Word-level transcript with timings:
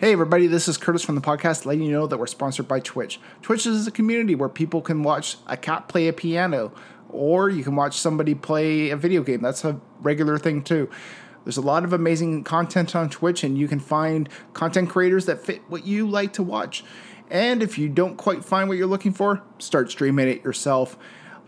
Hey, 0.00 0.12
everybody, 0.12 0.46
this 0.46 0.68
is 0.68 0.76
Curtis 0.76 1.02
from 1.02 1.16
the 1.16 1.20
podcast, 1.20 1.66
letting 1.66 1.82
you 1.82 1.90
know 1.90 2.06
that 2.06 2.18
we're 2.18 2.28
sponsored 2.28 2.68
by 2.68 2.78
Twitch. 2.78 3.18
Twitch 3.42 3.66
is 3.66 3.84
a 3.88 3.90
community 3.90 4.36
where 4.36 4.48
people 4.48 4.80
can 4.80 5.02
watch 5.02 5.38
a 5.48 5.56
cat 5.56 5.88
play 5.88 6.06
a 6.06 6.12
piano, 6.12 6.70
or 7.08 7.50
you 7.50 7.64
can 7.64 7.74
watch 7.74 7.98
somebody 7.98 8.32
play 8.32 8.90
a 8.90 8.96
video 8.96 9.24
game. 9.24 9.42
That's 9.42 9.64
a 9.64 9.80
regular 10.00 10.38
thing, 10.38 10.62
too. 10.62 10.88
There's 11.42 11.56
a 11.56 11.62
lot 11.62 11.82
of 11.82 11.92
amazing 11.92 12.44
content 12.44 12.94
on 12.94 13.10
Twitch, 13.10 13.42
and 13.42 13.58
you 13.58 13.66
can 13.66 13.80
find 13.80 14.28
content 14.52 14.88
creators 14.88 15.26
that 15.26 15.44
fit 15.44 15.62
what 15.66 15.84
you 15.84 16.08
like 16.08 16.32
to 16.34 16.44
watch. 16.44 16.84
And 17.28 17.60
if 17.60 17.76
you 17.76 17.88
don't 17.88 18.16
quite 18.16 18.44
find 18.44 18.68
what 18.68 18.78
you're 18.78 18.86
looking 18.86 19.12
for, 19.12 19.42
start 19.58 19.90
streaming 19.90 20.28
it 20.28 20.44
yourself. 20.44 20.96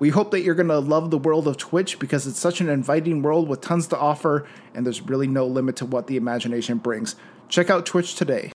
We 0.01 0.09
hope 0.09 0.33
that 0.33 0.41
you're 0.41 0.57
going 0.57 0.67
to 0.67 0.81
love 0.81 1.13
the 1.13 1.19
world 1.19 1.47
of 1.47 1.57
Twitch 1.57 2.01
because 2.01 2.27
it's 2.27 2.41
such 2.41 2.61
an 2.61 2.69
inviting 2.69 3.23
world 3.23 3.49
with 3.49 3.61
tons 3.61 3.87
to 3.89 3.97
offer, 3.97 4.45
and 4.75 4.85
there's 4.85 5.03
really 5.03 5.29
no 5.29 5.47
limit 5.47 5.77
to 5.77 5.87
what 5.87 6.09
the 6.09 6.17
imagination 6.17 6.79
brings. 6.79 7.15
Check 7.51 7.69
out 7.69 7.85
Twitch 7.85 8.15
today. 8.15 8.53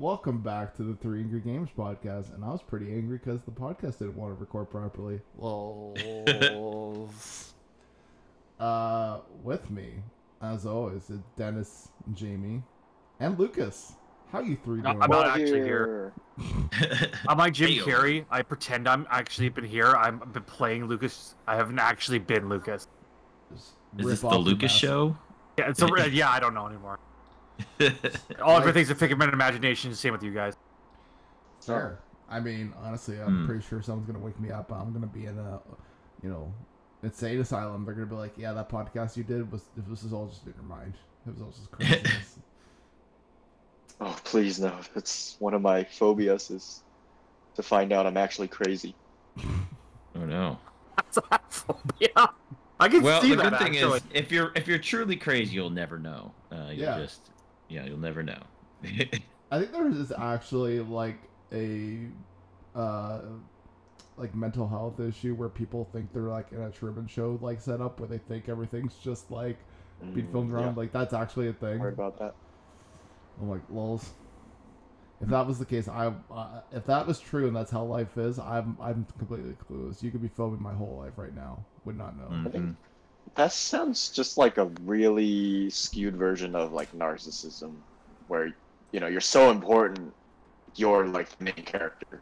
Welcome 0.00 0.38
back 0.40 0.74
to 0.76 0.82
the 0.82 0.94
Three 0.94 1.20
Angry 1.20 1.40
Games 1.40 1.68
podcast. 1.76 2.34
And 2.34 2.42
I 2.42 2.48
was 2.48 2.62
pretty 2.62 2.86
angry 2.90 3.18
because 3.18 3.42
the 3.42 3.50
podcast 3.50 3.98
didn't 3.98 4.16
want 4.16 4.34
to 4.34 4.40
record 4.40 4.70
properly. 4.70 5.20
Well, 5.36 5.94
Uh, 8.58 9.20
with 9.42 9.70
me, 9.70 9.92
as 10.40 10.64
always, 10.64 11.10
is 11.10 11.20
Dennis, 11.36 11.88
Jamie, 12.14 12.62
and 13.18 13.38
Lucas. 13.38 13.92
How 14.32 14.40
you 14.40 14.56
three 14.64 14.80
No, 14.80 14.92
doing? 14.92 15.02
I'm 15.02 15.10
not 15.10 15.26
Not 15.26 15.38
actually 15.38 15.62
here. 15.64 16.14
I'm 17.28 17.36
like 17.36 17.52
Jim 17.52 17.68
Heyo. 17.68 17.82
Carrey. 17.82 18.24
I 18.30 18.40
pretend 18.40 18.88
I'm 18.88 19.06
actually 19.10 19.50
been 19.50 19.64
here. 19.64 19.88
I'm 19.88 20.22
I've 20.22 20.32
been 20.32 20.44
playing 20.44 20.86
Lucas. 20.86 21.34
I 21.46 21.56
haven't 21.56 21.78
actually 21.78 22.20
been 22.20 22.48
Lucas. 22.48 22.88
Is 23.54 23.74
this 23.96 24.20
the 24.20 24.28
Lucas 24.28 24.72
mask. 24.72 24.80
show? 24.80 25.16
Yeah, 25.58 25.68
it's 25.68 25.82
a, 25.82 25.88
yeah. 26.10 26.30
I 26.30 26.40
don't 26.40 26.54
know 26.54 26.66
anymore. 26.66 26.98
All 28.42 28.54
Like- 28.54 28.60
everything's 28.60 28.90
a 28.90 28.94
figment 28.94 29.28
of 29.28 29.34
imagination. 29.34 29.94
Same 29.94 30.12
with 30.12 30.22
you 30.22 30.32
guys. 30.32 30.54
Sure. 31.64 31.98
I 32.28 32.40
mean, 32.40 32.72
honestly, 32.82 33.20
I'm 33.20 33.40
Hmm. 33.40 33.46
pretty 33.46 33.62
sure 33.66 33.82
someone's 33.82 34.06
gonna 34.06 34.24
wake 34.24 34.38
me 34.40 34.50
up. 34.50 34.70
I'm 34.72 34.92
gonna 34.92 35.06
be 35.06 35.26
in 35.26 35.38
a, 35.38 35.60
you 36.22 36.28
know, 36.30 36.52
insane 37.02 37.40
asylum. 37.40 37.84
They're 37.84 37.94
gonna 37.94 38.06
be 38.06 38.14
like, 38.14 38.36
"Yeah, 38.38 38.52
that 38.52 38.68
podcast 38.68 39.16
you 39.16 39.24
did 39.24 39.50
was 39.50 39.64
this 39.76 40.02
is 40.04 40.12
all 40.12 40.26
just 40.28 40.46
in 40.46 40.54
your 40.54 40.62
mind. 40.62 40.94
It 41.26 41.32
was 41.34 41.42
all 41.42 41.50
just 41.50 41.70
craziness." 41.70 42.38
Oh, 44.02 44.16
please 44.24 44.58
no. 44.58 44.72
That's 44.94 45.36
one 45.40 45.52
of 45.52 45.60
my 45.60 45.84
phobias 45.84 46.50
is 46.50 46.82
to 47.54 47.62
find 47.62 47.92
out 47.92 48.06
I'm 48.06 48.16
actually 48.16 48.48
crazy. 48.48 48.94
Oh 50.16 50.24
no. 50.24 50.58
That's 50.96 51.18
all 51.18 51.24
that's 51.30 51.64
yeah, 52.00 52.26
I 52.80 52.88
can 52.88 53.00
Well, 53.00 53.22
see 53.22 53.30
the 53.30 53.36
that 53.36 53.50
good 53.50 53.58
thing 53.60 53.76
actually. 53.76 53.98
is, 53.98 54.02
if 54.12 54.32
you're 54.32 54.50
if 54.56 54.66
you're 54.66 54.78
truly 54.78 55.14
crazy, 55.16 55.54
you'll 55.54 55.70
never 55.70 55.98
know. 56.00 56.32
Uh, 56.50 56.66
you'll 56.70 56.80
Yeah. 56.80 56.98
just 56.98 57.30
yeah, 57.70 57.84
you'll 57.84 57.98
never 57.98 58.22
know. 58.22 58.42
I 59.50 59.58
think 59.58 59.72
there 59.72 59.88
is 59.88 60.12
actually 60.12 60.80
like 60.80 61.18
a, 61.52 62.08
uh, 62.74 63.20
like 64.16 64.34
mental 64.34 64.68
health 64.68 65.00
issue 65.00 65.34
where 65.34 65.48
people 65.48 65.88
think 65.92 66.12
they're 66.12 66.22
like 66.24 66.52
in 66.52 66.60
a 66.62 66.70
Truman 66.70 67.06
Show 67.06 67.38
like 67.42 67.60
setup 67.60 68.00
where 68.00 68.08
they 68.08 68.18
think 68.18 68.48
everything's 68.48 68.96
just 68.96 69.30
like 69.30 69.58
being 70.14 70.26
Mm, 70.26 70.28
filmed 70.28 70.52
around. 70.52 70.76
yeah, 70.76 70.76
Like 70.76 70.92
that's 70.92 71.14
actually 71.14 71.48
a 71.48 71.52
thing. 71.52 71.80
Worry 71.80 71.92
about 71.94 72.18
that. 72.18 72.34
I'm 73.40 73.48
like, 73.48 73.62
lols. 73.70 74.12
If 75.20 75.28
that 75.28 75.46
was 75.46 75.58
the 75.58 75.66
case, 75.66 75.86
I 75.86 76.12
uh, 76.30 76.62
if 76.72 76.86
that 76.86 77.06
was 77.06 77.20
true 77.20 77.46
and 77.46 77.54
that's 77.54 77.70
how 77.70 77.84
life 77.84 78.16
is, 78.16 78.38
I'm 78.38 78.76
I'm 78.80 79.06
completely 79.18 79.52
clueless. 79.52 80.02
You 80.02 80.10
could 80.10 80.22
be 80.22 80.28
filming 80.28 80.62
my 80.62 80.72
whole 80.72 80.96
life 80.98 81.18
right 81.18 81.34
now, 81.34 81.66
would 81.84 81.96
not 81.98 82.16
know. 82.16 82.36
Mhm. 82.36 82.76
That 83.36 83.52
sounds 83.52 84.10
just 84.10 84.36
like 84.38 84.58
a 84.58 84.66
really 84.82 85.70
skewed 85.70 86.16
version 86.16 86.54
of 86.54 86.72
like 86.72 86.92
narcissism, 86.92 87.74
where 88.28 88.54
you 88.92 89.00
know 89.00 89.06
you're 89.06 89.20
so 89.20 89.50
important, 89.50 90.12
you're 90.74 91.06
like 91.06 91.36
the 91.38 91.44
main 91.44 91.54
character. 91.54 92.20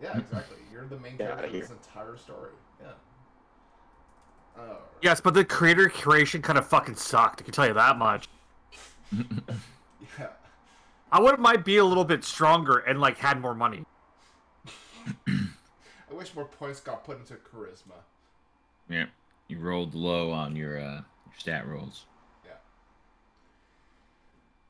Yeah, 0.00 0.16
exactly. 0.16 0.56
You're 0.72 0.86
the 0.86 0.98
main 0.98 1.16
Get 1.16 1.28
character 1.28 1.46
of 1.46 1.52
this 1.52 1.70
entire 1.70 2.16
story. 2.16 2.50
Yeah. 2.80 4.62
Uh, 4.62 4.76
Yes, 5.00 5.20
but 5.20 5.34
the 5.34 5.44
creator 5.44 5.88
creation 5.88 6.42
kind 6.42 6.58
of 6.58 6.66
fucking 6.66 6.96
sucked. 6.96 7.40
I 7.40 7.44
can 7.44 7.52
tell 7.52 7.66
you 7.66 7.74
that 7.74 7.96
much. 7.98 8.28
yeah. 9.12 10.28
I 11.10 11.20
would 11.20 11.38
might 11.38 11.64
be 11.64 11.76
a 11.78 11.84
little 11.84 12.04
bit 12.04 12.24
stronger 12.24 12.78
and 12.78 13.00
like 13.00 13.18
had 13.18 13.40
more 13.40 13.54
money. 13.54 13.84
I 15.28 16.14
wish 16.14 16.34
more 16.34 16.44
points 16.44 16.80
got 16.80 17.04
put 17.04 17.18
into 17.18 17.34
charisma. 17.34 18.02
Yeah, 18.90 19.06
you 19.48 19.58
rolled 19.58 19.94
low 19.94 20.30
on 20.30 20.54
your 20.54 20.78
uh, 20.78 21.02
your 21.26 21.34
stat 21.36 21.66
rolls. 21.66 22.04
Yeah. 22.44 22.52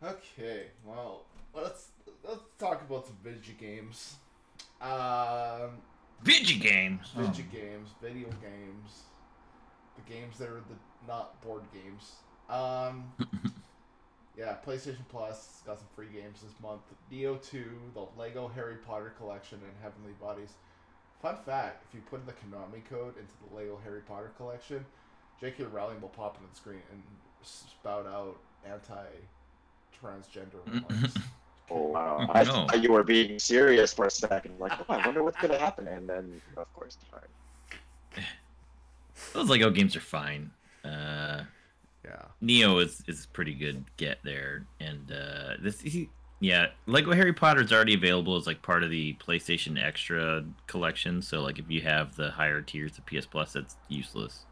Okay, 0.09 0.66
well, 0.87 1.25
let's 1.55 1.89
let's 2.27 2.41
talk 2.59 2.83
about 2.83 3.06
some 3.06 3.16
video 3.22 3.55
games. 3.59 4.15
Um, 4.81 5.83
Video 6.22 6.59
games. 6.59 7.11
video 7.15 7.44
games, 7.53 7.91
video 8.03 8.28
games, 8.41 9.03
the 9.97 10.12
games 10.12 10.37
that 10.39 10.49
are 10.49 10.62
the 10.69 10.77
not 11.06 11.41
board 11.43 11.62
games. 11.72 12.12
Um, 12.49 13.12
yeah, 14.37 14.56
PlayStation 14.66 15.06
Plus 15.09 15.62
got 15.65 15.78
some 15.78 15.87
free 15.95 16.09
games 16.12 16.41
this 16.43 16.53
month. 16.60 16.81
Nioh 17.12 17.41
Two, 17.49 17.71
the 17.95 18.06
Lego 18.16 18.49
Harry 18.53 18.77
Potter 18.87 19.12
collection, 19.19 19.59
and 19.62 19.72
Heavenly 19.83 20.12
Bodies. 20.21 20.55
Fun 21.23 21.37
fact: 21.45 21.84
if 21.89 21.95
you 21.95 22.01
put 22.09 22.21
in 22.21 22.27
the 22.27 22.33
Konami 22.33 22.84
code 22.89 23.15
into 23.19 23.33
the 23.49 23.56
Lego 23.56 23.79
Harry 23.84 24.01
Potter 24.06 24.31
collection, 24.37 24.84
J.K. 25.41 25.65
Rowling 25.65 26.01
will 26.01 26.09
pop 26.11 26.37
into 26.37 26.49
the 26.51 26.56
screen 26.56 26.81
and 26.93 27.03
spout 27.43 28.06
out 28.06 28.37
anti-transgender 28.67 30.65
remarks. 30.67 31.15
Oh 31.71 31.89
wow! 31.89 32.27
Oh, 32.27 32.33
I 32.33 32.45
no. 32.45 32.67
thought 32.67 32.83
you 32.83 32.93
were 32.93 33.05
being 33.05 33.39
serious 33.39 33.93
for 33.93 34.07
a 34.07 34.11
second. 34.11 34.59
Like, 34.59 34.73
oh, 34.81 34.84
I 34.89 35.05
wonder 35.05 35.23
what's 35.23 35.37
gonna 35.37 35.59
happen, 35.59 35.87
and 35.87 36.09
then 36.09 36.41
of 36.57 36.73
course, 36.73 36.97
all 37.12 37.19
right. 37.19 38.25
Those 39.34 39.51
Lego 39.51 39.69
games 39.69 39.95
are 39.95 40.01
fine. 40.01 40.51
Uh, 40.83 41.43
yeah. 42.05 42.23
Nioh 42.43 42.83
is 42.83 43.03
is 43.07 43.27
pretty 43.27 43.53
good 43.53 43.84
get 43.99 44.19
there, 44.25 44.65
and 44.81 45.12
uh, 45.12 45.57
this 45.61 45.83
he, 45.83 46.09
yeah, 46.41 46.69
Lego 46.87 47.12
Harry 47.12 47.32
Potter 47.32 47.62
is 47.62 47.72
already 47.72 47.94
available 47.94 48.37
as 48.37 48.47
like 48.47 48.62
part 48.62 48.84
of 48.84 48.91
the 48.91 49.15
PlayStation 49.15 49.82
Extra 49.82 50.44
collection. 50.66 51.21
So 51.22 51.42
like 51.42 51.59
if 51.59 51.68
you 51.68 51.80
have 51.83 52.16
the 52.16 52.30
higher 52.30 52.63
tiers 52.63 52.97
of 52.98 53.07
PS 53.07 53.27
Plus, 53.27 53.53
that's 53.53 53.77
useless. 53.89 54.45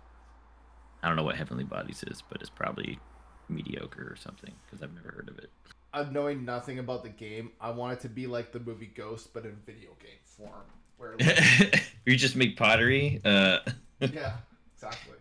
I 1.03 1.09
don't 1.09 1.17
know 1.17 1.23
what 1.23 1.37
Heavenly 1.37 1.65
Bodies 1.65 2.03
is, 2.09 2.23
but 2.29 2.41
it's 2.41 2.51
probably 2.51 2.99
mediocre 3.49 4.03
or 4.11 4.17
something 4.17 4.53
because 4.65 4.83
I've 4.83 4.95
never 4.95 5.11
heard 5.11 5.29
of 5.29 5.39
it. 5.39 5.51
Uh, 5.95 6.05
knowing 6.11 6.45
nothing 6.45 6.81
about 6.81 7.05
the 7.05 7.09
game, 7.09 7.53
I 7.61 7.71
want 7.71 7.93
it 7.95 8.01
to 8.01 8.09
be 8.09 8.27
like 8.27 8.53
the 8.53 8.61
movie 8.61 8.91
Ghost, 8.95 9.33
but 9.33 9.45
in 9.45 9.57
video 9.65 9.91
game 10.01 10.19
form. 10.25 10.65
Where, 10.99 11.15
like, 11.19 11.85
you 12.05 12.17
just 12.17 12.37
make 12.37 12.57
pottery. 12.57 13.21
Uh, 13.25 13.59
yeah, 14.01 14.33
exactly. 14.75 15.15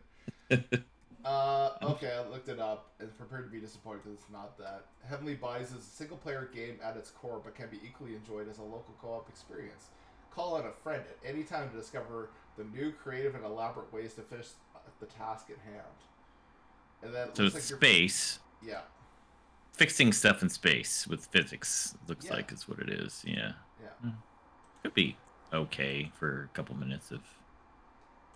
Uh, 1.25 1.71
okay, 1.81 2.13
I 2.13 2.29
looked 2.29 2.49
it 2.49 2.59
up 2.59 2.91
and 2.99 3.15
prepared 3.17 3.45
to 3.45 3.51
be 3.51 3.59
disappointed 3.59 4.03
because 4.03 4.19
it's 4.19 4.31
not 4.31 4.57
that. 4.59 4.85
Heavenly 5.09 5.33
Bodies 5.33 5.71
is 5.71 5.77
a 5.79 5.89
single 5.89 6.17
player 6.17 6.49
game 6.53 6.77
at 6.83 6.95
its 6.95 7.09
core, 7.09 7.41
but 7.43 7.55
can 7.55 7.67
be 7.69 7.79
equally 7.83 8.15
enjoyed 8.15 8.47
as 8.47 8.59
a 8.59 8.63
local 8.63 8.93
co 9.01 9.13
op 9.13 9.27
experience. 9.29 9.87
Call 10.31 10.55
on 10.55 10.65
a 10.67 10.71
friend 10.83 11.03
at 11.09 11.17
any 11.27 11.43
time 11.43 11.69
to 11.71 11.75
discover 11.75 12.29
the 12.57 12.63
new, 12.65 12.91
creative, 12.91 13.33
and 13.33 13.43
elaborate 13.43 13.91
ways 13.91 14.13
to 14.15 14.21
finish 14.21 14.47
the 14.99 15.07
task 15.07 15.49
at 15.49 15.57
hand. 15.65 15.81
And 17.01 17.13
then 17.13 17.29
it 17.29 17.37
so 17.37 17.43
it's 17.45 17.55
like 17.55 17.63
space. 17.63 18.39
Yeah, 18.65 18.81
Fixing 19.73 20.13
stuff 20.13 20.41
in 20.41 20.49
space 20.49 21.05
with 21.07 21.25
physics 21.25 21.95
looks 22.07 22.25
Yeah. 22.25 22.33
like 22.35 22.51
is 22.51 22.67
what 22.67 22.79
it 22.79 22.89
is. 22.89 23.23
Yeah. 23.27 23.53
yeah. 23.81 24.11
Could 24.83 24.93
be. 24.93 25.17
okay 25.53 26.11
for 26.19 26.43
a 26.43 26.55
couple 26.55 26.75
minutes 26.75 27.11
of. 27.11 27.21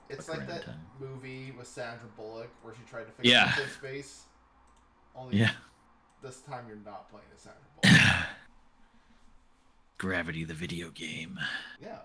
It's 0.09 0.27
like 0.27 0.47
that 0.47 0.65
time. 0.65 0.79
movie 1.00 1.51
with 1.57 1.67
Sandra 1.67 2.07
Bullock 2.17 2.50
where 2.63 2.73
she 2.73 2.81
tried 2.89 3.03
to 3.06 3.11
fix 3.11 3.27
Yeah. 3.27 3.53
yeah. 3.57 3.67
space. 3.67 4.23
Only 5.15 5.38
Yeah. 5.38 5.51
this 6.23 6.41
time 6.41 6.65
you're 6.67 6.77
not 6.77 7.09
playing 7.09 7.25
as 7.35 7.41
Sandra 7.41 7.61
Bullock. 7.83 8.27
Gravity, 9.97 10.44
the 10.45 10.53
video 10.53 10.89
game. 10.91 11.39
yeah. 11.81 12.00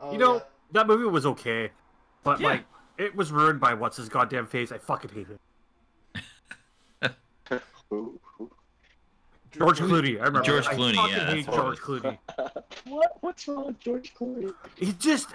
Oh, 0.00 0.12
You 0.12 0.18
know, 0.18 0.34
yeah. 0.36 0.40
that 0.72 0.86
movie 0.86 1.04
was 1.04 1.26
okay, 1.26 1.70
but 2.24 2.40
Yeah. 2.40 2.48
like 2.48 2.64
it 2.98 3.14
was 3.14 3.30
ruined 3.30 3.60
by 3.60 3.74
what's 3.74 3.96
his 3.96 4.08
goddamn 4.08 4.46
face. 4.46 4.72
I 4.72 4.78
fucking 4.78 5.10
hate 5.10 5.28
it. 5.30 5.38
Who, 7.90 8.18
who? 8.22 8.50
George 9.50 9.80
Clooney. 9.80 10.16
I 10.18 10.24
remember. 10.24 10.40
George 10.40 10.66
I 10.66 10.74
Clooney, 10.74 10.94
fucking 10.94 11.14
yeah, 11.14 11.30
hate 11.30 11.44
George 11.46 11.78
Clooney. 11.78 12.18
What? 12.86 13.18
What's 13.20 13.46
wrong 13.46 13.66
with 13.66 13.78
George 13.80 14.14
Clooney? 14.14 14.52
He 14.76 14.92
just. 14.94 15.28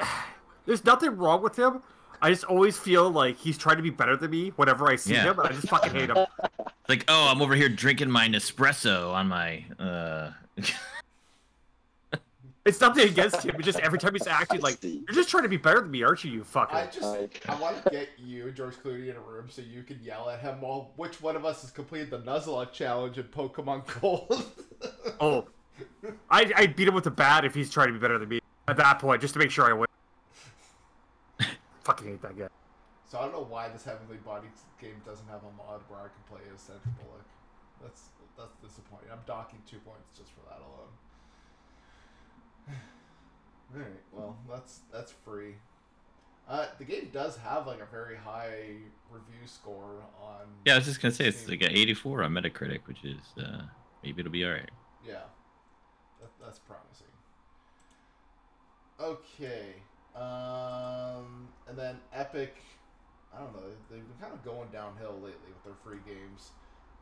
There's 0.67 0.85
nothing 0.85 1.17
wrong 1.17 1.41
with 1.41 1.57
him. 1.57 1.81
I 2.21 2.29
just 2.29 2.43
always 2.43 2.77
feel 2.77 3.09
like 3.09 3.37
he's 3.37 3.57
trying 3.57 3.77
to 3.77 3.83
be 3.83 3.89
better 3.89 4.15
than 4.17 4.29
me 4.31 4.49
whenever 4.57 4.87
I 4.89 4.95
see 4.97 5.13
Yeah. 5.13 5.23
him, 5.31 5.39
and 5.39 5.47
I 5.47 5.51
just 5.53 5.67
fucking 5.69 5.93
hate 5.93 6.09
him. 6.11 6.17
Like, 6.89 7.03
oh, 7.09 7.27
I'm 7.29 7.41
over 7.41 7.53
here 7.53 7.67
drinking 7.67 8.09
my 8.09 8.29
Nespresso 8.29 9.11
on 9.13 9.27
my. 9.27 9.65
uh 9.77 10.31
It's 12.65 12.79
nothing 12.81 13.07
against 13.07 13.43
him. 13.43 13.55
It's 13.55 13.65
just 13.65 13.79
every 13.79 13.97
time 13.99 14.13
he's 14.13 14.27
acting 14.27 14.59
like 14.61 14.77
you're 14.83 15.01
just 15.13 15.29
trying 15.29 15.43
to 15.43 15.49
be 15.49 15.55
better 15.57 15.79
than 15.81 15.91
me, 15.91 16.03
aren't 16.03 16.23
you? 16.25 16.31
You 16.31 16.41
fucker. 16.43 16.73
I 16.73 16.87
just 16.87 17.03
I 17.49 17.55
want 17.59 17.81
to 17.83 17.89
get 17.89 18.09
you, 18.17 18.51
George 18.51 18.75
Clooney, 18.75 19.09
in 19.09 19.15
a 19.15 19.21
room 19.21 19.47
so 19.49 19.61
you 19.61 19.83
can 19.83 19.99
yell 20.01 20.29
at 20.29 20.39
him 20.41 20.59
while 20.61 20.91
which 20.97 21.21
one 21.21 21.35
of 21.37 21.43
us 21.45 21.61
has 21.61 21.71
completed 21.71 22.09
the 22.09 22.19
Nuzlocke 22.19 22.71
challenge 22.73 23.17
in 23.17 23.23
Pokemon 23.25 24.01
Gold. 24.01 24.45
Oh, 25.21 25.45
I 26.29 26.51
I 26.55 26.67
beat 26.67 26.87
him 26.87 26.93
with 26.93 27.07
a 27.07 27.11
bat 27.11 27.43
if 27.45 27.53
he's 27.55 27.69
trying 27.69 27.87
to 27.87 27.93
be 27.93 27.99
better 27.99 28.17
than 28.19 28.27
me. 28.29 28.39
At 28.67 28.77
that 28.77 28.99
point, 28.99 29.21
just 29.21 29.33
to 29.33 29.39
make 29.39 29.51
sure 29.51 29.65
I 29.65 29.73
win. 29.73 29.87
Fucking 31.87 32.07
hate 32.07 32.21
that 32.21 32.37
guy. 32.37 32.47
So 33.09 33.17
I 33.17 33.21
don't 33.23 33.31
know 33.31 33.47
why 33.49 33.69
this 33.69 33.85
Heavenly 33.85 34.17
Body 34.17 34.47
game 34.81 35.01
doesn't 35.05 35.27
have 35.27 35.41
a 35.41 35.51
mod 35.55 35.81
where 35.87 35.99
I 35.99 36.09
can 36.11 36.23
play 36.27 36.41
as 36.53 36.59
Sandra 36.59 36.91
Bullock. 36.99 37.25
That's 37.81 38.09
that's 38.37 38.55
disappointing. 38.61 39.07
I'm 39.11 39.23
docking 39.25 39.59
two 39.65 39.79
points 39.79 40.11
just 40.15 40.31
for 40.31 40.41
that 40.49 40.59
alone. 40.59 40.91
All 43.73 43.79
right, 43.79 44.03
well 44.11 44.37
that's 44.49 44.81
that's 44.91 45.13
free. 45.23 45.55
Uh, 46.49 46.65
the 46.77 46.85
game 46.85 47.09
does 47.11 47.37
have 47.37 47.67
like 47.67 47.81
a 47.81 47.85
very 47.85 48.15
high 48.17 48.75
review 49.09 49.45
score 49.45 50.03
on. 50.21 50.47
Yeah, 50.65 50.73
I 50.73 50.77
was 50.77 50.85
just 50.85 51.01
gonna 51.01 51.13
say 51.13 51.27
it's 51.27 51.47
like 51.47 51.61
an 51.61 51.71
84 51.71 52.23
on 52.23 52.33
Metacritic, 52.33 52.81
which 52.85 53.05
is 53.05 53.21
uh 53.41 53.61
maybe 54.03 54.19
it'll 54.19 54.31
be 54.31 54.43
all 54.43 54.51
right. 54.51 54.71
Yeah, 55.05 55.23
that, 56.19 56.29
that's 56.43 56.59
promising. 56.59 57.07
Okay, 58.99 59.75
um, 60.17 61.47
and 61.67 61.77
then 61.77 61.97
Epic. 62.13 62.55
I 63.33 63.39
don't 63.39 63.53
know. 63.53 63.69
They've 63.91 63.99
been 63.99 64.17
kind 64.19 64.33
of 64.33 64.43
going 64.43 64.69
downhill 64.71 65.13
lately 65.15 65.51
with 65.53 65.63
their 65.63 65.75
free 65.83 65.99
games. 66.05 66.51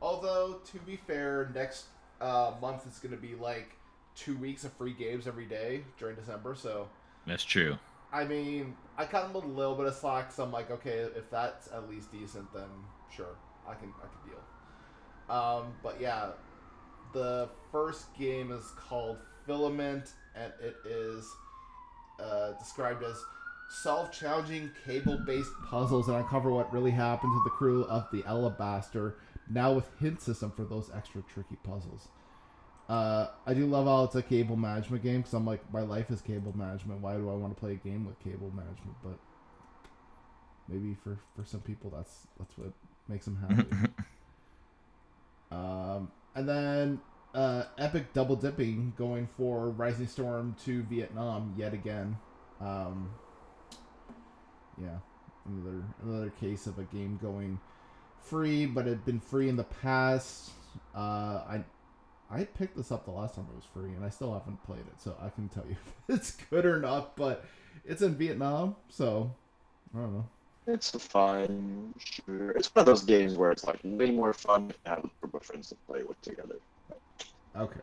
Although, 0.02 0.60
to 0.72 0.80
be 0.80 0.98
fair, 0.98 1.50
next 1.54 1.86
uh, 2.20 2.52
month 2.60 2.86
is 2.88 3.00
going 3.00 3.16
to 3.16 3.22
be 3.22 3.36
like 3.36 3.78
two 4.16 4.36
weeks 4.38 4.66
of 4.66 4.74
free 4.74 4.94
games 4.94 5.28
every 5.28 5.46
day 5.46 5.84
during 5.98 6.16
December. 6.16 6.56
So, 6.56 6.90
That's 7.26 7.44
true. 7.44 7.78
I 8.12 8.26
mean, 8.26 8.76
I 8.98 9.06
cut 9.06 9.32
them 9.32 9.36
a 9.36 9.46
little 9.46 9.76
bit 9.76 9.86
of 9.88 9.96
slack. 9.96 10.32
So 10.32 10.44
I'm 10.44 10.52
like, 10.52 10.72
okay, 10.72 11.08
if 11.16 11.30
that's 11.30 11.68
at 11.72 11.90
least 11.90 12.12
decent, 12.12 12.52
then 12.54 12.70
sure, 13.16 13.36
I 13.68 13.74
can 13.76 13.94
I 13.98 14.08
can 14.08 14.32
deal. 14.32 15.36
Um, 15.36 15.74
but 15.82 16.00
yeah, 16.00 16.32
the 17.14 17.50
first 17.72 18.14
game 18.18 18.52
is 18.52 18.72
called 18.78 19.18
Filament, 19.46 20.12
and 20.36 20.52
it 20.62 20.76
is 20.86 21.34
uh, 22.20 22.52
described 22.54 23.04
as 23.04 23.18
solve 23.70 24.12
challenging 24.12 24.72
cable-based 24.86 25.52
puzzles 25.68 26.08
and 26.08 26.18
uncover 26.18 26.52
what 26.52 26.72
really 26.72 26.92
happened 26.92 27.32
to 27.34 27.42
the 27.44 27.50
crew 27.50 27.84
of 27.86 28.08
the 28.12 28.24
Alabaster. 28.26 29.16
Now 29.50 29.74
with 29.74 29.90
hint 30.00 30.22
system 30.22 30.52
for 30.52 30.64
those 30.64 30.90
extra 30.96 31.24
tricky 31.34 31.58
puzzles. 31.64 32.08
Uh, 32.88 33.28
I 33.48 33.54
do 33.54 33.66
love 33.66 33.88
how 33.88 34.04
it's 34.04 34.16
a 34.16 34.22
cable 34.22 34.56
management 34.56 35.02
game 35.02 35.18
because 35.18 35.34
I'm 35.34 35.46
like, 35.46 35.62
my 35.74 35.82
life 35.82 36.12
is 36.12 36.22
cable 36.22 36.56
management. 36.56 37.02
Why 37.02 37.16
do 37.16 37.30
I 37.30 37.34
want 37.34 37.56
to 37.56 37.60
play 37.60 37.72
a 37.72 37.76
game 37.76 38.06
with 38.06 38.20
cable 38.20 38.52
management? 38.56 38.96
But 39.04 39.18
maybe 40.68 40.96
for 41.04 41.18
for 41.36 41.44
some 41.46 41.62
people, 41.62 41.92
that's 41.96 42.28
that's 42.40 42.56
what 42.58 42.74
makes 43.08 43.26
them 43.26 43.38
happy. 43.50 43.68
um, 45.52 46.12
and 46.36 46.48
then 46.48 47.00
uh, 47.36 47.66
epic 47.78 48.14
double 48.14 48.36
dipping 48.36 48.94
going 48.98 49.28
for 49.38 49.70
Rising 49.70 50.08
Storm 50.08 50.56
to 50.64 50.84
Vietnam 50.84 51.54
yet 51.58 51.74
again. 51.74 52.18
Um, 52.62 53.12
yeah, 54.82 54.98
another 55.46 55.84
another 56.04 56.30
case 56.40 56.66
of 56.66 56.80
a 56.80 56.84
game 56.84 57.20
going 57.22 57.60
free, 58.22 58.66
but 58.66 58.88
it 58.88 58.92
had 58.92 59.06
been 59.06 59.20
free 59.20 59.50
in 59.50 59.58
the 59.58 59.66
past. 59.66 60.52
Uh, 60.96 61.44
I 61.48 61.64
I 62.32 62.46
picked 62.46 62.78
this 62.78 62.92
up 62.92 63.06
the 63.06 63.12
last 63.12 63.36
time 63.36 63.48
it 63.52 63.56
was 63.56 63.66
free, 63.74 63.94
and 63.94 64.04
I 64.04 64.10
still 64.10 64.34
haven't 64.34 64.64
played 64.64 64.80
it, 64.80 65.02
so 65.02 65.16
I 65.22 65.30
can 65.30 65.50
tell 65.50 65.66
you 65.68 65.76
if 66.08 66.16
it's 66.16 66.32
good 66.32 66.66
or 66.66 66.80
not. 66.80 67.18
But 67.18 67.46
it's 67.84 68.02
in 68.02 68.16
Vietnam, 68.16 68.78
so 68.90 69.32
I 69.94 70.00
don't 70.00 70.14
know. 70.14 70.26
It's 70.68 70.90
fun 70.92 71.94
shooter. 72.00 72.52
It's 72.52 72.74
one 72.74 72.82
of 72.82 72.86
those 72.88 73.04
games 73.04 73.36
where 73.36 73.52
it's 73.52 73.66
like 73.66 73.80
way 73.84 74.10
more 74.10 74.34
fun 74.34 74.70
to 74.70 74.76
have 74.90 75.00
a 75.00 75.10
group 75.22 75.36
of 75.36 75.44
friends 75.44 75.70
to 75.70 75.76
play 75.88 76.02
with 76.02 76.20
together. 76.22 76.56
Okay, 77.58 77.82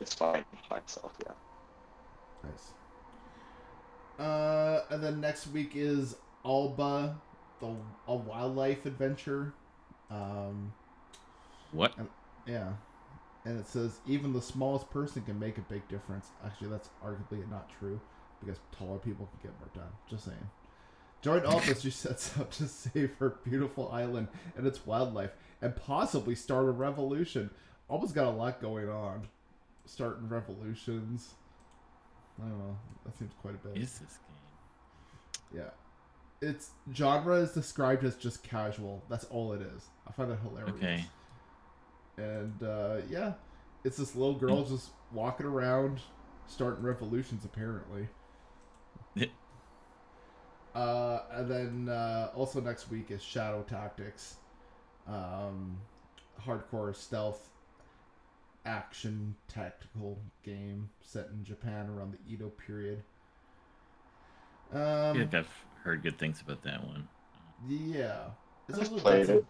It's 0.00 0.14
fine 0.14 0.44
by 0.70 0.78
itself, 0.78 1.12
yeah. 1.24 1.32
nice. 2.42 2.72
Uh, 4.18 4.82
and 4.90 5.02
then 5.02 5.20
next 5.20 5.46
week 5.48 5.72
is 5.74 6.16
Alba, 6.44 7.20
the 7.60 7.74
a 8.08 8.16
wildlife 8.16 8.86
adventure. 8.86 9.54
Um, 10.10 10.72
What? 11.70 11.94
Yeah. 12.46 12.74
And 13.44 13.58
it 13.58 13.66
says 13.66 14.00
even 14.06 14.32
the 14.32 14.42
smallest 14.42 14.90
person 14.90 15.22
can 15.22 15.38
make 15.38 15.58
a 15.58 15.62
big 15.62 15.86
difference. 15.88 16.32
Actually, 16.44 16.70
that's 16.70 16.90
arguably 17.04 17.48
not 17.48 17.70
true 17.78 18.00
because 18.40 18.58
taller 18.72 18.98
people 18.98 19.26
can 19.28 19.50
get 19.50 19.58
more 19.60 19.70
done. 19.74 19.92
Just 20.08 20.24
saying. 20.24 20.50
Join 21.22 21.42
Alphas 21.42 21.82
who 21.82 21.90
sets 21.90 22.38
out 22.38 22.50
to 22.52 22.68
save 22.68 23.14
her 23.18 23.30
beautiful 23.44 23.90
island 23.92 24.28
and 24.56 24.66
its 24.66 24.86
wildlife 24.86 25.32
and 25.62 25.76
possibly 25.76 26.34
start 26.34 26.66
a 26.68 26.72
revolution. 26.72 27.50
Alba's 27.90 28.12
got 28.12 28.26
a 28.26 28.30
lot 28.30 28.60
going 28.60 28.88
on. 28.88 29.22
Starting 29.86 30.28
revolutions. 30.28 31.34
I 32.38 32.48
don't 32.48 32.58
know. 32.58 32.78
That 33.04 33.18
seems 33.18 33.32
quite 33.40 33.54
a 33.54 33.68
bit. 33.68 33.82
Is 33.82 33.98
this 33.98 34.18
game? 34.18 35.62
Yeah. 35.62 36.48
Its 36.48 36.70
genre 36.94 37.36
is 37.36 37.52
described 37.52 38.04
as 38.04 38.14
just 38.16 38.42
casual. 38.42 39.02
That's 39.08 39.24
all 39.24 39.52
it 39.54 39.62
is. 39.62 39.86
I 40.06 40.12
find 40.12 40.30
that 40.30 40.38
hilarious. 40.40 40.76
Okay. 40.76 41.04
And 42.16 42.62
uh, 42.62 42.96
yeah, 43.08 43.32
it's 43.84 43.96
this 43.96 44.14
little 44.14 44.34
girl 44.34 44.64
just 44.64 44.90
walking 45.12 45.46
around, 45.46 46.00
starting 46.46 46.84
revolutions 46.84 47.44
apparently. 47.44 48.08
Uh, 50.74 51.22
and 51.32 51.50
then 51.50 51.88
uh, 51.88 52.30
also 52.36 52.60
next 52.60 52.88
week 52.88 53.10
is 53.10 53.20
Shadow 53.20 53.62
Tactics, 53.62 54.36
um, 55.08 55.76
hardcore 56.40 56.94
stealth 56.94 57.48
action 58.68 59.36
tactical 59.48 60.18
game 60.44 60.90
set 61.00 61.28
in 61.32 61.44
Japan 61.44 61.88
around 61.90 62.12
the 62.12 62.32
Edo 62.32 62.50
period. 62.50 63.02
I 65.12 65.12
Um, 65.12 65.18
think 65.18 65.34
I've 65.34 65.64
heard 65.82 66.02
good 66.02 66.18
things 66.18 66.40
about 66.40 66.62
that 66.62 66.84
one. 66.86 67.08
yeah, 67.68 68.30
it's 68.68 68.78
also 68.78 68.98
got 69.00 69.00
played 69.00 69.28
it. 69.30 69.44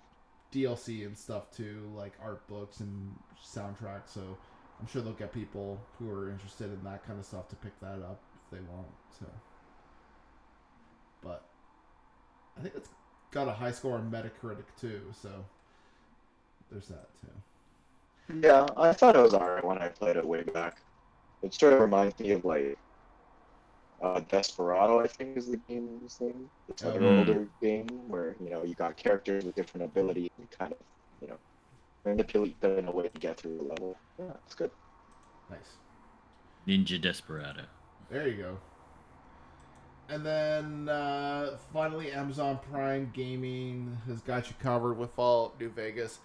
DLC 0.50 1.04
and 1.04 1.16
stuff 1.16 1.50
too, 1.50 1.90
like 1.94 2.14
art 2.22 2.46
books 2.48 2.80
and 2.80 3.14
soundtracks. 3.42 4.08
So 4.08 4.38
I'm 4.80 4.86
sure 4.86 5.02
they'll 5.02 5.12
get 5.12 5.32
people 5.32 5.80
who 5.98 6.10
are 6.10 6.30
interested 6.30 6.72
in 6.72 6.82
that 6.84 7.04
kind 7.06 7.18
of 7.18 7.24
stuff 7.26 7.48
to 7.50 7.56
pick 7.56 7.78
that 7.80 8.00
up 8.02 8.20
if 8.44 8.50
they 8.50 8.60
want. 8.72 8.88
So, 9.18 9.26
but 11.22 11.42
I 12.56 12.60
think 12.62 12.74
it's 12.76 12.90
got 13.30 13.48
a 13.48 13.52
high 13.52 13.72
score 13.72 13.96
on 13.96 14.10
Metacritic 14.10 14.64
too. 14.80 15.02
So 15.12 15.44
there's 16.70 16.88
that 16.88 17.08
too. 17.20 17.28
Yeah, 18.42 18.66
I 18.76 18.92
thought 18.92 19.16
it 19.16 19.22
was 19.22 19.34
alright 19.34 19.64
when 19.64 19.78
I 19.78 19.88
played 19.88 20.16
it 20.16 20.26
way 20.26 20.42
back. 20.42 20.78
It 21.42 21.54
sort 21.54 21.72
of 21.72 21.80
reminds 21.80 22.18
me 22.18 22.32
of 22.32 22.44
like 22.44 22.76
uh, 24.02 24.20
Desperado, 24.20 25.00
I 25.00 25.06
think 25.06 25.36
is 25.36 25.46
the 25.50 25.56
game's 25.68 26.20
name. 26.20 26.48
It's 26.68 26.84
like 26.84 26.96
an 26.96 27.04
Oh. 27.04 27.18
older 27.18 27.48
game 27.62 27.86
where 28.08 28.36
you 28.40 28.50
know 28.50 28.64
you 28.64 28.74
got 28.74 28.96
characters 28.96 29.44
with 29.44 29.54
different 29.54 29.84
abilities 29.86 30.30
and 30.38 30.50
kind 30.50 30.72
of 30.72 30.78
you 31.22 31.28
know 31.28 31.38
manipulate 32.04 32.60
them 32.60 32.78
in 32.78 32.86
a 32.86 32.90
way 32.90 33.08
to 33.08 33.18
get 33.20 33.38
through 33.38 33.56
the 33.58 33.64
level. 33.64 33.96
Yeah, 34.18 34.32
it's 34.46 34.54
good. 34.54 34.70
Nice. 35.50 35.78
Ninja 36.66 37.00
Desperado. 37.00 37.62
There 38.10 38.28
you 38.28 38.36
go. 38.36 38.58
And 40.10 40.24
then 40.24 40.88
uh, 40.88 41.56
finally, 41.72 42.12
Amazon 42.12 42.58
Prime 42.70 43.10
Gaming 43.14 43.98
has 44.06 44.20
got 44.20 44.48
you 44.48 44.54
covered 44.58 44.94
with 44.94 45.10
Fallout 45.12 45.58
New 45.60 45.68
Vegas. 45.70 46.18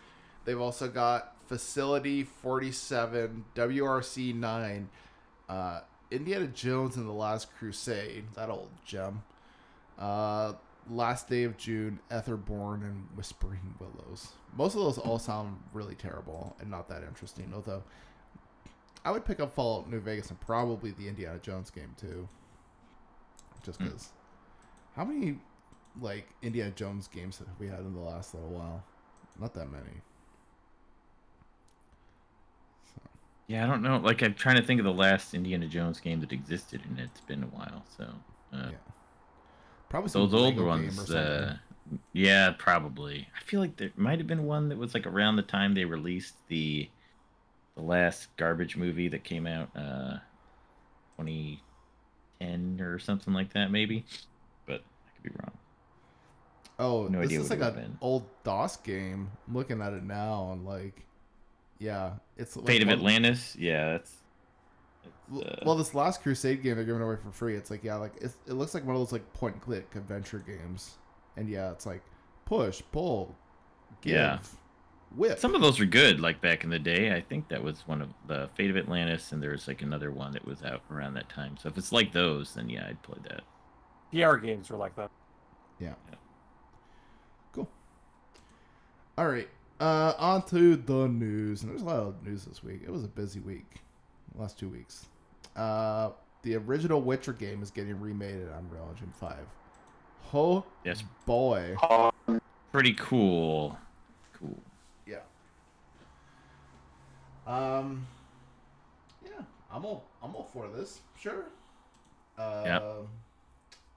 They've 0.45 0.60
also 0.60 0.88
got 0.88 1.33
Facility 1.48 2.24
47 2.24 3.46
WRC 3.56 4.36
9. 4.36 4.90
Uh, 5.50 5.82
Indiana 6.12 6.48
Jones 6.48 6.96
and 6.96 7.08
the 7.08 7.12
Last 7.14 7.54
Crusade, 7.58 8.26
that 8.36 8.50
old 8.50 8.70
gem. 8.86 9.24
Uh, 9.98 10.54
Last 10.90 11.30
Day 11.30 11.44
of 11.44 11.56
June, 11.58 12.00
Etherborn, 12.12 12.82
and 12.84 13.08
Whispering 13.16 13.76
Willows. 13.80 14.30
Most 14.56 14.76
of 14.76 14.82
those 14.82 14.98
all 14.98 15.18
sound 15.18 15.58
really 15.74 15.96
terrible 15.96 16.56
and 16.60 16.70
not 16.70 16.90
that 16.90 17.04
interesting, 17.04 17.52
although 17.56 17.84
I 19.06 19.12
would 19.12 19.26
pick 19.26 19.40
up 19.40 19.54
Fallout 19.56 19.90
New 19.90 20.00
Vegas 20.00 20.30
and 20.30 20.40
probably 20.42 20.92
the 20.92 21.08
Indiana 21.08 21.40
Jones 21.40 21.70
game 21.70 21.96
too. 22.00 22.28
Just 23.64 23.80
Hmm. 23.80 23.86
because. 23.86 24.10
How 24.96 25.06
many, 25.06 25.40
like, 26.00 26.28
Indiana 26.44 26.72
Jones 26.72 27.08
games 27.08 27.40
have 27.40 27.48
we 27.60 27.68
had 27.68 27.80
in 27.80 27.94
the 27.94 28.00
last 28.00 28.34
little 28.36 28.50
while? 28.50 28.84
Not 29.40 29.54
that 29.56 29.72
many. 29.72 30.02
Yeah, 33.48 33.64
I 33.64 33.68
don't 33.68 33.82
know. 33.82 33.98
Like 33.98 34.22
I'm 34.24 34.34
trying 34.34 34.56
to 34.58 34.64
think 34.64 34.80
of 34.80 34.86
the 34.86 34.94
last 34.94 35.34
Indiana 35.34 35.68
Jones 35.68 36.00
game 36.00 36.20
that 36.22 36.32
existed, 36.32 36.82
and 36.88 37.00
it's 37.00 37.22
been 37.22 37.44
a 37.44 37.48
while. 37.48 37.86
So 37.98 38.06
uh, 38.54 38.70
Yeah. 38.72 38.78
Probably 39.90 40.10
some 40.10 40.22
those 40.24 40.34
older 40.34 40.62
Lego 40.62 40.78
game 40.78 41.00
or 41.00 41.04
ones, 41.04 41.12
uh, 41.12 41.58
yeah, 42.14 42.52
probably. 42.58 43.28
I 43.38 43.44
feel 43.44 43.60
like 43.60 43.76
there 43.78 43.92
might 43.96 44.18
have 44.18 44.28
been 44.28 44.46
one 44.46 44.70
that 44.70 44.78
was 44.78 44.94
like 44.94 45.06
around 45.06 45.36
the 45.36 45.44
time 45.44 45.74
they 45.74 45.86
released 45.86 46.36
the 46.48 46.90
the 47.76 47.82
last 47.82 48.36
garbage 48.38 48.76
movie 48.78 49.08
that 49.10 49.24
came 49.24 49.46
out, 49.48 49.70
uh, 49.76 50.18
2010 51.20 52.82
or 52.82 53.00
something 53.00 53.34
like 53.34 53.54
that, 53.54 53.72
maybe. 53.72 54.06
But 54.66 54.82
I 55.08 55.10
could 55.16 55.24
be 55.24 55.30
wrong. 55.42 55.52
Oh, 56.80 57.08
No 57.08 57.20
this 57.20 57.28
idea 57.28 57.40
is 57.42 57.50
like 57.50 57.62
an 57.62 57.74
been. 57.76 57.98
old 58.02 58.26
DOS 58.44 58.78
game. 58.78 59.30
I'm 59.48 59.54
looking 59.54 59.82
at 59.82 59.94
it 59.94 60.04
now 60.04 60.52
and 60.54 60.66
like, 60.66 61.06
yeah, 61.84 62.13
it's 62.38 62.56
like 62.56 62.66
Fate 62.66 62.82
of 62.82 62.88
one- 62.88 62.98
Atlantis. 62.98 63.56
Yeah, 63.60 63.92
that's. 63.94 64.12
Well, 65.30 65.42
it's, 65.42 65.50
uh, 65.62 65.63
well, 65.66 65.75
this 65.75 65.94
last 65.94 66.22
Crusade 66.22 66.63
game 66.63 66.75
they're 66.75 66.86
giving 66.86 67.02
away 67.02 67.16
for 67.24 67.32
free. 67.32 67.56
It's 67.56 67.70
like 67.72 67.84
yeah, 67.84 67.96
like 67.96 68.13
it's, 68.22 68.38
it 68.48 68.54
looks 68.54 68.74
like 68.74 68.86
one 68.86 68.96
of 68.96 69.02
those 69.02 69.12
like 69.12 69.32
point 69.34 69.56
and 69.56 69.63
click 69.63 69.88
adventure 69.96 70.40
games, 70.40 70.96
and 71.38 71.50
yeah, 71.50 71.72
it's 71.72 71.86
like 71.86 72.02
push, 72.46 72.82
pull, 72.92 73.36
give, 74.02 74.13
Yeah. 74.13 74.40
whip. 75.16 75.40
Some 75.40 75.56
of 75.56 75.62
those 75.62 75.80
were 75.80 75.86
good, 75.86 76.20
like 76.20 76.42
back 76.42 76.63
in 76.63 76.70
the 76.70 76.80
day. 76.80 77.13
I 77.13 77.22
think 77.22 77.48
that 77.50 77.62
was 77.63 77.82
one 77.88 78.02
of 78.02 78.10
the 78.28 78.50
Fate 78.56 78.70
of 78.70 78.78
Atlantis, 78.78 79.32
and 79.32 79.42
there 79.42 79.52
was 79.52 79.68
like 79.68 79.82
another 79.82 80.12
one 80.12 80.32
that 80.34 80.46
was 80.46 80.62
out 80.63 80.82
around 80.92 81.13
that 81.16 81.30
time. 81.30 81.58
So 81.58 81.68
if 81.70 81.78
it's 81.78 81.92
like 81.92 82.12
those, 82.13 82.54
then 82.54 82.70
yeah, 82.70 82.86
I'd 82.88 83.02
play 83.02 83.20
that. 83.30 83.42
PR 84.12 84.36
games 84.38 84.70
are 84.72 84.78
like 84.78 84.96
that. 84.96 85.10
Yeah. 85.80 85.94
Cool. 87.54 87.68
All 89.18 89.28
right. 89.28 89.50
Uh, 89.84 90.13
on 90.18 90.42
to 90.44 90.78
the 90.78 91.10
news. 91.10 91.62
And 91.62 91.70
there's 91.72 91.82
a 91.82 91.86
lot 91.86 91.98
of 91.98 92.25
news 92.25 92.46
this 92.46 92.63
week. 92.63 92.84
It 92.86 92.90
was 92.90 93.04
a 93.04 93.08
busy 93.10 93.42
week. 93.42 93.82
Last 94.34 94.58
two 94.58 94.70
weeks. 94.70 95.08
Uh, 95.58 96.12
the 96.44 96.56
original 96.56 97.02
Witcher 97.02 97.34
game 97.34 97.62
is 97.62 97.70
getting 97.70 98.00
remade 98.00 98.36
in 98.36 98.48
Unreal 98.48 98.88
Engine 98.92 99.12
5. 99.20 99.36
Oh 100.34 100.63
Yes, 100.86 101.04
boy. 101.25 101.75
pretty 102.72 102.94
cool. 102.94 103.78
Cool. 104.40 104.58
Yeah. 105.06 105.18
Um. 107.46 108.08
Yeah, 109.25 109.32
I'm 109.70 109.84
all 109.86 110.06
I'm 110.24 110.34
all 110.34 110.50
for 110.54 110.70
this. 110.70 111.02
Sure. 111.20 111.44
Uh, 112.38 112.63
Yeah. 112.66 112.80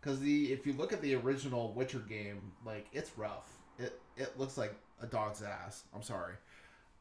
Because 0.00 0.18
the 0.20 0.52
if 0.52 0.66
you 0.66 0.72
look 0.72 0.92
at 0.92 1.00
the 1.00 1.14
original 1.14 1.72
Witcher 1.74 2.00
game, 2.00 2.40
like 2.66 2.86
it's 2.92 3.16
rough. 3.16 3.48
It 3.78 3.98
it 4.16 4.36
looks 4.36 4.58
like 4.58 4.74
a 5.02 5.06
dog's 5.06 5.42
ass. 5.42 5.84
I'm 5.94 6.02
sorry. 6.02 6.34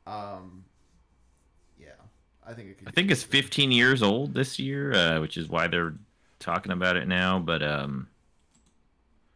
Um. 0.08 0.64
Yeah, 1.80 1.90
I 2.48 2.54
think 2.54 2.70
it 2.70 2.78
could. 2.78 2.88
I 2.88 2.92
think 2.92 3.12
it's 3.12 3.24
15 3.24 3.72
years 3.72 4.02
old 4.02 4.34
this 4.34 4.60
year, 4.60 4.94
uh, 4.94 5.20
which 5.20 5.38
is 5.38 5.50
why 5.50 5.68
they're 5.68 5.96
talking 6.40 6.72
about 6.72 6.96
it 6.96 7.08
now. 7.08 7.40
But 7.40 7.62
um, 7.62 8.08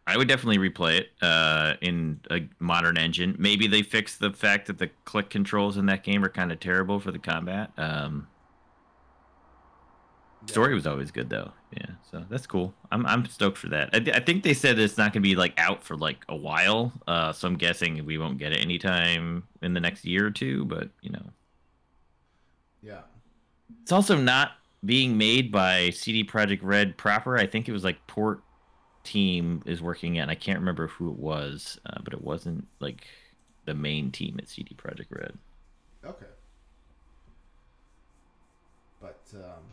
I 0.08 0.16
would 0.16 0.28
definitely 0.28 0.70
replay 0.70 1.00
it 1.00 1.10
uh, 1.22 1.74
in 1.82 2.22
a 2.32 2.42
modern 2.60 2.98
engine. 2.98 3.36
Maybe 3.38 3.68
they 3.68 3.82
fix 3.82 4.18
the 4.18 4.32
fact 4.32 4.68
that 4.68 4.78
the 4.78 4.90
click 5.06 5.30
controls 5.30 5.76
in 5.76 5.88
that 5.88 6.04
game 6.04 6.24
are 6.24 6.30
kind 6.30 6.52
of 6.52 6.60
terrible 6.60 7.00
for 7.00 7.12
the 7.12 7.20
combat. 7.20 7.72
Um. 7.78 8.28
Story 10.50 10.74
was 10.74 10.88
always 10.88 11.12
good 11.12 11.30
though. 11.30 11.52
Yeah, 11.76 11.86
so 12.10 12.26
that's 12.30 12.48
cool. 12.48 12.74
I'm 12.92 13.06
I'm 13.06 13.26
stoked 13.28 13.58
for 13.58 13.70
that. 13.70 13.90
I, 13.94 14.18
I 14.18 14.20
think 14.20 14.44
they 14.44 14.54
said 14.54 14.80
it's 14.80 14.98
not 14.98 15.14
gonna 15.14 15.22
be 15.22 15.36
like 15.36 15.54
out 15.60 15.84
for 15.84 15.96
like 15.96 16.24
a 16.30 16.36
while. 16.36 16.92
Uh, 17.08 17.32
so 17.34 17.48
I'm 17.48 17.56
guessing 17.58 18.04
we 18.06 18.18
won't 18.18 18.38
get 18.38 18.52
it 18.54 18.62
anytime 18.62 19.48
in 19.62 19.74
the 19.74 19.80
next 19.80 20.06
year 20.06 20.26
or 20.28 20.32
two. 20.32 20.66
But 20.66 20.90
you 21.02 21.12
know, 21.12 21.32
Yeah. 22.82 23.02
it's 23.82 23.92
also 23.92 24.16
not 24.18 24.54
being 24.86 25.18
made 25.18 25.52
by 25.52 25.90
CD 25.92 26.24
Projekt 26.24 26.60
Red 26.62 26.98
proper. 26.98 27.38
I 27.38 27.46
think 27.46 27.68
it 27.68 27.72
was 27.74 27.84
like 27.84 28.06
Port 28.08 28.44
Team 29.04 29.64
is 29.66 29.82
working 29.82 30.16
it. 30.16 30.20
And 30.22 30.32
I 30.32 30.36
can't 30.36 30.60
remember 30.60 30.88
who 30.88 31.12
it 31.12 31.18
was, 31.20 31.80
uh, 31.86 32.02
but 32.04 32.14
it 32.14 32.22
wasn't 32.24 32.68
like 32.80 33.08
the 33.66 33.74
main 33.76 34.12
team 34.12 34.38
at 34.40 34.50
CD 34.50 34.76
Projekt 34.76 35.08
Red. 35.12 35.38
Okay. 36.06 36.30
But 39.00 39.22
um, 39.34 39.64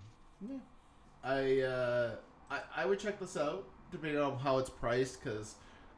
yeah, 0.40 0.59
I, 1.25 1.61
uh, 1.61 2.11
I 2.50 2.61
I 2.76 2.87
would 2.87 2.99
check 2.99 3.19
this 3.21 3.37
out 3.37 3.64
depending 3.90 4.21
on 4.21 4.38
how 4.38 4.59
it's 4.59 4.71
priced 4.71 5.23
because 5.23 5.55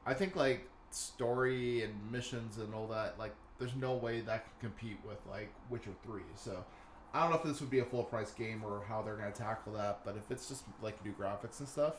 I 0.07 0.15
think 0.15 0.37
like 0.37 0.69
story 0.91 1.83
and 1.83 1.95
missions 2.11 2.59
and 2.59 2.75
all 2.75 2.87
that 2.89 3.19
like 3.19 3.35
there's 3.59 3.75
no 3.75 3.95
way 3.95 4.21
that 4.21 4.45
can 4.61 4.71
compete 4.71 4.99
with 5.07 5.19
like 5.31 5.53
Witcher 5.71 5.91
Three. 6.05 6.23
So 6.37 6.65
I 7.13 7.23
don't 7.23 7.31
know 7.31 7.37
if 7.37 7.43
this 7.43 7.61
would 7.61 7.71
be 7.71 7.81
a 7.81 7.85
full 7.85 8.05
price 8.05 8.31
game 8.33 8.63
or 8.65 8.85
how 8.89 9.03
they're 9.03 9.17
gonna 9.17 9.33
tackle 9.33 9.73
that. 9.75 10.01
But 10.05 10.17
if 10.17 10.31
it's 10.31 10.49
just 10.49 10.65
like 10.83 11.05
new 11.05 11.13
graphics 11.13 11.59
and 11.61 11.69
stuff, 11.69 11.95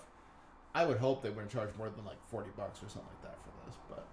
I 0.74 0.86
would 0.86 0.98
hope 0.98 1.22
they 1.22 1.30
wouldn't 1.30 1.52
charge 1.52 1.70
more 1.78 1.90
than 1.90 2.06
like 2.06 2.18
forty 2.30 2.52
bucks 2.56 2.80
or 2.80 2.90
something 2.90 3.10
like 3.22 3.32
that 3.32 3.38
for 3.44 3.52
this. 3.66 3.78
But 3.90 4.08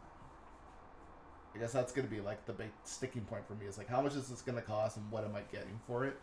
I 1.54 1.58
guess 1.58 1.72
that's 1.72 1.92
gonna 1.92 2.08
be 2.08 2.20
like 2.20 2.44
the 2.46 2.52
big 2.52 2.70
sticking 2.84 3.22
point 3.22 3.46
for 3.46 3.54
me 3.54 3.66
is 3.66 3.78
like 3.78 3.88
how 3.88 4.02
much 4.02 4.14
is 4.14 4.28
this 4.28 4.42
gonna 4.42 4.62
cost 4.62 4.96
and 4.96 5.10
what 5.10 5.24
am 5.24 5.34
I 5.34 5.42
getting 5.52 5.80
for 5.86 6.04
it? 6.04 6.16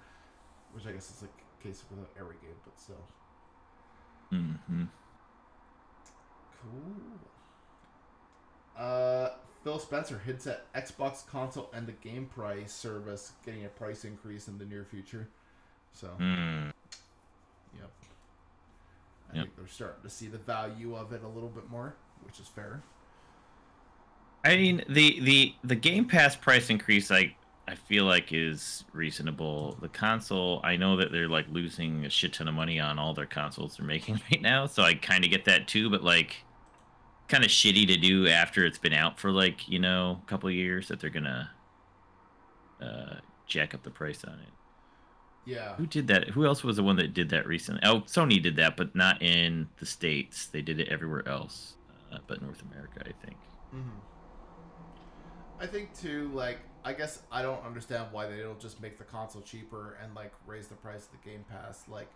Which 0.73 0.85
I 0.85 0.91
guess 0.91 1.09
is 1.09 1.21
like 1.21 1.42
case 1.63 1.83
with 1.89 2.07
every 2.19 2.35
game, 2.41 2.55
but 2.65 2.79
still. 2.79 2.95
hmm 4.29 4.83
Cool. 6.61 7.19
Uh, 8.77 9.29
Phil 9.63 9.79
Spencer 9.79 10.19
hints 10.25 10.47
at 10.47 10.71
Xbox 10.73 11.25
console 11.27 11.69
and 11.73 11.87
the 11.87 11.91
game 11.93 12.25
price 12.25 12.73
service 12.73 13.31
getting 13.45 13.65
a 13.65 13.69
price 13.69 14.03
increase 14.03 14.47
in 14.47 14.57
the 14.57 14.65
near 14.65 14.83
future. 14.83 15.27
So, 15.93 16.09
Mm. 16.19 16.71
yep. 17.79 17.89
I 19.31 19.35
Yep. 19.35 19.43
think 19.43 19.55
they're 19.55 19.67
starting 19.67 20.01
to 20.03 20.09
see 20.09 20.27
the 20.27 20.37
value 20.37 20.95
of 20.95 21.13
it 21.13 21.23
a 21.23 21.27
little 21.27 21.49
bit 21.49 21.69
more, 21.69 21.93
which 22.25 22.39
is 22.39 22.47
fair. 22.47 22.81
I 24.43 24.57
mean 24.57 24.83
the 24.89 25.19
the 25.21 25.55
the 25.63 25.75
Game 25.75 26.05
Pass 26.05 26.35
price 26.35 26.69
increase 26.69 27.09
I 27.11 27.33
I 27.67 27.75
feel 27.75 28.03
like 28.05 28.33
is 28.33 28.83
reasonable. 28.91 29.77
The 29.81 29.87
console 29.87 30.59
I 30.63 30.75
know 30.75 30.97
that 30.97 31.11
they're 31.11 31.29
like 31.29 31.45
losing 31.49 32.05
a 32.05 32.09
shit 32.09 32.33
ton 32.33 32.47
of 32.47 32.53
money 32.53 32.79
on 32.79 32.99
all 32.99 33.13
their 33.13 33.25
consoles 33.25 33.77
they're 33.77 33.85
making 33.95 34.19
right 34.31 34.41
now, 34.41 34.65
so 34.65 34.83
I 34.83 34.95
kind 34.95 35.23
of 35.23 35.29
get 35.29 35.45
that 35.45 35.67
too. 35.67 35.89
But 35.89 36.03
like, 36.03 36.43
kind 37.29 37.43
of 37.43 37.49
shitty 37.49 37.87
to 37.87 37.97
do 37.97 38.27
after 38.27 38.65
it's 38.65 38.77
been 38.77 38.93
out 38.93 39.19
for 39.19 39.31
like 39.31 39.67
you 39.69 39.79
know 39.79 40.21
a 40.25 40.29
couple 40.29 40.49
of 40.49 40.55
years 40.55 40.89
that 40.89 40.99
they're 40.99 41.09
gonna 41.09 41.49
uh, 42.81 43.15
jack 43.47 43.73
up 43.73 43.83
the 43.83 43.91
price 43.91 44.23
on 44.25 44.33
it. 44.33 44.49
Yeah. 45.45 45.75
Who 45.75 45.85
did 45.85 46.07
that? 46.07 46.29
Who 46.29 46.45
else 46.45 46.63
was 46.63 46.77
the 46.77 46.83
one 46.83 46.95
that 46.97 47.13
did 47.13 47.29
that 47.29 47.45
recently? 47.47 47.81
Oh, 47.83 48.01
Sony 48.01 48.41
did 48.41 48.55
that, 48.57 48.77
but 48.77 48.95
not 48.95 49.21
in 49.21 49.67
the 49.79 49.85
states. 49.85 50.47
They 50.47 50.61
did 50.61 50.79
it 50.79 50.87
everywhere 50.89 51.27
else, 51.27 51.75
uh, 52.13 52.19
but 52.27 52.41
North 52.41 52.61
America, 52.71 53.01
I 53.01 53.25
think. 53.25 53.37
hmm 53.71 53.89
I 55.59 55.67
think 55.67 55.97
too, 55.97 56.29
like, 56.33 56.59
I 56.85 56.93
guess 56.93 57.21
I 57.31 57.41
don't 57.41 57.63
understand 57.65 58.07
why 58.11 58.27
they 58.27 58.39
don't 58.39 58.59
just 58.59 58.81
make 58.81 58.97
the 58.97 59.03
console 59.03 59.41
cheaper 59.41 59.97
and 60.03 60.13
like 60.15 60.33
raise 60.45 60.67
the 60.67 60.75
price 60.75 61.05
of 61.05 61.11
the 61.11 61.29
Game 61.29 61.45
Pass. 61.49 61.83
Like, 61.87 62.09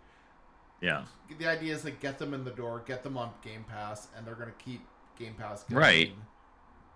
Yeah. 0.80 1.04
the 1.38 1.46
idea 1.46 1.74
is 1.74 1.84
like 1.84 2.00
get 2.00 2.18
them 2.18 2.34
in 2.34 2.44
the 2.44 2.50
door, 2.50 2.82
get 2.86 3.02
them 3.02 3.16
on 3.16 3.30
Game 3.42 3.64
Pass, 3.68 4.08
and 4.16 4.26
they're 4.26 4.34
gonna 4.34 4.52
keep 4.58 4.82
Game 5.18 5.34
Pass 5.34 5.64
going. 5.64 5.78
Right. 5.80 6.12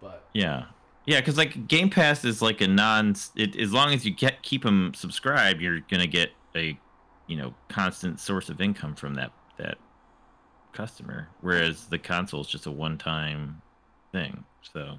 But 0.00 0.28
Yeah, 0.34 0.66
yeah, 1.06 1.20
because 1.20 1.38
like 1.38 1.66
Game 1.68 1.88
Pass 1.90 2.24
is 2.24 2.42
like 2.42 2.60
a 2.60 2.68
non. 2.68 3.14
It, 3.36 3.56
as 3.56 3.72
long 3.72 3.92
as 3.92 4.04
you 4.04 4.12
get 4.12 4.42
keep 4.42 4.62
them 4.64 4.92
subscribed, 4.94 5.60
you're 5.60 5.80
gonna 5.80 6.06
get 6.06 6.30
a, 6.54 6.78
you 7.26 7.36
know, 7.36 7.54
constant 7.68 8.20
source 8.20 8.48
of 8.50 8.60
income 8.60 8.94
from 8.94 9.14
that 9.14 9.32
that 9.58 9.78
customer. 10.72 11.28
Whereas 11.40 11.86
the 11.86 11.98
console 11.98 12.40
is 12.42 12.48
just 12.48 12.66
a 12.66 12.70
one 12.70 12.98
time 12.98 13.62
thing. 14.12 14.44
So 14.72 14.98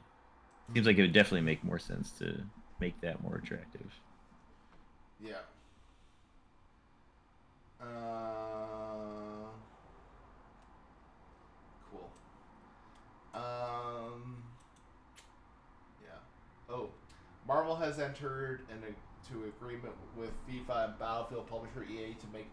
seems 0.74 0.88
like 0.88 0.98
it 0.98 1.02
would 1.02 1.14
definitely 1.14 1.42
make 1.42 1.64
more 1.64 1.80
sense 1.80 2.12
to 2.20 2.44
make 2.80 3.00
that 3.02 3.22
more 3.24 3.36
attractive. 3.36 3.88
yeah. 5.20 5.34
Uh, 7.82 9.50
cool. 11.92 12.10
Um. 13.34 14.44
Yeah. 16.02 16.12
Oh, 16.70 16.90
Marvel 17.48 17.76
has 17.76 18.00
entered 18.00 18.62
into 18.72 19.46
agreement 19.48 19.94
with 20.16 20.32
FIFA 20.48 20.86
and 20.90 21.00
Battlefield 21.00 21.48
publisher 21.48 21.84
EA 21.84 22.14
to 22.14 22.28
make 22.32 22.48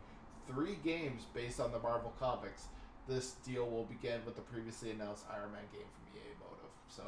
three 0.48 0.78
games 0.84 1.26
based 1.34 1.60
on 1.60 1.70
the 1.70 1.78
Marvel 1.78 2.12
comics. 2.18 2.64
This 3.08 3.32
deal 3.46 3.68
will 3.68 3.84
begin 3.84 4.20
with 4.24 4.34
the 4.36 4.42
previously 4.42 4.90
announced 4.90 5.24
Iron 5.32 5.52
Man 5.52 5.62
game 5.72 5.82
from 5.94 6.16
EA 6.16 6.34
Motive. 6.40 6.70
So, 6.88 7.02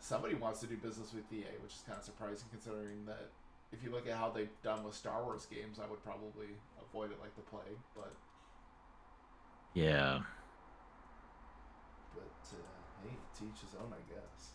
somebody 0.00 0.34
wants 0.34 0.60
to 0.60 0.66
do 0.66 0.76
business 0.76 1.12
with 1.12 1.32
EA, 1.32 1.58
which 1.62 1.74
is 1.74 1.82
kind 1.86 1.98
of 1.98 2.04
surprising 2.04 2.48
considering 2.50 3.04
that 3.06 3.32
if 3.72 3.82
you 3.82 3.90
look 3.90 4.06
at 4.06 4.16
how 4.16 4.30
they've 4.30 4.60
done 4.62 4.84
with 4.84 4.94
Star 4.94 5.24
Wars 5.24 5.46
games, 5.46 5.78
I 5.78 5.86
would 5.86 6.02
probably 6.02 6.48
avoid 6.80 7.10
it 7.10 7.20
like 7.20 7.34
the 7.34 7.42
plague. 7.42 7.80
But, 7.94 8.16
Yeah. 9.74 10.22
but 12.14 12.36
uh, 12.52 12.82
hey, 13.02 13.18
teach 13.34 13.60
his 13.60 13.74
own, 13.74 13.92
I 13.92 14.02
guess. 14.08 14.52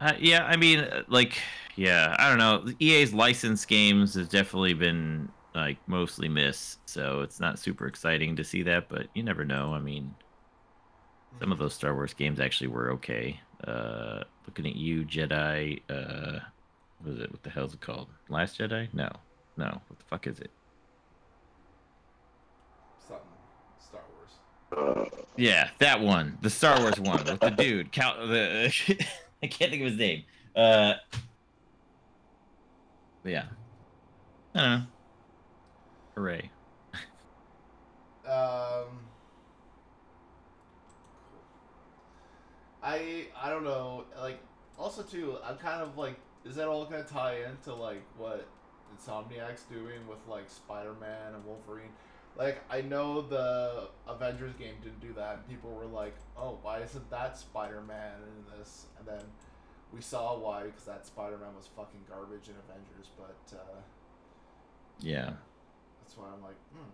Uh, 0.00 0.12
yeah, 0.18 0.44
I 0.44 0.56
mean, 0.56 0.80
uh, 0.80 1.02
like, 1.08 1.38
yeah, 1.74 2.14
I 2.18 2.28
don't 2.28 2.38
know. 2.38 2.70
EA's 2.80 3.14
licensed 3.14 3.66
games 3.68 4.14
has 4.14 4.28
definitely 4.28 4.74
been 4.74 5.32
like 5.54 5.78
mostly 5.86 6.28
missed, 6.28 6.88
so 6.88 7.22
it's 7.22 7.40
not 7.40 7.58
super 7.58 7.86
exciting 7.86 8.36
to 8.36 8.44
see 8.44 8.62
that. 8.64 8.88
But 8.88 9.08
you 9.14 9.22
never 9.22 9.44
know. 9.44 9.72
I 9.72 9.80
mean, 9.80 10.16
some 11.40 11.52
of 11.52 11.58
those 11.58 11.74
Star 11.74 11.94
Wars 11.94 12.14
games 12.14 12.40
actually 12.40 12.68
were 12.68 12.90
okay. 12.92 13.40
Uh, 13.66 14.22
looking 14.46 14.66
at 14.66 14.76
you, 14.76 15.04
Jedi. 15.04 15.80
Uh, 15.88 16.40
what 17.02 17.14
is 17.14 17.20
it? 17.20 17.30
What 17.30 17.42
the 17.42 17.50
hell 17.50 17.64
is 17.64 17.74
it 17.74 17.80
called? 17.80 18.08
Last 18.28 18.58
Jedi? 18.58 18.88
No, 18.92 19.10
no. 19.56 19.80
What 19.88 19.98
the 19.98 20.04
fuck 20.04 20.26
is 20.26 20.38
it? 20.40 20.50
Something 23.06 23.24
Star 23.78 24.00
Wars. 24.72 25.08
Yeah, 25.36 25.70
that 25.78 26.00
one, 26.00 26.38
the 26.42 26.50
Star 26.50 26.80
Wars 26.80 26.98
one 26.98 27.24
with 27.24 27.40
the 27.40 27.50
dude. 27.50 27.92
Cal- 27.92 28.26
the 28.26 28.72
I 29.42 29.46
can't 29.46 29.70
think 29.70 29.82
of 29.82 29.90
his 29.90 29.98
name. 29.98 30.24
Uh, 30.54 30.94
yeah, 33.24 33.44
I 34.54 34.60
don't 34.60 34.70
know. 34.80 34.86
Hooray! 36.14 36.50
Um, 38.26 39.05
I 42.86 43.26
I 43.40 43.50
don't 43.50 43.64
know. 43.64 44.04
Like, 44.20 44.38
also 44.78 45.02
too, 45.02 45.36
I'm 45.44 45.56
kind 45.56 45.82
of 45.82 45.98
like, 45.98 46.14
is 46.44 46.54
that 46.54 46.68
all 46.68 46.84
gonna 46.84 47.02
tie 47.02 47.38
into 47.44 47.74
like 47.74 48.02
what 48.16 48.46
Insomniac's 48.94 49.62
doing 49.64 50.06
with 50.08 50.18
like 50.28 50.48
Spider-Man 50.48 51.34
and 51.34 51.44
Wolverine? 51.44 51.90
Like, 52.36 52.62
I 52.70 52.82
know 52.82 53.22
the 53.22 53.88
Avengers 54.06 54.52
game 54.54 54.74
didn't 54.82 55.00
do 55.00 55.12
that, 55.14 55.38
and 55.38 55.48
people 55.48 55.70
were 55.70 55.86
like, 55.86 56.14
"Oh, 56.36 56.58
why 56.62 56.80
isn't 56.80 57.10
that 57.10 57.36
Spider-Man 57.36 58.20
in 58.22 58.58
this?" 58.58 58.86
And 58.98 59.08
then 59.08 59.24
we 59.92 60.00
saw 60.00 60.38
why 60.38 60.64
because 60.64 60.84
that 60.84 61.06
Spider-Man 61.06 61.56
was 61.56 61.66
fucking 61.74 62.02
garbage 62.08 62.48
in 62.48 62.54
Avengers. 62.68 63.10
But 63.16 63.56
uh, 63.58 63.80
Yeah, 65.00 65.32
that's 66.02 66.16
why 66.16 66.26
I'm 66.32 66.42
like, 66.42 66.58
hmm. 66.72 66.90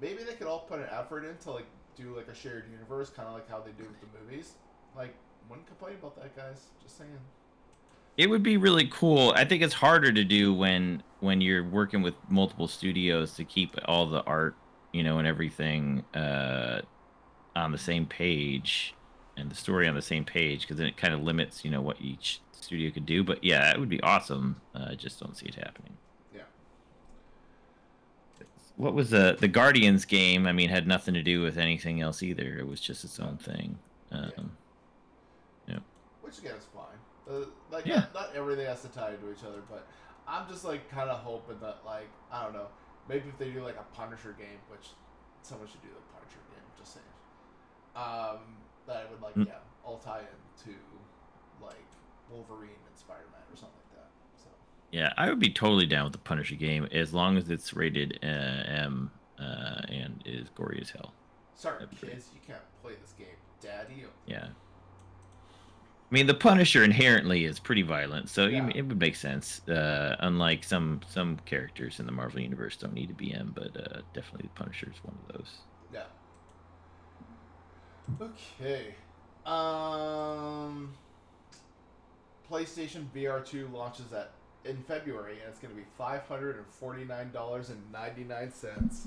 Maybe 0.00 0.24
they 0.24 0.32
could 0.32 0.46
all 0.48 0.60
put 0.60 0.80
an 0.80 0.88
effort 0.90 1.24
into 1.24 1.52
like 1.52 1.66
do 1.94 2.16
like 2.16 2.26
a 2.28 2.34
shared 2.34 2.64
universe, 2.72 3.10
kind 3.10 3.28
of 3.28 3.34
like 3.34 3.48
how 3.48 3.60
they 3.60 3.72
do 3.72 3.84
with 3.84 4.00
the 4.00 4.18
movies. 4.18 4.54
Like, 4.96 5.14
wouldn't 5.48 5.66
complain 5.66 5.94
about 5.94 6.16
that, 6.16 6.36
guys. 6.36 6.66
Just 6.82 6.98
saying. 6.98 7.10
it 8.16 8.28
would 8.28 8.42
be 8.42 8.56
really 8.56 8.86
cool. 8.88 9.32
I 9.36 9.44
think 9.44 9.62
it's 9.62 9.74
harder 9.74 10.12
to 10.12 10.24
do 10.24 10.52
when 10.54 11.02
when 11.20 11.40
you're 11.40 11.64
working 11.64 12.02
with 12.02 12.14
multiple 12.28 12.66
studios 12.68 13.34
to 13.34 13.44
keep 13.44 13.76
all 13.84 14.06
the 14.06 14.22
art, 14.24 14.56
you 14.92 15.02
know, 15.02 15.18
and 15.18 15.26
everything 15.28 16.04
uh, 16.14 16.80
on 17.54 17.72
the 17.72 17.78
same 17.78 18.06
page 18.06 18.94
and 19.36 19.50
the 19.50 19.54
story 19.54 19.86
on 19.88 19.94
the 19.94 20.02
same 20.02 20.24
page 20.24 20.62
because 20.62 20.78
then 20.78 20.86
it 20.86 20.96
kind 20.96 21.12
of 21.14 21.22
limits, 21.22 21.64
you 21.64 21.70
know, 21.70 21.80
what 21.82 21.96
each 22.00 22.40
studio 22.52 22.90
could 22.90 23.06
do. 23.06 23.22
But 23.24 23.42
yeah, 23.44 23.70
it 23.70 23.78
would 23.80 23.88
be 23.88 24.02
awesome. 24.02 24.60
Uh, 24.74 24.88
I 24.90 24.94
just 24.94 25.20
don't 25.20 25.36
see 25.36 25.46
it 25.46 25.54
happening. 25.56 25.96
Yeah. 26.34 26.42
What 28.76 28.94
was 28.94 29.10
the 29.10 29.36
the 29.38 29.48
Guardians 29.48 30.04
game? 30.06 30.46
I 30.46 30.52
mean, 30.52 30.68
had 30.70 30.86
nothing 30.86 31.14
to 31.14 31.22
do 31.22 31.42
with 31.42 31.58
anything 31.58 32.00
else 32.00 32.22
either. 32.22 32.58
It 32.58 32.66
was 32.66 32.80
just 32.80 33.04
its 33.04 33.20
own 33.20 33.36
thing. 33.36 33.78
Um, 34.12 34.52
Which 36.30 36.38
again 36.38 36.54
is 36.56 36.66
fine. 36.72 36.98
Uh, 37.28 37.46
like, 37.70 37.86
Yeah. 37.86 37.96
not, 37.96 38.14
not 38.14 38.36
everything 38.36 38.66
has 38.66 38.82
to 38.82 38.88
tie 38.88 39.10
into 39.14 39.30
each 39.30 39.44
other, 39.44 39.62
but 39.68 39.86
I'm 40.28 40.48
just 40.48 40.64
like 40.64 40.88
kind 40.90 41.10
of 41.10 41.18
hoping 41.20 41.58
that 41.60 41.78
like 41.84 42.08
I 42.32 42.44
don't 42.44 42.52
know, 42.54 42.68
maybe 43.08 43.28
if 43.28 43.36
they 43.38 43.50
do 43.50 43.62
like 43.64 43.76
a 43.76 43.84
Punisher 43.94 44.32
game, 44.38 44.58
which 44.70 44.88
someone 45.42 45.66
should 45.68 45.82
do 45.82 45.88
the 45.88 46.06
Punisher 46.14 46.38
game. 46.50 46.62
Just 46.78 46.94
saying. 46.94 47.06
Um, 47.96 48.38
that 48.86 49.04
it 49.04 49.10
would 49.10 49.20
like 49.20 49.34
Mm. 49.34 49.46
yeah, 49.48 49.58
all 49.84 49.98
tie 49.98 50.20
into 50.20 50.78
like 51.60 51.74
Wolverine 52.30 52.70
and 52.86 52.96
Spider 52.96 53.24
Man 53.32 53.40
or 53.52 53.56
something 53.56 53.76
like 53.90 53.96
that. 53.98 54.10
So. 54.36 54.48
yeah, 54.92 55.12
I 55.16 55.28
would 55.28 55.40
be 55.40 55.50
totally 55.52 55.86
down 55.86 56.04
with 56.04 56.12
the 56.12 56.18
Punisher 56.20 56.54
game 56.54 56.86
as 56.92 57.12
long 57.12 57.36
as 57.36 57.50
it's 57.50 57.74
rated 57.74 58.18
uh, 58.22 58.26
M 58.26 59.10
uh, 59.38 59.82
and 59.88 60.22
is 60.24 60.48
gory 60.50 60.78
as 60.80 60.90
hell. 60.90 61.12
Sorry, 61.54 61.74
That'd 61.80 61.90
be 61.90 61.96
great. 61.96 62.12
kids, 62.12 62.28
you 62.32 62.40
can't 62.46 62.62
play 62.82 62.92
this 63.02 63.12
game, 63.18 63.36
Daddy. 63.60 64.04
Yeah. 64.26 64.48
I 66.10 66.14
mean, 66.14 66.26
the 66.26 66.34
Punisher 66.34 66.82
inherently 66.82 67.44
is 67.44 67.60
pretty 67.60 67.82
violent, 67.82 68.28
so 68.28 68.46
Yeah. 68.46 68.68
it 68.74 68.82
would 68.82 68.98
make 68.98 69.14
sense. 69.14 69.66
Uh, 69.68 70.16
unlike 70.18 70.64
some 70.64 71.00
some 71.08 71.36
characters 71.46 72.00
in 72.00 72.06
the 72.06 72.12
Marvel 72.12 72.40
universe, 72.40 72.76
don't 72.76 72.94
need 72.94 73.06
to 73.08 73.14
be 73.14 73.32
in, 73.32 73.50
but 73.50 73.76
uh, 73.76 74.00
definitely 74.12 74.48
the 74.52 74.60
Punisher 74.60 74.90
is 74.92 74.98
one 75.04 75.16
of 75.28 75.36
those. 75.36 75.58
Yeah. 75.92 76.06
Okay. 78.20 78.94
Um. 79.46 80.94
PlayStation 82.50 83.04
VR 83.14 83.44
2 83.46 83.68
launches 83.72 84.12
at 84.12 84.32
in 84.64 84.76
February, 84.82 85.34
and 85.40 85.48
it's 85.48 85.60
going 85.60 85.72
to 85.72 85.80
be 85.80 85.86
five 85.96 86.26
hundred 86.26 86.56
and 86.56 86.66
forty 86.66 87.04
nine 87.04 87.30
dollars 87.30 87.70
and 87.70 87.80
ninety 87.92 88.24
nine 88.24 88.52
cents. 88.52 89.06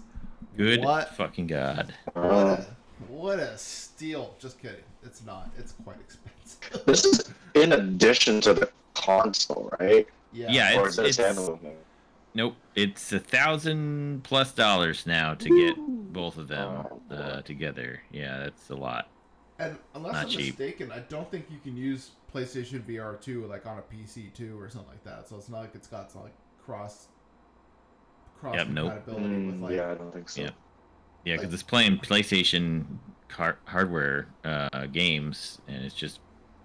Good 0.55 0.81
What? 0.81 1.13
fucking 1.15 1.47
god. 1.47 1.93
What 2.13 2.25
a 2.25 2.65
what 3.07 3.39
a 3.39 3.57
steal! 3.57 4.35
Just 4.39 4.59
kidding. 4.61 4.83
It's 5.03 5.23
not. 5.25 5.49
It's 5.57 5.73
quite 5.83 5.97
expensive. 5.99 6.85
this 6.85 7.05
is 7.05 7.31
in 7.55 7.73
addition 7.73 8.41
to 8.41 8.53
the 8.53 8.69
console, 8.93 9.71
right? 9.79 10.07
yeah. 10.31 10.47
Yeah, 10.51 10.79
or 10.79 10.87
it's, 10.87 10.97
is 10.97 11.17
this 11.17 11.37
it's 11.37 11.49
nope. 12.33 12.55
It's 12.75 13.11
a 13.13 13.19
thousand 13.19 14.23
plus 14.23 14.51
dollars 14.51 15.05
now 15.05 15.33
to 15.35 15.49
get 15.49 15.75
both 16.13 16.37
of 16.37 16.47
them 16.47 16.85
Oh, 17.11 17.15
uh, 17.15 17.41
together. 17.41 18.01
Yeah, 18.11 18.39
that's 18.39 18.69
a 18.69 18.75
lot. 18.75 19.09
And 19.59 19.77
unless 19.93 20.13
Not 20.13 20.23
I'm 20.23 20.29
cheap. 20.29 20.57
mistaken, 20.59 20.91
I 20.91 20.99
don't 20.99 21.29
think 21.29 21.45
you 21.51 21.59
can 21.59 21.77
use 21.77 22.11
PlayStation 22.33 22.81
VR 22.81 23.21
2 23.21 23.45
like 23.45 23.67
on 23.67 23.77
a 23.77 23.81
PC 23.81 24.33
too 24.33 24.59
or 24.59 24.67
something 24.69 24.89
like 24.89 25.03
that. 25.03 25.29
So 25.29 25.35
it's 25.37 25.47
not 25.49 25.59
like 25.59 25.75
it's 25.75 25.87
got 25.87 26.11
some 26.11 26.23
like 26.23 26.33
cross 26.65 27.07
cross 28.39 28.55
Yep, 28.55 28.67
nope. 28.69 28.91
compatibility 28.93 29.45
with 29.45 29.55
Mm, 29.55 29.61
like 29.61 29.73
yeah, 29.75 29.91
I 29.91 29.93
don't 29.93 30.11
think 30.11 30.29
so. 30.29 30.41
Yeah. 30.41 30.49
Yeah, 31.25 31.35
because 31.35 31.47
Like- 31.47 31.53
it's 31.53 31.63
playing 31.63 31.97
PlayStation 31.99 32.85
car- 33.29 33.57
hardware 33.65 34.27
uh, 34.43 34.85
games, 34.87 35.59
and 35.67 35.83
it's 35.85 35.95
just 35.95 36.19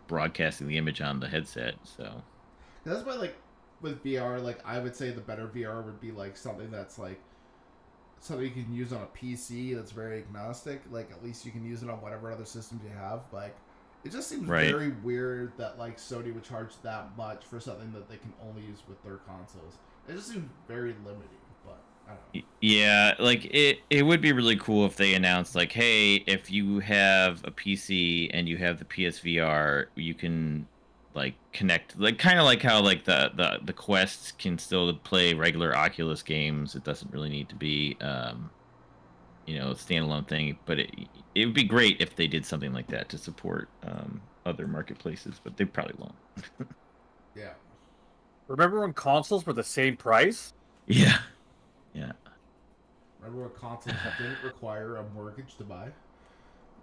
broadcasting 0.06 0.66
the 0.66 0.76
image 0.78 1.00
on 1.00 1.20
the 1.20 1.28
headset. 1.28 1.74
So 1.84 2.22
That's 2.84 3.04
why, 3.04 3.14
like, 3.14 3.36
with 3.80 4.02
VR, 4.02 4.40
like, 4.42 4.64
I 4.66 4.78
would 4.78 4.96
say 4.96 5.10
the 5.10 5.20
better 5.20 5.46
VR 5.48 5.82
would 5.84 6.00
be, 6.00 6.10
like, 6.10 6.36
something 6.36 6.70
that's, 6.70 6.98
like, 6.98 7.20
something 8.20 8.44
you 8.44 8.50
can 8.64 8.74
use 8.74 8.92
on 8.92 9.02
a 9.02 9.06
PC 9.06 9.74
that's 9.74 9.92
very 9.92 10.18
agnostic. 10.18 10.82
Like, 10.90 11.10
at 11.12 11.22
least 11.22 11.44
you 11.46 11.52
can 11.52 11.64
use 11.64 11.82
it 11.82 11.90
on 11.90 12.00
whatever 12.00 12.32
other 12.32 12.44
systems 12.46 12.82
you 12.82 12.90
have. 12.90 13.20
Like, 13.32 13.54
it 14.04 14.10
just 14.12 14.28
seems 14.28 14.48
Right. 14.48 14.70
very 14.70 14.88
weird 14.90 15.52
that, 15.58 15.78
like, 15.78 15.98
Sony 15.98 16.32
would 16.34 16.44
charge 16.44 16.72
that 16.82 17.16
much 17.16 17.44
for 17.44 17.60
something 17.60 17.92
that 17.92 18.08
they 18.08 18.16
can 18.16 18.32
only 18.42 18.62
use 18.62 18.82
with 18.88 19.02
their 19.04 19.18
consoles. 19.18 19.76
It 20.08 20.14
just 20.14 20.28
seems 20.30 20.48
very 20.66 20.94
limiting, 21.04 21.28
Yeah, 22.60 23.14
like 23.18 23.46
it 23.46 23.86
it 23.90 24.02
would 24.02 24.20
be 24.20 24.32
really 24.32 24.56
cool 24.56 24.84
if 24.86 24.96
they 24.96 25.14
announced 25.14 25.54
like, 25.54 25.72
hey, 25.72 26.16
if 26.16 26.50
you 26.50 26.80
have 26.80 27.42
a 27.44 27.50
PC 27.50 28.30
and 28.34 28.48
you 28.48 28.56
have 28.58 28.78
the 28.78 28.84
PSVR, 28.84 29.86
you 29.96 30.14
can 30.14 30.68
like 31.14 31.38
connect 31.52 31.98
like 31.98 32.18
kind 32.18 32.38
of 32.38 32.44
like 32.44 32.62
how 32.62 32.80
like 32.82 33.04
the 33.04 33.30
the 33.34 33.60
the 33.64 33.72
Quest 33.72 34.38
can 34.38 34.58
still 34.58 34.94
play 34.98 35.34
regular 35.34 35.74
Oculus 35.76 36.22
games. 36.22 36.74
It 36.74 36.84
doesn't 36.84 37.12
really 37.12 37.30
need 37.30 37.48
to 37.50 37.56
be 37.56 37.96
um 38.00 38.52
you 39.46 39.58
know, 39.58 39.70
standalone 39.72 40.28
thing, 40.28 40.58
but 40.66 40.78
it 40.80 40.90
it 41.34 41.46
would 41.46 41.54
be 41.54 41.64
great 41.64 42.00
if 42.00 42.16
they 42.16 42.28
did 42.28 42.46
something 42.46 42.72
like 42.72 42.88
that 42.88 43.08
to 43.10 43.18
support 43.18 43.72
um 43.82 44.22
other 44.46 44.66
marketplaces, 44.68 45.40
but 45.42 45.56
they 45.56 45.64
probably 45.64 45.94
won't. 45.98 46.16
Yeah. 47.34 47.54
Remember 48.48 48.80
when 48.80 48.94
consoles 48.94 49.46
were 49.46 49.52
the 49.52 49.62
same 49.62 49.96
price? 49.96 50.52
Yeah. 50.86 51.18
Yeah. 51.94 52.12
Remember 53.20 53.42
when 53.48 53.50
consoles 53.58 53.96
didn't 54.18 54.42
require 54.44 54.96
a 54.96 55.04
mortgage 55.14 55.56
to 55.56 55.64
buy? 55.64 55.90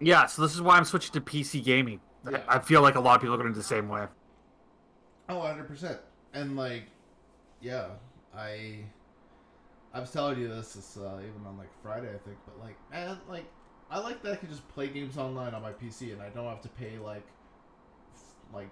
Yeah, 0.01 0.25
so 0.25 0.41
this 0.41 0.53
is 0.53 0.61
why 0.61 0.77
I'm 0.77 0.85
switching 0.85 1.13
to 1.13 1.21
PC 1.21 1.63
gaming. 1.63 2.01
I- 2.25 2.31
Yeah. 2.31 2.43
I 2.47 2.59
feel 2.59 2.81
like 2.81 2.95
a 2.95 2.99
lot 2.99 3.15
of 3.15 3.21
people 3.21 3.35
are 3.35 3.37
going 3.37 3.53
to 3.53 3.57
the 3.57 3.63
same 3.63 3.87
way. 3.87 4.07
Oh, 5.29 5.39
100%. 5.39 5.99
And, 6.33 6.55
like, 6.57 6.83
yeah, 7.61 7.87
I. 8.35 8.79
I 9.93 10.01
was 10.01 10.11
telling 10.11 10.37
you 10.39 10.49
this, 10.49 10.73
this 10.73 10.97
uh, 10.97 11.19
even 11.21 11.45
on, 11.47 11.57
like, 11.57 11.69
Friday, 11.81 12.09
I 12.09 12.17
think, 12.17 12.37
but, 12.45 12.59
like, 12.59 12.75
man, 12.91 13.17
like, 13.29 13.45
I 13.89 13.99
like 13.99 14.21
that 14.23 14.33
I 14.33 14.35
can 14.35 14.49
just 14.49 14.67
play 14.67 14.89
games 14.89 15.17
online 15.17 15.53
on 15.53 15.61
my 15.61 15.71
PC 15.71 16.11
and 16.11 16.21
I 16.21 16.27
don't 16.29 16.45
have 16.47 16.61
to 16.63 16.69
pay, 16.69 16.97
like, 16.99 17.25
f- 18.13 18.33
like, 18.53 18.69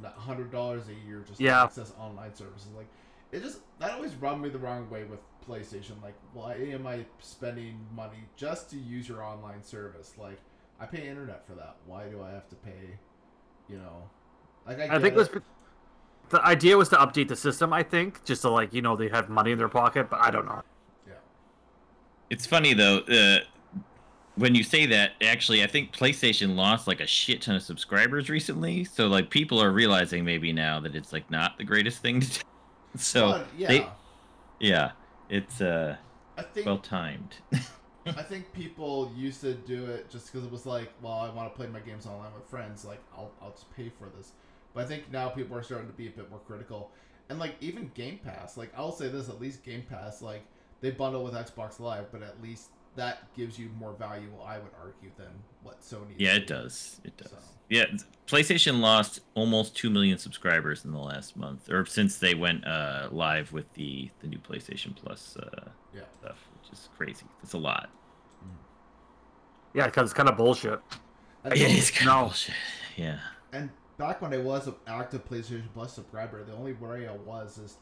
$100 0.00 0.88
a 0.88 0.94
year 1.06 1.22
just 1.26 1.38
Yeah. 1.38 1.58
to 1.58 1.64
access 1.64 1.92
online 1.98 2.34
services. 2.34 2.68
Like, 2.74 2.88
it 3.34 3.42
just 3.42 3.58
that 3.80 3.90
always 3.90 4.14
rubbed 4.14 4.40
me 4.40 4.48
the 4.48 4.58
wrong 4.58 4.88
way 4.88 5.04
with 5.04 5.18
PlayStation. 5.46 6.00
Like, 6.02 6.14
why 6.32 6.54
am 6.54 6.86
I 6.86 7.04
spending 7.18 7.84
money 7.94 8.24
just 8.36 8.70
to 8.70 8.76
use 8.76 9.08
your 9.08 9.24
online 9.24 9.62
service? 9.62 10.12
Like, 10.16 10.38
I 10.78 10.86
pay 10.86 11.08
internet 11.08 11.44
for 11.44 11.54
that. 11.54 11.76
Why 11.86 12.04
do 12.08 12.22
I 12.22 12.30
have 12.30 12.48
to 12.50 12.54
pay? 12.56 12.96
You 13.68 13.78
know, 13.78 14.08
like 14.66 14.78
I, 14.78 14.96
I 14.96 14.98
think 15.00 15.14
it 15.14 15.16
was 15.16 15.30
the 16.30 16.46
idea 16.46 16.76
was 16.76 16.88
to 16.90 16.96
update 16.96 17.28
the 17.28 17.36
system. 17.36 17.72
I 17.72 17.82
think 17.82 18.24
just 18.24 18.42
to 18.42 18.50
like 18.50 18.72
you 18.72 18.82
know 18.82 18.94
they 18.94 19.08
have 19.08 19.28
money 19.28 19.50
in 19.50 19.58
their 19.58 19.68
pocket, 19.68 20.08
but 20.08 20.20
I 20.20 20.30
don't 20.30 20.46
know. 20.46 20.62
yeah. 21.06 21.14
It's 22.30 22.46
funny 22.46 22.72
though. 22.72 22.98
Uh, 22.98 23.40
when 24.36 24.54
you 24.54 24.64
say 24.64 24.86
that, 24.86 25.12
actually, 25.22 25.62
I 25.62 25.66
think 25.66 25.92
PlayStation 25.92 26.56
lost 26.56 26.86
like 26.86 27.00
a 27.00 27.06
shit 27.06 27.42
ton 27.42 27.54
of 27.54 27.62
subscribers 27.62 28.28
recently. 28.28 28.84
So 28.84 29.06
like 29.06 29.30
people 29.30 29.60
are 29.62 29.70
realizing 29.70 30.24
maybe 30.24 30.52
now 30.52 30.78
that 30.80 30.94
it's 30.94 31.12
like 31.12 31.30
not 31.30 31.56
the 31.58 31.64
greatest 31.64 32.00
thing 32.00 32.20
to 32.20 32.26
do. 32.28 32.40
So 32.98 33.32
But, 33.32 33.46
yeah, 33.56 33.68
they, 33.68 33.86
yeah, 34.60 34.92
it's 35.28 35.60
uh 35.60 35.96
I 36.36 36.42
think 36.42 36.66
well 36.66 36.78
timed. 36.78 37.36
I 38.06 38.22
think 38.22 38.52
people 38.52 39.10
used 39.16 39.40
to 39.40 39.54
do 39.54 39.86
it 39.86 40.10
just 40.10 40.30
because 40.30 40.46
it 40.46 40.52
was 40.52 40.66
like, 40.66 40.92
well, 41.00 41.14
I 41.14 41.30
want 41.30 41.52
to 41.52 41.56
play 41.56 41.66
my 41.66 41.80
games 41.80 42.06
online 42.06 42.34
with 42.34 42.44
friends. 42.44 42.84
Like, 42.84 43.00
I'll, 43.16 43.32
I'll 43.40 43.52
just 43.52 43.74
pay 43.74 43.88
for 43.88 44.08
this. 44.14 44.32
But 44.74 44.84
I 44.84 44.86
think 44.86 45.10
now 45.10 45.28
people 45.30 45.56
are 45.56 45.62
starting 45.62 45.86
to 45.86 45.94
be 45.94 46.08
a 46.08 46.10
bit 46.10 46.28
more 46.30 46.40
critical. 46.40 46.90
And, 47.30 47.38
like, 47.38 47.54
even 47.62 47.90
Game 47.94 48.20
Pass, 48.22 48.58
like, 48.58 48.70
I'll 48.76 48.92
say 48.92 49.08
this 49.08 49.30
at 49.30 49.40
least 49.40 49.62
Game 49.64 49.84
Pass, 49.88 50.20
like, 50.20 50.44
they 50.82 50.90
bundle 50.90 51.24
with 51.24 51.32
Xbox 51.32 51.80
Live, 51.80 52.12
but 52.12 52.22
at 52.22 52.42
least 52.42 52.68
that 52.96 53.34
gives 53.36 53.58
you 53.58 53.70
more 53.78 53.92
value, 53.94 54.30
I 54.44 54.58
would 54.58 54.70
argue, 54.80 55.10
than 55.16 55.28
what 55.62 55.80
Sony 55.82 56.14
yeah, 56.18 56.34
it 56.34 56.46
does. 56.46 57.00
It 57.04 57.16
does. 57.16 57.30
So. 57.30 57.36
Yeah, 57.70 57.84
PlayStation 58.26 58.80
lost 58.80 59.20
almost 59.34 59.76
two 59.76 59.90
million 59.90 60.18
subscribers 60.18 60.84
in 60.84 60.92
the 60.92 60.98
last 60.98 61.36
month, 61.36 61.70
or 61.70 61.86
since 61.86 62.18
they 62.18 62.34
went 62.34 62.66
uh, 62.66 63.08
live 63.10 63.52
with 63.52 63.72
the 63.74 64.10
the 64.20 64.26
new 64.28 64.38
PlayStation 64.38 64.94
Plus 64.94 65.36
uh, 65.36 65.68
Yeah. 65.94 66.02
stuff, 66.20 66.38
which 66.62 66.72
is 66.72 66.88
crazy. 66.96 67.24
That's 67.42 67.54
a 67.54 67.58
lot. 67.58 67.90
Yeah, 69.74 69.86
because 69.86 70.04
it's 70.04 70.14
kind 70.14 70.28
of 70.28 70.36
bullshit. 70.36 70.80
And, 71.42 71.56
Yeah, 71.58 71.66
it's 71.68 71.90
kind 71.90 72.06
No. 72.06 72.12
of 72.16 72.20
bullshit. 72.26 72.54
Yeah. 72.96 73.18
and 73.52 73.70
back 73.98 74.22
when 74.22 74.32
I 74.32 74.36
was 74.38 74.68
an 74.68 74.74
active 74.86 75.24
PlayStation 75.28 75.64
Plus 75.74 75.92
subscriber, 75.94 76.44
the 76.44 76.52
only 76.54 76.74
worry 76.74 77.08
I 77.08 77.12
was 77.16 77.58
is 77.58 77.76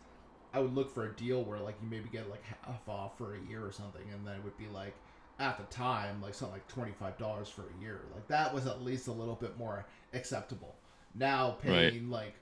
I 0.54 0.60
would 0.60 0.74
look 0.74 0.92
for 0.94 1.04
a 1.06 1.12
deal 1.16 1.44
where 1.44 1.58
like 1.58 1.76
you 1.82 1.88
maybe 1.88 2.08
get 2.10 2.30
like 2.30 2.42
half 2.64 2.88
off 2.88 3.18
for 3.18 3.34
a 3.36 3.40
year 3.50 3.64
or 3.66 3.72
something, 3.72 4.02
and 4.12 4.26
then 4.26 4.36
it 4.36 4.44
would 4.44 4.56
be 4.56 4.68
like 4.68 4.94
at 5.38 5.56
the 5.58 5.64
time 5.74 6.20
like 6.20 6.34
something 6.34 6.54
like 6.54 6.68
twenty 6.68 6.92
five 6.92 7.16
dollars 7.18 7.48
for 7.48 7.62
a 7.62 7.82
year. 7.82 8.00
Like 8.14 8.28
that 8.28 8.52
was 8.52 8.66
at 8.66 8.82
least 8.82 9.08
a 9.08 9.12
little 9.12 9.34
bit 9.34 9.58
more 9.58 9.86
acceptable. 10.12 10.76
Now 11.14 11.56
paying 11.62 12.10
like 12.10 12.34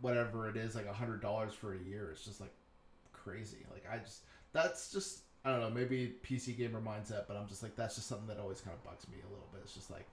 whatever 0.00 0.48
it 0.48 0.56
is, 0.56 0.74
like 0.74 0.86
a 0.86 0.92
hundred 0.92 1.20
dollars 1.20 1.54
for 1.54 1.74
a 1.74 1.78
year, 1.78 2.10
it's 2.12 2.24
just 2.24 2.40
like 2.40 2.52
crazy. 3.12 3.66
Like 3.72 3.84
I 3.90 3.98
just 3.98 4.20
that's 4.52 4.92
just 4.92 5.20
I 5.44 5.50
don't 5.50 5.60
know, 5.60 5.70
maybe 5.70 6.14
PC 6.24 6.56
gamer 6.56 6.80
mindset, 6.80 7.26
but 7.28 7.36
I'm 7.36 7.46
just 7.48 7.62
like 7.62 7.76
that's 7.76 7.94
just 7.96 8.08
something 8.08 8.26
that 8.28 8.38
always 8.38 8.60
kind 8.60 8.74
of 8.74 8.82
bugs 8.84 9.06
me 9.08 9.18
a 9.20 9.30
little 9.30 9.48
bit. 9.52 9.62
It's 9.64 9.74
just 9.74 9.90
like 9.90 10.06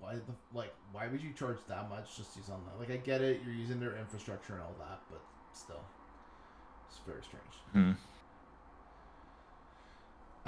why 0.00 0.14
the 0.14 0.22
like 0.54 0.72
why 0.92 1.08
would 1.08 1.22
you 1.22 1.32
charge 1.32 1.58
that 1.68 1.88
much 1.88 2.16
just 2.16 2.34
to 2.34 2.40
use 2.40 2.48
on 2.48 2.60
that? 2.66 2.78
Like 2.78 2.90
I 2.90 3.02
get 3.02 3.20
it, 3.20 3.40
you're 3.44 3.54
using 3.54 3.80
their 3.80 3.96
infrastructure 3.96 4.54
and 4.54 4.62
all 4.62 4.74
that, 4.78 5.00
but 5.10 5.20
still, 5.52 5.82
it's 6.88 6.98
very 7.06 7.22
strange. 7.22 7.54
Hmm. 7.72 7.92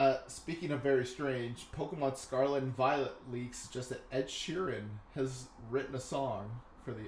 Uh, 0.01 0.17
speaking 0.29 0.71
of 0.71 0.81
very 0.83 1.05
strange, 1.05 1.67
Pokemon 1.77 2.17
Scarlet 2.17 2.63
and 2.63 2.75
Violet 2.75 3.13
leaks 3.31 3.69
just 3.69 3.91
that 3.91 4.01
Ed 4.11 4.29
Sheeran 4.29 4.85
has 5.15 5.49
written 5.71 5.95
a 5.95 6.01
song 6.01 6.51
for 6.83 6.93
the 6.95 7.03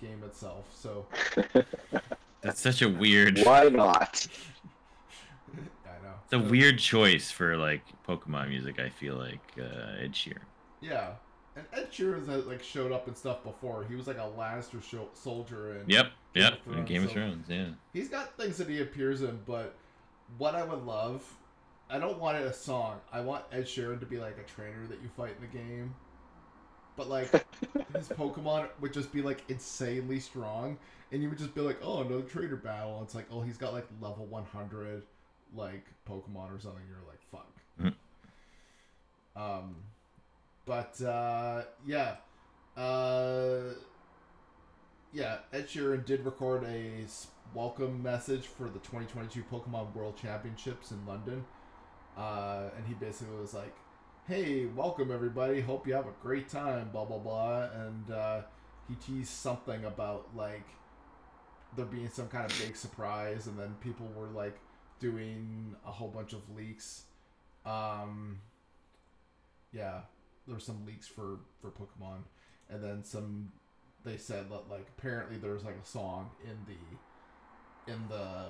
game 0.00 0.22
itself. 0.24 0.64
So 0.74 1.06
That's 2.40 2.58
such 2.58 2.80
a 2.80 2.88
weird. 2.88 3.38
Why 3.40 3.64
not? 3.64 4.26
I 5.54 5.90
know 6.02 6.14
It's 6.24 6.32
a 6.32 6.38
So- 6.42 6.50
weird 6.50 6.78
choice 6.78 7.30
for 7.30 7.54
like 7.54 7.82
Pokemon 8.08 8.48
music. 8.48 8.80
I 8.80 8.88
feel 8.88 9.16
like 9.16 9.42
uh, 9.60 10.00
Ed 10.02 10.12
Sheeran. 10.12 10.38
Yeah, 10.80 11.10
and 11.54 11.66
Ed 11.74 11.92
Sheeran 11.92 12.26
has 12.28 12.46
like 12.46 12.62
showed 12.62 12.92
up 12.92 13.08
and 13.08 13.16
stuff 13.16 13.44
before. 13.44 13.84
He 13.86 13.94
was 13.94 14.06
like 14.06 14.16
a 14.16 14.30
Lannister 14.38 14.82
sho- 14.82 15.08
soldier 15.12 15.72
and 15.72 15.90
Yep. 15.92 16.06
Game 16.34 16.42
Yep. 16.44 16.52
of 16.52 16.58
in 16.68 16.72
Thrones, 16.72 16.88
Game 16.88 17.04
of 17.04 17.10
Thrones. 17.12 17.46
Yeah. 17.50 17.66
He's 17.92 18.08
got 18.08 18.38
things 18.38 18.56
that 18.56 18.70
he 18.70 18.80
appears 18.80 19.20
in, 19.20 19.38
but 19.44 19.74
what 20.38 20.54
I 20.54 20.62
would 20.64 20.84
love, 20.86 21.22
I 21.90 21.98
don't 21.98 22.18
want 22.18 22.36
it 22.36 22.46
a 22.46 22.52
song. 22.52 23.00
I 23.12 23.20
want 23.20 23.44
Ed 23.50 23.64
Sheeran 23.64 24.00
to 24.00 24.06
be 24.06 24.18
like 24.18 24.36
a 24.38 24.42
trainer 24.42 24.86
that 24.88 25.00
you 25.02 25.08
fight 25.16 25.34
in 25.36 25.40
the 25.40 25.58
game. 25.58 25.94
But 26.96 27.08
like 27.08 27.30
his 27.96 28.08
Pokemon 28.08 28.68
would 28.80 28.92
just 28.92 29.12
be 29.12 29.22
like 29.22 29.42
insanely 29.48 30.20
strong, 30.20 30.78
and 31.12 31.22
you 31.22 31.28
would 31.28 31.38
just 31.38 31.54
be 31.54 31.60
like, 31.60 31.78
"Oh, 31.82 32.00
another 32.00 32.22
trainer 32.22 32.56
battle." 32.56 33.00
It's 33.02 33.14
like, 33.14 33.26
"Oh, 33.30 33.40
he's 33.40 33.56
got 33.56 33.72
like 33.72 33.86
level 34.00 34.26
100 34.26 35.02
like 35.54 35.86
Pokemon 36.08 36.54
or 36.54 36.58
something." 36.58 36.82
You're 36.88 37.06
like, 37.06 37.20
"Fuck." 37.30 37.52
Mhm. 37.80 37.94
Um, 39.40 39.76
but 40.66 41.00
uh, 41.00 41.62
yeah, 41.86 42.16
uh, 42.76 43.74
yeah, 45.12 45.38
Ed 45.52 45.68
Sheeran 45.68 46.04
did 46.04 46.24
record 46.24 46.64
a 46.64 47.04
welcome 47.54 48.02
message 48.02 48.46
for 48.46 48.64
the 48.64 48.80
2022 48.80 49.42
Pokemon 49.44 49.94
World 49.94 50.16
Championships 50.16 50.90
in 50.90 51.06
London. 51.06 51.44
Uh, 52.18 52.70
and 52.76 52.86
he 52.86 52.94
basically 52.94 53.36
was 53.36 53.54
like, 53.54 53.74
hey, 54.26 54.66
welcome 54.66 55.12
everybody. 55.12 55.60
Hope 55.60 55.86
you 55.86 55.94
have 55.94 56.06
a 56.06 56.14
great 56.20 56.48
time, 56.48 56.90
blah, 56.92 57.04
blah, 57.04 57.18
blah. 57.18 57.68
And 57.72 58.10
uh, 58.10 58.40
he 58.88 58.94
teased 58.96 59.30
something 59.30 59.84
about 59.84 60.28
like 60.34 60.66
there 61.76 61.86
being 61.86 62.10
some 62.10 62.28
kind 62.28 62.44
of 62.44 62.58
big 62.58 62.76
surprise. 62.76 63.46
And 63.46 63.58
then 63.58 63.76
people 63.80 64.10
were 64.16 64.28
like 64.28 64.58
doing 64.98 65.76
a 65.86 65.92
whole 65.92 66.08
bunch 66.08 66.32
of 66.32 66.40
leaks. 66.56 67.02
Um, 67.64 68.40
yeah, 69.72 70.00
there 70.46 70.54
were 70.56 70.60
some 70.60 70.84
leaks 70.84 71.06
for, 71.06 71.38
for 71.62 71.70
Pokemon. 71.70 72.22
And 72.68 72.82
then 72.82 73.04
some 73.04 73.52
they 74.04 74.16
said 74.16 74.50
that 74.50 74.70
like 74.70 74.86
apparently 74.96 75.36
there's 75.36 75.64
like 75.64 75.76
a 75.82 75.86
song 75.86 76.30
in 76.44 76.56
the 76.66 77.92
in 77.92 78.08
the 78.08 78.46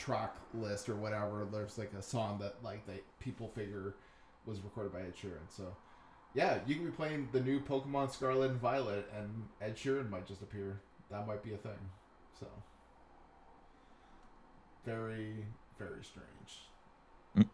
track 0.00 0.34
list 0.54 0.88
or 0.88 0.96
whatever 0.96 1.46
there's 1.52 1.76
like 1.76 1.92
a 1.92 2.02
song 2.02 2.38
that 2.38 2.54
like 2.64 2.86
they 2.86 3.00
people 3.18 3.48
figure 3.48 3.94
was 4.46 4.58
recorded 4.62 4.90
by 4.92 5.00
Ed 5.00 5.12
Sheeran. 5.14 5.44
So 5.48 5.76
yeah 6.34 6.58
you 6.66 6.74
can 6.74 6.86
be 6.86 6.90
playing 6.90 7.28
the 7.32 7.40
new 7.40 7.60
Pokemon 7.60 8.10
Scarlet 8.10 8.50
and 8.50 8.60
Violet 8.60 9.06
and 9.16 9.28
Ed 9.60 9.76
Sheeran 9.76 10.08
might 10.08 10.26
just 10.26 10.40
appear. 10.40 10.80
That 11.10 11.26
might 11.26 11.42
be 11.42 11.52
a 11.52 11.58
thing. 11.58 11.78
So 12.38 12.46
very 14.86 15.44
very 15.78 16.02
strange. 16.02 17.46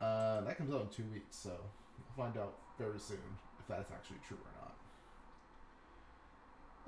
Uh, 0.00 0.40
that 0.42 0.56
comes 0.56 0.72
out 0.72 0.82
in 0.82 0.88
two 0.88 1.10
weeks 1.12 1.36
so 1.36 1.50
we'll 1.50 2.26
find 2.26 2.38
out 2.38 2.58
very 2.78 3.00
soon 3.00 3.18
if 3.58 3.66
that's 3.66 3.90
actually 3.90 4.18
true 4.26 4.36
or 4.36 4.52
not. 4.60 4.76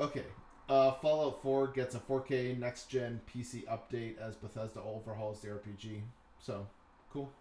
Okay. 0.08 0.26
Uh, 0.68 0.92
Fallout 0.92 1.42
4 1.42 1.68
gets 1.68 1.94
a 1.94 1.98
4K 1.98 2.58
next 2.58 2.90
gen 2.90 3.20
PC 3.32 3.64
update 3.66 4.18
as 4.18 4.36
Bethesda 4.36 4.80
overhauls 4.82 5.40
the 5.40 5.48
RPG. 5.48 6.02
So, 6.38 6.66
cool. 7.12 7.32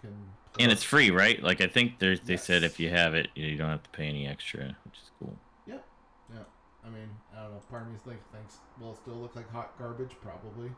Can 0.00 0.12
And 0.58 0.72
it's 0.72 0.82
free, 0.82 1.10
right? 1.10 1.42
Like 1.42 1.60
I 1.60 1.66
think 1.68 1.98
there's 1.98 2.20
they 2.20 2.36
said 2.36 2.62
if 2.64 2.78
you 2.80 2.90
have 2.90 3.14
it, 3.14 3.28
you 3.34 3.56
don't 3.56 3.70
have 3.70 3.82
to 3.84 3.90
pay 3.90 4.06
any 4.06 4.26
extra, 4.26 4.76
which 4.84 4.94
is 4.98 5.10
cool. 5.18 5.36
Yeah. 5.66 5.78
Yeah. 6.34 6.42
I 6.84 6.90
mean, 6.90 7.08
I 7.34 7.42
don't 7.44 7.52
know. 7.52 7.62
Part 7.70 7.82
of 7.82 7.88
me 7.88 7.94
is 7.94 8.06
like, 8.06 8.32
thinks, 8.32 8.58
will 8.80 8.92
it 8.92 8.98
still 8.98 9.14
look 9.14 9.34
like 9.36 9.50
hot 9.50 9.78
garbage? 9.78 10.12
Probably. 10.20 10.70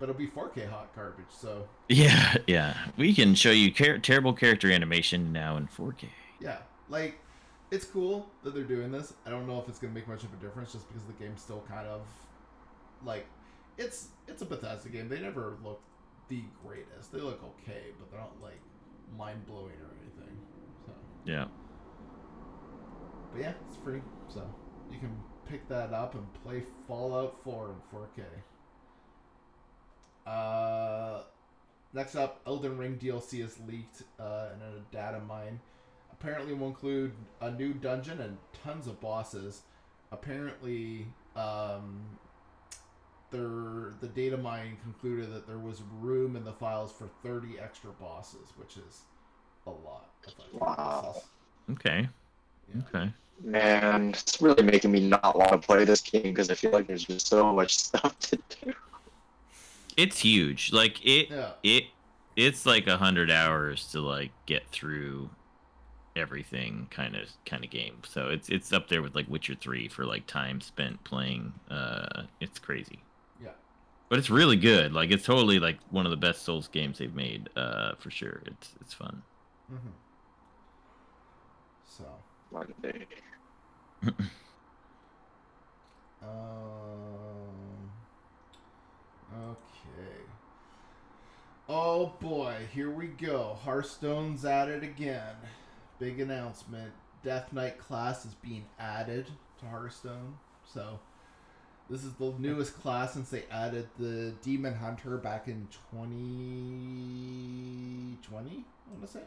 But 0.00 0.08
it'll 0.08 0.18
be 0.18 0.26
4K 0.26 0.68
hot 0.68 0.94
garbage, 0.96 1.26
so 1.30 1.68
Yeah, 1.88 2.34
yeah. 2.46 2.76
We 2.96 3.14
can 3.14 3.34
show 3.34 3.50
you 3.52 3.70
char- 3.70 3.98
terrible 3.98 4.32
character 4.32 4.70
animation 4.72 5.32
now 5.32 5.56
in 5.56 5.68
4K. 5.68 6.08
yeah. 6.40 6.58
Like, 6.88 7.18
it's 7.70 7.84
cool 7.84 8.26
that 8.42 8.54
they're 8.54 8.64
doing 8.64 8.92
this. 8.92 9.12
I 9.26 9.30
don't 9.30 9.46
know 9.46 9.60
if 9.60 9.68
it's 9.68 9.78
gonna 9.78 9.92
make 9.94 10.08
much 10.08 10.24
of 10.24 10.32
a 10.32 10.36
difference, 10.36 10.72
just 10.72 10.86
because 10.88 11.04
the 11.04 11.12
game's 11.14 11.40
still 11.42 11.62
kind 11.68 11.86
of 11.86 12.02
like 13.04 13.26
it's 13.78 14.08
it's 14.28 14.42
a 14.42 14.46
Bethesda 14.46 14.88
game. 14.88 15.08
They 15.08 15.20
never 15.20 15.56
look 15.64 15.80
the 16.28 16.42
greatest. 16.64 17.12
They 17.12 17.20
look 17.20 17.42
okay, 17.42 17.82
but 17.98 18.10
they're 18.10 18.20
not 18.20 18.32
like 18.42 18.60
mind 19.18 19.46
blowing 19.46 19.74
or 19.82 19.90
anything. 20.00 20.36
So, 20.86 20.92
Yeah. 21.24 21.46
but 23.32 23.40
yeah, 23.40 23.52
it's 23.68 23.76
free, 23.76 24.00
so 24.28 24.42
you 24.90 24.98
can 24.98 25.14
pick 25.48 25.68
that 25.68 25.92
up 25.92 26.14
and 26.14 26.26
play 26.42 26.62
Fallout 26.88 27.36
4 27.44 27.70
in 27.70 27.98
4K. 27.98 28.22
Uh, 30.26 31.22
next 31.92 32.16
up, 32.16 32.40
Elden 32.46 32.78
Ring 32.78 32.98
DLC 32.98 33.44
is 33.44 33.58
leaked 33.68 34.02
uh, 34.18 34.48
in 34.54 34.62
a 34.62 34.80
data 34.90 35.20
mine. 35.20 35.60
Apparently, 36.24 36.54
will 36.54 36.68
include 36.68 37.12
a 37.42 37.50
new 37.50 37.74
dungeon 37.74 38.18
and 38.22 38.38
tons 38.64 38.86
of 38.86 38.98
bosses. 38.98 39.60
Apparently, 40.10 41.06
um, 41.36 42.00
there 43.30 43.92
the 44.00 44.08
data 44.08 44.38
mine 44.38 44.78
concluded 44.82 45.30
that 45.34 45.46
there 45.46 45.58
was 45.58 45.82
room 46.00 46.34
in 46.34 46.42
the 46.42 46.52
files 46.54 46.92
for 46.92 47.08
30 47.22 47.58
extra 47.60 47.90
bosses, 48.00 48.54
which 48.56 48.78
is 48.78 49.02
a 49.66 49.70
lot. 49.70 50.08
Of 50.26 50.60
Wow. 50.62 51.02
bosses. 51.12 51.24
Okay. 51.72 52.08
Okay. 52.88 53.12
Man, 53.42 54.08
it's 54.08 54.40
really 54.40 54.62
making 54.62 54.92
me 54.92 55.06
not 55.06 55.36
want 55.36 55.50
to 55.52 55.58
play 55.58 55.84
this 55.84 56.00
game 56.00 56.22
because 56.22 56.48
I 56.50 56.54
feel 56.54 56.70
like 56.70 56.86
there's 56.86 57.04
just 57.04 57.26
so 57.26 57.52
much 57.52 57.76
stuff 57.78 58.18
to 58.20 58.38
do. 58.64 58.72
It's 59.98 60.20
huge. 60.20 60.72
Like 60.72 61.04
it 61.04 61.28
Yeah. 61.30 61.50
it 61.62 61.84
it's 62.34 62.64
like 62.64 62.86
a 62.86 62.96
hundred 62.96 63.30
hours 63.30 63.88
to 63.92 64.00
like 64.00 64.30
get 64.46 64.66
through 64.70 65.28
everything 66.16 66.86
kind 66.90 67.16
of 67.16 67.28
kind 67.46 67.64
of 67.64 67.70
game. 67.70 68.02
So 68.06 68.28
it's 68.28 68.48
it's 68.48 68.72
up 68.72 68.88
there 68.88 69.02
with 69.02 69.14
like 69.14 69.28
Witcher 69.28 69.54
three 69.54 69.88
for 69.88 70.04
like 70.04 70.26
time 70.26 70.60
spent 70.60 71.02
playing. 71.04 71.52
Uh, 71.70 72.24
it's 72.40 72.58
crazy. 72.58 73.04
Yeah. 73.42 73.50
But 74.08 74.18
it's 74.18 74.30
really 74.30 74.56
good. 74.56 74.92
Like 74.92 75.10
it's 75.10 75.24
totally 75.24 75.58
like 75.58 75.78
one 75.90 76.06
of 76.06 76.10
the 76.10 76.16
best 76.16 76.42
Souls 76.42 76.68
games 76.68 76.98
they've 76.98 77.14
made. 77.14 77.50
Uh, 77.56 77.94
for 77.98 78.10
sure. 78.10 78.42
It's 78.46 78.72
it's 78.80 78.94
fun. 78.94 79.22
Mm-hmm. 79.72 79.88
So, 81.86 82.04
One 82.50 82.72
day. 82.82 83.06
um, 86.22 87.90
okay. 89.32 90.24
Oh 91.68 92.14
boy, 92.20 92.54
here 92.72 92.90
we 92.90 93.06
go. 93.08 93.58
Hearthstone's 93.64 94.44
at 94.44 94.68
it 94.68 94.82
again. 94.82 95.36
Big 95.98 96.20
announcement. 96.20 96.92
Death 97.22 97.52
Knight 97.52 97.78
class 97.78 98.24
is 98.24 98.34
being 98.34 98.64
added 98.78 99.26
to 99.60 99.66
Hearthstone. 99.66 100.38
So, 100.66 100.98
this 101.88 102.04
is 102.04 102.12
the 102.14 102.32
newest 102.38 102.80
class 102.80 103.14
since 103.14 103.30
they 103.30 103.44
added 103.50 103.88
the 103.98 104.34
Demon 104.42 104.74
Hunter 104.74 105.16
back 105.18 105.48
in 105.48 105.68
2020, 105.90 108.24
I 108.30 108.90
want 108.90 109.06
to 109.06 109.10
say. 109.10 109.20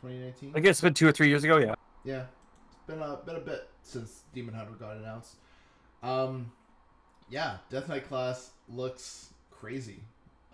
2019? 0.00 0.52
I 0.54 0.60
guess 0.60 0.72
it's 0.72 0.80
been 0.80 0.94
two 0.94 1.08
or 1.08 1.12
three 1.12 1.28
years 1.28 1.44
ago. 1.44 1.58
Yeah. 1.58 1.74
Yeah, 2.04 2.24
it's 2.68 2.78
been 2.86 3.00
a 3.00 3.18
been 3.24 3.36
a 3.36 3.40
bit 3.40 3.68
since 3.82 4.22
Demon 4.34 4.54
Hunter 4.54 4.72
got 4.72 4.96
announced. 4.96 5.36
Um, 6.02 6.52
yeah, 7.28 7.58
Death 7.70 7.88
Knight 7.88 8.08
class 8.08 8.50
looks 8.68 9.30
crazy. 9.50 10.00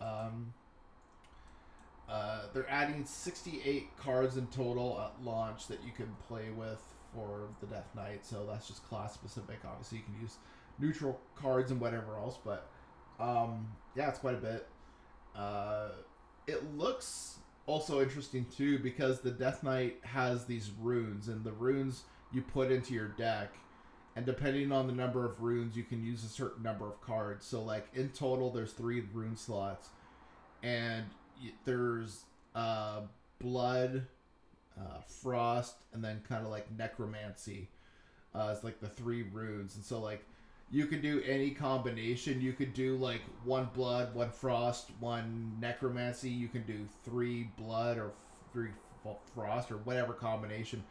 Um, 0.00 0.52
uh, 2.12 2.42
they're 2.52 2.68
adding 2.68 3.06
68 3.06 3.96
cards 3.96 4.36
in 4.36 4.46
total 4.48 5.00
at 5.00 5.24
launch 5.24 5.66
that 5.68 5.82
you 5.82 5.92
can 5.92 6.14
play 6.28 6.50
with 6.54 6.82
for 7.14 7.48
the 7.60 7.66
Death 7.66 7.88
Knight. 7.96 8.26
So 8.26 8.46
that's 8.46 8.68
just 8.68 8.86
class 8.86 9.14
specific. 9.14 9.60
Obviously, 9.64 9.98
you 9.98 10.04
can 10.04 10.20
use 10.20 10.36
neutral 10.78 11.18
cards 11.36 11.70
and 11.70 11.80
whatever 11.80 12.18
else, 12.18 12.38
but 12.44 12.68
um, 13.18 13.66
yeah, 13.96 14.10
it's 14.10 14.18
quite 14.18 14.34
a 14.34 14.38
bit. 14.38 14.68
Uh, 15.34 15.88
it 16.46 16.76
looks 16.76 17.38
also 17.64 18.02
interesting 18.02 18.44
too 18.54 18.78
because 18.78 19.20
the 19.20 19.30
Death 19.30 19.62
Knight 19.62 19.96
has 20.02 20.44
these 20.44 20.70
runes, 20.78 21.28
and 21.28 21.42
the 21.42 21.52
runes 21.52 22.02
you 22.30 22.42
put 22.42 22.70
into 22.70 22.92
your 22.92 23.08
deck, 23.08 23.54
and 24.16 24.26
depending 24.26 24.70
on 24.70 24.86
the 24.86 24.92
number 24.92 25.24
of 25.24 25.40
runes, 25.40 25.78
you 25.78 25.84
can 25.84 26.04
use 26.04 26.24
a 26.24 26.28
certain 26.28 26.62
number 26.62 26.86
of 26.86 27.00
cards. 27.00 27.46
So, 27.46 27.62
like 27.62 27.88
in 27.94 28.10
total, 28.10 28.50
there's 28.50 28.72
three 28.72 29.02
rune 29.14 29.36
slots, 29.38 29.88
and 30.62 31.06
there's 31.64 32.24
uh, 32.54 33.02
blood, 33.38 34.06
uh, 34.78 35.00
frost, 35.06 35.76
and 35.92 36.02
then 36.02 36.22
kind 36.28 36.44
of 36.44 36.50
like 36.50 36.66
necromancy. 36.76 37.68
Uh, 38.34 38.52
it's 38.54 38.64
like 38.64 38.80
the 38.80 38.88
three 38.88 39.22
runes, 39.22 39.76
and 39.76 39.84
so 39.84 40.00
like 40.00 40.24
you 40.70 40.86
could 40.86 41.02
do 41.02 41.22
any 41.26 41.50
combination. 41.50 42.40
You 42.40 42.54
could 42.54 42.72
do 42.72 42.96
like 42.96 43.20
one 43.44 43.68
blood, 43.74 44.14
one 44.14 44.30
frost, 44.30 44.90
one 45.00 45.56
necromancy. 45.60 46.30
You 46.30 46.48
can 46.48 46.62
do 46.62 46.88
three 47.04 47.50
blood 47.58 47.98
or 47.98 48.12
three 48.52 48.70
frost 49.34 49.70
or 49.70 49.76
whatever 49.78 50.14
combination. 50.14 50.82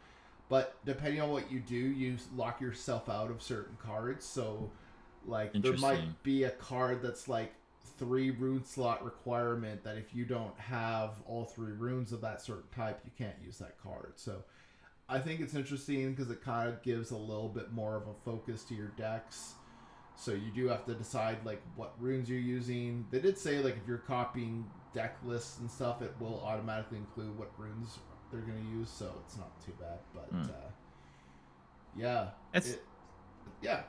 But 0.48 0.76
depending 0.84 1.20
on 1.20 1.30
what 1.30 1.50
you 1.50 1.60
do, 1.60 1.74
you 1.74 2.16
lock 2.36 2.60
yourself 2.60 3.08
out 3.08 3.30
of 3.30 3.42
certain 3.42 3.76
cards. 3.82 4.24
So, 4.24 4.70
like, 5.26 5.52
there 5.54 5.72
might 5.78 6.22
be 6.22 6.44
a 6.44 6.50
card 6.50 7.02
that's 7.02 7.26
like 7.26 7.52
three 7.98 8.30
rune 8.30 8.64
slot 8.64 9.04
requirement 9.04 9.84
that 9.84 9.96
if 9.96 10.14
you 10.14 10.24
don't 10.24 10.58
have 10.58 11.10
all 11.26 11.44
three 11.44 11.72
runes 11.72 12.12
of 12.12 12.20
that 12.22 12.40
certain 12.42 12.68
type, 12.74 13.00
you 13.04 13.10
can't 13.16 13.36
use 13.44 13.58
that 13.58 13.78
card. 13.82 14.12
So, 14.16 14.42
I 15.08 15.18
think 15.18 15.40
it's 15.40 15.54
interesting 15.54 16.14
because 16.14 16.30
it 16.30 16.42
kind 16.42 16.68
of 16.68 16.82
gives 16.82 17.10
a 17.10 17.16
little 17.16 17.48
bit 17.48 17.70
more 17.72 17.96
of 17.96 18.06
a 18.06 18.14
focus 18.24 18.64
to 18.64 18.74
your 18.74 18.88
decks. 18.96 19.54
So 20.16 20.32
you 20.32 20.50
do 20.54 20.68
have 20.68 20.86
to 20.86 20.94
decide 20.94 21.38
like 21.44 21.60
what 21.76 21.94
runes 21.98 22.30
you're 22.30 22.38
using. 22.38 23.06
They 23.10 23.18
did 23.18 23.36
say 23.36 23.58
like 23.58 23.76
if 23.76 23.86
you're 23.86 23.98
copying 23.98 24.64
deck 24.94 25.16
lists 25.24 25.58
and 25.58 25.70
stuff, 25.70 26.00
it 26.02 26.14
will 26.20 26.40
automatically 26.44 26.98
include 26.98 27.36
what 27.38 27.50
runes 27.58 27.98
they're 28.30 28.40
gonna 28.42 28.60
use, 28.70 28.88
so 28.88 29.12
it's 29.26 29.36
not 29.36 29.60
too 29.64 29.72
bad. 29.80 29.98
But 30.14 30.24
Hmm. 30.30 30.42
uh, 30.44 30.70
yeah, 31.96 32.30
It's- 32.54 32.72
it- 32.74 32.84
yeah. 33.60 33.82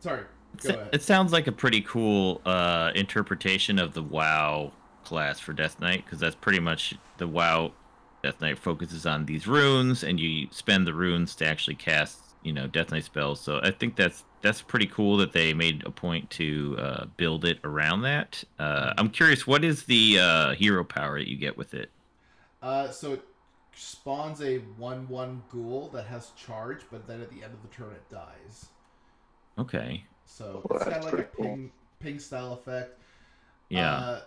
Sorry, 0.00 0.22
It's- 0.22 0.26
go 0.26 0.26
ahead. 0.26 0.41
It 0.64 1.02
sounds 1.02 1.32
like 1.32 1.46
a 1.46 1.52
pretty 1.52 1.80
cool 1.80 2.40
uh, 2.44 2.92
interpretation 2.94 3.78
of 3.78 3.94
the 3.94 4.02
WoW 4.02 4.72
class 5.04 5.40
for 5.40 5.52
Death 5.52 5.80
Knight 5.80 6.04
because 6.04 6.20
that's 6.20 6.36
pretty 6.36 6.60
much 6.60 6.94
the 7.18 7.26
WoW 7.26 7.72
Death 8.22 8.40
Knight 8.40 8.58
focuses 8.58 9.04
on 9.04 9.26
these 9.26 9.46
runes, 9.46 10.04
and 10.04 10.20
you 10.20 10.48
spend 10.50 10.86
the 10.86 10.94
runes 10.94 11.34
to 11.36 11.46
actually 11.46 11.74
cast, 11.74 12.18
you 12.42 12.52
know, 12.52 12.66
Death 12.66 12.92
Knight 12.92 13.04
spells. 13.04 13.40
So 13.40 13.60
I 13.62 13.72
think 13.72 13.96
that's 13.96 14.24
that's 14.42 14.62
pretty 14.62 14.86
cool 14.86 15.16
that 15.18 15.32
they 15.32 15.54
made 15.54 15.84
a 15.86 15.90
point 15.90 16.30
to 16.30 16.76
uh, 16.78 17.04
build 17.16 17.44
it 17.44 17.58
around 17.64 18.02
that. 18.02 18.44
Uh, 18.58 18.92
I'm 18.98 19.08
curious, 19.08 19.46
what 19.46 19.64
is 19.64 19.84
the 19.84 20.18
uh, 20.20 20.54
hero 20.54 20.84
power 20.84 21.18
that 21.18 21.28
you 21.28 21.36
get 21.36 21.56
with 21.56 21.74
it? 21.74 21.90
Uh, 22.60 22.90
so 22.90 23.14
it 23.14 23.22
spawns 23.74 24.40
a 24.42 24.58
one-one 24.58 25.42
ghoul 25.48 25.88
that 25.92 26.06
has 26.06 26.30
charge, 26.36 26.80
but 26.90 27.06
then 27.06 27.20
at 27.20 27.30
the 27.30 27.42
end 27.42 27.54
of 27.54 27.62
the 27.62 27.68
turn 27.68 27.92
it 27.92 28.08
dies. 28.10 28.66
Okay, 29.58 30.04
So 30.32 30.62
Oh, 30.70 30.74
it's 30.76 30.84
kind 30.84 30.94
that's 30.96 31.06
of 31.06 31.12
like 31.12 31.12
a 31.12 31.16
pretty 31.16 31.30
cool. 31.36 31.44
ping 31.46 31.72
ping 32.00 32.18
style 32.18 32.52
effect. 32.54 32.98
yeah, 33.68 33.94
Uh, 33.96 34.20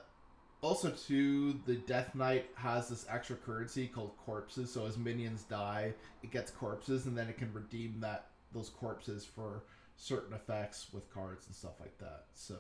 also, 0.62 0.89
too, 0.89 1.60
the 1.68 1.76
Death 1.76 2.15
Knight 2.15 2.50
has 2.56 2.89
this 2.89 3.06
extra 3.10 3.36
currency 3.36 3.88
called 3.88 4.12
corpses. 4.26 4.72
So 4.72 4.86
as 4.88 4.98
minions 4.98 5.44
die, 5.44 5.94
it 6.24 6.32
gets 6.32 6.50
corpses, 6.50 7.06
and 7.06 7.15
then 7.15 7.28
it 7.28 7.38
can 7.38 7.54
redeem 7.54 8.00
that 8.00 8.28
those 8.52 8.70
corpses 8.70 9.26
for 9.26 9.63
certain 9.98 10.34
effects 10.34 10.88
with 10.91 11.13
cards 11.13 11.46
and 11.46 11.56
stuff 11.56 11.74
like 11.80 11.96
that. 12.00 12.26
So, 12.34 12.56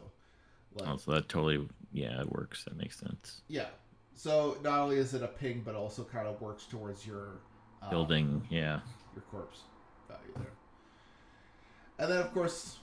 like, 0.75 0.87
oh, 0.87 0.97
so 0.97 1.11
that 1.13 1.29
totally, 1.29 1.67
yeah, 1.93 2.21
it 2.21 2.31
works. 2.31 2.63
That 2.65 2.77
makes 2.77 2.99
sense. 2.99 3.41
yeah. 3.47 3.67
So 4.17 4.57
not 4.63 4.79
only 4.79 4.97
is 4.97 5.13
it 5.13 5.23
a 5.23 5.27
ping, 5.27 5.61
but 5.65 5.75
also 5.75 6.03
kind 6.03 6.27
of 6.27 6.39
works 6.41 6.65
towards 6.65 7.05
your 7.07 7.39
um, 7.81 7.89
Building, 7.89 8.47
yeah. 8.49 8.79
your 9.13 9.23
corpse 9.31 9.61
value 10.07 10.31
there. 10.37 10.53
And 11.99 12.11
then, 12.11 12.19
of 12.19 12.33
course, 12.33 12.77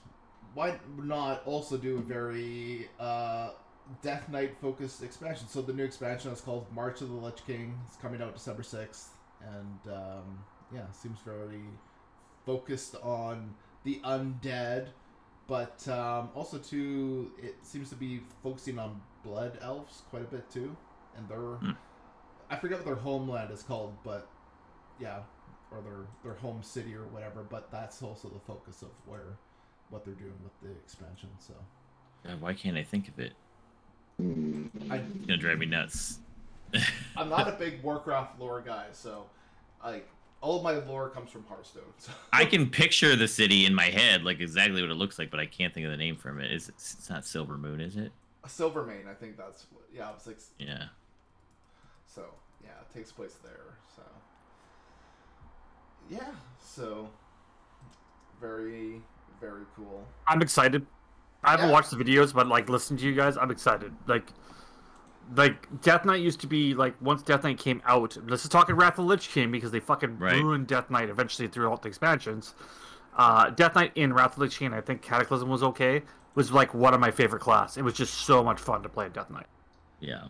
why 0.53 0.79
not 0.97 1.45
also 1.45 1.77
do 1.77 1.97
a 1.97 2.01
very 2.01 2.89
uh, 2.99 3.51
Death 4.01 4.29
Knight 4.29 4.55
focused 4.61 5.03
expansion? 5.03 5.47
So 5.47 5.61
the 5.61 5.73
new 5.73 5.83
expansion 5.83 6.31
is 6.31 6.41
called 6.41 6.65
March 6.73 7.01
of 7.01 7.09
the 7.09 7.15
Lich 7.15 7.45
King. 7.45 7.79
It's 7.87 7.97
coming 7.97 8.21
out 8.21 8.33
December 8.33 8.63
sixth, 8.63 9.11
and 9.41 9.93
um, 9.93 10.43
yeah, 10.73 10.89
seems 10.91 11.19
very 11.19 11.61
focused 12.45 12.95
on 13.01 13.53
the 13.83 13.99
undead, 14.03 14.87
but 15.47 15.85
um, 15.87 16.29
also 16.35 16.57
too, 16.57 17.31
it 17.41 17.55
seems 17.61 17.89
to 17.89 17.95
be 17.95 18.21
focusing 18.43 18.79
on 18.79 19.01
blood 19.23 19.57
elves 19.61 20.03
quite 20.09 20.21
a 20.21 20.25
bit 20.25 20.49
too, 20.49 20.75
and 21.17 21.27
their 21.29 21.37
Hmm. 21.39 21.71
I 22.49 22.57
forget 22.57 22.77
what 22.79 22.85
their 22.85 22.95
homeland 22.95 23.51
is 23.51 23.63
called, 23.63 23.95
but 24.03 24.27
yeah, 24.99 25.19
or 25.71 25.81
their 25.81 26.05
their 26.23 26.33
home 26.39 26.61
city 26.61 26.93
or 26.95 27.05
whatever. 27.07 27.43
But 27.43 27.71
that's 27.71 28.01
also 28.03 28.29
the 28.29 28.39
focus 28.39 28.81
of 28.81 28.89
where 29.05 29.37
what 29.93 30.03
they're 30.03 30.15
doing 30.15 30.33
with 30.43 30.59
the 30.61 30.75
expansion. 30.83 31.29
So 31.39 31.53
God, 32.25 32.41
why 32.41 32.53
can't 32.53 32.75
I 32.75 32.83
think 32.83 33.07
of 33.07 33.19
it? 33.19 33.33
I 34.19 34.97
It's 34.97 35.25
gonna 35.27 35.37
drive 35.37 35.59
me 35.59 35.67
nuts. 35.67 36.19
I'm 37.15 37.29
not 37.29 37.47
a 37.47 37.51
big 37.51 37.83
Warcraft 37.83 38.39
lore 38.39 38.61
guy, 38.61 38.87
so 38.91 39.27
like 39.83 40.09
all 40.41 40.57
of 40.57 40.63
my 40.63 40.73
lore 40.73 41.09
comes 41.09 41.29
from 41.29 41.45
Hearthstone. 41.45 41.83
So. 41.99 42.11
I 42.33 42.45
can 42.45 42.69
picture 42.69 43.15
the 43.15 43.27
city 43.27 43.65
in 43.65 43.73
my 43.75 43.85
head, 43.85 44.23
like 44.23 44.41
exactly 44.41 44.81
what 44.81 44.89
it 44.89 44.95
looks 44.95 45.19
like, 45.19 45.29
but 45.29 45.39
I 45.39 45.45
can't 45.45 45.73
think 45.73 45.85
of 45.85 45.91
the 45.91 45.97
name 45.97 46.17
from 46.17 46.39
it. 46.41 46.51
Is 46.51 46.69
it's 46.69 47.09
not 47.09 47.21
Silvermoon, 47.23 47.79
is 47.79 47.95
it? 47.95 48.11
Silvermane, 48.47 49.07
I 49.09 49.13
think 49.13 49.37
that's 49.37 49.67
what, 49.71 49.83
yeah, 49.93 50.09
it's 50.15 50.27
like 50.27 50.37
Yeah. 50.59 50.85
so 52.05 52.25
yeah, 52.61 52.71
it 52.81 52.93
takes 52.93 53.11
place 53.11 53.35
there. 53.43 53.77
So 53.95 54.01
yeah, 56.09 56.31
so 56.59 57.09
very 58.41 59.01
very 59.43 59.63
cool. 59.75 60.05
I'm 60.27 60.41
excited. 60.41 60.85
I 61.43 61.51
haven't 61.51 61.67
Yeah. 61.67 61.73
watched 61.73 61.91
the 61.91 61.97
videos, 61.97 62.33
but 62.33 62.47
like 62.47 62.69
listening 62.69 62.99
to 62.99 63.05
you 63.05 63.13
guys, 63.13 63.35
I'm 63.37 63.51
excited. 63.51 63.93
Like, 64.07 64.27
like 65.35 65.81
Death 65.81 66.05
Knight 66.05 66.21
used 66.21 66.39
to 66.41 66.47
be 66.47 66.73
like 66.73 66.95
once 67.01 67.21
Death 67.23 67.43
Knight 67.43 67.57
came 67.57 67.81
out. 67.85 68.17
This 68.27 68.43
is 68.43 68.49
talking 68.49 68.75
talk 68.75 68.81
Wrath 68.81 68.93
of 68.93 69.05
the 69.05 69.09
Lich 69.09 69.29
King 69.29 69.51
because 69.51 69.71
they 69.71 69.79
fucking 69.81 70.19
Right. 70.19 70.41
ruined 70.41 70.67
Death 70.67 70.89
Knight 70.89 71.09
eventually 71.09 71.47
throughout 71.49 71.81
the 71.81 71.89
expansions. 71.89 72.55
Uh, 73.17 73.49
Death 73.49 73.75
Knight 73.75 73.91
in 73.95 74.13
Wrath 74.13 74.31
of 74.31 74.35
the 74.35 74.41
Lich 74.41 74.57
King, 74.57 74.73
I 74.73 74.81
think 74.81 75.01
Cataclysm 75.01 75.49
was 75.49 75.61
okay. 75.63 76.03
Was 76.35 76.51
like 76.51 76.73
one 76.73 76.93
of 76.93 76.99
my 76.99 77.11
favorite 77.11 77.41
class. 77.41 77.77
It 77.77 77.83
was 77.83 77.93
just 77.93 78.13
so 78.13 78.43
much 78.43 78.59
fun 78.59 78.81
to 78.83 78.89
play 78.89 79.09
Death 79.09 79.29
Knight. 79.29 79.45
Yeah. 79.99 80.29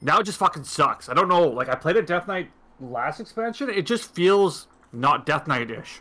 Now 0.00 0.18
it 0.18 0.24
just 0.24 0.38
fucking 0.38 0.64
sucks. 0.64 1.08
I 1.08 1.14
don't 1.14 1.28
know. 1.28 1.48
Like 1.48 1.68
I 1.68 1.74
played 1.74 1.96
a 1.96 2.02
Death 2.02 2.28
Knight 2.28 2.50
last 2.80 3.20
expansion. 3.20 3.68
It 3.70 3.86
just 3.86 4.14
feels 4.14 4.68
not 4.92 5.24
Death 5.26 5.46
Knight 5.48 5.70
ish. 5.70 6.00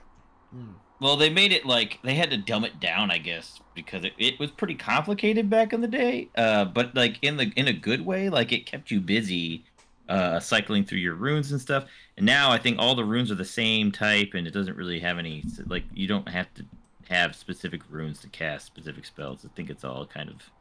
Well, 1.02 1.18
they 1.18 1.32
made 1.32 1.52
it 1.52 1.66
like 1.66 1.98
they 2.04 2.14
had 2.14 2.30
to 2.30 2.38
dumb 2.38 2.64
it 2.64 2.80
down, 2.80 3.10
I 3.10 3.18
guess, 3.18 3.60
because 3.74 4.06
it, 4.06 4.14
it 4.20 4.40
was 4.40 4.52
pretty 4.52 4.76
complicated 4.76 5.50
back 5.50 5.74
in 5.74 5.82
the 5.82 5.88
day. 5.88 6.30
Uh, 6.36 6.66
but 6.66 6.96
like 6.96 7.18
in 7.24 7.38
the 7.38 7.52
in 7.56 7.68
a 7.68 7.74
good 7.74 8.06
way, 8.06 8.30
like 8.30 8.52
it 8.52 8.68
kept 8.68 8.92
you 8.92 9.02
busy, 9.02 9.66
uh, 10.08 10.40
cycling 10.40 10.86
through 10.86 11.00
your 11.00 11.16
runes 11.16 11.52
and 11.52 11.60
stuff. 11.60 11.86
And 12.18 12.26
now 12.26 12.52
I 12.52 12.60
think 12.60 12.78
all 12.78 12.94
the 12.94 13.04
runes 13.04 13.32
are 13.32 13.36
the 13.36 13.44
same 13.44 13.92
type, 13.92 14.36
and 14.36 14.46
it 14.46 14.52
doesn't 14.52 14.78
really 14.78 15.00
have 15.00 15.18
any 15.18 15.44
like 15.66 15.86
you 15.92 16.08
don't 16.08 16.30
have 16.30 16.54
to 16.54 16.66
have 17.10 17.36
specific 17.36 17.82
runes 17.90 18.20
to 18.20 18.30
cast 18.30 18.68
specific 18.68 19.04
spells. 19.06 19.44
I 19.44 19.50
think 19.56 19.72
it's 19.72 19.84
all 19.84 20.06
kind 20.06 20.30
of 20.30 20.52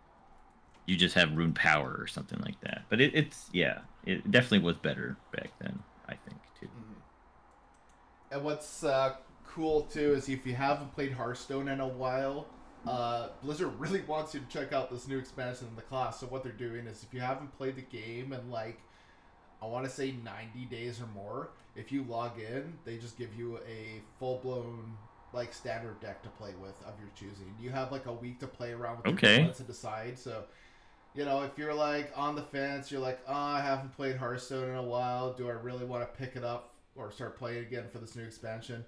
you 0.87 0.97
just 0.97 1.15
have 1.17 1.37
rune 1.37 1.53
power 1.53 1.95
or 1.99 2.07
something 2.07 2.41
like 2.41 2.59
that. 2.63 2.85
But 2.89 3.03
it, 3.03 3.15
it's 3.15 3.51
yeah, 3.53 3.81
it 4.07 4.31
definitely 4.31 4.61
was 4.61 4.77
better 4.77 5.19
back 5.33 5.51
then. 5.61 5.79
I 6.09 6.15
think 6.15 6.41
too. 6.59 6.69
And 8.33 8.43
what's 8.43 8.85
uh, 8.85 9.17
cool 9.55 9.83
too 9.83 10.15
is 10.15 10.29
if 10.29 10.47
you 10.47 10.55
haven't 10.55 10.95
played 10.95 11.13
Hearthstone 11.13 11.69
in 11.69 11.81
a 11.81 11.89
while, 11.89 12.47
uh, 12.87 13.29
Blizzard 13.43 13.73
really 13.79 14.01
wants 14.03 14.35
you 14.35 14.41
to 14.41 14.47
check 14.47 14.73
out 14.73 14.91
this 14.91 15.09
new 15.09 15.19
expansion 15.19 15.67
in 15.69 15.77
the 15.77 15.83
class. 15.83 16.21
So 16.21 16.27
what 16.27 16.43
they're 16.43 16.53
doing 16.53 16.87
is 16.87 17.03
if 17.03 17.13
you 17.13 17.21
haven't 17.21 17.57
played 17.57 17.77
the 17.77 17.83
game 17.83 18.33
in 18.33 18.51
like 18.51 18.79
I 19.63 19.67
want 19.67 19.85
to 19.85 19.91
say 19.91 20.15
90 20.25 20.65
days 20.75 21.01
or 21.01 21.07
more, 21.15 21.51
if 21.77 21.93
you 21.93 22.03
log 22.05 22.39
in, 22.39 22.73
they 22.85 22.97
just 22.97 23.19
give 23.19 23.35
you 23.37 23.59
a 23.59 24.01
full 24.19 24.39
blown 24.43 24.97
like 25.33 25.53
standard 25.53 26.01
deck 26.01 26.23
to 26.23 26.29
play 26.31 26.53
with 26.61 26.75
of 26.85 26.95
your 26.99 27.11
choosing. 27.15 27.55
You 27.61 27.71
have 27.71 27.93
like 27.93 28.07
a 28.07 28.13
week 28.13 28.41
to 28.41 28.47
play 28.47 28.73
around 28.73 28.99
with 28.99 29.15
Okay. 29.15 29.43
your 29.45 29.53
to 29.53 29.63
decide. 29.63 30.19
So 30.19 30.45
you 31.15 31.25
know, 31.25 31.43
if 31.43 31.59
you're 31.59 31.75
like 31.75 32.13
on 32.17 32.37
the 32.37 32.43
fence, 32.43 32.91
you're 32.91 33.01
like, 33.01 33.21
oh, 33.27 33.35
I 33.35 33.61
haven't 33.61 33.95
played 33.97 34.17
Hearthstone 34.17 34.69
in 34.69 34.77
a 34.77 34.83
while. 34.83 35.33
Do 35.33 35.49
I 35.49 35.53
really 35.53 35.85
want 35.85 36.03
to 36.03 36.19
pick 36.19 36.37
it 36.37 36.45
up 36.45 36.75
or 36.95 37.11
start 37.11 37.37
playing 37.37 37.65
again 37.65 37.85
for 37.93 37.99
this 37.99 38.15
new 38.17 38.23
expansion? 38.23 38.85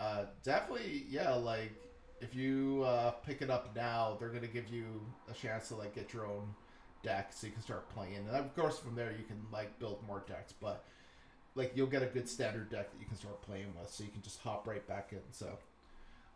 Uh, 0.00 0.24
definitely, 0.42 1.06
yeah. 1.08 1.34
Like, 1.34 1.72
if 2.20 2.34
you 2.34 2.82
uh, 2.86 3.10
pick 3.10 3.42
it 3.42 3.50
up 3.50 3.74
now, 3.74 4.16
they're 4.18 4.28
gonna 4.28 4.46
give 4.46 4.68
you 4.68 4.84
a 5.30 5.34
chance 5.34 5.68
to 5.68 5.76
like 5.76 5.94
get 5.94 6.12
your 6.12 6.26
own 6.26 6.54
deck, 7.02 7.32
so 7.32 7.46
you 7.46 7.52
can 7.52 7.62
start 7.62 7.88
playing. 7.90 8.16
And 8.16 8.30
of 8.30 8.54
course, 8.56 8.78
from 8.78 8.94
there 8.94 9.12
you 9.12 9.24
can 9.24 9.40
like 9.52 9.78
build 9.78 10.04
more 10.06 10.24
decks, 10.26 10.52
but 10.52 10.84
like 11.54 11.72
you'll 11.74 11.86
get 11.86 12.02
a 12.02 12.06
good 12.06 12.28
standard 12.28 12.70
deck 12.70 12.90
that 12.90 13.00
you 13.00 13.06
can 13.06 13.16
start 13.16 13.40
playing 13.42 13.72
with, 13.78 13.90
so 13.90 14.04
you 14.04 14.10
can 14.10 14.22
just 14.22 14.40
hop 14.40 14.66
right 14.66 14.86
back 14.86 15.10
in. 15.12 15.20
So. 15.30 15.58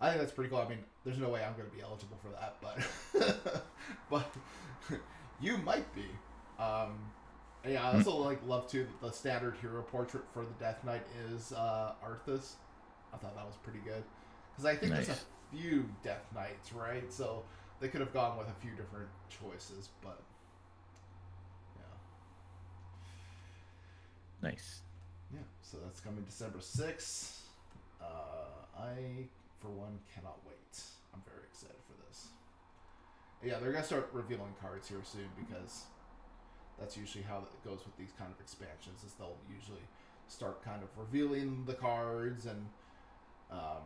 I 0.01 0.11
think 0.11 0.21
that's 0.21 0.33
pretty 0.33 0.49
cool. 0.49 0.59
I 0.61 0.69
mean, 0.69 0.79
there's 1.05 1.19
no 1.19 1.29
way 1.29 1.43
I'm 1.43 1.55
going 1.55 1.69
to 1.69 1.75
be 1.75 1.83
eligible 1.83 2.19
for 2.23 2.29
that, 2.31 2.57
but 2.63 3.65
but 4.11 4.33
you 5.41 5.59
might 5.59 5.93
be. 5.93 6.05
Um, 6.59 6.99
yeah, 7.67 7.89
I 7.89 7.97
also 7.97 8.17
like 8.17 8.41
love 8.47 8.71
too 8.71 8.85
that 8.85 9.07
the 9.07 9.13
standard 9.13 9.57
hero 9.61 9.83
portrait 9.83 10.25
for 10.33 10.45
the 10.45 10.53
Death 10.59 10.85
Knight 10.85 11.03
is 11.29 11.53
uh, 11.53 11.93
Arthas. 12.05 12.53
I 13.13 13.17
thought 13.17 13.35
that 13.37 13.47
was 13.47 13.57
pretty 13.63 13.81
good 13.81 14.03
because 14.53 14.65
I 14.67 14.75
think 14.77 14.93
there's 14.93 15.09
a 15.09 15.17
few 15.57 15.89
Death 16.03 16.25
Knights, 16.35 16.73
right? 16.73 17.11
So 17.13 17.45
they 17.81 17.89
could 17.89 18.01
have 18.01 18.13
gone 18.13 18.37
with 18.39 18.49
a 18.49 18.55
few 18.61 18.71
different 18.73 19.09
choices, 19.31 19.89
but 20.03 20.21
yeah, 21.77 21.83
Nice. 24.51 24.81
yeah. 25.33 25.41
So 25.63 25.79
that's 25.85 26.01
coming 26.01 26.25
December 26.25 26.61
sixth. 26.61 27.47
Uh, 28.01 28.79
I, 28.79 29.27
for 29.61 29.69
one, 29.69 29.99
cannot 30.15 30.39
wait. 30.47 30.81
I'm 31.15 31.23
very 31.27 31.45
excited 31.51 31.77
for 31.87 31.95
this. 32.09 32.29
Yeah, 33.43 33.59
they're 33.59 33.73
gonna 33.73 33.85
start 33.85 34.11
revealing 34.13 34.55
cards 34.61 34.89
here 34.89 35.01
soon 35.03 35.29
because 35.39 35.85
that's 36.79 36.97
usually 36.97 37.25
how 37.25 37.39
it 37.39 37.65
goes 37.65 37.81
with 37.85 37.97
these 37.97 38.13
kind 38.19 38.31
of 38.33 38.41
expansions. 38.41 39.03
Is 39.05 39.15
they'll 39.15 39.37
usually 39.53 39.83
start 40.29 40.63
kind 40.65 40.83
of 40.83 40.89
revealing 40.97 41.65
the 41.67 41.75
cards 41.75 42.47
and 42.47 42.67
um, 43.51 43.83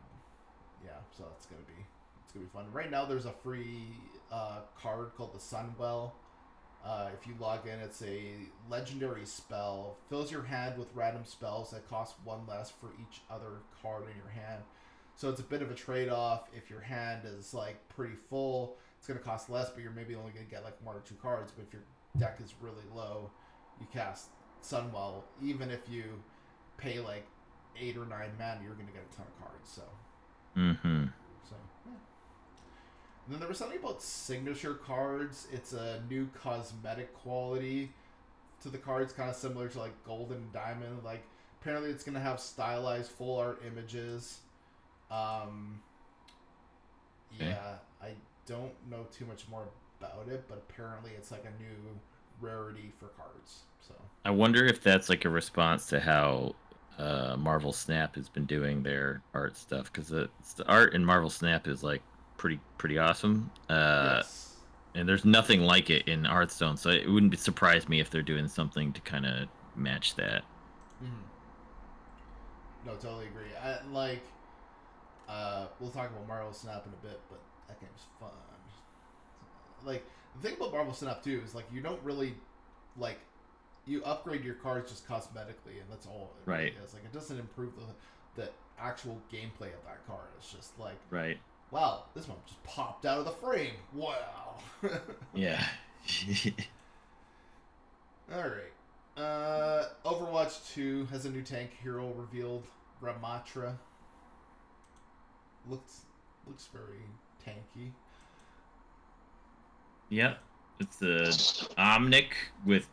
yeah, 0.85 0.99
so 1.17 1.25
that's 1.31 1.47
gonna 1.47 1.63
be 1.67 1.85
it's 2.25 2.33
gonna 2.33 2.47
be 2.47 2.51
fun. 2.53 2.67
Right 2.73 2.91
now, 2.91 3.05
there's 3.05 3.27
a 3.27 3.35
free 3.43 3.89
uh, 4.31 4.61
card 4.81 5.13
called 5.17 5.35
the 5.35 5.39
Sunwell. 5.39 6.13
Uh, 6.85 7.11
if 7.19 7.27
you 7.29 7.35
log 7.39 7.67
in, 7.67 7.79
it's 7.79 8.03
a 8.03 8.35
legendary 8.69 9.25
spell. 9.25 9.99
Fills 10.09 10.33
your 10.33 10.43
hand 10.43 10.77
with 10.77 10.89
random 10.95 11.25
spells 11.25 11.71
that 11.71 11.89
cost 11.89 12.17
one 12.25 12.41
less 12.49 12.71
for 12.71 12.91
each 13.01 13.21
other 13.31 13.61
card 13.81 14.03
in 14.11 14.17
your 14.17 14.31
hand. 14.31 14.63
So 15.15 15.29
it's 15.29 15.41
a 15.41 15.45
bit 15.45 15.63
of 15.63 15.71
a 15.71 15.75
trade 15.75 16.09
off. 16.09 16.49
If 16.57 16.69
your 16.69 16.81
hand 16.81 17.23
is 17.25 17.55
like 17.55 17.77
pretty 17.89 18.17
full, 18.29 18.79
it's 18.99 19.07
going 19.07 19.19
to 19.19 19.25
cost 19.25 19.49
less, 19.49 19.71
but 19.71 19.83
you're 19.83 19.93
maybe 19.93 20.15
only 20.15 20.33
going 20.33 20.45
to 20.45 20.51
get 20.51 20.65
like 20.65 20.75
one 20.83 20.97
or 20.97 21.01
two 21.01 21.15
cards. 21.23 21.53
But 21.57 21.67
if 21.67 21.73
your 21.73 21.83
deck 22.19 22.39
is 22.43 22.55
really 22.61 22.85
low, 22.95 23.31
you 23.81 23.87
cast 23.93 24.31
Sunwell. 24.65 25.23
Even 25.43 25.71
if 25.71 25.81
you 25.89 26.05
pay 26.79 26.99
like 26.99 27.27
eight 27.81 27.97
or 27.97 28.07
nine 28.07 28.31
mana, 28.39 28.61
you're 28.65 28.75
going 28.75 28.87
to 28.87 28.93
get 28.93 29.05
a 29.11 29.17
ton 29.17 29.27
of 29.27 29.39
cards. 29.39 29.69
So 29.71 29.83
Mm-hmm. 30.57 31.07
so, 31.49 31.57
yeah. 31.87 31.93
And 33.25 33.33
then 33.35 33.41
there 33.41 33.49
was 33.49 33.59
something 33.59 33.79
about 33.79 34.03
signature 34.03 34.75
cards. 34.75 35.47
It's 35.53 35.73
a 35.73 36.03
new 36.09 36.29
cosmetic 36.35 37.15
quality 37.15 37.93
to 38.63 38.69
the 38.69 38.79
cards, 38.79 39.13
kind 39.13 39.31
of 39.31 39.37
similar 39.37 39.69
to 39.69 39.79
like 39.79 40.05
gold 40.05 40.33
and 40.33 40.53
diamond. 40.53 41.05
Like 41.05 41.25
apparently, 41.61 41.91
it's 41.91 42.05
gonna 42.05 42.21
have 42.21 42.41
stylized 42.41 43.11
full 43.13 43.39
art 43.39 43.63
images. 43.67 44.41
Um, 45.11 45.83
Okay. 47.35 47.57
yeah, 47.57 47.77
I 48.03 48.15
don't 48.47 48.73
know 48.91 49.07
too 49.13 49.25
much 49.27 49.49
more 49.49 49.69
about 50.01 50.29
it, 50.29 50.45
but 50.49 50.59
apparently, 50.69 51.13
it's 51.13 51.31
like 51.31 51.45
a 51.45 51.63
new 51.63 52.01
rarity 52.41 52.93
for 52.99 53.07
cards. 53.09 53.61
So 53.81 53.95
I 54.25 54.31
wonder 54.31 54.65
if 54.65 54.83
that's 54.83 55.09
like 55.09 55.25
a 55.25 55.29
response 55.29 55.87
to 55.89 56.01
how 56.01 56.55
uh, 56.99 57.37
Marvel 57.39 57.73
Snap 57.73 58.15
has 58.17 58.29
been 58.29 58.45
doing 58.45 58.83
their 58.83 59.23
art 59.35 59.57
stuff 59.57 59.93
because 59.93 60.09
the, 60.09 60.29
the 60.57 60.67
art 60.69 60.95
in 60.95 61.05
Marvel 61.05 61.31
Snap 61.31 61.67
is 61.67 61.83
like 61.83 62.03
pretty 62.37 62.61
pretty 62.79 62.99
awesome. 62.99 63.51
Uh, 63.69 64.17
yes. 64.19 64.57
And 64.95 65.09
there's 65.09 65.25
nothing 65.25 65.63
like 65.63 65.89
it 65.89 66.07
in 66.07 66.25
Hearthstone, 66.25 66.77
so 66.77 66.91
it 66.91 67.09
wouldn't 67.09 67.31
be- 67.31 67.39
surprise 67.39 67.89
me 67.89 67.99
if 68.01 68.11
they're 68.11 68.21
doing 68.21 68.47
something 68.47 68.93
to 68.93 69.01
kind 69.01 69.25
of 69.25 69.49
match 69.75 70.15
that. 70.17 70.45
Mhm. 71.03 71.09
No, 72.85 72.93
totally 72.97 73.27
agree. 73.27 73.47
I, 73.63 73.79
like, 73.91 74.23
uh, 75.29 75.69
we'll 75.81 75.91
talk 75.91 76.11
about 76.11 76.29
Marvel 76.29 76.53
Snap 76.53 76.85
in 76.87 76.93
a 76.93 76.97
bit, 77.09 77.21
but 77.31 77.41
that 77.69 77.81
game's 77.81 78.03
fun. 78.21 78.29
Like, 79.85 80.05
the 80.37 80.49
thing 80.49 80.57
about 80.59 80.73
Marvel 80.73 80.95
Snap 80.95 81.23
too 81.23 81.41
is 81.45 81.55
like 81.55 81.65
you 81.73 81.81
don't 81.81 82.01
really 82.03 82.35
like 82.97 83.19
you 83.87 84.03
upgrade 84.05 84.45
your 84.45 84.55
cards 84.55 84.91
just 84.91 85.07
cosmetically, 85.09 85.81
and 85.81 85.91
that's 85.91 86.07
all 86.07 86.33
it 86.47 86.51
really 86.51 86.75
is. 86.85 86.95
Like, 86.95 87.05
it 87.05 87.13
doesn't 87.13 87.39
improve 87.39 87.73
the 87.77 88.43
the 88.43 88.49
actual 88.79 89.21
gameplay 89.33 89.67
of 89.75 89.85
that 89.85 90.07
card. 90.07 90.27
It's 90.39 90.51
just 90.53 90.79
like, 90.79 90.97
Right. 91.11 91.39
wow, 91.71 92.05
this 92.15 92.27
one 92.29 92.39
just 92.47 92.63
popped 92.65 93.05
out 93.05 93.19
of 93.19 93.25
the 93.25 93.31
frame. 93.33 93.75
Wow. 93.93 94.57
Yeah. 95.35 95.63
All 98.35 98.43
right. 98.43 98.73
Uh, 99.23 99.85
Overwatch 100.07 100.73
2 100.75 101.07
has 101.11 101.27
a 101.27 101.31
new 101.31 101.43
tank 101.43 101.71
hero 101.83 102.13
revealed, 102.17 102.65
Ramatra. 103.03 103.75
Looks 105.69 106.01
looks 106.47 106.69
very 106.73 107.03
tanky. 107.47 107.91
yep. 110.09 110.39
It's 110.81 110.97
the 110.97 111.25
Omnic 111.79 112.31
with 112.67 112.89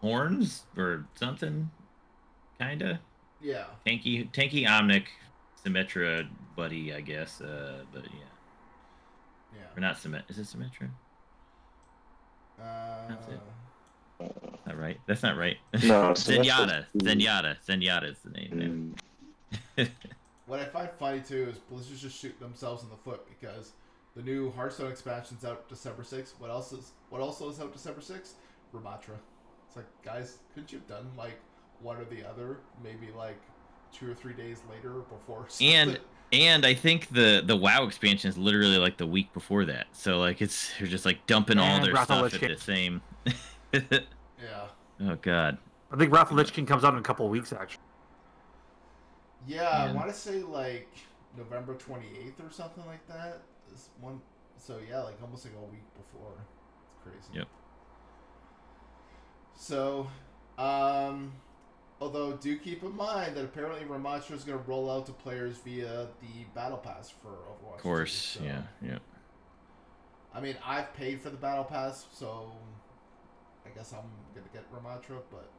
horns 0.00 0.64
or 0.76 1.06
something, 1.14 1.70
kinda. 2.60 3.00
Yeah. 3.40 3.64
Tanky, 3.86 4.30
tanky 4.32 4.66
Omnic, 4.66 5.04
Symmetra 5.64 6.28
buddy, 6.56 6.92
I 6.94 7.00
guess. 7.00 7.40
Uh, 7.40 7.84
but 7.92 8.04
yeah, 8.04 9.56
Yeah. 9.56 9.76
or 9.76 9.80
not 9.80 9.96
Symmet. 9.96 10.22
Is 10.28 10.38
it 10.38 10.46
Symmetra? 10.46 10.88
Uh, 12.60 13.08
That's 13.08 13.28
it. 13.28 13.40
Is 14.20 14.30
that 14.66 14.76
right? 14.76 14.98
That's 15.06 15.22
not 15.22 15.36
right. 15.36 15.56
No, 15.74 15.78
Zenyatta. 16.12 16.86
Zenyatta. 16.96 17.56
Zenyatta 17.66 18.10
is 18.10 18.18
the 18.24 18.30
name. 18.30 18.94
Mm, 19.76 19.90
What 20.46 20.60
I 20.60 20.64
find 20.64 20.88
funny 20.98 21.20
too 21.20 21.48
is 21.50 21.58
Blizzard's 21.58 22.00
just 22.00 22.18
shooting 22.18 22.40
themselves 22.40 22.82
in 22.82 22.88
the 22.88 22.96
foot 22.96 23.26
because 23.28 23.72
the 24.16 24.22
new 24.22 24.50
Hearthstone 24.52 24.90
expansion's 24.90 25.44
out 25.44 25.68
December 25.68 26.02
6th. 26.02 26.32
What 26.38 26.50
else 26.50 26.72
is 26.72 26.92
what 27.10 27.20
also 27.20 27.50
is 27.50 27.60
out 27.60 27.70
December 27.72 28.00
6th? 28.00 28.32
Ramatra. 28.74 29.18
It's 29.78 29.86
like, 30.04 30.14
guys, 30.14 30.38
couldn't 30.54 30.72
you 30.72 30.78
have 30.78 30.88
done 30.88 31.10
like 31.16 31.38
one 31.80 31.96
or 31.96 32.04
the 32.04 32.28
other, 32.28 32.58
maybe 32.82 33.08
like 33.16 33.38
two 33.92 34.10
or 34.10 34.14
three 34.14 34.34
days 34.34 34.62
later 34.70 35.00
before 35.10 35.46
And 35.60 35.98
and 36.32 36.66
I 36.66 36.74
think 36.74 37.08
the 37.08 37.42
the 37.44 37.56
WoW 37.56 37.84
expansion 37.86 38.28
is 38.28 38.36
literally 38.36 38.78
like 38.78 38.96
the 38.96 39.06
week 39.06 39.32
before 39.32 39.64
that. 39.66 39.86
So 39.92 40.18
like 40.18 40.42
it's 40.42 40.70
they're 40.78 40.88
just 40.88 41.06
like 41.06 41.26
dumping 41.26 41.58
all 41.58 41.66
And 41.66 41.84
their 41.84 41.94
Wrath 41.94 42.06
stuff 42.06 42.22
Lich 42.22 42.34
at 42.34 42.40
King. 42.40 42.48
the 42.50 42.56
same. 42.58 43.02
yeah. 43.72 44.66
oh 45.02 45.16
God. 45.22 45.58
I 45.90 45.96
think 45.96 46.12
Wrath 46.12 46.30
of 46.30 46.36
Lich 46.36 46.52
King 46.52 46.66
comes 46.66 46.84
out 46.84 46.92
in 46.92 46.98
a 46.98 47.02
couple 47.02 47.24
of 47.24 47.32
weeks, 47.32 47.52
actually. 47.52 47.82
Yeah, 49.46 49.68
I 49.68 49.92
want 49.92 50.08
to 50.08 50.14
say 50.14 50.42
like 50.42 50.88
November 51.36 51.74
28th 51.74 52.46
or 52.46 52.50
something 52.50 52.84
like 52.86 53.06
that. 53.08 53.40
Is 53.72 53.88
one 54.00 54.20
so 54.58 54.78
yeah, 54.88 55.00
like 55.00 55.16
almost 55.22 55.44
like 55.44 55.54
a 55.54 55.70
week 55.70 55.84
before. 55.96 56.34
It's 56.90 57.02
crazy. 57.02 57.38
Yep. 57.38 57.48
So, 59.58 60.06
um 60.56 61.32
Although, 62.00 62.34
do 62.34 62.56
keep 62.56 62.84
in 62.84 62.94
mind 62.94 63.36
that 63.36 63.44
apparently 63.44 63.84
Ramatra 63.84 64.32
is 64.32 64.44
going 64.44 64.56
to 64.58 64.64
roll 64.70 64.88
out 64.88 65.06
to 65.06 65.12
players 65.12 65.56
via 65.64 66.06
the 66.20 66.44
Battle 66.54 66.78
Pass 66.78 67.10
for 67.10 67.28
Overwatch. 67.28 67.74
Of 67.74 67.82
course, 67.82 68.34
2, 68.34 68.38
so- 68.38 68.44
yeah, 68.44 68.62
yeah. 68.80 68.98
I 70.32 70.40
mean, 70.40 70.56
I've 70.64 70.94
paid 70.94 71.20
for 71.20 71.30
the 71.30 71.36
Battle 71.36 71.64
Pass, 71.64 72.06
so 72.12 72.52
I 73.66 73.70
guess 73.76 73.92
I'm 73.92 74.04
going 74.32 74.46
to 74.46 74.52
get 74.52 74.64
Ramatra, 74.72 75.20
but 75.30 75.50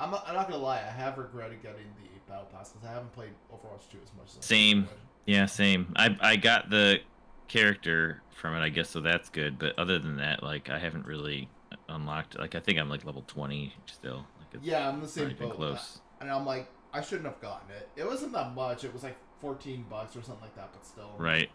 I'm 0.00 0.10
not, 0.10 0.24
I'm 0.26 0.34
not 0.34 0.48
going 0.48 0.58
to 0.58 0.64
lie, 0.64 0.78
I 0.78 0.90
have 0.90 1.16
regretted 1.16 1.62
getting 1.62 1.86
the 2.02 2.08
Battle 2.28 2.48
Pass 2.52 2.70
because 2.70 2.88
I 2.88 2.92
haven't 2.92 3.12
played 3.12 3.30
Overwatch 3.52 3.88
2 3.92 3.98
as 4.02 4.10
much 4.18 4.36
as 4.36 4.44
Same. 4.44 4.88
Yeah, 5.26 5.46
same. 5.46 5.92
I 5.94 6.16
I 6.20 6.34
got 6.34 6.70
the 6.70 6.98
character 7.46 8.20
from 8.30 8.56
it, 8.56 8.60
I 8.60 8.70
guess, 8.70 8.90
so 8.90 9.00
that's 9.00 9.28
good. 9.28 9.60
But 9.60 9.78
other 9.78 10.00
than 10.00 10.16
that, 10.16 10.42
like, 10.42 10.68
I 10.70 10.80
haven't 10.80 11.06
really 11.06 11.48
unlocked. 11.92 12.38
Like, 12.38 12.54
I 12.54 12.60
think 12.60 12.78
I'm 12.78 12.88
like 12.88 13.04
level 13.04 13.24
twenty 13.26 13.74
still. 13.86 14.26
Like, 14.38 14.48
it's 14.54 14.64
Yeah, 14.64 14.88
I'm 14.88 14.96
the 14.96 15.02
not 15.02 15.10
same 15.10 15.30
even 15.30 15.48
boat. 15.48 15.56
close. 15.56 16.00
And 16.20 16.30
I'm 16.30 16.46
like, 16.46 16.68
I 16.92 17.00
shouldn't 17.00 17.26
have 17.26 17.40
gotten 17.40 17.70
it. 17.70 17.88
It 17.96 18.06
wasn't 18.06 18.32
that 18.32 18.54
much. 18.54 18.84
It 18.84 18.92
was 18.92 19.02
like 19.02 19.16
14 19.40 19.86
bucks 19.90 20.14
or 20.16 20.22
something 20.22 20.42
like 20.42 20.54
that, 20.56 20.70
but 20.72 20.84
still. 20.84 21.10
Right. 21.18 21.50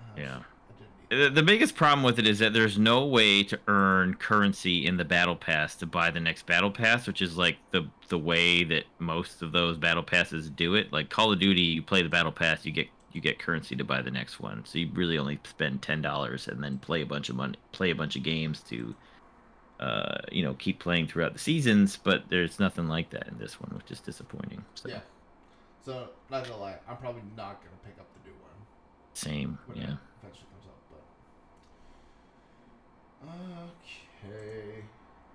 uh, 0.00 0.04
Yeah. 0.16 0.38
I 0.38 0.72
didn't 0.78 1.20
need 1.20 1.24
The, 1.34 1.40
the 1.40 1.42
biggest 1.42 1.74
problem 1.74 2.02
with 2.04 2.18
it 2.18 2.26
is 2.26 2.38
that 2.38 2.52
there's 2.52 2.78
no 2.78 3.04
way 3.04 3.42
to 3.44 3.58
earn 3.68 4.14
currency 4.14 4.86
in 4.86 4.96
the 4.96 5.04
battle 5.04 5.36
pass 5.36 5.74
to 5.76 5.86
buy 5.86 6.10
the 6.10 6.20
next 6.20 6.46
battle 6.46 6.70
pass, 6.70 7.06
which 7.06 7.20
is 7.20 7.36
like 7.36 7.58
the 7.72 7.88
the 8.08 8.18
way 8.18 8.64
that 8.64 8.84
most 8.98 9.42
of 9.42 9.52
those 9.52 9.76
battle 9.76 10.02
passes 10.02 10.48
do 10.50 10.74
it. 10.76 10.92
Like 10.92 11.10
Call 11.10 11.32
of 11.32 11.38
Duty, 11.38 11.60
you 11.62 11.82
play 11.82 12.02
the 12.02 12.08
battle 12.08 12.32
pass, 12.32 12.64
you 12.64 12.72
get 12.72 12.88
you 13.12 13.20
get 13.20 13.38
currency 13.40 13.74
to 13.76 13.84
buy 13.84 14.00
the 14.02 14.10
next 14.10 14.38
one. 14.40 14.64
So 14.64 14.78
you 14.78 14.88
really 14.94 15.18
only 15.18 15.40
spend 15.44 15.82
ten 15.82 16.00
dollars 16.00 16.46
and 16.48 16.62
then 16.62 16.78
play 16.78 17.02
a 17.02 17.06
bunch 17.06 17.28
of 17.28 17.34
money, 17.36 17.56
play 17.72 17.90
a 17.90 17.94
bunch 17.94 18.14
of 18.16 18.22
games 18.22 18.60
to, 18.70 18.94
uh, 19.80 20.18
you 20.30 20.42
know, 20.44 20.54
keep 20.54 20.78
playing 20.78 21.08
throughout 21.08 21.32
the 21.32 21.38
seasons. 21.38 21.96
But 21.96 22.28
there's 22.28 22.60
nothing 22.60 22.86
like 22.88 23.10
that 23.10 23.26
in 23.28 23.38
this 23.38 23.60
one, 23.60 23.72
which 23.76 23.90
is 23.90 23.98
disappointing. 24.00 24.64
So 24.74 24.88
Yeah. 24.88 25.00
So, 25.84 26.10
not 26.30 26.44
gonna 26.44 26.58
lie, 26.58 26.76
I'm 26.86 26.98
probably 26.98 27.22
not 27.36 27.60
gonna 27.62 27.76
pick 27.84 27.98
up 27.98 28.06
the 28.12 28.28
new 28.28 28.34
one 28.36 28.66
same, 29.14 29.58
when 29.66 29.78
yeah. 29.78 29.96
eventually 30.22 30.46
comes 30.52 30.66
out. 30.68 30.80
But 33.22 34.28
okay, 34.28 34.84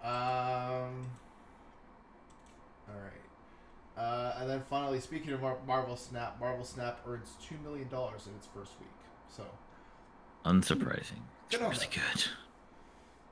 um, 0.04 1.10
all 2.88 3.02
right, 3.02 3.98
uh, 3.98 4.36
and 4.40 4.50
then 4.50 4.62
finally, 4.70 5.00
speaking 5.00 5.32
of 5.34 5.42
Mar- 5.42 5.58
Marvel 5.66 5.96
Snap, 5.98 6.40
Marvel 6.40 6.64
Snap 6.64 7.00
earns 7.08 7.34
two 7.44 7.56
million 7.64 7.88
dollars 7.90 8.28
in 8.28 8.34
its 8.36 8.46
first 8.54 8.74
week. 8.80 8.90
So, 9.36 9.44
Unsurprising. 10.46 11.24
Good 11.50 11.62
on 11.64 11.72
really 11.72 11.88
good. 11.88 12.26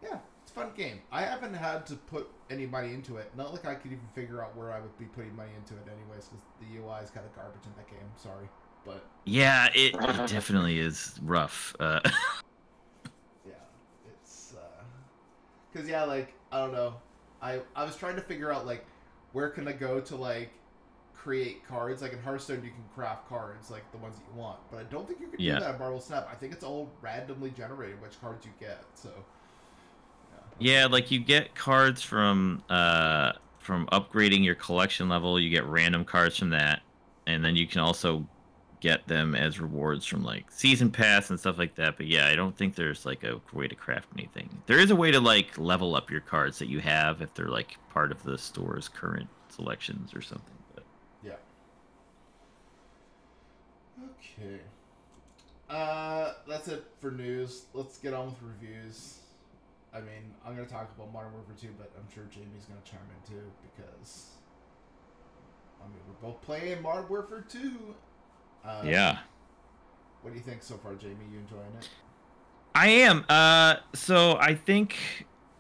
yeah, 0.02 0.18
it's 0.44 0.52
a 0.52 0.56
fun 0.56 0.72
game. 0.76 1.02
I 1.12 1.24
haven't 1.24 1.54
had 1.54 1.86
to 1.88 1.96
put 1.96 2.30
any 2.50 2.66
money 2.66 2.94
into 2.94 3.18
it. 3.18 3.32
Not 3.36 3.54
like 3.54 3.66
I 3.66 3.76
could 3.76 3.92
even 3.92 4.08
figure 4.14 4.44
out 4.44 4.56
where 4.56 4.72
I 4.72 4.80
would 4.80 4.98
be 4.98 5.06
putting 5.06 5.36
money 5.36 5.52
into 5.58 5.76
it, 5.76 5.88
anyways, 5.88 6.30
because 6.30 6.46
the 6.60 6.78
UI 6.78 7.04
is 7.04 7.10
kind 7.12 7.26
of 7.26 7.34
garbage 7.36 7.66
in 7.66 7.74
that 7.78 7.88
game. 7.88 8.12
Sorry, 8.18 8.50
but 8.86 9.06
Yeah, 9.26 9.70
it, 9.74 9.96
it 10.02 10.28
definitely 10.28 10.80
is 10.80 11.18
rough. 11.24 11.76
Uh, 11.80 12.00
yeah, 13.46 13.54
it's 14.06 14.54
because 15.72 15.88
yeah, 15.88 16.04
like 16.04 16.34
I 16.52 16.60
don't 16.60 16.74
know. 16.74 16.96
I 17.42 17.62
I 17.76 17.84
was 17.84 17.96
trying 17.96 18.16
to 18.16 18.22
figure 18.22 18.52
out 18.52 18.66
like 18.66 18.86
where 19.32 19.50
can 19.50 19.68
I 19.68 19.74
go 19.74 20.00
to 20.02 20.16
like 20.16 20.52
create 21.14 21.66
cards. 21.68 22.02
Like 22.02 22.14
in 22.14 22.20
Hearthstone, 22.22 22.64
you 22.64 22.72
can 22.72 22.84
craft 22.94 23.28
cards 23.30 23.72
like 23.72 23.90
the 23.92 23.98
ones 23.98 24.18
that 24.18 24.24
you 24.34 24.40
want, 24.40 24.60
but 24.72 24.80
I 24.80 24.84
don't 24.84 25.08
think 25.08 25.20
you 25.22 25.28
can 25.28 25.40
Yeah. 25.40 25.56
do 25.56 25.60
that 25.60 25.74
in 25.76 25.80
Marvel 25.80 26.02
Snap. 26.02 26.28
I 26.32 26.36
think 26.36 26.54
it's 26.54 26.64
all 26.64 26.92
randomly 27.02 27.52
generated 27.52 28.02
which 28.02 28.20
cards 28.22 28.46
you 28.46 28.52
get. 28.60 28.84
So 28.96 29.10
Yeah, 30.60 30.88
like 30.88 31.12
you 31.12 31.20
get 31.20 31.56
cards 31.56 32.02
from 32.02 32.64
uh 32.70 33.34
from 33.60 33.88
upgrading 33.88 34.44
your 34.44 34.56
collection 34.56 35.10
level, 35.10 35.40
you 35.40 35.50
get 35.50 35.66
random 35.66 36.06
cards 36.06 36.38
from 36.38 36.50
that. 36.52 36.82
And 37.26 37.44
then 37.44 37.56
you 37.56 37.66
can 37.68 37.80
also 37.80 38.28
get 38.82 39.08
them 39.08 39.34
as 39.34 39.62
rewards 39.62 40.06
from 40.06 40.24
like 40.26 40.52
season 40.52 40.92
pass 40.92 41.30
and 41.30 41.40
stuff 41.40 41.58
like 41.58 41.76
that. 41.76 41.96
But 41.96 42.08
yeah, 42.08 42.28
I 42.28 42.36
don't 42.36 42.56
think 42.58 42.76
there's 42.76 43.06
like 43.06 43.24
a 43.24 43.40
way 43.54 43.68
to 43.68 43.76
craft 43.76 44.10
anything. 44.18 44.50
There 44.66 44.78
is 44.78 44.92
a 44.92 44.96
way 44.96 45.10
to 45.12 45.22
like 45.22 45.58
level 45.58 45.96
up 45.96 46.12
your 46.12 46.20
cards 46.20 46.60
that 46.60 46.68
you 46.68 46.80
have 46.80 47.22
if 47.22 47.34
they're 47.34 47.48
like 47.48 47.78
part 47.94 48.12
of 48.12 48.22
the 48.24 48.38
store's 48.38 48.90
current 48.90 49.30
selections 49.48 50.14
or 50.14 50.22
something. 50.22 50.58
But 50.76 50.84
Yeah. 51.24 51.36
Okay. 54.04 54.60
Uh, 55.70 56.34
that's 56.46 56.68
it 56.68 56.84
for 57.00 57.12
news. 57.12 57.68
Let's 57.74 57.98
get 57.98 58.14
on 58.14 58.26
with 58.28 58.36
reviews. 58.42 59.23
I 59.94 60.00
mean, 60.00 60.34
I'm 60.46 60.56
gonna 60.56 60.68
talk 60.68 60.90
about 60.96 61.14
Modern 61.14 61.34
Warfare 61.34 61.56
2, 61.60 61.68
but 61.78 61.92
I'm 61.98 62.12
sure 62.14 62.24
Jamie's 62.32 62.66
gonna 62.66 62.82
chime 62.84 63.00
in 63.10 63.36
too 63.36 63.44
because 63.62 64.32
I 65.84 65.88
mean 65.88 66.00
we're 66.08 66.30
both 66.30 66.42
playing 66.42 66.82
Modern 66.82 67.08
Warfare 67.08 67.46
2. 67.48 67.96
Uh, 68.66 68.82
yeah. 68.86 69.20
What 70.22 70.32
do 70.32 70.38
you 70.38 70.44
think 70.44 70.64
so 70.64 70.78
far, 70.78 70.96
Jamie? 70.96 71.26
You 71.32 71.40
enjoying 71.40 71.76
it? 71.80 71.90
I 72.74 72.88
am. 72.88 73.26
Uh, 73.30 73.76
so 73.94 74.38
I 74.40 74.56
think, 74.56 74.96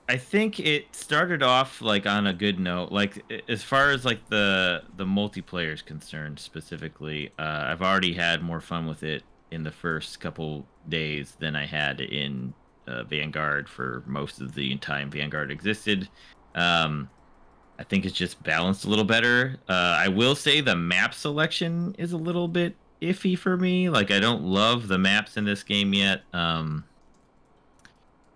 I 0.09 0.17
think 0.17 0.59
it 0.59 0.95
started 0.95 1.43
off 1.43 1.81
like 1.81 2.07
on 2.07 2.25
a 2.25 2.33
good 2.33 2.59
note. 2.59 2.91
Like 2.91 3.23
as 3.47 3.61
far 3.61 3.91
as 3.91 4.05
like 4.05 4.29
the 4.29 4.83
the 4.95 5.05
multiplayer 5.05 5.73
is 5.73 5.81
concerned, 5.81 6.39
specifically, 6.39 7.31
uh, 7.37 7.65
I've 7.67 7.81
already 7.81 8.13
had 8.13 8.41
more 8.41 8.61
fun 8.61 8.87
with 8.87 9.03
it 9.03 9.23
in 9.51 9.63
the 9.63 9.71
first 9.71 10.19
couple 10.19 10.65
days 10.89 11.35
than 11.39 11.55
I 11.55 11.65
had 11.65 12.01
in 12.01 12.53
uh, 12.87 13.03
Vanguard 13.03 13.69
for 13.69 14.03
most 14.05 14.41
of 14.41 14.55
the 14.55 14.75
time 14.77 15.09
Vanguard 15.09 15.51
existed. 15.51 16.09
Um, 16.55 17.09
I 17.79 17.83
think 17.83 18.05
it's 18.05 18.15
just 18.15 18.41
balanced 18.43 18.85
a 18.85 18.89
little 18.89 19.05
better. 19.05 19.57
Uh, 19.67 19.97
I 19.99 20.07
will 20.07 20.35
say 20.35 20.61
the 20.61 20.75
map 20.75 21.13
selection 21.13 21.95
is 21.97 22.11
a 22.11 22.17
little 22.17 22.47
bit 22.47 22.75
iffy 23.01 23.37
for 23.37 23.57
me. 23.57 23.89
Like 23.89 24.11
I 24.11 24.19
don't 24.19 24.43
love 24.43 24.87
the 24.87 24.97
maps 24.97 25.37
in 25.37 25.45
this 25.45 25.63
game 25.63 25.93
yet. 25.93 26.21
Um, 26.33 26.85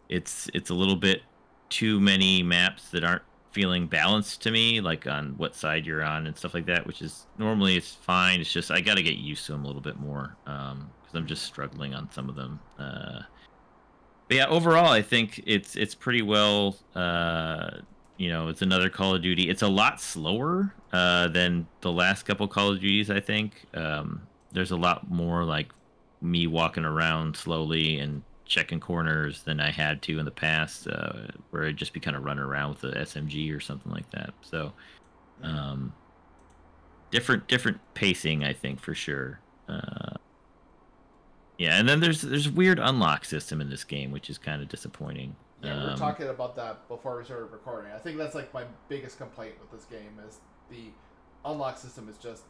it's 0.10 0.50
it's 0.54 0.70
a 0.70 0.74
little 0.74 0.96
bit 0.96 1.22
too 1.70 2.00
many 2.00 2.42
maps 2.44 2.90
that 2.92 3.04
aren't 3.04 3.24
feeling 3.52 3.88
balanced 3.88 4.42
to 4.44 4.52
me, 4.52 4.82
like 4.82 5.08
on 5.08 5.34
what 5.38 5.56
side 5.56 5.86
you're 5.86 6.04
on 6.04 6.28
and 6.28 6.38
stuff 6.38 6.54
like 6.54 6.66
that. 6.66 6.86
Which 6.86 7.02
is 7.02 7.28
normally 7.38 7.78
it's 7.78 7.94
fine. 7.94 8.42
It's 8.42 8.52
just 8.52 8.72
I 8.72 8.82
got 8.82 8.98
to 8.98 9.04
get 9.04 9.18
used 9.18 9.46
to 9.46 9.52
them 9.52 9.64
a 9.64 9.68
little 9.68 9.82
bit 9.82 10.00
more 10.00 10.36
because 10.46 11.16
I'm 11.16 11.28
just 11.28 11.44
struggling 11.44 11.94
on 11.94 12.12
some 12.12 12.30
of 12.30 12.36
them. 12.36 12.60
Uh, 12.80 13.22
but 14.28 14.38
yeah, 14.38 14.48
overall, 14.48 14.92
I 14.92 15.02
think 15.02 15.42
it's 15.46 15.76
it's 15.76 15.96
pretty 15.96 16.22
well. 16.22 16.76
Uh, 16.96 17.78
you 18.18 18.30
know, 18.30 18.48
it's 18.50 18.62
another 18.62 18.90
Call 18.90 19.16
of 19.16 19.22
Duty. 19.22 19.50
It's 19.50 19.62
a 19.62 19.68
lot 19.68 20.02
slower 20.02 20.74
uh, 20.92 21.28
than 21.30 21.68
the 21.82 21.92
last 21.92 22.24
couple 22.24 22.48
Call 22.48 22.72
of 22.72 22.82
Duties. 22.82 23.10
I 23.10 23.20
think 23.20 23.66
um, 23.74 24.22
there's 24.52 24.72
a 24.72 24.76
lot 24.76 25.10
more 25.10 25.44
like 25.44 25.72
me 26.22 26.48
walking 26.48 26.84
around 26.84 27.38
slowly 27.38 28.00
and 28.00 28.24
checking 28.46 28.80
corners 28.80 29.44
than 29.44 29.60
I 29.60 29.72
had 29.72 30.02
to 30.04 30.20
in 30.20 30.26
the 30.26 30.32
past, 30.32 30.88
uh, 30.88 31.28
where 31.52 31.66
I'd 31.66 31.78
just 31.78 31.94
be 31.94 32.00
kind 32.00 32.16
of 32.18 32.24
running 32.24 32.44
around 32.44 32.70
with 32.70 32.82
the 32.82 33.00
SMG 33.00 33.56
or 33.56 33.60
something 33.60 33.92
like 33.92 34.10
that. 34.12 34.34
So, 34.42 34.74
um, 35.44 35.94
different 37.12 37.48
different 37.48 37.80
pacing, 37.94 38.44
I 38.44 38.54
think 38.54 38.80
for 38.80 38.96
sure. 38.96 39.40
Uh, 39.70 40.16
yeah, 41.58 41.80
and 41.80 41.88
then 41.88 42.00
there's 42.00 42.22
there's 42.22 42.48
a 42.48 42.52
weird 42.52 42.80
unlock 42.80 43.26
system 43.26 43.62
in 43.62 43.70
this 43.70 43.84
game, 43.84 44.12
which 44.12 44.30
is 44.30 44.38
kind 44.38 44.62
of 44.62 44.70
disappointing. 44.70 45.36
Yeah, 45.64 45.76
we 45.80 45.86
were 45.86 45.92
Um, 45.94 45.98
talking 45.98 46.28
about 46.28 46.56
that 46.58 46.88
before 46.88 47.18
we 47.18 47.24
started 47.26 47.46
recording. 47.46 47.92
I 47.92 47.98
think 47.98 48.18
that's 48.18 48.36
like 48.36 48.54
my 48.54 48.64
biggest 48.90 49.18
complaint 49.18 49.56
with 49.60 49.72
this 49.72 49.86
game 49.90 50.20
is 50.28 50.38
the 50.70 50.92
unlock 51.46 51.78
system 51.78 52.08
is 52.10 52.18
just 52.18 52.44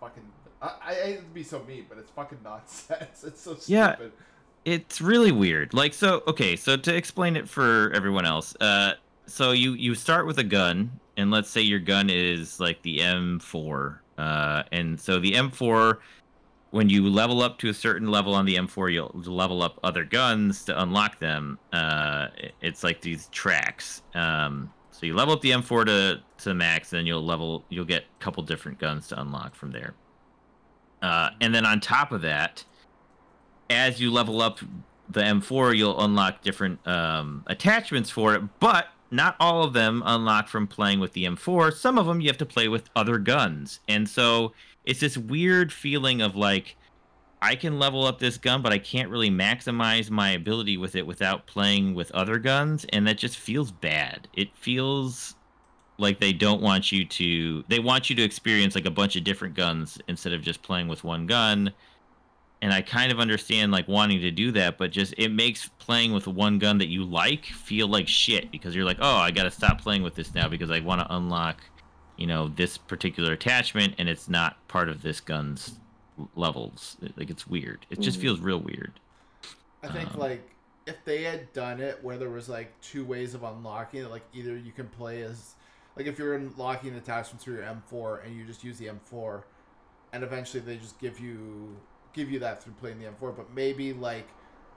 fucking. 0.00 0.24
I, 0.60 0.72
I 0.82 0.94
hate 0.94 1.16
to 1.18 1.22
be 1.26 1.42
so 1.44 1.62
mean, 1.62 1.86
but 1.88 1.98
it's 1.98 2.10
fucking 2.10 2.38
nonsense. 2.44 3.24
It's 3.26 3.40
so 3.40 3.54
stupid. 3.54 3.68
Yeah. 3.70 3.96
it's 4.64 5.00
really 5.00 5.32
weird. 5.32 5.72
Like 5.72 5.94
so 5.94 6.22
okay, 6.26 6.56
so 6.56 6.76
to 6.76 6.94
explain 6.94 7.36
it 7.36 7.48
for 7.48 7.92
everyone 7.94 8.26
else, 8.26 8.54
uh 8.60 8.94
so 9.26 9.52
you 9.52 9.72
you 9.74 9.94
start 9.94 10.26
with 10.26 10.38
a 10.38 10.44
gun 10.44 10.90
and 11.16 11.30
let's 11.30 11.48
say 11.50 11.60
your 11.60 11.78
gun 11.78 12.10
is 12.10 12.58
like 12.58 12.82
the 12.82 12.98
M4. 12.98 13.98
Uh 14.18 14.62
and 14.72 14.98
so 15.00 15.18
the 15.20 15.32
M4 15.32 15.98
when 16.70 16.88
you 16.88 17.08
level 17.08 17.42
up 17.42 17.58
to 17.58 17.68
a 17.68 17.74
certain 17.74 18.08
level 18.08 18.34
on 18.34 18.44
the 18.44 18.56
M4, 18.56 18.92
you'll 18.92 19.12
level 19.24 19.62
up 19.62 19.78
other 19.82 20.04
guns 20.04 20.64
to 20.64 20.82
unlock 20.82 21.18
them. 21.18 21.58
Uh 21.72 22.28
it's 22.60 22.82
like 22.84 23.00
these 23.00 23.28
tracks. 23.28 24.02
Um 24.14 24.72
so 24.90 25.06
you 25.06 25.14
level 25.14 25.34
up 25.34 25.40
the 25.40 25.50
M4 25.50 25.86
to 25.86 26.22
to 26.44 26.54
max, 26.54 26.92
and 26.92 26.98
then 26.98 27.06
you'll 27.06 27.24
level 27.24 27.64
you'll 27.68 27.84
get 27.84 28.02
a 28.02 28.22
couple 28.22 28.42
different 28.42 28.78
guns 28.78 29.08
to 29.08 29.20
unlock 29.20 29.54
from 29.54 29.72
there. 29.72 29.94
Uh 31.02 31.30
and 31.40 31.54
then 31.54 31.66
on 31.66 31.80
top 31.80 32.12
of 32.12 32.22
that, 32.22 32.64
as 33.68 34.00
you 34.00 34.10
level 34.10 34.42
up 34.42 34.60
the 35.10 35.20
M4, 35.20 35.76
you'll 35.76 36.00
unlock 36.00 36.42
different 36.42 36.86
um, 36.86 37.42
attachments 37.46 38.10
for 38.10 38.34
it, 38.34 38.42
but 38.60 38.88
not 39.10 39.34
all 39.40 39.64
of 39.64 39.72
them 39.72 40.02
unlock 40.06 40.48
from 40.48 40.66
playing 40.66 41.00
with 41.00 41.12
the 41.14 41.24
M4. 41.24 41.72
Some 41.72 41.98
of 41.98 42.06
them 42.06 42.20
you 42.20 42.28
have 42.28 42.38
to 42.38 42.46
play 42.46 42.68
with 42.68 42.88
other 42.94 43.18
guns. 43.18 43.80
And 43.88 44.08
so 44.08 44.52
it's 44.90 44.98
this 44.98 45.16
weird 45.16 45.72
feeling 45.72 46.20
of 46.20 46.34
like, 46.34 46.76
I 47.40 47.54
can 47.54 47.78
level 47.78 48.04
up 48.04 48.18
this 48.18 48.36
gun, 48.36 48.60
but 48.60 48.72
I 48.72 48.78
can't 48.78 49.08
really 49.08 49.30
maximize 49.30 50.10
my 50.10 50.30
ability 50.30 50.78
with 50.78 50.96
it 50.96 51.06
without 51.06 51.46
playing 51.46 51.94
with 51.94 52.10
other 52.10 52.40
guns. 52.40 52.84
And 52.92 53.06
that 53.06 53.16
just 53.16 53.38
feels 53.38 53.70
bad. 53.70 54.26
It 54.34 54.48
feels 54.56 55.36
like 55.96 56.18
they 56.18 56.32
don't 56.32 56.60
want 56.60 56.90
you 56.90 57.04
to 57.04 57.62
they 57.68 57.78
want 57.78 58.10
you 58.10 58.16
to 58.16 58.22
experience 58.22 58.74
like 58.74 58.86
a 58.86 58.90
bunch 58.90 59.14
of 59.14 59.22
different 59.22 59.54
guns 59.54 59.96
instead 60.08 60.32
of 60.32 60.42
just 60.42 60.60
playing 60.62 60.88
with 60.88 61.04
one 61.04 61.26
gun 61.26 61.70
and 62.62 62.72
i 62.72 62.80
kind 62.80 63.12
of 63.12 63.20
understand 63.20 63.70
like 63.70 63.86
wanting 63.86 64.18
to 64.18 64.30
do 64.30 64.50
that 64.50 64.78
but 64.78 64.90
just 64.90 65.12
it 65.18 65.28
makes 65.28 65.68
playing 65.78 66.14
with 66.14 66.26
one 66.26 66.58
gun 66.58 66.78
that 66.78 66.88
you 66.88 67.04
like 67.04 67.44
feel 67.44 67.86
like 67.86 68.08
shit 68.08 68.50
because 68.50 68.74
you're 68.74 68.86
like 68.86 68.96
oh 69.02 69.16
i 69.16 69.30
gotta 69.30 69.50
stop 69.50 69.78
playing 69.78 70.02
with 70.02 70.14
this 70.14 70.34
now 70.34 70.48
because 70.48 70.70
i 70.70 70.80
want 70.80 70.98
to 71.02 71.14
unlock 71.14 71.60
you 72.20 72.26
know 72.26 72.48
this 72.48 72.76
particular 72.78 73.32
attachment 73.32 73.94
and 73.98 74.08
it's 74.08 74.28
not 74.28 74.56
part 74.68 74.88
of 74.88 75.02
this 75.02 75.20
gun's 75.20 75.80
levels 76.36 76.96
like 77.16 77.30
it's 77.30 77.46
weird 77.46 77.86
it 77.90 77.98
just 77.98 78.18
Mhm. 78.18 78.22
feels 78.22 78.40
real 78.40 78.60
weird 78.60 79.00
I 79.82 79.88
think 79.88 80.12
Um, 80.14 80.20
like 80.20 80.46
if 80.86 81.02
they 81.06 81.22
had 81.22 81.50
done 81.54 81.80
it 81.80 82.04
where 82.04 82.18
there 82.18 82.28
was 82.28 82.48
like 82.50 82.78
two 82.82 83.02
ways 83.04 83.32
of 83.34 83.42
unlocking 83.42 84.02
it, 84.04 84.10
like 84.10 84.24
either 84.34 84.54
you 84.56 84.72
can 84.72 84.88
play 84.88 85.22
as 85.22 85.54
like 85.96 86.06
if 86.06 86.18
you're 86.18 86.34
unlocking 86.34 86.94
attachments 86.94 87.42
through 87.42 87.54
your 87.56 87.64
M4 87.64 88.22
and 88.24 88.36
you 88.36 88.44
just 88.44 88.62
use 88.62 88.76
the 88.76 88.88
M4, 88.88 89.44
and 90.12 90.22
eventually 90.22 90.62
they 90.62 90.76
just 90.76 90.98
give 90.98 91.18
you 91.18 91.74
give 92.12 92.30
you 92.30 92.38
that 92.40 92.62
through 92.62 92.74
playing 92.74 92.98
the 92.98 93.06
M4, 93.06 93.34
but 93.34 93.54
maybe 93.54 93.94
like 93.94 94.28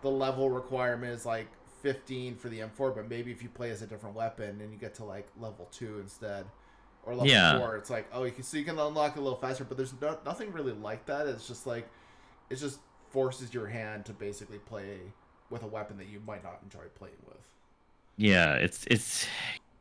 the 0.01 0.09
level 0.09 0.49
requirement 0.49 1.11
is 1.13 1.25
like 1.25 1.47
15 1.81 2.35
for 2.37 2.47
the 2.47 2.59
M4, 2.61 2.95
but 2.95 3.09
maybe 3.09 3.31
if 3.31 3.43
you 3.43 3.49
play 3.49 3.69
as 3.71 3.81
a 3.81 3.87
different 3.87 4.15
weapon 4.15 4.61
and 4.61 4.71
you 4.71 4.77
get 4.77 4.93
to 4.95 5.03
like 5.03 5.27
level 5.37 5.67
two 5.71 5.99
instead. 5.99 6.45
Or 7.05 7.13
level 7.13 7.27
Yeah. 7.27 7.57
four, 7.59 7.75
it's 7.75 7.89
like 7.89 8.07
oh, 8.13 8.23
you 8.23 8.31
can 8.31 8.43
so 8.43 8.57
you 8.57 8.63
can 8.63 8.79
unlock 8.79 9.15
a 9.17 9.21
little 9.21 9.37
faster, 9.37 9.63
but 9.65 9.77
there's 9.77 9.93
no, 10.01 10.17
nothing 10.25 10.51
really 10.51 10.71
like 10.73 11.05
that. 11.07 11.27
It's 11.27 11.47
just 11.47 11.67
like 11.67 11.87
it 12.49 12.55
just 12.55 12.79
forces 13.09 13.53
your 13.53 13.67
hand 13.67 14.05
to 14.05 14.13
basically 14.13 14.59
play 14.59 14.99
with 15.49 15.63
a 15.63 15.67
weapon 15.67 15.97
that 15.97 16.07
you 16.07 16.21
might 16.25 16.43
not 16.43 16.59
enjoy 16.63 16.85
playing 16.95 17.15
with. 17.27 17.37
Yeah, 18.17 18.53
it's 18.55 18.85
it's 18.89 19.27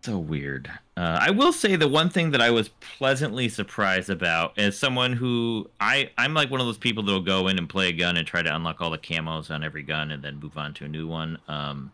so 0.02 0.18
weird. 0.18 0.68
Uh, 0.96 1.18
I 1.20 1.30
will 1.30 1.52
say 1.52 1.76
the 1.76 1.86
one 1.86 2.10
thing 2.10 2.32
that 2.32 2.40
I 2.40 2.50
was 2.50 2.68
pleasantly 2.98 3.48
surprised 3.48 4.10
about 4.10 4.58
as 4.58 4.76
someone 4.76 5.12
who 5.12 5.70
I 5.80 6.10
I'm 6.18 6.34
like 6.34 6.50
one 6.50 6.60
of 6.60 6.66
those 6.66 6.78
people 6.78 7.04
that'll 7.04 7.20
go 7.20 7.46
in 7.48 7.58
and 7.58 7.68
play 7.68 7.88
a 7.88 7.92
gun 7.92 8.16
and 8.16 8.26
try 8.26 8.42
to 8.42 8.54
unlock 8.54 8.80
all 8.80 8.90
the 8.90 8.98
camos 8.98 9.50
on 9.50 9.62
every 9.62 9.82
gun 9.82 10.10
and 10.10 10.22
then 10.22 10.40
move 10.40 10.58
on 10.58 10.74
to 10.74 10.84
a 10.86 10.88
new 10.88 11.06
one. 11.06 11.38
Um, 11.46 11.92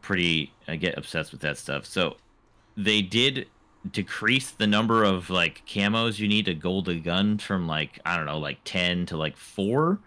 pretty 0.00 0.52
I 0.66 0.76
get 0.76 0.96
obsessed 0.96 1.32
with 1.32 1.42
that 1.42 1.58
stuff. 1.58 1.84
So 1.84 2.16
they 2.76 3.02
did 3.02 3.46
decrease 3.90 4.50
the 4.52 4.66
number 4.66 5.02
of 5.02 5.28
like 5.28 5.62
camos 5.66 6.18
you 6.18 6.28
need 6.28 6.44
to 6.44 6.54
gold 6.54 6.88
a 6.88 6.94
gun 6.94 7.36
from 7.36 7.66
like 7.66 7.98
I 8.06 8.16
don't 8.16 8.26
know 8.26 8.38
like 8.38 8.58
10 8.64 9.06
to 9.06 9.16
like 9.16 9.36
4 9.36 9.98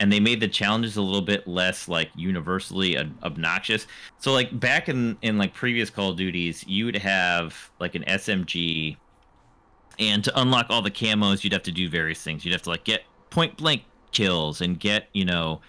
and 0.00 0.12
they 0.12 0.20
made 0.20 0.40
the 0.40 0.48
challenges 0.48 0.96
a 0.96 1.02
little 1.02 1.22
bit 1.22 1.46
less 1.46 1.88
like 1.88 2.10
universally 2.14 2.98
ob- 2.98 3.12
obnoxious. 3.22 3.86
So 4.18 4.32
like 4.32 4.58
back 4.58 4.88
in 4.88 5.16
in 5.22 5.38
like 5.38 5.54
previous 5.54 5.90
Call 5.90 6.10
of 6.10 6.16
Duties, 6.16 6.64
you 6.66 6.84
would 6.86 6.96
have 6.96 7.70
like 7.80 7.94
an 7.94 8.04
SMG, 8.04 8.96
and 9.98 10.24
to 10.24 10.40
unlock 10.40 10.66
all 10.68 10.82
the 10.82 10.90
camos, 10.90 11.44
you'd 11.44 11.52
have 11.52 11.62
to 11.62 11.72
do 11.72 11.88
various 11.88 12.22
things. 12.22 12.44
You'd 12.44 12.52
have 12.52 12.62
to 12.62 12.70
like 12.70 12.84
get 12.84 13.02
point 13.30 13.56
blank 13.56 13.82
kills 14.12 14.60
and 14.60 14.78
get 14.78 15.08
you 15.12 15.24
know 15.24 15.60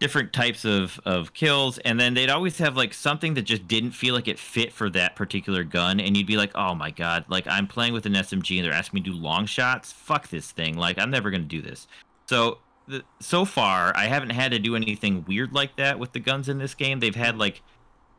different 0.00 0.32
types 0.32 0.64
of 0.64 0.98
of 1.04 1.32
kills, 1.34 1.78
and 1.78 2.00
then 2.00 2.14
they'd 2.14 2.30
always 2.30 2.58
have 2.58 2.76
like 2.76 2.92
something 2.92 3.34
that 3.34 3.42
just 3.42 3.68
didn't 3.68 3.92
feel 3.92 4.14
like 4.14 4.26
it 4.26 4.38
fit 4.38 4.72
for 4.72 4.90
that 4.90 5.14
particular 5.14 5.62
gun, 5.62 6.00
and 6.00 6.16
you'd 6.16 6.26
be 6.26 6.36
like, 6.36 6.50
oh 6.56 6.74
my 6.74 6.90
god, 6.90 7.24
like 7.28 7.46
I'm 7.46 7.66
playing 7.66 7.92
with 7.92 8.06
an 8.06 8.14
SMG 8.14 8.56
and 8.56 8.64
they're 8.64 8.72
asking 8.72 8.98
me 8.98 9.04
to 9.04 9.10
do 9.10 9.16
long 9.16 9.46
shots. 9.46 9.92
Fuck 9.92 10.28
this 10.28 10.50
thing. 10.50 10.76
Like 10.76 10.98
I'm 10.98 11.10
never 11.10 11.30
gonna 11.30 11.44
do 11.44 11.62
this. 11.62 11.86
So 12.26 12.58
the, 12.88 13.04
so 13.20 13.44
far 13.44 13.96
I 13.96 14.06
haven't 14.06 14.30
had 14.30 14.50
to 14.52 14.58
do 14.58 14.74
anything 14.74 15.24
weird 15.28 15.52
like 15.52 15.76
that 15.76 15.98
with 15.98 16.12
the 16.12 16.20
guns 16.20 16.48
in 16.48 16.58
this 16.58 16.74
game. 16.74 16.98
They've 16.98 17.14
had 17.14 17.38
like 17.38 17.62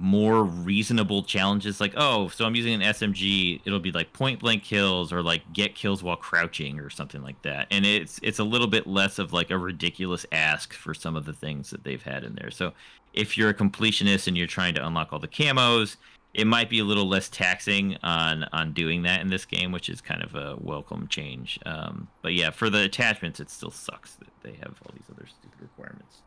more 0.01 0.43
reasonable 0.43 1.21
challenges 1.21 1.79
like 1.79 1.93
oh 1.95 2.27
so 2.29 2.43
i'm 2.43 2.55
using 2.55 2.73
an 2.73 2.81
smg 2.81 3.61
it'll 3.65 3.79
be 3.79 3.91
like 3.91 4.11
point 4.13 4.39
blank 4.39 4.63
kills 4.63 5.13
or 5.13 5.21
like 5.21 5.41
get 5.53 5.75
kills 5.75 6.03
while 6.03 6.15
crouching 6.15 6.79
or 6.79 6.89
something 6.89 7.21
like 7.21 7.41
that. 7.43 7.67
And 7.71 7.85
it's 7.85 8.19
it's 8.23 8.39
a 8.39 8.43
little 8.43 8.67
bit 8.67 8.87
less 8.87 9.19
of 9.19 9.33
like 9.33 9.51
a 9.51 9.57
ridiculous 9.57 10.25
ask 10.31 10.73
for 10.73 10.93
some 10.93 11.15
of 11.15 11.25
the 11.25 11.33
things 11.33 11.69
that 11.69 11.83
they've 11.83 12.01
had 12.01 12.23
in 12.23 12.35
there. 12.35 12.51
So 12.51 12.73
if 13.13 13.37
you're 13.37 13.49
a 13.49 13.53
completionist 13.53 14.27
and 14.27 14.37
you're 14.37 14.47
trying 14.47 14.73
to 14.75 14.85
unlock 14.85 15.11
all 15.11 15.19
the 15.19 15.27
camos 15.27 15.97
it 16.33 16.47
might 16.47 16.69
be 16.69 16.79
a 16.79 16.85
little 16.85 17.09
less 17.09 17.27
taxing 17.29 17.97
on 18.03 18.45
on 18.53 18.73
doing 18.73 19.03
that 19.03 19.21
in 19.21 19.27
this 19.27 19.45
game 19.45 19.71
which 19.71 19.89
is 19.89 20.01
kind 20.01 20.23
of 20.23 20.35
a 20.35 20.55
welcome 20.59 21.07
change. 21.07 21.59
Um, 21.65 22.07
but 22.21 22.33
yeah 22.33 22.49
for 22.49 22.69
the 22.69 22.83
attachments 22.83 23.39
it 23.39 23.49
still 23.49 23.71
sucks 23.71 24.15
that 24.15 24.29
they 24.43 24.53
have 24.53 24.79
all 24.85 24.93
these 24.93 25.09
other 25.11 25.27
stupid 25.27 25.61
requirements 25.61 26.21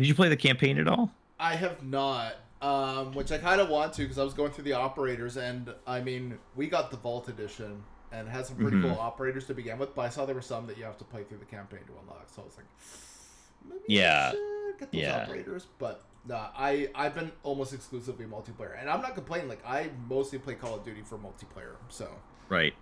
did 0.00 0.08
you 0.08 0.14
play 0.14 0.28
the 0.30 0.36
campaign 0.36 0.78
at 0.78 0.88
all 0.88 1.10
I 1.38 1.54
have 1.56 1.82
not, 1.82 2.34
um, 2.62 3.12
which 3.12 3.30
I 3.32 3.38
kind 3.38 3.60
of 3.60 3.68
want 3.68 3.92
to 3.94 4.02
because 4.02 4.18
I 4.18 4.24
was 4.24 4.34
going 4.34 4.50
through 4.52 4.64
the 4.64 4.72
operators, 4.74 5.36
and 5.38 5.72
I 5.86 6.00
mean, 6.00 6.38
we 6.56 6.66
got 6.68 6.90
the 6.90 6.96
Vault 6.98 7.28
Edition 7.28 7.82
and 8.12 8.26
it 8.26 8.30
had 8.30 8.44
some 8.44 8.56
pretty 8.56 8.76
Mhm. 8.76 8.82
cool 8.90 8.98
operators 8.98 9.46
to 9.46 9.54
begin 9.54 9.78
with, 9.78 9.94
but 9.94 10.02
I 10.02 10.08
saw 10.08 10.26
there 10.26 10.34
were 10.34 10.42
some 10.42 10.66
that 10.66 10.76
you 10.76 10.84
have 10.84 10.98
to 10.98 11.04
play 11.04 11.22
through 11.24 11.38
the 11.38 11.44
campaign 11.44 11.80
to 11.86 11.92
unlock. 12.00 12.26
So 12.34 12.42
I 12.42 12.44
was 12.46 12.56
like, 12.56 12.66
maybe 13.68 13.84
Yeah. 13.86 14.28
I 14.28 14.30
should 14.32 14.78
get 14.80 14.92
those 14.92 15.00
Yeah. 15.00 15.22
operators. 15.22 15.66
But 15.78 16.02
nah, 16.26 16.48
I 16.56 16.90
I've 16.94 17.14
been 17.14 17.30
almost 17.42 17.72
exclusively 17.72 18.26
multiplayer, 18.26 18.78
and 18.80 18.90
I'm 18.90 19.00
not 19.00 19.14
complaining. 19.14 19.48
Like 19.48 19.64
I 19.66 19.90
mostly 20.08 20.38
play 20.38 20.54
Call 20.54 20.74
of 20.76 20.84
Duty 20.84 21.02
for 21.02 21.18
multiplayer, 21.18 21.76
so. 21.88 22.08
right 22.48 22.74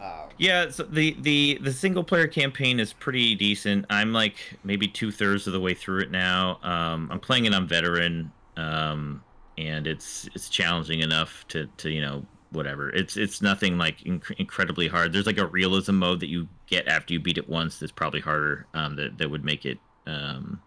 Uh, 0.00 0.30
Yeah, 0.38 0.70
so 0.70 0.84
the 0.84 1.16
the 1.20 1.58
the 1.62 1.72
single 1.72 2.04
player 2.04 2.26
campaign 2.26 2.80
is 2.80 2.92
pretty 2.92 3.34
decent. 3.34 3.86
I'm 3.90 4.12
like 4.12 4.58
maybe 4.64 4.88
two 4.88 5.12
thirds 5.12 5.46
of 5.46 5.52
the 5.52 5.60
way 5.60 5.74
through 5.74 6.00
it 6.02 6.10
now. 6.10 6.58
Um, 6.62 7.08
I'm 7.12 7.20
playing 7.20 7.44
it 7.44 7.54
on 7.54 7.68
veteran, 7.68 8.32
um, 8.56 9.24
and 9.58 9.86
it's 9.86 10.28
it's 10.34 10.48
challenging 10.48 11.00
enough 11.00 11.46
to 11.48 11.66
to 11.78 11.90
you 11.90 12.00
know 12.00 12.26
whatever. 12.50 12.90
It's 12.90 13.16
it's 13.16 13.40
nothing 13.42 13.78
like 13.78 13.98
inc- 14.00 14.34
incredibly 14.38 14.88
hard. 14.88 15.12
There's 15.12 15.26
like 15.26 15.38
a 15.38 15.46
realism 15.46 15.96
mode 15.96 16.20
that 16.20 16.28
you 16.28 16.48
get 16.66 16.88
after 16.88 17.12
you 17.14 17.20
beat 17.20 17.38
it 17.38 17.48
once. 17.48 17.78
That's 17.78 17.92
probably 17.92 18.20
harder. 18.20 18.68
Um, 18.74 18.96
that 18.96 19.18
that 19.18 19.30
would 19.30 19.44
make 19.44 19.64
it 19.66 19.80
um 20.06 20.62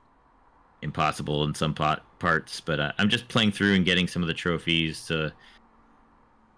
impossible 0.82 1.44
in 1.46 1.56
some 1.56 1.76
pot 1.76 2.06
parts. 2.20 2.62
But 2.62 2.80
uh, 2.80 2.94
I'm 3.00 3.10
just 3.10 3.28
playing 3.30 3.52
through 3.54 3.76
and 3.76 3.86
getting 3.86 4.08
some 4.08 4.24
of 4.24 4.28
the 4.28 4.34
trophies 4.36 5.06
to 5.08 5.34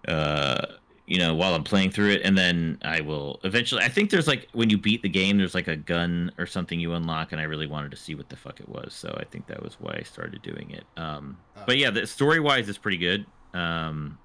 uh 0.06 0.77
you 1.08 1.18
know 1.18 1.34
while 1.34 1.54
i'm 1.54 1.64
playing 1.64 1.90
through 1.90 2.10
it 2.10 2.20
and 2.22 2.36
then 2.36 2.78
i 2.82 3.00
will 3.00 3.40
eventually 3.42 3.82
i 3.82 3.88
think 3.88 4.10
there's 4.10 4.28
like 4.28 4.46
when 4.52 4.68
you 4.68 4.76
beat 4.76 5.02
the 5.02 5.08
game 5.08 5.38
there's 5.38 5.54
like 5.54 5.66
a 5.66 5.76
gun 5.76 6.30
or 6.38 6.46
something 6.46 6.78
you 6.78 6.92
unlock 6.92 7.32
and 7.32 7.40
i 7.40 7.44
really 7.44 7.66
wanted 7.66 7.90
to 7.90 7.96
see 7.96 8.14
what 8.14 8.28
the 8.28 8.36
fuck 8.36 8.60
it 8.60 8.68
was 8.68 8.92
so 8.92 9.16
i 9.18 9.24
think 9.24 9.46
that 9.46 9.62
was 9.62 9.74
why 9.80 9.96
i 9.98 10.02
started 10.02 10.40
doing 10.42 10.70
it 10.70 10.84
um 10.96 11.36
but 11.66 11.78
yeah 11.78 11.90
the 11.90 12.06
story 12.06 12.40
wise 12.40 12.68
is 12.68 12.76
pretty 12.76 12.98
good 12.98 13.24
um 13.54 14.18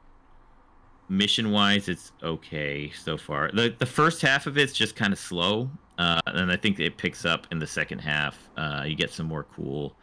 mission 1.10 1.52
wise 1.52 1.90
it's 1.90 2.12
okay 2.24 2.92
so 2.92 3.18
far. 3.18 3.52
The 3.52 3.76
the 3.78 3.86
first 3.86 4.22
half 4.22 4.48
of 4.48 4.58
it's 4.58 4.74
just 4.74 4.96
kind 4.96 5.14
of 5.14 5.20
slow 5.20 5.70
uh 6.00 6.20
and 6.26 6.52
i 6.52 6.56
think 6.56 6.80
it 6.80 6.98
picks 6.98 7.24
up 7.24 7.46
in 7.52 7.60
the 7.60 7.68
second 7.68 8.00
half 8.00 8.50
uh 8.58 8.84
you 8.86 8.96
get 8.96 9.12
some 9.12 9.28
more 9.28 9.44
cool 9.44 9.96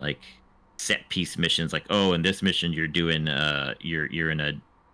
like 0.00 0.18
set 0.76 1.08
piece 1.08 1.38
missions 1.38 1.72
like 1.72 1.84
oh 1.88 2.14
in 2.14 2.22
this 2.22 2.42
mission 2.42 2.72
you're 2.72 2.88
doing 2.88 3.28
uh 3.28 3.74
you're 3.80 4.06
you're 4.10 4.30
in 4.30 4.40
a 4.40 4.52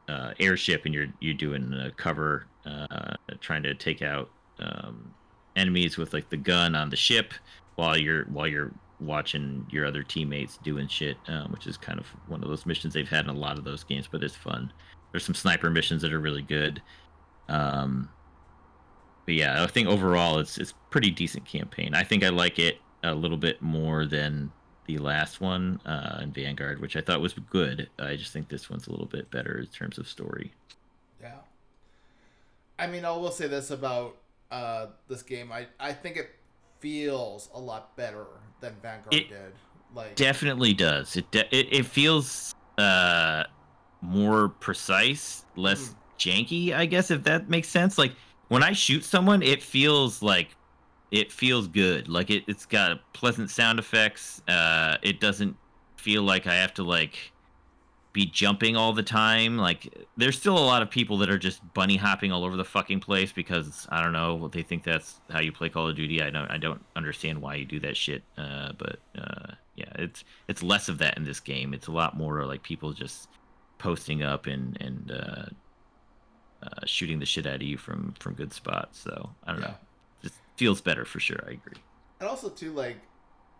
uh, 0.08 0.32
airship 0.38 0.84
and 0.84 0.94
you're 0.94 1.08
you're 1.20 1.34
doing 1.34 1.72
a 1.72 1.90
cover 1.90 2.46
uh, 2.64 3.14
trying 3.40 3.62
to 3.62 3.74
take 3.74 4.02
out 4.02 4.30
um, 4.60 5.12
enemies 5.56 5.96
with 5.96 6.12
like 6.12 6.28
the 6.30 6.36
gun 6.36 6.74
on 6.74 6.90
the 6.90 6.96
ship 6.96 7.32
while 7.76 7.96
you're 7.96 8.24
while 8.26 8.46
you're 8.46 8.72
watching 9.00 9.66
your 9.70 9.84
other 9.84 10.02
teammates 10.02 10.58
doing 10.58 10.88
shit 10.88 11.16
um, 11.28 11.50
which 11.52 11.66
is 11.66 11.76
kind 11.76 11.98
of 11.98 12.06
one 12.28 12.42
of 12.42 12.48
those 12.48 12.64
missions 12.64 12.94
they've 12.94 13.08
had 13.08 13.24
in 13.24 13.30
a 13.30 13.38
lot 13.38 13.58
of 13.58 13.64
those 13.64 13.84
games 13.84 14.08
but 14.10 14.22
it's 14.22 14.36
fun. 14.36 14.72
There's 15.12 15.24
some 15.24 15.34
sniper 15.34 15.70
missions 15.70 16.02
that 16.02 16.12
are 16.12 16.20
really 16.20 16.42
good. 16.42 16.82
Um, 17.48 18.10
but 19.24 19.34
yeah 19.34 19.62
i 19.62 19.66
think 19.66 19.88
overall 19.88 20.38
it's 20.38 20.56
it's 20.58 20.74
pretty 20.90 21.10
decent 21.10 21.44
campaign. 21.44 21.94
I 21.94 22.04
think 22.04 22.24
i 22.24 22.28
like 22.28 22.58
it 22.58 22.78
a 23.02 23.14
little 23.14 23.36
bit 23.36 23.60
more 23.60 24.06
than 24.06 24.52
the 24.86 24.98
last 24.98 25.40
one 25.40 25.80
uh, 25.84 26.20
in 26.22 26.32
Vanguard, 26.32 26.80
which 26.80 26.96
I 26.96 27.00
thought 27.00 27.20
was 27.20 27.34
good. 27.34 27.88
I 27.98 28.16
just 28.16 28.32
think 28.32 28.48
this 28.48 28.70
one's 28.70 28.86
a 28.86 28.90
little 28.90 29.06
bit 29.06 29.30
better 29.30 29.58
in 29.58 29.66
terms 29.66 29.98
of 29.98 30.08
story. 30.08 30.52
Yeah. 31.20 31.32
I 32.78 32.86
mean, 32.86 33.04
I 33.04 33.10
will 33.10 33.30
say 33.30 33.46
this 33.46 33.70
about 33.70 34.16
uh, 34.50 34.86
this 35.08 35.22
game. 35.22 35.52
I, 35.52 35.66
I 35.78 35.92
think 35.92 36.16
it 36.16 36.30
feels 36.80 37.48
a 37.54 37.60
lot 37.60 37.96
better 37.96 38.26
than 38.60 38.74
Vanguard 38.82 39.14
It 39.14 39.28
did. 39.28 39.52
Like, 39.94 40.16
Definitely 40.16 40.74
does. 40.74 41.16
It 41.16 41.30
de- 41.30 41.56
it, 41.56 41.68
it 41.70 41.86
feels 41.86 42.54
uh, 42.78 43.44
more 44.00 44.48
precise, 44.48 45.44
less 45.56 45.94
janky. 46.18 46.74
I 46.74 46.86
guess 46.86 47.10
if 47.10 47.22
that 47.24 47.48
makes 47.48 47.68
sense. 47.68 47.98
Like 47.98 48.12
when 48.48 48.62
I 48.62 48.72
shoot 48.72 49.04
someone, 49.04 49.42
it 49.42 49.62
feels 49.62 50.22
like 50.22 50.50
it 51.10 51.30
feels 51.32 51.68
good. 51.68 52.08
Like 52.08 52.30
it, 52.30 52.44
it's 52.46 52.66
got 52.66 53.00
pleasant 53.12 53.50
sound 53.50 53.78
effects. 53.78 54.42
Uh, 54.48 54.96
it 55.02 55.20
doesn't 55.20 55.56
feel 55.96 56.22
like 56.22 56.46
I 56.46 56.54
have 56.56 56.74
to 56.74 56.82
like 56.82 57.32
be 58.12 58.26
jumping 58.26 58.76
all 58.76 58.92
the 58.92 59.02
time. 59.02 59.56
Like 59.58 59.92
there's 60.16 60.38
still 60.38 60.56
a 60.56 60.64
lot 60.64 60.82
of 60.82 60.90
people 60.90 61.18
that 61.18 61.28
are 61.30 61.38
just 61.38 61.60
bunny 61.74 61.96
hopping 61.96 62.32
all 62.32 62.44
over 62.44 62.56
the 62.56 62.64
fucking 62.64 63.00
place 63.00 63.30
because 63.30 63.86
I 63.90 64.02
don't 64.02 64.12
know 64.12 64.34
what 64.34 64.52
they 64.52 64.62
think 64.62 64.84
that's 64.84 65.20
how 65.30 65.40
you 65.40 65.52
play 65.52 65.68
Call 65.68 65.88
of 65.88 65.96
Duty. 65.96 66.22
I 66.22 66.30
don't 66.30 66.50
I 66.50 66.56
don't 66.56 66.82
understand 66.96 67.40
why 67.42 67.56
you 67.56 67.64
do 67.66 67.78
that 67.80 67.96
shit. 67.96 68.22
Uh, 68.38 68.72
but 68.78 68.98
uh, 69.18 69.52
yeah, 69.74 69.92
it's 69.96 70.24
it's 70.48 70.62
less 70.62 70.88
of 70.88 70.98
that 70.98 71.16
in 71.18 71.24
this 71.24 71.40
game. 71.40 71.74
It's 71.74 71.88
a 71.88 71.92
lot 71.92 72.16
more 72.16 72.44
like 72.46 72.62
people 72.62 72.92
just 72.92 73.28
posting 73.78 74.22
up 74.22 74.46
and 74.46 74.76
and 74.80 75.10
uh, 75.12 75.44
uh, 76.62 76.86
shooting 76.86 77.18
the 77.18 77.26
shit 77.26 77.46
out 77.46 77.56
of 77.56 77.62
you 77.62 77.76
from 77.76 78.14
from 78.18 78.34
good 78.34 78.52
spots. 78.52 78.98
So 78.98 79.30
I 79.44 79.52
don't 79.52 79.60
Yeah. 79.60 79.68
know, 79.68 79.74
feels 80.56 80.80
better 80.80 81.04
for 81.04 81.20
sure. 81.20 81.44
I 81.46 81.52
agree. 81.52 81.82
And 82.20 82.28
also 82.28 82.48
too, 82.48 82.72
like 82.72 82.98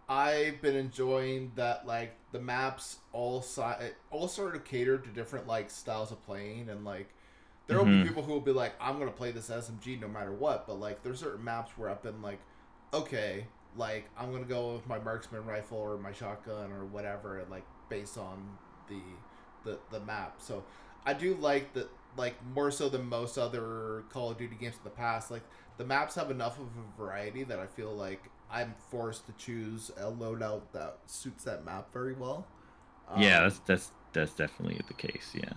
I've 0.08 0.62
been 0.62 0.76
enjoying 0.76 1.52
that 1.56 1.86
like 1.86 2.16
the 2.32 2.40
maps 2.40 2.98
all 3.12 3.42
si- 3.42 3.92
all 4.10 4.28
sort 4.28 4.56
of 4.56 4.64
cater 4.64 4.98
to 4.98 5.10
different 5.10 5.46
like 5.46 5.70
styles 5.70 6.12
of 6.12 6.22
playing 6.24 6.68
and 6.70 6.84
like 6.84 7.08
there 7.68 7.78
will 7.78 7.86
Mhm. 7.86 7.90
be 7.90 8.08
people 8.08 8.22
who 8.22 8.32
will 8.32 8.40
be 8.40 8.52
like 8.52 8.74
I'm 8.80 8.98
gonna 8.98 9.12
play 9.12 9.32
this 9.32 9.50
SMG 9.50 9.96
no 9.96 10.08
matter 10.08 10.32
what, 10.32 10.66
but 10.66 10.80
like 10.80 11.02
there's 11.02 11.20
certain 11.20 11.44
maps 11.44 11.72
where 11.76 11.90
I've 11.90 12.02
been 12.02 12.22
like, 12.22 12.40
okay, 12.94 13.48
like 13.76 14.10
I'm 14.16 14.32
gonna 14.32 14.44
go 14.44 14.74
with 14.74 14.86
my 14.86 14.98
marksman 14.98 15.44
rifle 15.46 15.78
or 15.78 15.98
my 15.98 16.12
shotgun 16.12 16.72
or 16.72 16.86
whatever, 16.86 17.44
like 17.50 17.64
based 17.88 18.18
on 18.18 18.58
the 18.88 19.00
the 19.64 19.78
the 19.90 20.00
map. 20.00 20.36
So 20.40 20.64
I 21.04 21.12
do 21.14 21.34
like 21.34 21.72
that 21.74 21.88
like 22.16 22.36
more 22.54 22.70
so 22.70 22.88
than 22.88 23.06
most 23.06 23.36
other 23.38 24.04
Call 24.10 24.30
of 24.30 24.38
Duty 24.38 24.56
games 24.56 24.76
in 24.76 24.84
the 24.84 24.90
past. 24.90 25.30
Like 25.30 25.42
the 25.76 25.84
maps 25.84 26.14
have 26.14 26.30
enough 26.30 26.58
of 26.58 26.66
a 26.66 26.96
variety 26.98 27.44
that 27.44 27.58
I 27.58 27.66
feel 27.66 27.94
like 27.94 28.30
I'm 28.50 28.74
forced 28.90 29.26
to 29.26 29.32
choose 29.32 29.90
a 29.96 30.04
loadout 30.10 30.62
that 30.72 30.98
suits 31.06 31.44
that 31.44 31.64
map 31.64 31.92
very 31.92 32.14
well. 32.14 32.46
yeah, 33.14 33.40
Um, 33.40 33.42
that's 33.42 33.58
that's 33.60 33.92
that's 34.12 34.34
definitely 34.34 34.80
the 34.88 34.94
case. 34.94 35.32
Yeah. 35.34 35.52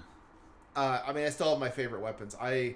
uh, 0.75 1.01
I 1.05 1.13
mean, 1.13 1.25
I 1.25 1.29
still 1.29 1.49
have 1.51 1.59
my 1.59 1.69
favorite 1.69 2.01
weapons. 2.01 2.35
I 2.39 2.75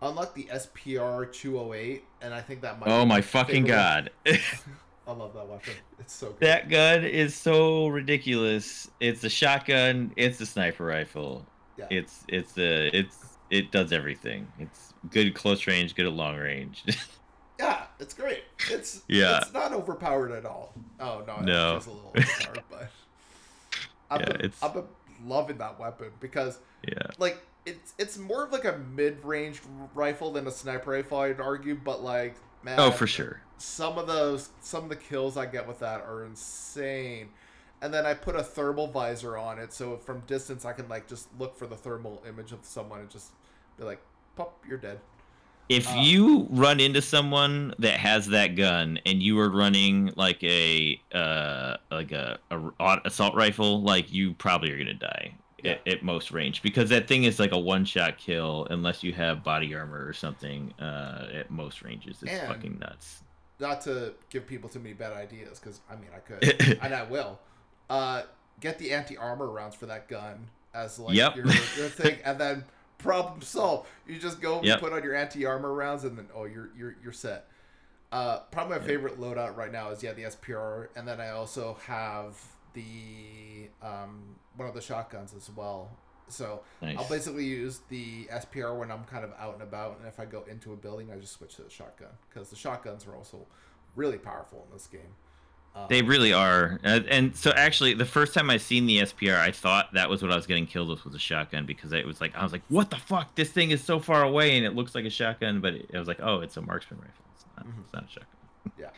unlocked 0.00 0.34
the 0.34 0.48
SPR 0.50 1.24
208, 1.26 2.04
and 2.20 2.34
I 2.34 2.40
think 2.40 2.62
that 2.62 2.78
might. 2.78 2.86
Oh 2.86 3.04
my 3.04 3.20
fucking 3.20 3.64
god. 3.64 4.10
I 5.06 5.12
love 5.12 5.34
that 5.34 5.48
weapon. 5.48 5.74
It's 5.98 6.14
so 6.14 6.32
good. 6.32 6.40
That 6.40 6.68
gun 6.68 7.04
is 7.04 7.34
so 7.34 7.88
ridiculous. 7.88 8.88
It's 9.00 9.24
a 9.24 9.28
shotgun. 9.30 10.12
It's 10.16 10.40
a 10.40 10.46
sniper 10.46 10.84
rifle. 10.86 11.46
Yeah. 11.76 11.88
It's 11.90 12.24
it's 12.28 12.56
a 12.58 12.96
it's 12.96 13.38
it 13.50 13.72
does 13.72 13.92
everything. 13.92 14.52
It's 14.58 14.87
good 15.10 15.34
close 15.34 15.66
range, 15.66 15.94
good 15.94 16.06
at 16.06 16.12
long 16.12 16.36
range. 16.36 16.84
Yeah, 17.60 17.86
it's 17.98 18.14
great. 18.14 18.44
It's 18.70 19.02
Yeah. 19.08 19.38
It's 19.38 19.52
not 19.52 19.72
overpowered 19.72 20.30
at 20.30 20.46
all. 20.46 20.72
Oh 21.00 21.24
no, 21.26 21.40
No. 21.40 21.76
it's 21.76 21.86
a 21.86 21.90
little 21.90 22.12
overpowered, 22.16 22.62
but 22.70 22.90
I've, 24.12 24.20
Yeah, 24.20 24.26
been, 24.26 24.36
it's- 24.36 24.62
I've 24.62 24.74
been 24.74 24.84
loving 25.26 25.58
that 25.58 25.80
weapon 25.80 26.10
because 26.20 26.60
yeah. 26.86 26.98
like 27.18 27.44
it's 27.66 27.94
it's 27.98 28.16
more 28.16 28.44
of 28.44 28.52
like 28.52 28.64
a 28.64 28.78
mid-range 28.94 29.60
rifle 29.92 30.30
than 30.32 30.46
a 30.46 30.52
sniper 30.52 30.92
rifle, 30.92 31.18
I'd 31.18 31.40
argue. 31.40 31.74
But 31.74 32.00
like, 32.00 32.36
man, 32.62 32.78
Oh, 32.78 32.92
for 32.92 33.08
sure. 33.08 33.40
some 33.56 33.98
of 33.98 34.06
those 34.06 34.50
some 34.60 34.84
of 34.84 34.88
the 34.90 34.94
kills 34.96 35.36
I 35.36 35.46
get 35.46 35.66
with 35.66 35.80
that 35.80 36.02
are 36.02 36.24
insane. 36.24 37.30
And 37.82 37.92
then 37.92 38.06
I 38.06 38.14
put 38.14 38.36
a 38.36 38.42
thermal 38.44 38.86
visor 38.86 39.36
on 39.36 39.58
it, 39.58 39.72
so 39.72 39.96
from 39.96 40.20
distance 40.28 40.64
I 40.64 40.72
can 40.74 40.88
like 40.88 41.08
just 41.08 41.26
look 41.40 41.56
for 41.58 41.66
the 41.66 41.76
thermal 41.76 42.22
image 42.28 42.52
of 42.52 42.60
someone 42.62 43.00
and 43.00 43.10
just 43.10 43.32
be 43.76 43.82
like, 43.82 44.00
"Pop, 44.38 44.64
you're 44.68 44.78
dead." 44.78 44.98
If 45.68 45.86
Uh, 45.86 45.96
you 46.00 46.46
run 46.48 46.80
into 46.80 47.02
someone 47.02 47.74
that 47.78 48.00
has 48.00 48.26
that 48.28 48.56
gun 48.56 48.98
and 49.04 49.22
you 49.22 49.38
are 49.38 49.50
running 49.50 50.12
like 50.16 50.42
a 50.42 50.98
uh 51.12 51.76
like 51.90 52.10
a 52.12 52.38
assault 53.04 53.34
rifle, 53.34 53.82
like 53.82 54.10
you 54.10 54.32
probably 54.34 54.72
are 54.72 54.78
gonna 54.78 54.94
die 54.94 55.34
Yeah. 55.62 55.72
at, 55.72 55.86
at 55.88 56.02
most 56.02 56.30
range 56.32 56.62
because 56.62 56.88
that 56.88 57.06
thing 57.06 57.24
is 57.24 57.38
like 57.38 57.52
a 57.52 57.58
one 57.58 57.84
shot 57.84 58.16
kill 58.16 58.66
unless 58.70 59.02
you 59.02 59.12
have 59.12 59.44
body 59.44 59.74
armor 59.74 60.06
or 60.06 60.14
something. 60.14 60.72
Uh, 60.80 61.28
at 61.34 61.50
most 61.50 61.82
ranges, 61.82 62.22
it's 62.22 62.32
And- 62.32 62.48
fucking 62.48 62.78
nuts. 62.78 63.22
Not 63.60 63.80
to 63.82 64.14
give 64.30 64.46
people 64.46 64.70
too 64.70 64.78
many 64.78 64.94
bad 64.94 65.12
ideas, 65.12 65.58
because 65.58 65.80
I 65.90 65.96
mean 65.96 66.10
I 66.14 66.20
could, 66.20 66.78
and 66.82 66.94
I 66.94 67.02
will. 67.02 67.40
Uh, 67.90 68.22
get 68.60 68.78
the 68.78 68.92
anti 68.92 69.16
armor 69.18 69.48
rounds 69.48 69.74
for 69.74 69.86
that 69.86 70.08
gun 70.08 70.48
as 70.72 70.98
like 70.98 71.14
Yep. 71.14 71.36
your, 71.36 71.44
your 71.46 71.88
thing, 71.88 72.18
and 72.24 72.38
then 72.40 72.64
problem 72.98 73.40
solved. 73.42 73.88
You 74.06 74.18
just 74.18 74.40
go 74.40 74.62
Yep. 74.62 74.80
put 74.80 74.92
on 74.92 75.02
your 75.02 75.14
anti 75.14 75.46
armor 75.46 75.72
rounds, 75.72 76.04
and 76.04 76.16
then 76.18 76.28
oh, 76.34 76.44
you're 76.44 76.70
you're 76.76 76.96
you're 77.02 77.12
set. 77.12 77.46
Uh, 78.10 78.40
probably 78.50 78.78
my 78.78 78.84
favorite 78.84 79.20
loadout 79.20 79.56
right 79.56 79.70
now 79.72 79.90
is 79.90 80.02
yeah 80.02 80.12
the 80.12 80.22
SPR, 80.24 80.88
and 80.96 81.06
then 81.06 81.20
I 81.20 81.30
also 81.30 81.76
have 81.86 82.40
the 82.74 83.68
um, 83.82 84.36
one 84.56 84.68
of 84.68 84.74
the 84.74 84.80
shotguns 84.80 85.34
as 85.36 85.50
well. 85.54 85.90
So 86.30 86.60
Nice. 86.82 86.98
I'll 86.98 87.08
basically 87.08 87.44
use 87.46 87.80
the 87.88 88.24
SPR 88.26 88.78
when 88.78 88.90
I'm 88.90 89.04
kind 89.04 89.24
of 89.24 89.32
out 89.38 89.54
and 89.54 89.62
about, 89.62 89.98
and 89.98 90.06
if 90.06 90.20
I 90.20 90.26
go 90.26 90.44
into 90.50 90.72
a 90.74 90.76
building, 90.76 91.10
I 91.10 91.16
just 91.16 91.32
switch 91.32 91.56
to 91.56 91.62
the 91.62 91.70
shotgun 91.70 92.10
because 92.28 92.50
the 92.50 92.56
shotguns 92.56 93.06
are 93.06 93.14
also 93.16 93.46
really 93.96 94.18
powerful 94.18 94.66
in 94.68 94.74
this 94.76 94.86
game. 94.86 95.14
They 95.86 96.02
really 96.02 96.32
are, 96.32 96.80
uh, 96.84 97.00
and 97.08 97.34
so 97.36 97.50
actually, 97.52 97.94
the 97.94 98.04
first 98.04 98.34
time 98.34 98.50
I 98.50 98.56
seen 98.56 98.86
the 98.86 98.98
SPR, 98.98 99.38
I 99.38 99.50
thought 99.52 99.92
that 99.94 100.10
was 100.10 100.22
what 100.22 100.32
I 100.32 100.36
was 100.36 100.46
getting 100.46 100.66
killed 100.66 100.88
with 100.88 101.04
was 101.04 101.14
a 101.14 101.18
shotgun 101.18 101.64
because 101.66 101.92
it 101.92 102.04
was 102.06 102.20
like 102.20 102.34
I 102.36 102.42
was 102.42 102.52
like, 102.52 102.62
"What 102.68 102.90
the 102.90 102.96
fuck? 102.96 103.34
This 103.36 103.50
thing 103.50 103.70
is 103.70 103.82
so 103.82 103.98
far 104.00 104.22
away 104.22 104.56
and 104.56 104.66
it 104.66 104.74
looks 104.74 104.94
like 104.94 105.04
a 105.04 105.10
shotgun," 105.10 105.60
but 105.60 105.74
it, 105.74 105.90
I 105.94 105.98
was 105.98 106.08
like, 106.08 106.20
"Oh, 106.20 106.40
it's 106.40 106.56
a 106.56 106.60
marksman 106.62 107.00
rifle. 107.00 107.24
It's 107.34 107.44
not, 107.56 107.66
Mhm. 107.66 107.80
it's 107.84 107.92
not 107.92 108.04
a 108.04 108.08
shotgun." 108.08 108.72
Yeah, 108.78 108.90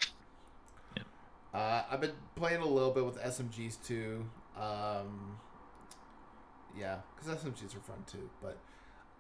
Uh, 1.53 1.83
I've 1.91 2.01
been 2.01 2.13
playing 2.37 2.61
a 2.63 2.67
little 2.67 2.93
bit 2.93 3.05
with 3.05 3.19
SMGs 3.19 3.77
too. 3.85 4.25
Um, 4.57 5.39
yeah, 6.79 6.99
because 7.17 7.43
SMGs 7.43 7.75
are 7.77 7.81
fun 7.81 8.05
too. 8.07 8.31
But 8.41 8.59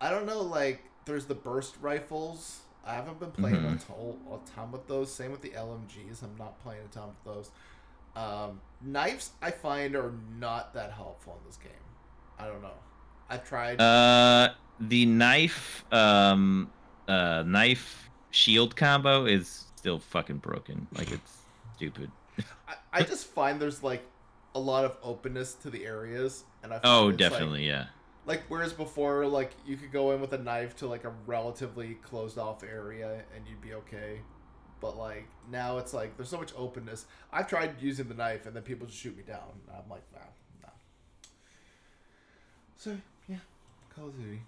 I 0.01 0.11
don't 0.11 0.27
know, 0.27 0.41
like, 0.41 0.85
there's 1.07 1.27
the 1.27 1.35
burst 1.35 1.75
rifles. 1.81 2.61
I 2.85 2.95
haven't 2.95 3.21
been 3.21 3.31
playing 3.33 3.57
a, 3.57 3.69
Mhm. 3.71 3.87
to- 3.87 4.35
a 4.35 4.39
ton 4.55 4.73
with 4.73 4.87
those. 4.89 5.13
Same 5.13 5.31
with 5.33 5.43
the 5.43 5.51
LMGs. 5.55 6.23
I'm 6.23 6.37
not 6.39 6.59
playing 6.63 6.83
a 6.85 6.89
ton 6.89 7.09
with 7.09 7.25
those. 7.25 7.51
Um, 8.17 8.61
knives, 8.81 9.31
I 9.43 9.51
find, 9.51 9.95
are 9.95 10.13
not 10.39 10.75
that 10.75 10.93
helpful 10.93 11.39
in 11.41 11.47
this 11.47 11.57
game. 11.57 11.73
I 12.39 12.47
don't 12.47 12.63
know. 12.63 12.75
I've 13.29 13.45
tried. 13.47 13.81
Uh, 13.81 14.55
the 14.81 15.07
knife, 15.07 15.85
um, 15.93 16.71
uh, 17.07 17.45
knife 17.47 18.11
shield 18.31 18.75
combo 18.77 19.27
is 19.27 19.67
still 19.77 19.99
fucking 19.99 20.39
broken. 20.39 20.89
Like 20.93 21.11
it's 21.13 21.39
stupid. 21.77 22.11
I, 22.67 22.75
I 22.93 23.03
just 23.03 23.27
find 23.27 23.61
there's 23.61 23.83
like 23.83 24.03
a 24.55 24.59
lot 24.61 24.85
of 24.85 24.97
openness 25.03 25.55
to 25.57 25.71
the 25.71 25.85
areas, 25.85 26.45
and 26.63 26.73
I 26.73 26.81
Oh, 26.83 27.09
it's, 27.11 27.21
like- 27.21 27.31
definitely, 27.31 27.67
yeah. 27.69 27.87
Like 28.27 28.43
whereas 28.49 28.73
before, 28.73 29.27
like 29.27 29.53
you 29.67 29.77
could 29.77 29.93
go 29.93 30.13
in 30.13 30.21
with 30.21 30.33
a 30.33 30.39
knife 30.39 30.77
to 30.77 30.87
like 30.87 31.05
a 31.05 31.13
relatively 31.27 31.95
closed 32.03 32.39
off 32.39 32.63
area 32.63 33.23
and 33.35 33.47
you'd 33.49 33.61
be 33.63 33.75
okay. 33.75 34.21
But 34.81 34.97
like 34.97 35.27
now 35.51 35.79
it's 35.79 35.93
like 35.93 36.17
there's 36.17 36.29
so 36.29 36.39
much 36.39 36.53
openness. 36.57 37.07
I've 37.33 37.49
tried 37.49 37.81
using 37.81 38.09
the 38.09 38.15
knife 38.15 38.47
and 38.47 38.55
then 38.55 38.63
people 38.63 38.87
just 38.87 38.99
shoot 38.99 39.17
me 39.17 39.23
down. 39.23 39.49
And 39.69 39.77
I'm 39.77 39.91
like, 39.91 40.03
nah, 40.13 40.21
nah. 40.63 40.69
So 42.77 42.97
yeah, 43.29 43.37
Call 43.95 44.09
of 44.09 44.19
Duty. 44.19 44.41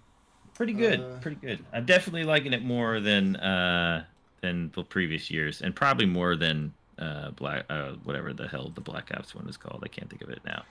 Pretty 0.53 0.73
good, 0.73 0.99
Uh, 0.99 1.17
pretty 1.19 1.37
good. 1.37 1.65
I'm 1.73 1.85
definitely 1.85 2.25
liking 2.25 2.53
it 2.53 2.63
more 2.63 2.99
than 2.99 3.35
uh 3.37 4.05
than 4.41 4.71
the 4.75 4.83
previous 4.83 5.31
years, 5.31 5.61
and 5.61 5.75
probably 5.75 6.05
more 6.05 6.35
than 6.35 6.73
uh 6.99 7.31
black 7.31 7.65
uh 7.69 7.93
whatever 8.03 8.33
the 8.33 8.47
hell 8.47 8.71
the 8.73 8.81
Black 8.81 9.09
Ops 9.15 9.33
one 9.33 9.47
is 9.49 9.57
called. 9.57 9.81
I 9.83 9.87
can't 9.87 10.09
think 10.09 10.21
of 10.21 10.29
it 10.29 10.41
now. 10.45 10.63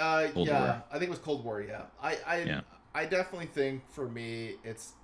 Uh, 0.00 0.28
Cold 0.32 0.48
yeah, 0.48 0.60
War. 0.60 0.82
I 0.90 0.92
think 0.94 1.04
it 1.04 1.10
was 1.10 1.18
Cold 1.18 1.44
War. 1.44 1.60
Yeah, 1.62 1.82
I, 2.02 2.18
I, 2.26 2.42
Yeah. 2.42 2.60
I 2.94 3.04
definitely 3.04 3.46
think 3.46 3.82
for 3.90 4.08
me 4.08 4.56
it's 4.64 4.94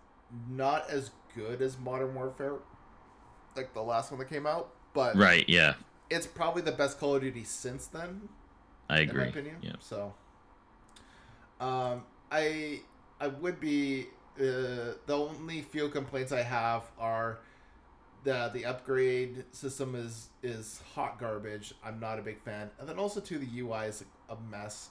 not 0.50 0.88
as 0.90 1.10
good 1.34 1.62
as 1.62 1.78
Modern 1.78 2.14
Warfare, 2.14 2.54
like 3.54 3.74
the 3.74 3.82
last 3.82 4.10
one 4.10 4.18
that 4.18 4.28
came 4.28 4.46
out, 4.46 4.70
but 4.94 5.16
Right? 5.16 5.44
Yeah, 5.48 5.74
it's 6.10 6.26
probably 6.26 6.62
the 6.62 6.72
best 6.72 6.98
Call 6.98 7.14
of 7.14 7.22
Duty 7.22 7.44
since 7.44 7.86
then. 7.86 8.28
I 8.88 9.00
in 9.00 9.10
agree. 9.10 9.22
my 9.22 9.28
opinion. 9.28 9.56
Yeah. 9.60 9.72
So, 9.80 10.14
um, 11.60 12.04
I 12.30 12.80
I 13.20 13.28
would 13.28 13.60
be 13.60 14.06
uh, 14.38 14.94
the 15.06 15.16
only 15.16 15.62
few 15.62 15.88
complaints 15.88 16.32
I 16.32 16.42
have 16.42 16.84
are 16.98 17.38
the 18.24 18.50
the 18.52 18.64
upgrade 18.64 19.44
system 19.52 19.94
is 19.94 20.28
is 20.42 20.82
hot 20.94 21.18
garbage. 21.18 21.74
I'm 21.84 22.00
not 22.00 22.18
a 22.18 22.22
big 22.22 22.40
fan, 22.42 22.70
and 22.78 22.88
then 22.88 22.98
also 22.98 23.20
too 23.20 23.38
the 23.38 23.60
UI 23.60 23.86
is 23.86 24.04
a 24.28 24.36
mess. 24.50 24.90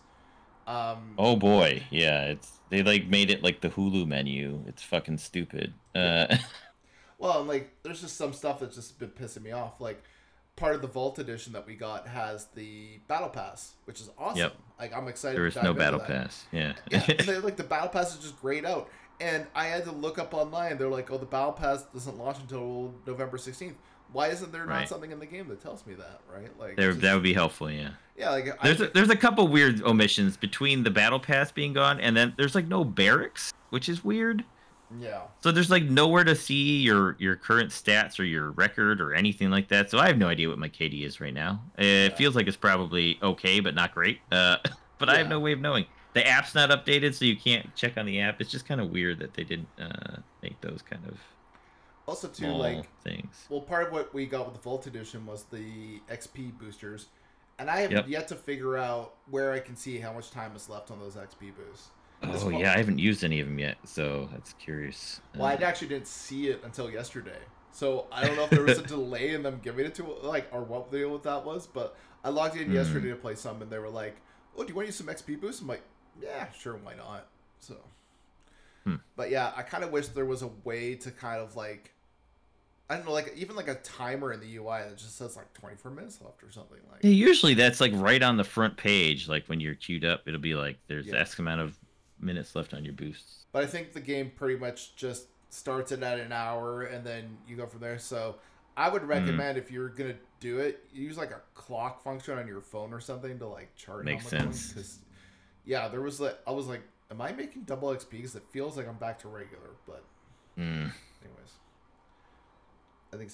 Um, 0.68 1.14
Oh 1.18 1.36
boy, 1.36 1.84
yeah. 1.92 2.26
It's 2.26 2.52
they 2.70 2.82
like 2.84 3.08
made 3.08 3.30
it 3.30 3.44
like 3.44 3.62
the 3.62 3.70
Hulu 3.70 4.08
menu. 4.08 4.64
It's 4.68 4.82
fucking 4.84 5.18
stupid. 5.20 5.74
Uh, 5.94 6.38
Well, 7.18 7.40
and 7.40 7.48
like 7.48 7.72
there's 7.84 8.02
just 8.02 8.18
some 8.18 8.34
stuff 8.34 8.60
that's 8.60 8.76
just 8.76 9.00
been 9.00 9.10
pissing 9.10 9.44
me 9.44 9.52
off. 9.52 9.80
Like 9.80 10.04
part 10.58 10.76
of 10.76 10.82
the 10.82 10.88
Vault 10.88 11.18
edition 11.18 11.54
that 11.54 11.66
we 11.66 11.76
got 11.76 12.08
has 12.08 12.48
the 12.56 13.00
battle 13.08 13.30
pass, 13.30 13.74
which 13.86 14.02
is 14.02 14.10
awesome. 14.18 14.38
Yep. 14.38 14.56
Like 14.80 14.96
I'm 14.96 15.08
excited. 15.08 15.38
there 15.38 15.48
is 15.48 15.56
no 15.56 15.74
battle 15.74 16.00
that. 16.00 16.08
pass. 16.08 16.46
Yeah. 16.52 16.74
yeah, 16.92 17.06
they, 17.26 17.38
like 17.38 17.56
the 17.56 17.64
battle 17.64 17.88
pass 17.90 18.14
is 18.16 18.22
just 18.22 18.40
grayed 18.42 18.66
out. 18.66 18.90
And 19.22 19.48
I 19.56 19.68
had 19.68 19.86
to 19.86 19.94
look 19.94 20.20
up 20.20 20.34
online. 20.34 20.78
They're 20.78 20.90
like, 20.90 21.10
"Oh, 21.10 21.18
the 21.18 21.26
battle 21.26 21.54
pass 21.54 21.84
doesn't 21.94 22.18
launch 22.18 22.38
until 22.40 22.94
November 23.08 23.38
16th." 23.38 23.76
Why 24.12 24.28
isn't 24.28 24.52
there 24.52 24.66
not 24.66 24.88
something 24.88 25.12
in 25.12 25.20
the 25.20 25.26
game 25.26 25.48
that 25.50 25.62
tells 25.62 25.86
me 25.86 25.94
that? 25.96 26.22
Right? 26.34 26.50
Like, 26.60 26.78
there, 26.78 26.92
it's 26.92 27.02
that 27.02 27.14
would 27.14 27.24
be 27.24 27.34
helpful. 27.34 27.70
Yeah. 27.70 27.90
yeah, 28.18 28.30
like 28.32 28.46
There's 28.62 28.82
I, 28.82 28.86
a, 28.86 28.90
there's 28.92 29.10
a 29.10 29.16
couple 29.16 29.48
weird 29.48 29.82
omissions 29.84 30.38
between 30.38 30.84
the 30.84 30.92
battle 30.92 31.20
pass 31.20 31.52
being 31.52 31.74
gone 31.74 32.00
and 32.00 32.16
then 32.16 32.34
there's 32.38 32.56
like 32.56 32.68
no 32.68 32.84
barracks, 32.84 33.52
which 33.72 33.90
is 33.90 34.04
weird. 34.04 34.44
yeah, 35.00 35.22
So 35.42 35.52
there's 35.52 35.70
like 35.70 35.84
nowhere 35.84 36.24
to 36.24 36.36
see 36.36 36.78
your 36.78 37.18
your 37.20 37.36
current 37.36 37.72
stats 37.72 38.20
or 38.20 38.24
your 38.24 38.52
record 38.52 39.02
or 39.02 39.14
anything 39.14 39.50
like 39.50 39.68
that. 39.70 39.90
So 39.92 40.00
I 40.00 40.08
have 40.08 40.18
no 40.18 40.28
idea 40.28 40.48
what 40.48 40.60
my 40.60 40.70
KD 40.70 41.04
is 41.06 41.20
right 41.20 41.34
now. 41.34 41.62
It 41.78 42.12
Yeah. 42.12 42.16
feels 42.16 42.36
like 42.36 42.48
it's 42.48 42.56
probably 42.58 43.20
okay, 43.22 43.60
but 43.60 43.76
not 43.76 43.94
great. 43.94 44.20
Uh, 44.32 44.58
but 45.00 45.10
I 45.10 45.18
have 45.18 45.28
no 45.28 45.40
way 45.42 45.52
of 45.52 45.60
knowing. 45.60 45.86
the 46.14 46.26
app's 46.26 46.56
not 46.56 46.70
updated, 46.70 47.14
so 47.16 47.26
you 47.26 47.36
can't 47.36 47.76
check 47.76 47.98
on 47.98 48.06
the 48.06 48.22
app. 48.22 48.40
It's 48.40 48.50
just 48.52 48.66
kind 48.66 48.80
of 48.80 48.92
weird 48.92 49.20
that 49.20 49.34
they 49.34 49.44
didn't 49.44 49.68
uh, 49.78 50.18
make 50.42 50.62
those 50.62 50.82
kind 50.90 51.04
of 51.10 51.18
Also, 52.08 52.28
too, 52.28 52.54
small 52.54 52.54
like 52.54 52.90
things. 53.04 53.50
Well, 53.50 53.62
part 53.62 53.88
of 53.88 53.94
what 53.94 54.14
we 54.14 54.26
got 54.28 54.46
with 54.48 54.56
the 54.56 54.62
Vault 54.62 54.88
Edition 54.88 55.26
was 55.26 55.46
the 55.46 56.04
XP 56.10 56.52
boosters, 56.52 57.08
and 57.60 57.70
I 57.70 57.82
have 57.82 57.96
Yep. 57.96 58.08
yet 58.08 58.28
to 58.30 58.36
figure 58.36 58.78
out 58.78 59.16
where 59.28 59.54
I 59.54 59.60
can 59.60 59.76
see 59.76 60.00
how 60.00 60.14
much 60.14 60.32
time 60.32 60.56
is 60.56 60.70
left 60.70 60.92
on 60.92 61.00
those 61.00 61.18
XP 61.18 61.52
boosts. 61.52 61.92
This 62.32 62.46
Oh 62.46 62.50
yeah, 62.50 62.74
I 62.74 62.78
haven't 62.78 63.00
used 63.00 63.24
any 63.24 63.40
of 63.40 63.48
them 63.48 63.60
yet, 63.60 63.78
so 63.86 64.30
that's 64.32 64.54
curious. 64.54 65.22
Well, 65.38 65.48
I 65.50 65.54
Uh, 65.54 65.62
actually 65.64 65.90
didn't 65.90 66.08
see 66.08 66.48
it 66.50 66.62
until 66.64 66.90
yesterday, 66.90 67.40
so 67.72 68.08
I 68.12 68.24
don't 68.24 68.36
know 68.38 68.46
if 68.46 68.54
there 68.54 68.64
was 68.64 68.78
a 68.78 68.84
delay 68.84 69.34
in 69.34 69.44
them 69.44 69.60
giving 69.62 69.86
it 69.86 69.96
to 69.96 70.04
like 70.06 70.48
or 70.52 70.64
what 70.64 70.92
the 70.92 71.00
deal 71.00 71.12
with 71.12 71.24
that 71.24 71.46
was. 71.46 71.68
But 71.68 71.98
I 72.24 72.30
logged 72.30 72.56
in 72.58 72.70
Hmm. 72.70 72.70
yesterday 72.72 73.10
to 73.10 73.16
play 73.16 73.36
some, 73.36 73.62
and 73.62 73.70
they 73.72 73.80
were 73.80 73.90
like, 73.90 74.22
"Oh, 74.56 74.64
do 74.64 74.70
you 74.70 74.76
want 74.76 74.86
to 74.86 74.90
use 74.90 74.96
some 74.98 75.10
XP 75.10 75.36
boosts?" 75.36 75.62
I'm 75.62 75.68
like, 75.68 75.84
"Yeah, 76.16 76.52
sure, 76.52 76.78
why 76.78 76.94
not?" 76.96 77.28
So, 77.60 77.76
Hmm. 78.86 78.96
but 79.16 79.30
yeah, 79.30 79.52
I 79.56 79.64
kind 79.64 79.84
of 79.84 79.92
wish 79.92 80.08
there 80.10 80.26
was 80.26 80.42
a 80.42 80.48
way 80.64 80.96
to 80.96 81.12
kind 81.12 81.42
of 81.42 81.56
like. 81.56 81.92
I 82.90 82.96
don't 82.98 83.06
know, 83.06 83.14
like 83.14 83.34
even 83.36 83.56
like 83.56 83.68
a 83.68 83.76
timer 83.76 84.32
in 84.32 84.40
the 84.40 84.56
UI 84.58 84.80
that 84.88 84.98
just 84.98 85.18
says 85.18 85.36
like 85.36 85.52
24 85.54 85.92
minutes 85.92 86.20
left 86.22 86.44
or 86.44 86.52
something 86.52 86.78
like. 86.92 87.04
Yeah, 87.04 87.10
usually 87.10 87.56
that's 87.56 87.82
like 87.82 87.92
right 87.96 88.22
on 88.22 88.38
the 88.38 88.44
front 88.44 88.78
page. 88.78 89.28
Like 89.28 89.48
when 89.48 89.60
you're 89.60 89.74
queued 89.76 90.06
up, 90.06 90.22
it'll 90.28 90.40
be 90.40 90.54
like 90.56 90.78
there's 90.88 91.08
Yeah. 91.08 91.16
X 91.16 91.40
amount 91.40 91.62
of 91.62 91.78
minutes 92.20 92.56
left 92.56 92.74
on 92.74 92.86
your 92.86 92.94
boosts. 92.94 93.46
But 93.52 93.64
I 93.64 93.68
think 93.68 93.94
the 93.94 94.02
game 94.02 94.32
pretty 94.36 94.60
much 94.60 94.96
just 94.96 95.28
starts 95.50 95.92
it 95.92 96.04
at 96.04 96.20
an 96.20 96.32
hour 96.32 96.84
and 96.84 97.04
then 97.06 97.38
you 97.48 97.56
go 97.56 97.66
from 97.66 97.80
there. 97.80 97.98
So 97.98 98.36
I 98.78 98.90
would 98.90 99.04
recommend 99.04 99.58
if 99.58 99.72
you're 99.72 99.90
gonna 99.90 100.16
do 100.40 100.60
it, 100.60 100.84
use 100.94 101.18
like 101.18 101.32
a 101.32 101.42
clock 101.56 102.04
function 102.04 102.38
on 102.38 102.46
your 102.46 102.62
phone 102.62 102.94
or 102.94 103.00
something 103.00 103.40
to 103.40 103.48
like 103.48 103.76
chart. 103.76 104.06
Makes 104.06 104.28
sense. 104.28 104.74
Because 104.74 105.00
yeah, 105.66 105.88
there 105.88 106.02
was 106.02 106.20
like 106.20 106.38
I 106.46 106.52
was 106.52 106.68
like, 106.68 106.82
am 107.10 107.20
I 107.20 107.32
making 107.32 107.64
double 107.64 107.90
XP? 107.90 108.12
Because 108.12 108.36
it 108.36 108.44
feels 108.52 108.78
like 108.78 108.88
I'm 108.88 108.98
back 108.98 109.18
to 109.20 109.28
regular. 109.28 109.72
But 109.88 110.04
Mm. 110.58 110.92
anyways, 111.24 111.52
I 113.16 113.18
think 113.18 113.32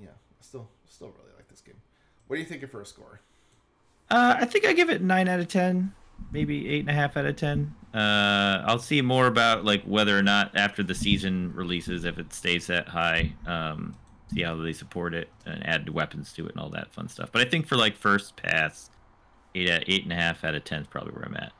yeah, 0.00 0.08
I 0.08 0.42
still 0.42 0.68
still 0.88 1.08
really 1.08 1.34
like 1.36 1.48
this 1.48 1.60
game. 1.60 1.76
What 2.26 2.36
do 2.36 2.42
you 2.42 2.48
think 2.48 2.62
of 2.62 2.74
a 2.74 2.84
score? 2.84 3.20
Uh, 4.10 4.36
I 4.40 4.44
think 4.44 4.64
I 4.64 4.72
give 4.72 4.90
it 4.90 5.02
nine 5.02 5.28
out 5.28 5.40
of 5.40 5.48
ten, 5.48 5.92
maybe 6.30 6.68
eight 6.68 6.80
and 6.80 6.90
a 6.90 6.92
half 6.92 7.16
out 7.16 7.26
of 7.26 7.36
ten. 7.36 7.74
Uh, 7.92 8.62
I'll 8.64 8.78
see 8.78 9.02
more 9.02 9.26
about 9.26 9.64
like 9.64 9.82
whether 9.84 10.16
or 10.16 10.22
not 10.22 10.56
after 10.56 10.82
the 10.82 10.94
season 10.94 11.52
releases, 11.54 12.04
if 12.04 12.18
it 12.18 12.32
stays 12.32 12.68
that 12.68 12.88
high. 12.88 13.32
Um, 13.46 13.96
see 14.32 14.42
how 14.42 14.56
they 14.56 14.72
support 14.72 15.14
it 15.14 15.28
and 15.44 15.66
add 15.66 15.88
weapons 15.88 16.32
to 16.34 16.46
it 16.46 16.52
and 16.52 16.60
all 16.60 16.70
that 16.70 16.92
fun 16.92 17.08
stuff. 17.08 17.30
But 17.32 17.42
I 17.42 17.50
think 17.50 17.66
for 17.66 17.76
like 17.76 17.96
first 17.96 18.36
pass, 18.36 18.90
eight 19.54 19.68
at 19.68 19.84
eight 19.88 20.04
and 20.04 20.12
a 20.12 20.16
half 20.16 20.44
out 20.44 20.54
of 20.54 20.64
ten 20.64 20.82
is 20.82 20.86
probably 20.86 21.12
where 21.12 21.24
I'm 21.24 21.36
at. 21.36 21.52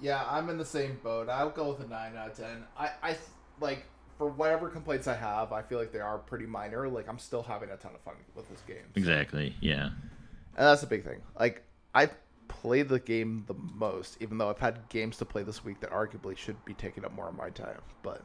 Yeah, 0.00 0.24
I'm 0.28 0.48
in 0.48 0.58
the 0.58 0.64
same 0.64 0.98
boat. 1.02 1.28
I'll 1.28 1.50
go 1.50 1.70
with 1.70 1.86
a 1.86 1.88
nine 1.88 2.16
out 2.16 2.30
of 2.30 2.36
ten. 2.36 2.64
I, 2.76 2.90
I 3.02 3.16
like 3.60 3.84
for 4.20 4.28
whatever 4.28 4.68
complaints 4.68 5.08
I 5.08 5.14
have, 5.14 5.50
I 5.50 5.62
feel 5.62 5.78
like 5.78 5.92
they 5.92 5.98
are 6.00 6.18
pretty 6.18 6.44
minor. 6.44 6.86
Like 6.90 7.08
I'm 7.08 7.18
still 7.18 7.42
having 7.42 7.70
a 7.70 7.76
ton 7.78 7.92
of 7.94 8.02
fun 8.02 8.16
with 8.34 8.46
this 8.50 8.60
game. 8.66 8.84
So- 8.84 8.98
Exactly. 8.98 9.56
Yeah. 9.62 9.86
and 9.86 10.66
that's 10.66 10.82
a 10.82 10.86
big 10.86 11.04
thing. 11.04 11.22
Like 11.38 11.62
I've 11.94 12.14
played 12.48 12.90
the 12.90 13.00
game 13.00 13.44
the 13.46 13.54
most, 13.54 14.18
even 14.20 14.36
though 14.36 14.50
I've 14.50 14.58
had 14.58 14.86
games 14.90 15.16
to 15.18 15.24
play 15.24 15.42
this 15.42 15.64
week 15.64 15.80
that 15.80 15.90
arguably 15.90 16.36
should 16.36 16.62
be 16.66 16.74
taking 16.74 17.02
up 17.06 17.14
more 17.14 17.28
of 17.30 17.34
my 17.34 17.48
time. 17.48 17.80
But 18.02 18.22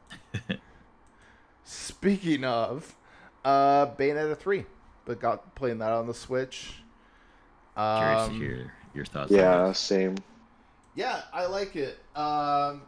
speaking 1.64 2.44
of, 2.44 2.96
uh, 3.44 3.88
Bayonetta 3.96 4.38
three, 4.38 4.66
but 5.06 5.20
got 5.20 5.56
playing 5.56 5.78
that 5.80 5.92
on 5.92 6.08
the 6.08 6.14
Switch. 6.14 6.74
Curious 7.76 8.22
Um, 8.24 8.30
to 8.32 8.46
hear 8.46 8.74
your 8.94 9.06
thoughts. 9.06 9.32
Yeah, 9.32 9.68
this. 9.68 9.80
same. 9.80 10.16
Yeah, 10.96 11.22
I 11.34 11.46
like 11.46 11.76
it. 11.76 11.98
Um, 12.16 12.82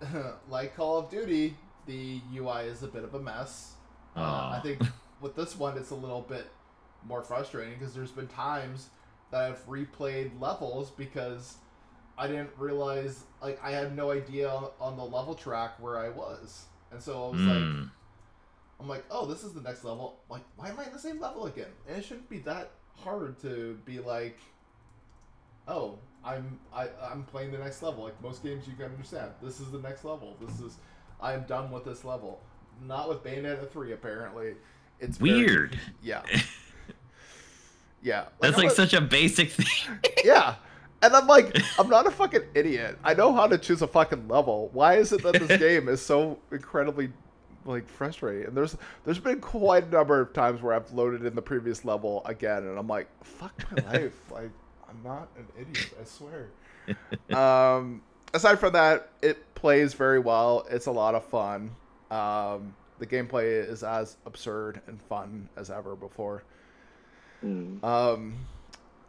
like 0.48 0.76
Call 0.76 0.98
of 0.98 1.10
Duty, 1.10 1.56
the 1.86 2.20
UI 2.34 2.62
is 2.64 2.82
a 2.82 2.88
bit 2.88 3.04
of 3.04 3.14
a 3.14 3.20
mess. 3.20 3.72
Uh, 4.16 4.20
I 4.56 4.60
think 4.62 4.80
with 5.20 5.34
this 5.36 5.56
one, 5.56 5.76
it's 5.76 5.90
a 5.90 5.94
little 5.94 6.22
bit 6.22 6.46
more 7.06 7.22
frustrating 7.22 7.74
because 7.78 7.94
there's 7.94 8.10
been 8.10 8.28
times 8.28 8.88
that 9.30 9.42
I've 9.42 9.66
replayed 9.68 10.40
levels 10.40 10.90
because 10.90 11.56
I 12.16 12.26
didn't 12.28 12.50
realize, 12.56 13.24
like, 13.42 13.62
I 13.62 13.72
had 13.72 13.96
no 13.96 14.10
idea 14.12 14.48
on 14.80 14.96
the 14.96 15.04
level 15.04 15.34
track 15.34 15.80
where 15.80 15.98
I 15.98 16.08
was, 16.10 16.66
and 16.92 17.02
so 17.02 17.26
I 17.26 17.30
was 17.30 17.40
like, 17.40 17.56
Mm. 17.58 17.90
I'm 18.80 18.88
like, 18.88 19.04
oh, 19.10 19.24
this 19.26 19.44
is 19.44 19.52
the 19.52 19.60
next 19.60 19.84
level. 19.84 20.18
Like, 20.28 20.42
why 20.56 20.68
am 20.68 20.78
I 20.78 20.84
in 20.84 20.92
the 20.92 20.98
same 20.98 21.20
level 21.20 21.46
again? 21.46 21.68
And 21.88 21.96
it 21.96 22.04
shouldn't 22.04 22.28
be 22.28 22.38
that 22.40 22.70
hard 22.96 23.40
to 23.42 23.78
be 23.84 23.98
like, 24.00 24.38
oh, 25.68 25.98
I'm 26.24 26.58
I, 26.72 26.88
I'm 27.10 27.22
playing 27.24 27.52
the 27.52 27.58
next 27.58 27.82
level. 27.82 28.04
Like 28.04 28.20
most 28.22 28.42
games, 28.42 28.66
you 28.66 28.74
can 28.74 28.86
understand. 28.86 29.30
This 29.42 29.60
is 29.60 29.70
the 29.70 29.78
next 29.78 30.04
level. 30.04 30.36
This 30.40 30.60
is 30.60 30.76
I 31.20 31.32
am 31.34 31.44
done 31.44 31.70
with 31.70 31.84
this 31.84 32.04
level. 32.04 32.40
Not 32.86 33.08
with 33.08 33.22
Bayonetta 33.24 33.70
three. 33.70 33.92
Apparently, 33.92 34.54
it's 35.00 35.18
very- 35.18 35.32
Weird. 35.32 35.78
yeah. 36.02 36.22
Yeah. 38.02 38.26
That's 38.40 38.56
I'm 38.58 38.64
like 38.64 38.72
a- 38.72 38.74
such 38.74 38.92
a 38.92 39.00
basic 39.00 39.50
thing. 39.50 39.98
yeah. 40.24 40.56
And 41.02 41.14
I'm 41.14 41.26
like, 41.26 41.56
I'm 41.78 41.88
not 41.88 42.06
a 42.06 42.10
fucking 42.10 42.42
idiot. 42.54 42.98
I 43.04 43.14
know 43.14 43.32
how 43.32 43.46
to 43.46 43.58
choose 43.58 43.82
a 43.82 43.86
fucking 43.86 44.28
level. 44.28 44.70
Why 44.72 44.96
is 44.96 45.12
it 45.12 45.22
that 45.22 45.34
this 45.34 45.58
game 45.60 45.88
is 45.88 46.00
so 46.04 46.38
incredibly 46.50 47.10
like 47.64 47.88
frustrating? 47.88 48.46
And 48.48 48.56
there's 48.56 48.76
there's 49.04 49.18
been 49.18 49.40
quite 49.40 49.84
a 49.84 49.88
number 49.90 50.20
of 50.20 50.32
times 50.32 50.60
where 50.62 50.74
I've 50.74 50.90
loaded 50.92 51.24
in 51.24 51.34
the 51.34 51.42
previous 51.42 51.84
level 51.84 52.22
again, 52.26 52.64
and 52.64 52.78
I'm 52.78 52.86
like, 52.88 53.08
fuck 53.24 53.52
my 53.72 53.90
life. 53.92 54.30
Like, 54.30 54.50
I'm 54.88 55.02
not 55.02 55.28
an 55.38 55.46
idiot. 55.58 55.94
I 56.00 56.04
swear. 56.04 56.48
um, 57.38 58.02
aside 58.32 58.58
from 58.58 58.72
that, 58.74 59.10
it 59.22 59.53
plays 59.64 59.94
very 59.94 60.18
well. 60.18 60.66
It's 60.70 60.84
a 60.84 60.90
lot 60.90 61.14
of 61.14 61.24
fun. 61.24 61.74
Um, 62.10 62.74
the 62.98 63.06
gameplay 63.06 63.66
is 63.66 63.82
as 63.82 64.18
absurd 64.26 64.82
and 64.86 65.00
fun 65.00 65.48
as 65.56 65.70
ever 65.70 65.96
before. 65.96 66.42
Mm. 67.42 67.82
Um, 67.82 68.34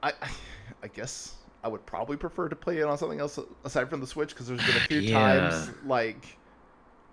I, 0.02 0.14
I 0.82 0.88
guess 0.88 1.36
I 1.62 1.68
would 1.68 1.86
probably 1.86 2.16
prefer 2.16 2.48
to 2.48 2.56
play 2.56 2.78
it 2.78 2.84
on 2.86 2.98
something 2.98 3.20
else 3.20 3.38
aside 3.66 3.90
from 3.90 4.00
the 4.00 4.08
Switch 4.08 4.30
because 4.30 4.48
there's 4.48 4.66
been 4.66 4.78
a 4.78 4.80
few 4.88 5.00
Yeah. 5.02 5.50
times 5.50 5.72
like 5.86 6.38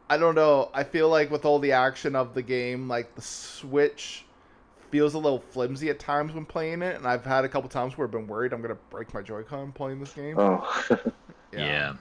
I 0.08 0.18
don't 0.18 0.36
know. 0.36 0.70
I 0.72 0.84
feel 0.84 1.08
like 1.08 1.32
with 1.32 1.44
all 1.44 1.58
the 1.58 1.72
action 1.72 2.14
of 2.14 2.34
the 2.34 2.42
game, 2.42 2.86
like 2.86 3.12
the 3.16 3.22
Switch 3.22 4.24
feels 4.92 5.14
a 5.14 5.18
little 5.18 5.40
flimsy 5.40 5.90
at 5.90 5.98
times 5.98 6.32
when 6.32 6.44
playing 6.44 6.82
it, 6.82 6.94
and 6.94 7.08
I've 7.08 7.24
had 7.24 7.44
a 7.44 7.48
couple 7.48 7.68
times 7.68 7.98
where 7.98 8.06
I've 8.06 8.12
been 8.12 8.28
worried 8.28 8.52
I'm 8.52 8.62
gonna 8.62 8.78
break 8.88 9.12
my 9.12 9.20
Joy-Con 9.22 9.72
playing 9.72 9.98
this 9.98 10.12
game. 10.12 10.36
Oh, 10.38 10.84
Yeah. 11.52 11.94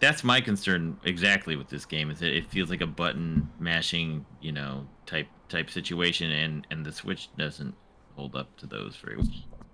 That's 0.00 0.22
my 0.22 0.40
concern 0.40 0.98
exactly 1.04 1.56
with 1.56 1.68
this 1.68 1.84
game 1.84 2.10
is 2.10 2.20
that 2.20 2.36
it 2.36 2.46
feels 2.46 2.70
like 2.70 2.80
a 2.80 2.86
button 2.86 3.50
mashing, 3.58 4.24
you 4.40 4.52
know, 4.52 4.86
type 5.06 5.28
type 5.48 5.70
situation 5.70 6.30
and 6.30 6.66
and 6.70 6.84
the 6.84 6.92
Switch 6.92 7.28
doesn't 7.36 7.74
hold 8.14 8.36
up 8.36 8.56
to 8.58 8.66
those 8.66 8.96
very 8.96 9.16
well. 9.16 9.26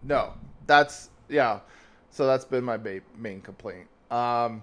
No, 0.02 0.34
that's 0.66 1.10
yeah. 1.28 1.60
So 2.10 2.26
that's 2.26 2.44
been 2.44 2.64
my 2.64 2.76
ba- 2.76 3.00
main 3.16 3.40
complaint. 3.40 3.88
Um, 4.10 4.62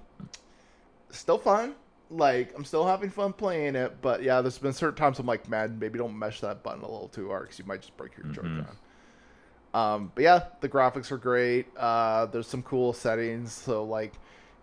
still 1.10 1.38
fun. 1.38 1.76
Like 2.10 2.54
I'm 2.56 2.66
still 2.66 2.86
having 2.86 3.10
fun 3.10 3.34
playing 3.34 3.76
it, 3.76 4.02
but 4.02 4.24
yeah, 4.24 4.42
there's 4.42 4.58
been 4.58 4.74
certain 4.74 4.96
times 4.96 5.20
I'm 5.20 5.26
like, 5.26 5.48
man, 5.48 5.78
maybe 5.80 5.98
don't 5.98 6.18
mesh 6.18 6.42
that 6.42 6.64
button 6.64 6.82
a 6.82 6.90
little 6.90 7.08
too 7.08 7.30
hard 7.30 7.44
because 7.44 7.60
you 7.60 7.66
might 7.66 7.82
just 7.82 7.96
break 7.98 8.18
your. 8.18 8.28
Joy-Con. 8.28 8.68
Um, 9.74 10.12
but 10.14 10.24
yeah, 10.24 10.44
the 10.60 10.68
graphics 10.68 11.12
are 11.12 11.18
great. 11.18 11.68
Uh, 11.78 12.26
there's 12.26 12.48
some 12.48 12.64
cool 12.64 12.94
settings. 12.94 13.54
So 13.54 13.84
like, 13.84 14.14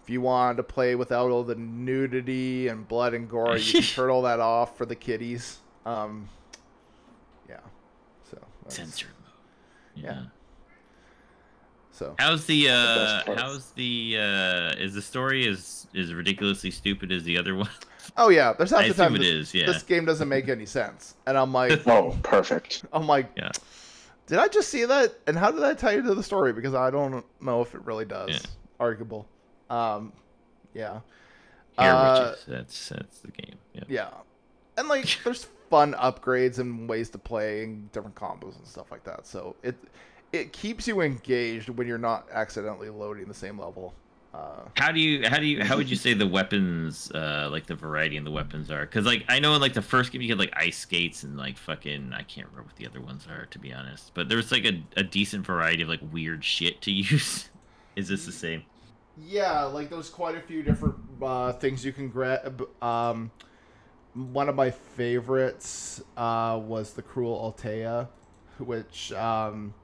if 0.09 0.13
you 0.13 0.23
wanted 0.23 0.57
to 0.57 0.63
play 0.63 0.95
without 0.95 1.31
all 1.31 1.43
the 1.45 1.55
nudity 1.55 2.69
and 2.69 2.89
blood 2.89 3.13
and 3.13 3.29
gore, 3.29 3.59
you 3.59 3.73
can 3.73 3.83
turn 3.95 4.09
all 4.09 4.23
that 4.23 4.41
off 4.41 4.75
for 4.79 4.87
the 4.87 4.97
kiddies. 4.97 5.59
Um, 5.85 6.31
yeah. 7.47 7.59
So 8.31 8.39
that's- 8.63 8.75
Censored 8.77 9.11
mode. 9.23 10.05
Yeah. 10.05 10.11
Yeah. 10.13 10.23
So 11.93 12.15
How's 12.19 12.47
the 12.47 12.71
uh 12.71 12.73
best 12.73 13.27
part. 13.27 13.39
how's 13.41 13.71
the 13.73 14.17
uh 14.19 14.83
is 14.83 14.95
the 14.95 15.03
story 15.03 15.47
as 15.47 15.87
as 15.95 16.15
ridiculously 16.15 16.71
stupid 16.71 17.13
as 17.13 17.25
the 17.25 17.37
other 17.37 17.55
one? 17.55 17.69
Oh 18.17 18.31
yeah, 18.31 18.55
there's 18.55 18.71
half 18.71 18.81
I 18.81 18.89
the 18.89 18.95
time 18.95 19.13
assume 19.15 19.17
it 19.17 19.19
this, 19.41 19.49
is, 19.49 19.55
yeah. 19.55 19.67
this 19.67 19.83
game 19.83 20.07
doesn't 20.07 20.29
make 20.31 20.49
any 20.49 20.65
sense, 20.65 21.17
and 21.27 21.37
I'm 21.37 21.53
like, 21.53 21.87
oh, 21.87 22.17
perfect. 22.23 22.83
I'm 22.95 23.07
like, 23.07 23.27
Yeah. 23.37 23.51
did 24.27 24.39
I 24.39 24.49
just 24.49 24.71
see 24.71 24.87
that? 24.87 25.19
And 25.27 25.37
how 25.37 25.51
did 25.51 25.61
that 25.61 25.79
tie 25.79 25.93
into 25.97 26.15
the 26.15 26.23
story? 26.23 26.55
Because 26.55 26.73
I 26.73 26.91
don't 26.91 27.23
know 27.43 27.61
if 27.61 27.75
it 27.75 27.83
really 27.85 28.07
does. 28.07 28.31
Yeah. 28.31 28.39
Arguable. 28.81 29.27
Um, 29.71 30.13
yeah, 30.75 31.01
Hair 31.79 31.95
Uh. 31.95 32.35
That's 32.47 32.89
that's 32.89 33.19
the 33.21 33.31
game. 33.31 33.57
Yeah. 33.75 33.85
yeah, 33.89 34.09
and 34.77 34.89
like, 34.89 35.19
there's 35.25 35.47
fun 35.71 35.95
upgrades 35.95 36.59
and 36.59 36.89
ways 36.89 37.11
to 37.11 37.19
play 37.19 37.65
and 37.65 37.91
different 37.93 38.17
combos 38.17 38.57
and 38.57 38.67
stuff 38.67 38.91
like 38.91 39.05
that. 39.05 39.27
So 39.27 39.55
it 39.63 39.77
it 40.33 40.53
keeps 40.53 40.87
you 40.87 41.01
engaged 41.01 41.69
when 41.69 41.87
you're 41.87 41.99
not 41.99 42.29
accidentally 42.33 42.91
loading 42.91 43.27
the 43.27 43.35
same 43.35 43.59
level. 43.59 43.95
Uh, 44.35 44.61
How 44.77 44.93
do 44.93 45.01
you 45.01 45.27
how 45.27 45.39
do 45.39 45.47
you 45.47 45.65
how 45.65 45.77
would 45.79 45.89
you 45.89 45.97
say 45.97 46.13
the 46.13 46.27
weapons 46.39 47.11
uh 47.13 47.49
like 47.51 47.67
the 47.67 47.75
variety 47.75 48.17
in 48.19 48.25
the 48.25 48.31
weapons 48.31 48.71
are? 48.71 48.83
Because 48.83 49.07
like 49.07 49.25
I 49.29 49.39
know 49.39 49.55
in 49.55 49.61
like 49.61 49.73
the 49.73 49.83
first 49.83 50.13
game 50.13 50.21
you 50.21 50.29
had 50.29 50.39
like 50.39 50.53
ice 50.55 50.77
skates 50.77 51.23
and 51.23 51.37
like 51.39 51.57
fucking 51.57 52.13
I 52.13 52.23
can't 52.25 52.47
remember 52.49 52.65
what 52.65 52.77
the 52.77 52.87
other 52.87 53.01
ones 53.01 53.27
are 53.27 53.47
to 53.47 53.59
be 53.59 53.73
honest. 53.73 54.13
But 54.15 54.29
there's 54.29 54.53
like 54.53 54.67
a, 54.67 54.83
a 54.99 55.03
decent 55.03 55.47
variety 55.47 55.83
of 55.83 55.89
like 55.89 56.01
weird 56.13 56.45
shit 56.45 56.83
to 56.83 56.91
use. 56.93 57.49
Is 57.97 58.09
this 58.09 58.27
the 58.27 58.33
same? 58.33 58.65
Yeah, 59.27 59.65
like 59.65 59.91
there's 59.91 60.11
quite 60.11 60.37
a 60.37 60.41
few 60.41 60.63
different 60.63 60.97
uh, 61.23 61.53
things 61.53 61.85
you 61.85 61.93
can 61.93 62.09
grab. 62.09 62.63
Um, 62.83 63.31
one 64.15 64.49
of 64.49 64.55
my 64.55 64.71
favorites 64.71 66.01
uh, 66.17 66.61
was 66.63 66.93
the 66.93 67.03
Cruel 67.03 67.53
Altea, 67.53 68.09
which 68.59 69.13
um, 69.13 69.75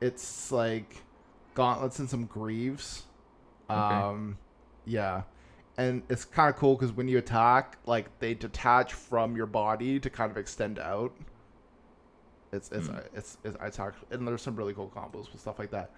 it's 0.00 0.52
like 0.52 1.02
gauntlets 1.54 1.98
and 1.98 2.08
some 2.08 2.26
greaves. 2.26 3.04
Um, 3.68 4.38
yeah, 4.84 5.22
and 5.76 6.02
it's 6.08 6.24
kind 6.24 6.50
of 6.50 6.56
cool 6.56 6.74
because 6.74 6.92
when 6.92 7.08
you 7.08 7.18
attack, 7.18 7.78
like 7.86 8.18
they 8.18 8.34
detach 8.34 8.92
from 8.92 9.36
your 9.36 9.46
body 9.46 9.98
to 10.00 10.10
kind 10.10 10.30
of 10.30 10.36
extend 10.36 10.78
out. 10.78 11.14
It's 12.52 12.70
it's 12.70 12.88
Hmm. 12.88 12.98
it's, 13.14 13.38
it's 13.44 13.56
it's 13.64 13.78
actually 13.78 14.06
and 14.10 14.28
there's 14.28 14.42
some 14.42 14.56
really 14.56 14.74
cool 14.74 14.92
combos 14.94 15.32
with 15.32 15.40
stuff 15.40 15.58
like 15.58 15.70
that. 15.70 15.90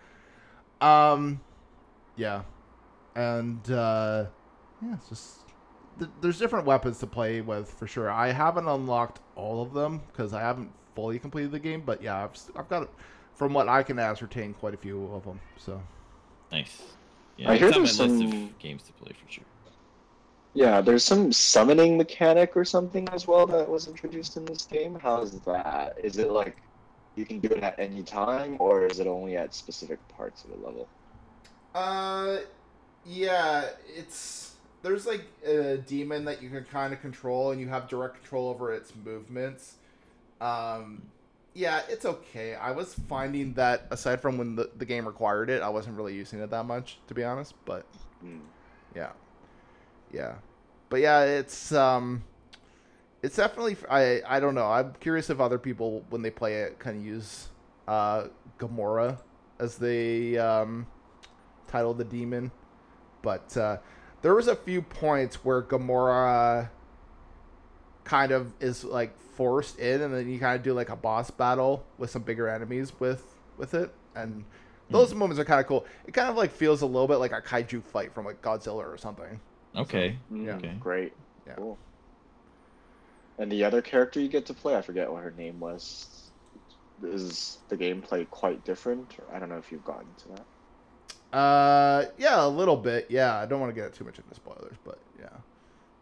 Um, 0.81 1.41
yeah, 2.17 2.43
and 3.15 3.71
uh, 3.71 4.27
yeah, 4.83 4.95
it's 4.95 5.09
just 5.09 5.39
th- 5.99 6.11
there's 6.21 6.39
different 6.39 6.67
weapons 6.67 6.99
to 7.01 7.07
play 7.07 7.41
with 7.41 7.71
for 7.71 7.87
sure. 7.87 8.11
I 8.11 8.33
haven't 8.33 8.69
unlocked 8.69 9.21
all 9.37 9.63
of 9.63 9.73
them 9.73 10.03
because 10.09 10.33
I 10.33 10.41
haven't 10.41 10.71
fully 10.95 11.19
completed 11.19 11.53
the 11.53 11.59
game, 11.59 11.83
but 11.85 12.03
yeah, 12.03 12.25
I've 12.25 12.31
s- 12.33 12.51
I've 12.57 12.69
got 12.69 12.89
from 13.35 13.53
what 13.53 13.69
I 13.69 13.83
can 13.83 13.99
ascertain 13.99 14.55
quite 14.55 14.75
a 14.75 14.79
few 14.79 15.07
of 15.07 15.25
them. 15.25 15.41
So 15.59 15.81
Nice. 16.53 16.83
Yeah, 17.37 17.51
I 17.51 17.57
hear 17.57 17.69
it's 17.69 17.77
on 17.77 17.83
my 17.83 17.87
there's 17.89 18.01
list 18.01 18.33
some- 18.33 18.49
of 18.53 18.59
games 18.61 18.83
to 18.85 18.93
play 18.93 19.13
for 19.13 19.31
sure. 19.31 19.45
Yeah, 20.57 20.81
there's 20.81 21.05
some 21.05 21.33
summoning 21.33 21.97
mechanic 21.97 22.57
or 22.57 22.65
something 22.65 23.09
as 23.09 23.27
well 23.27 23.45
that 23.49 23.69
was 23.69 23.89
introduced 23.89 24.37
in 24.37 24.45
this 24.45 24.65
game. 24.65 24.97
How's 25.03 25.41
that? 25.41 25.95
Is 26.01 26.17
it 26.17 26.31
like 26.31 26.63
you 27.17 27.27
can 27.27 27.41
do 27.41 27.49
it 27.49 27.65
at 27.65 27.75
any 27.77 28.05
time, 28.05 28.57
or 28.61 28.87
is 28.87 29.01
it 29.01 29.09
only 29.09 29.37
at 29.37 29.53
specific 29.53 30.07
parts 30.07 30.45
of 30.45 30.51
the 30.51 30.57
level? 30.57 30.89
Uh, 31.75 32.39
yeah, 33.05 33.69
it's 33.97 34.55
there's 34.83 35.07
like 35.07 35.25
a 35.45 35.79
demon 35.79 36.25
that 36.27 36.43
you 36.43 36.51
can 36.51 36.65
kind 36.65 36.93
of 36.93 37.01
control, 37.01 37.51
and 37.51 37.61
you 37.61 37.69
have 37.69 37.89
direct 37.89 38.17
control 38.17 38.49
over 38.49 38.73
its 38.73 38.93
movements. 39.05 39.77
Um, 40.41 41.03
yeah, 41.55 41.83
it's 41.89 42.05
okay. 42.05 42.55
I 42.55 42.73
was 42.73 42.95
finding 42.95 43.55
that 43.55 43.87
aside 43.91 44.21
from 44.21 44.39
when 44.39 44.57
the, 44.57 44.71
the 44.77 44.85
game 44.85 45.07
required 45.07 45.51
it, 45.51 45.63
I 45.63 45.69
wasn't 45.69 45.97
really 45.97 46.15
using 46.15 46.41
it 46.41 46.51
that 46.51 46.65
much, 46.65 46.99
to 47.09 47.15
be 47.15 47.25
honest. 47.25 47.55
But 47.65 47.87
Hmm. 48.21 48.41
yeah, 48.95 49.11
yeah, 50.13 50.35
but 50.89 51.01
yeah, 51.01 51.23
it's 51.25 51.73
um, 51.73 52.23
it's 53.23 53.37
definitely 53.37 53.77
I 53.91 54.23
I 54.27 54.41
don't 54.41 54.55
know. 54.55 54.71
I'm 54.71 54.95
curious 55.01 55.31
if 55.31 55.41
other 55.41 55.59
people 55.59 56.05
when 56.11 56.23
they 56.23 56.31
play 56.31 56.63
it 56.63 56.79
kind 56.79 56.97
of 56.99 57.05
use 57.05 57.49
uh 57.89 58.29
Gomorrah 58.59 59.19
as 59.59 59.77
they 59.77 60.39
um 60.39 60.87
title 61.75 61.93
the 61.93 62.05
demon, 62.05 62.53
but 63.23 63.57
uh, 63.57 63.79
there 64.23 64.33
was 64.33 64.47
a 64.47 64.55
few 64.55 64.81
points 64.81 65.45
where 65.45 65.61
Gomorrah 65.61 66.71
kind 68.05 68.31
of 68.31 68.53
is 68.61 68.85
like 68.85 69.19
forced 69.19 69.81
in, 69.81 70.01
and 70.03 70.15
then 70.15 70.29
you 70.31 70.39
kind 70.39 70.55
of 70.55 70.63
do 70.63 70.73
like 70.73 70.89
a 70.89 70.97
boss 70.97 71.33
battle 71.33 71.85
with 71.99 72.11
some 72.11 72.23
bigger 72.23 72.49
enemies 72.49 72.93
with 73.01 73.25
with 73.57 73.75
it, 73.75 73.93
and 74.15 74.45
those 74.91 75.13
moments 75.15 75.41
are 75.41 75.45
kind 75.45 75.61
of 75.61 75.67
cool. 75.67 75.85
It 76.07 76.15
kind 76.15 76.29
of 76.29 76.37
like 76.37 76.53
feels 76.53 76.83
a 76.83 76.87
little 76.87 77.09
bit 77.09 77.17
like 77.17 77.33
a 77.33 77.41
kaiju 77.41 77.83
fight 77.83 78.15
from 78.15 78.25
like 78.25 78.41
Godzilla 78.41 78.85
or 78.85 78.97
something. 78.97 79.41
Okay. 79.75 80.17
Mm, 80.33 80.47
Yeah. 80.47 80.57
Okay. 80.57 80.75
Great. 80.79 81.13
Yeah. 81.47 81.55
Cool. 81.55 81.79
And 83.39 83.51
the 83.51 83.65
other 83.65 83.83
character 83.83 84.21
you 84.21 84.29
get 84.29 84.47
to 84.47 84.55
play, 84.55 84.77
I 84.77 84.83
forget 84.83 85.11
what 85.11 85.25
her 85.25 85.33
name 85.33 85.59
was. 85.59 86.31
Is 87.03 87.59
the 87.69 87.77
gameplay 87.77 88.31
quite 88.31 88.65
different? 88.65 89.17
I 89.33 89.41
don't 89.41 89.49
know 89.49 89.59
if 89.59 89.73
you've 89.73 89.85
gotten 89.85 90.07
to 90.19 90.29
that. 90.29 90.47
Uh, 91.35 92.07
yeah, 92.17 92.45
a 92.45 92.49
little 92.49 92.77
bit. 92.77 93.07
Yeah, 93.11 93.37
I 93.37 93.47
don't 93.47 93.61
want 93.61 93.75
to 93.75 93.81
get 93.81 93.93
too 93.93 94.05
much 94.05 94.19
into 94.19 94.35
spoilers, 94.35 94.77
but 94.85 94.99
yeah, 95.19 95.29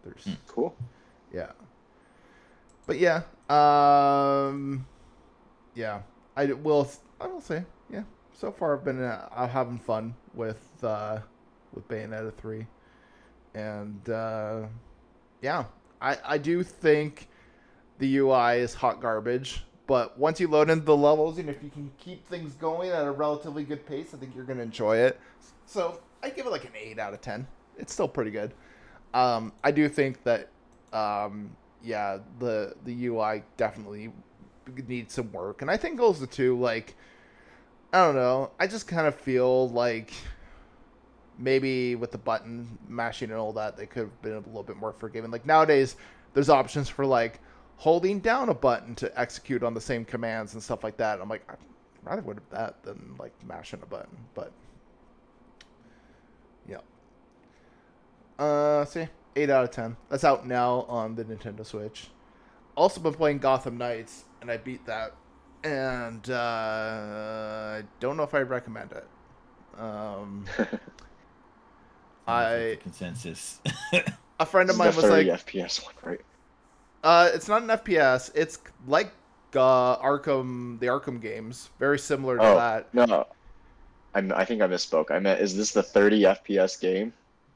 there's 0.04 0.24
Hmm. 0.24 0.32
Cool. 0.46 0.76
yeah, 1.32 1.52
but 2.86 2.98
yeah, 2.98 3.22
um, 3.48 4.86
yeah, 5.74 6.02
I 6.36 6.46
will. 6.46 6.86
I 7.20 7.26
will 7.28 7.40
say, 7.40 7.64
yeah. 7.90 8.02
So 8.34 8.52
far, 8.52 8.76
I've 8.76 8.84
been 8.84 9.02
uh, 9.02 9.28
I'm 9.34 9.48
having 9.48 9.78
fun 9.78 10.14
with 10.34 10.60
uh, 10.82 11.20
with 11.72 11.88
Bayonetta 11.88 12.34
three, 12.34 12.66
and 13.54 14.06
uh, 14.10 14.66
yeah, 15.40 15.64
I 16.00 16.18
I 16.24 16.38
do 16.38 16.62
think 16.62 17.28
the 17.98 18.18
UI 18.18 18.58
is 18.58 18.74
hot 18.74 19.00
garbage. 19.00 19.64
But 19.86 20.18
once 20.18 20.40
you 20.40 20.48
load 20.48 20.70
into 20.70 20.84
the 20.84 20.96
levels, 20.96 21.38
and 21.38 21.50
if 21.50 21.62
you 21.62 21.70
can 21.70 21.90
keep 21.98 22.26
things 22.26 22.54
going 22.54 22.90
at 22.90 23.04
a 23.04 23.10
relatively 23.10 23.64
good 23.64 23.84
pace, 23.86 24.14
I 24.14 24.16
think 24.16 24.34
you're 24.34 24.44
gonna 24.44 24.62
enjoy 24.62 24.98
it. 24.98 25.20
So 25.66 26.00
I 26.22 26.30
give 26.30 26.46
it 26.46 26.50
like 26.50 26.64
an 26.64 26.72
eight 26.76 26.98
out 26.98 27.12
of 27.12 27.20
ten. 27.20 27.46
It's 27.76 27.92
still 27.92 28.08
pretty 28.08 28.30
good. 28.30 28.54
Um, 29.14 29.52
I 29.62 29.70
do 29.72 29.88
think 29.88 30.22
that, 30.24 30.48
um, 30.92 31.56
yeah, 31.82 32.18
the 32.38 32.74
the 32.84 33.06
UI 33.06 33.42
definitely 33.56 34.12
needs 34.86 35.14
some 35.14 35.32
work, 35.32 35.62
and 35.62 35.70
I 35.70 35.76
think 35.76 36.00
also 36.00 36.26
too 36.26 36.58
like, 36.58 36.94
I 37.92 38.04
don't 38.04 38.14
know. 38.14 38.52
I 38.60 38.66
just 38.66 38.86
kind 38.86 39.06
of 39.06 39.14
feel 39.14 39.68
like 39.70 40.12
maybe 41.38 41.96
with 41.96 42.12
the 42.12 42.18
button 42.18 42.78
mashing 42.88 43.30
and 43.30 43.38
all 43.38 43.52
that, 43.54 43.76
they 43.76 43.86
could 43.86 44.04
have 44.04 44.22
been 44.22 44.32
a 44.32 44.38
little 44.38 44.62
bit 44.62 44.76
more 44.76 44.92
forgiving. 44.92 45.30
Like 45.30 45.44
nowadays, 45.44 45.96
there's 46.34 46.48
options 46.48 46.88
for 46.88 47.04
like 47.04 47.40
holding 47.82 48.20
down 48.20 48.48
a 48.48 48.54
button 48.54 48.94
to 48.94 49.20
execute 49.20 49.64
on 49.64 49.74
the 49.74 49.80
same 49.80 50.04
commands 50.04 50.54
and 50.54 50.62
stuff 50.62 50.84
like 50.84 50.96
that. 50.96 51.20
I'm 51.20 51.28
like, 51.28 51.42
I'd 51.50 51.58
rather 52.04 52.22
would 52.22 52.36
have 52.36 52.50
that 52.50 52.82
than 52.84 53.16
like 53.18 53.32
mashing 53.44 53.80
a 53.82 53.86
button, 53.86 54.16
but 54.34 54.52
yeah. 56.68 56.78
Uh, 58.38 58.84
see, 58.84 59.08
eight 59.34 59.50
out 59.50 59.64
of 59.64 59.72
ten. 59.72 59.96
That's 60.10 60.22
out 60.22 60.46
now 60.46 60.82
on 60.88 61.16
the 61.16 61.24
Nintendo 61.24 61.66
Switch. 61.66 62.06
Also 62.76 63.00
been 63.00 63.14
playing 63.14 63.38
Gotham 63.38 63.78
Knights, 63.78 64.26
and 64.40 64.48
I 64.48 64.58
beat 64.58 64.86
that, 64.86 65.16
and 65.64 66.30
uh, 66.30 67.78
I 67.78 67.82
don't 67.98 68.16
know 68.16 68.22
if 68.22 68.32
I 68.32 68.42
recommend 68.42 68.92
it. 68.92 69.08
Um, 69.76 70.44
I 72.28 72.78
consensus. 72.80 73.60
a 74.38 74.46
friend 74.46 74.70
of 74.70 74.76
mine 74.76 74.94
was 74.94 75.04
like, 75.04 75.26
FPS 75.26 75.84
one, 75.84 75.94
right? 76.04 76.20
Uh, 77.02 77.30
it's 77.34 77.48
not 77.48 77.62
an 77.62 77.68
FPS. 77.68 78.30
It's 78.34 78.58
like 78.86 79.12
uh, 79.54 79.96
Arkham, 79.98 80.78
the 80.80 80.86
Arkham 80.86 81.20
games, 81.20 81.70
very 81.78 81.98
similar 81.98 82.36
to 82.38 82.42
Oh. 82.44 82.54
that. 82.56 82.94
No, 82.94 83.26
I'm, 84.14 84.32
I 84.32 84.44
think 84.44 84.62
I 84.62 84.66
misspoke. 84.66 85.10
I 85.10 85.18
meant, 85.18 85.40
is 85.40 85.56
this 85.56 85.72
the 85.72 85.82
30 85.82 86.22
FPS 86.22 86.80
game? 86.80 87.12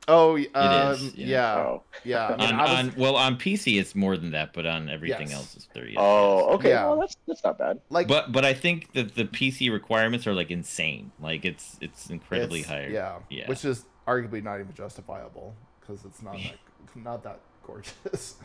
Oh, 0.08 0.36
um, 0.54 0.92
is, 0.94 1.14
yeah, 1.16 1.26
yeah. 1.26 1.56
oh. 1.56 1.82
yeah. 2.04 2.26
I 2.28 2.36
mean, 2.36 2.40
on, 2.54 2.54
I 2.54 2.62
was, 2.62 2.70
on 2.78 2.94
well 2.96 3.16
on 3.16 3.36
PC 3.36 3.80
it's 3.80 3.96
more 3.96 4.16
than 4.16 4.30
that, 4.32 4.52
but 4.52 4.64
on 4.64 4.88
everything 4.88 5.28
Yes. 5.30 5.36
else 5.36 5.56
it's 5.56 5.64
30. 5.74 5.94
Oh, 5.96 6.54
okay. 6.54 6.68
Yeah. 6.70 6.86
Well, 6.86 7.00
that's 7.00 7.16
that's 7.26 7.42
not 7.42 7.58
bad. 7.58 7.80
like, 7.90 8.06
But 8.06 8.30
but 8.30 8.44
I 8.44 8.54
think 8.54 8.92
that 8.92 9.16
the 9.16 9.24
PC 9.24 9.72
requirements 9.72 10.24
are 10.28 10.32
like 10.32 10.52
insane. 10.52 11.10
Like 11.20 11.44
it's 11.44 11.76
it's 11.80 12.08
incredibly 12.08 12.60
it's- 12.60 12.72
higher. 12.72 12.88
Yeah, 12.88 13.16
Yeah. 13.30 13.48
which 13.48 13.64
is 13.64 13.84
arguably 14.06 14.44
not 14.44 14.60
even 14.60 14.72
justifiable 14.74 15.56
because 15.80 16.04
it's 16.04 16.22
not 16.22 16.34
that, 16.36 16.96
not 17.02 17.24
that 17.24 17.40
gorgeous. 17.66 18.36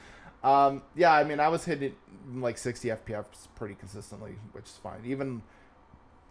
Um, 0.43 0.81
yeah, 0.95 1.13
I 1.13 1.23
mean, 1.23 1.39
I 1.39 1.49
was 1.49 1.65
hitting 1.65 1.95
like 2.33 2.57
60 2.57 2.89
FPS 2.89 3.25
pretty 3.55 3.75
consistently, 3.75 4.35
which 4.53 4.65
is 4.65 4.79
fine. 4.81 5.01
Even 5.05 5.41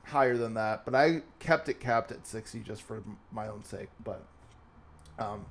higher 0.05 0.37
than 0.37 0.55
that, 0.55 0.85
but 0.85 0.95
I 0.95 1.23
kept 1.39 1.69
it 1.69 1.81
capped 1.81 2.11
at 2.11 2.27
60 2.27 2.61
just 2.61 2.83
for 2.83 3.03
my 3.31 3.49
own 3.49 3.65
sake. 3.65 3.89
But 4.03 4.25
um, 5.19 5.47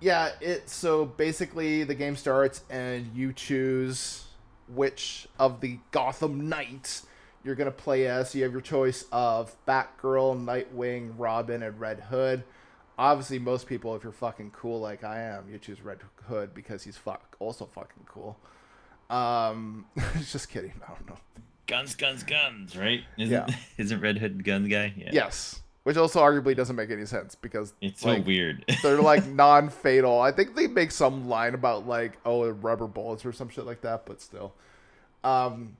yeah, 0.00 0.30
it 0.40 0.68
so 0.68 1.06
basically 1.06 1.84
the 1.84 1.94
game 1.94 2.16
starts 2.16 2.62
and 2.68 3.10
you 3.14 3.32
choose 3.32 4.26
which 4.68 5.26
of 5.38 5.60
the 5.60 5.78
Gotham 5.90 6.48
Knights 6.48 7.06
you're 7.44 7.54
gonna 7.54 7.70
play 7.70 8.06
as. 8.06 8.34
You 8.34 8.42
have 8.42 8.52
your 8.52 8.60
choice 8.60 9.06
of 9.12 9.56
Batgirl, 9.66 10.44
Nightwing, 10.44 11.14
Robin, 11.16 11.62
and 11.62 11.78
Red 11.80 12.00
Hood. 12.00 12.44
Obviously, 12.98 13.38
most 13.38 13.66
people, 13.66 13.94
if 13.94 14.02
you're 14.02 14.12
fucking 14.12 14.52
cool 14.52 14.80
like 14.80 15.04
I 15.04 15.20
am, 15.20 15.50
you 15.50 15.58
choose 15.58 15.82
Red 15.82 15.98
Hood 16.28 16.54
because 16.54 16.82
he's 16.82 16.96
fuck 16.96 17.36
also 17.38 17.66
fucking 17.66 18.04
cool. 18.06 18.38
Um, 19.10 19.86
just 20.30 20.48
kidding. 20.48 20.72
I 20.82 20.92
don't 20.92 21.08
know. 21.08 21.16
Guns, 21.66 21.94
guns, 21.94 22.22
guns, 22.22 22.76
right? 22.76 23.02
Isn't 23.18 23.32
Yeah. 23.32 23.54
isn't 23.76 24.00
Red 24.00 24.18
Hood 24.18 24.38
the 24.38 24.42
gun 24.42 24.68
guy? 24.68 24.94
Yeah. 24.96 25.10
Yes, 25.12 25.60
which 25.82 25.96
also 25.96 26.20
arguably 26.20 26.56
doesn't 26.56 26.76
make 26.76 26.90
any 26.90 27.04
sense 27.06 27.34
because 27.34 27.74
It's 27.80 28.00
so 28.00 28.20
weird. 28.20 28.64
they're 28.82 29.02
like 29.02 29.26
non-fatal. 29.26 30.20
I 30.20 30.32
think 30.32 30.56
they 30.56 30.66
make 30.66 30.90
some 30.90 31.28
line 31.28 31.54
about 31.54 31.86
like 31.86 32.18
oh 32.24 32.48
rubber 32.48 32.86
bullets 32.86 33.26
or 33.26 33.32
some 33.32 33.48
shit 33.48 33.66
like 33.66 33.82
that, 33.82 34.06
but 34.06 34.20
still. 34.20 34.54
Um 35.22 35.76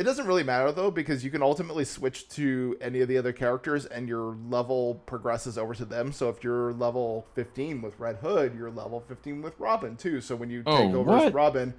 it 0.00 0.04
doesn't 0.04 0.26
really 0.26 0.42
matter 0.42 0.72
though 0.72 0.90
because 0.90 1.22
you 1.22 1.30
can 1.30 1.42
ultimately 1.42 1.84
switch 1.84 2.26
to 2.30 2.74
any 2.80 3.02
of 3.02 3.08
the 3.08 3.18
other 3.18 3.34
characters 3.34 3.84
and 3.84 4.08
your 4.08 4.34
level 4.48 4.94
progresses 5.04 5.58
over 5.58 5.74
to 5.74 5.84
them. 5.84 6.10
So 6.10 6.30
if 6.30 6.42
you're 6.42 6.72
level 6.72 7.26
15 7.34 7.82
with 7.82 8.00
Red 8.00 8.16
Hood, 8.16 8.54
you're 8.56 8.70
level 8.70 9.04
15 9.06 9.42
with 9.42 9.52
Robin 9.60 9.96
too. 9.96 10.22
So 10.22 10.34
when 10.36 10.48
you 10.48 10.62
Oh, 10.64 10.78
take 10.78 10.94
over 10.94 11.10
as? 11.18 11.34
Robin, 11.34 11.74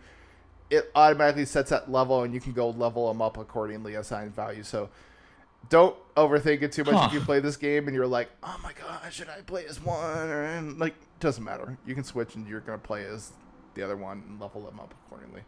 it 0.69 0.91
automatically 0.93 1.45
sets 1.45 1.71
that 1.71 1.91
level 1.91 2.21
and 2.21 2.31
you 2.31 2.39
can 2.39 2.53
go 2.53 2.69
level 2.69 3.07
them 3.07 3.23
up 3.23 3.37
accordingly 3.39 3.95
assigned 3.95 4.35
value. 4.35 4.61
So 4.61 4.89
don't 5.69 5.95
overthink 6.15 6.61
it 6.61 6.71
too 6.73 6.83
much 6.83 7.07
if 7.07 7.13
you 7.13 7.21
play 7.21 7.39
this 7.39 7.57
game 7.57 7.87
and 7.87 7.95
you're 7.95 8.05
like, 8.05 8.29
oh 8.43 8.59
my 8.61 8.71
god, 8.73 9.11
should 9.11 9.29
I 9.29 9.41
play 9.41 9.65
as 9.65 9.81
one 9.83 10.29
or 10.29 10.61
like 10.77 10.93
doesn't 11.19 11.43
matter. 11.43 11.75
You 11.87 11.95
can 11.95 12.03
switch 12.03 12.35
and 12.35 12.47
you're 12.47 12.59
gonna 12.59 12.77
play 12.77 13.03
as 13.03 13.31
the 13.73 13.81
other 13.81 13.97
one 13.97 14.23
and 14.27 14.39
level 14.39 14.61
them 14.61 14.79
up 14.79 14.93
accordingly. 15.07 15.41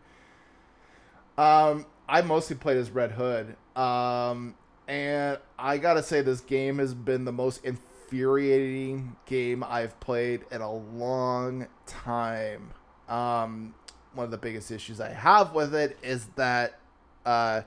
Um, 1.37 1.85
I 2.07 2.21
mostly 2.21 2.55
played 2.55 2.77
as 2.77 2.91
Red 2.91 3.11
Hood. 3.11 3.55
Um, 3.75 4.55
and 4.87 5.37
I 5.57 5.77
gotta 5.77 6.03
say 6.03 6.21
this 6.21 6.41
game 6.41 6.79
has 6.79 6.93
been 6.93 7.25
the 7.25 7.31
most 7.31 7.63
infuriating 7.63 9.15
game 9.25 9.63
I've 9.63 9.99
played 9.99 10.41
in 10.51 10.61
a 10.61 10.71
long 10.71 11.67
time. 11.85 12.71
Um, 13.07 13.73
one 14.13 14.25
of 14.25 14.31
the 14.31 14.37
biggest 14.37 14.71
issues 14.71 14.99
I 14.99 15.09
have 15.09 15.53
with 15.53 15.73
it 15.73 15.97
is 16.03 16.27
that 16.35 16.79
uh, 17.25 17.61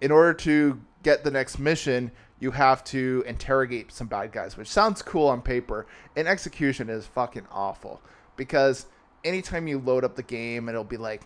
in 0.00 0.10
order 0.10 0.34
to 0.34 0.80
get 1.02 1.24
the 1.24 1.30
next 1.30 1.58
mission, 1.58 2.10
you 2.40 2.50
have 2.50 2.82
to 2.84 3.22
interrogate 3.26 3.92
some 3.92 4.08
bad 4.08 4.32
guys, 4.32 4.56
which 4.56 4.68
sounds 4.68 5.00
cool 5.00 5.28
on 5.28 5.42
paper. 5.42 5.86
In 6.16 6.26
execution, 6.26 6.90
is 6.90 7.06
fucking 7.06 7.46
awful 7.52 8.00
because 8.36 8.86
anytime 9.24 9.68
you 9.68 9.78
load 9.78 10.04
up 10.04 10.16
the 10.16 10.22
game, 10.22 10.68
it'll 10.68 10.82
be 10.82 10.96
like, 10.96 11.22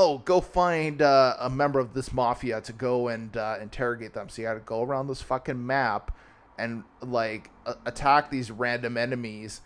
"Oh, 0.00 0.18
go 0.18 0.40
find 0.40 1.02
uh, 1.02 1.34
a 1.40 1.50
member 1.50 1.80
of 1.80 1.92
this 1.92 2.12
mafia 2.12 2.60
to 2.60 2.72
go 2.72 3.08
and 3.08 3.36
uh, 3.36 3.56
interrogate 3.60 4.14
them." 4.14 4.28
So 4.28 4.42
you 4.42 4.48
got 4.48 4.54
to 4.54 4.60
go 4.60 4.82
around 4.82 5.08
this 5.08 5.20
fucking 5.20 5.66
map 5.66 6.16
and 6.56 6.84
like 7.02 7.50
a- 7.66 7.76
attack 7.84 8.30
these 8.30 8.52
random 8.52 8.96
enemies. 8.96 9.60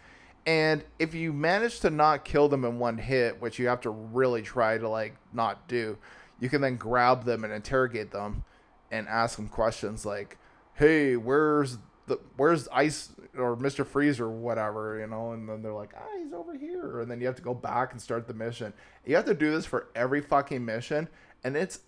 And 0.47 0.85
if 0.99 1.15
you 1.15 1.35
manage 1.35 1.81
to 1.81 1.91
not 1.91 2.25
kill 2.25 2.49
them 2.49 2.65
in 2.65 2.79
one 2.79 2.97
hit, 2.97 3.43
which 3.43 3.59
you 3.59 3.69
have 3.69 3.83
to 3.83 3.91
really 3.91 4.41
try 4.41 4.79
to 4.79 4.89
like 4.89 5.17
not 5.35 5.69
do, 5.69 5.99
you 6.41 6.49
can 6.49 6.63
then 6.63 6.77
grab 6.77 7.25
them 7.25 7.45
and 7.45 7.53
interrogate 7.53 8.11
them 8.11 8.45
and 8.91 9.07
ask 9.09 9.37
them 9.37 9.49
questions 9.49 10.07
like, 10.07 10.39
"Hey, 10.75 11.15
where's 11.15 11.77
the 12.13 12.21
where's 12.37 12.69
Ice 12.69 13.11
or 13.37 13.57
Mister 13.57 13.85
Freeze 13.85 14.21
or 14.21 14.29
whatever?" 14.29 14.99
You 14.99 15.07
know, 15.07 15.33
and 15.33 15.49
then 15.49 15.63
they're 15.63 15.73
like, 15.73 15.95
"Ah, 15.97 16.19
he's 16.19 16.33
over 16.33 16.57
here," 16.57 17.01
and 17.01 17.11
then 17.11 17.21
you 17.21 17.27
have 17.27 17.37
to 17.37 17.43
go 17.43 17.55
back 17.55 17.93
and 17.93 18.01
start 18.01 18.27
the 18.27 18.35
mission. 18.35 18.73
You 19.05 19.17
have 19.17 19.25
to 19.27 19.35
do 19.35 19.51
this 19.51 19.67
for 19.67 19.89
every 19.95 20.21
fucking 20.21 20.65
mission, 20.65 21.09
and 21.45 21.57
it's 21.57 21.81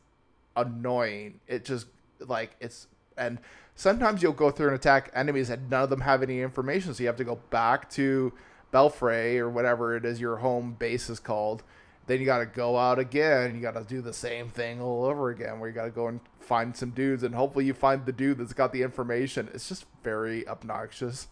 annoying. 0.57 1.41
It 1.47 1.64
just 1.64 1.87
like 2.20 2.57
it's 2.61 2.87
and 3.16 3.39
sometimes 3.75 4.22
you'll 4.22 4.33
go 4.33 4.51
through 4.51 4.68
and 4.68 4.77
attack 4.77 5.11
enemies 5.14 5.51
and 5.51 5.70
none 5.70 5.85
of 5.85 5.91
them 5.91 6.01
have 6.01 6.22
any 6.22 6.41
information, 6.41 6.95
so 6.95 7.03
you 7.03 7.07
have 7.07 7.16
to 7.16 7.25
go 7.25 7.37
back 7.51 7.91
to 7.91 8.33
Belfray 8.72 9.39
or 9.39 9.49
whatever 9.49 9.97
it 9.97 10.05
is 10.05 10.20
your 10.20 10.37
home 10.37 10.75
base 10.79 11.09
is 11.09 11.20
called. 11.20 11.62
Then 12.07 12.21
you 12.21 12.27
got 12.27 12.39
to 12.39 12.47
go 12.47 12.77
out 12.77 12.99
again. 12.99 13.55
You 13.55 13.63
got 13.63 13.75
to 13.75 13.85
do 13.85 14.03
the 14.03 14.13
same 14.13 14.51
thing 14.51 14.81
all 14.81 15.05
over 15.05 15.31
again, 15.31 15.59
where 15.59 15.69
you 15.69 15.75
got 15.75 15.85
to 15.85 15.91
go 15.91 16.09
and 16.09 16.21
find 16.39 16.77
some 16.77 16.91
dudes, 16.91 17.23
and 17.23 17.35
hopefully 17.35 17.65
you 17.65 17.75
find 17.75 18.05
the 18.05 18.13
dude 18.13 18.39
that's 18.39 18.53
got 18.53 18.73
the 18.73 18.83
information. 18.83 19.49
It's 19.55 19.69
just 19.69 19.87
very 20.03 20.47
obnoxious. 20.47 21.29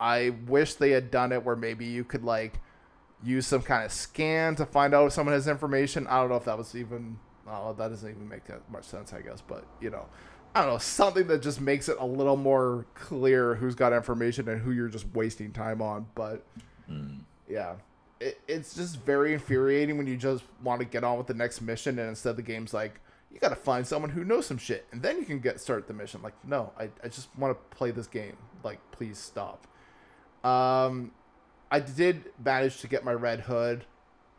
I 0.00 0.30
wish 0.46 0.74
they 0.74 0.90
had 0.90 1.10
done 1.10 1.32
it 1.32 1.44
where 1.44 1.56
maybe 1.56 1.84
you 1.84 2.04
could 2.04 2.24
like 2.24 2.60
use 3.22 3.46
some 3.46 3.62
kind 3.62 3.84
of 3.84 3.92
scan 3.92 4.54
to 4.56 4.66
find 4.66 4.94
out 4.94 5.06
if 5.06 5.12
someone 5.12 5.34
has 5.34 5.48
information. 5.48 6.06
I 6.06 6.20
don't 6.20 6.30
know 6.30 6.36
if 6.36 6.44
that 6.44 6.56
was 6.56 6.74
even. 6.74 7.18
Oh, 7.46 7.72
that 7.72 7.88
doesn't 7.88 8.08
even 8.08 8.28
make 8.28 8.44
that 8.46 8.70
much 8.70 8.84
sense, 8.84 9.12
I 9.12 9.20
guess. 9.20 9.40
But 9.40 9.64
you 9.80 9.90
know, 9.90 10.06
I 10.54 10.62
don't 10.62 10.72
know 10.72 10.78
something 10.78 11.26
that 11.28 11.42
just 11.42 11.60
makes 11.60 11.88
it 11.88 11.96
a 11.98 12.06
little 12.06 12.36
more 12.36 12.86
clear 12.94 13.54
who's 13.56 13.74
got 13.74 13.92
information 13.92 14.48
and 14.48 14.60
who 14.60 14.70
you're 14.70 14.88
just 14.88 15.06
wasting 15.14 15.52
time 15.52 15.82
on. 15.82 16.06
But 16.14 16.44
hmm. 16.86 17.18
yeah, 17.48 17.74
it, 18.20 18.40
it's 18.48 18.74
just 18.74 19.00
very 19.00 19.32
infuriating 19.32 19.98
when 19.98 20.06
you 20.06 20.16
just 20.16 20.44
want 20.62 20.80
to 20.80 20.86
get 20.86 21.04
on 21.04 21.18
with 21.18 21.26
the 21.26 21.34
next 21.34 21.60
mission 21.60 21.98
and 21.98 22.08
instead 22.08 22.36
the 22.36 22.42
game's 22.42 22.74
like 22.74 23.00
you 23.30 23.38
got 23.38 23.50
to 23.50 23.56
find 23.56 23.86
someone 23.86 24.10
who 24.10 24.24
knows 24.24 24.46
some 24.46 24.58
shit 24.58 24.86
and 24.92 25.02
then 25.02 25.18
you 25.18 25.24
can 25.24 25.38
get 25.38 25.60
start 25.60 25.86
the 25.86 25.94
mission. 25.94 26.22
Like 26.22 26.34
no, 26.44 26.72
I 26.78 26.90
I 27.02 27.08
just 27.08 27.28
want 27.36 27.56
to 27.56 27.76
play 27.76 27.90
this 27.90 28.06
game. 28.06 28.36
Like 28.64 28.78
please 28.90 29.18
stop. 29.18 29.66
Um, 30.44 31.12
I 31.70 31.80
did 31.80 32.30
manage 32.42 32.80
to 32.80 32.88
get 32.88 33.04
my 33.04 33.12
Red 33.12 33.40
Hood 33.40 33.84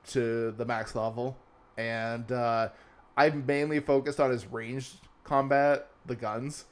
to 0.07 0.51
the 0.51 0.65
max 0.65 0.95
level, 0.95 1.37
and 1.77 2.31
uh, 2.31 2.69
I 3.15 3.29
mainly 3.29 3.79
focused 3.79 4.19
on 4.19 4.31
his 4.31 4.47
ranged 4.47 4.95
combat, 5.23 5.87
the 6.05 6.15
guns. 6.15 6.65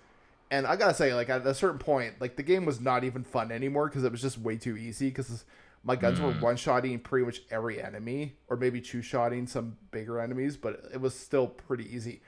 And 0.49 0.65
I 0.65 0.77
gotta 0.77 0.93
say, 0.93 1.13
like 1.13 1.29
at 1.29 1.45
a 1.45 1.53
certain 1.53 1.79
point, 1.79 2.15
like 2.19 2.37
the 2.37 2.43
game 2.43 2.65
was 2.65 2.79
not 2.79 3.03
even 3.03 3.23
fun 3.23 3.51
anymore 3.51 3.87
because 3.87 4.03
it 4.03 4.11
was 4.11 4.21
just 4.21 4.37
way 4.37 4.55
too 4.55 4.77
easy. 4.77 5.09
Because 5.09 5.43
my 5.83 5.95
guns 5.95 6.19
were 6.19 6.33
hmm. 6.33 6.41
one 6.41 6.55
shotting 6.57 6.99
pretty 6.99 7.25
much 7.25 7.41
every 7.49 7.81
enemy, 7.81 8.35
or 8.49 8.57
maybe 8.57 8.81
two 8.81 9.01
shotting 9.01 9.47
some 9.47 9.77
bigger 9.91 10.19
enemies, 10.19 10.57
but 10.57 10.81
it 10.93 10.99
was 10.99 11.17
still 11.17 11.47
pretty 11.47 11.93
easy. 11.93 12.21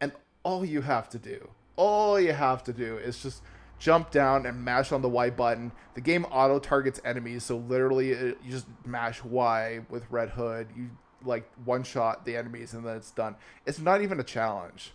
And 0.00 0.12
all 0.42 0.64
you 0.64 0.82
have 0.82 1.08
to 1.10 1.18
do, 1.18 1.50
all 1.76 2.18
you 2.18 2.32
have 2.32 2.64
to 2.64 2.72
do 2.72 2.96
is 2.98 3.22
just 3.22 3.42
jump 3.78 4.10
down 4.10 4.46
and 4.46 4.64
mash 4.64 4.92
on 4.92 5.02
the 5.02 5.08
Y 5.08 5.30
button. 5.30 5.72
The 5.94 6.00
game 6.00 6.24
auto 6.26 6.58
targets 6.58 7.00
enemies, 7.04 7.44
so 7.44 7.56
literally 7.56 8.10
it, 8.10 8.38
you 8.44 8.50
just 8.50 8.66
mash 8.84 9.22
Y 9.22 9.80
with 9.88 10.04
Red 10.10 10.30
Hood. 10.30 10.68
You 10.76 10.90
like 11.24 11.50
one 11.64 11.82
shot 11.82 12.24
the 12.24 12.36
enemies 12.36 12.74
and 12.74 12.84
then 12.84 12.96
it's 12.96 13.10
done. 13.10 13.36
It's 13.66 13.78
not 13.78 14.02
even 14.02 14.20
a 14.20 14.24
challenge. 14.24 14.92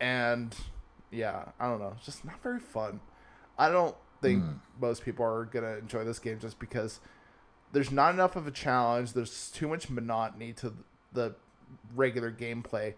And 0.00 0.54
yeah, 1.10 1.46
I 1.58 1.68
don't 1.68 1.80
know. 1.80 1.94
It's 1.96 2.06
just 2.06 2.24
not 2.24 2.42
very 2.42 2.60
fun. 2.60 3.00
I 3.58 3.68
don't 3.68 3.96
think 4.22 4.42
hmm. 4.42 4.52
most 4.80 5.04
people 5.04 5.24
are 5.24 5.44
going 5.44 5.64
to 5.64 5.78
enjoy 5.78 6.04
this 6.04 6.18
game 6.18 6.38
just 6.38 6.58
because 6.58 7.00
there's 7.72 7.90
not 7.90 8.14
enough 8.14 8.36
of 8.36 8.46
a 8.46 8.50
challenge. 8.50 9.12
There's 9.12 9.50
too 9.50 9.68
much 9.68 9.88
monotony 9.88 10.52
to 10.54 10.72
the 11.12 11.34
regular 11.94 12.30
gameplay. 12.30 12.94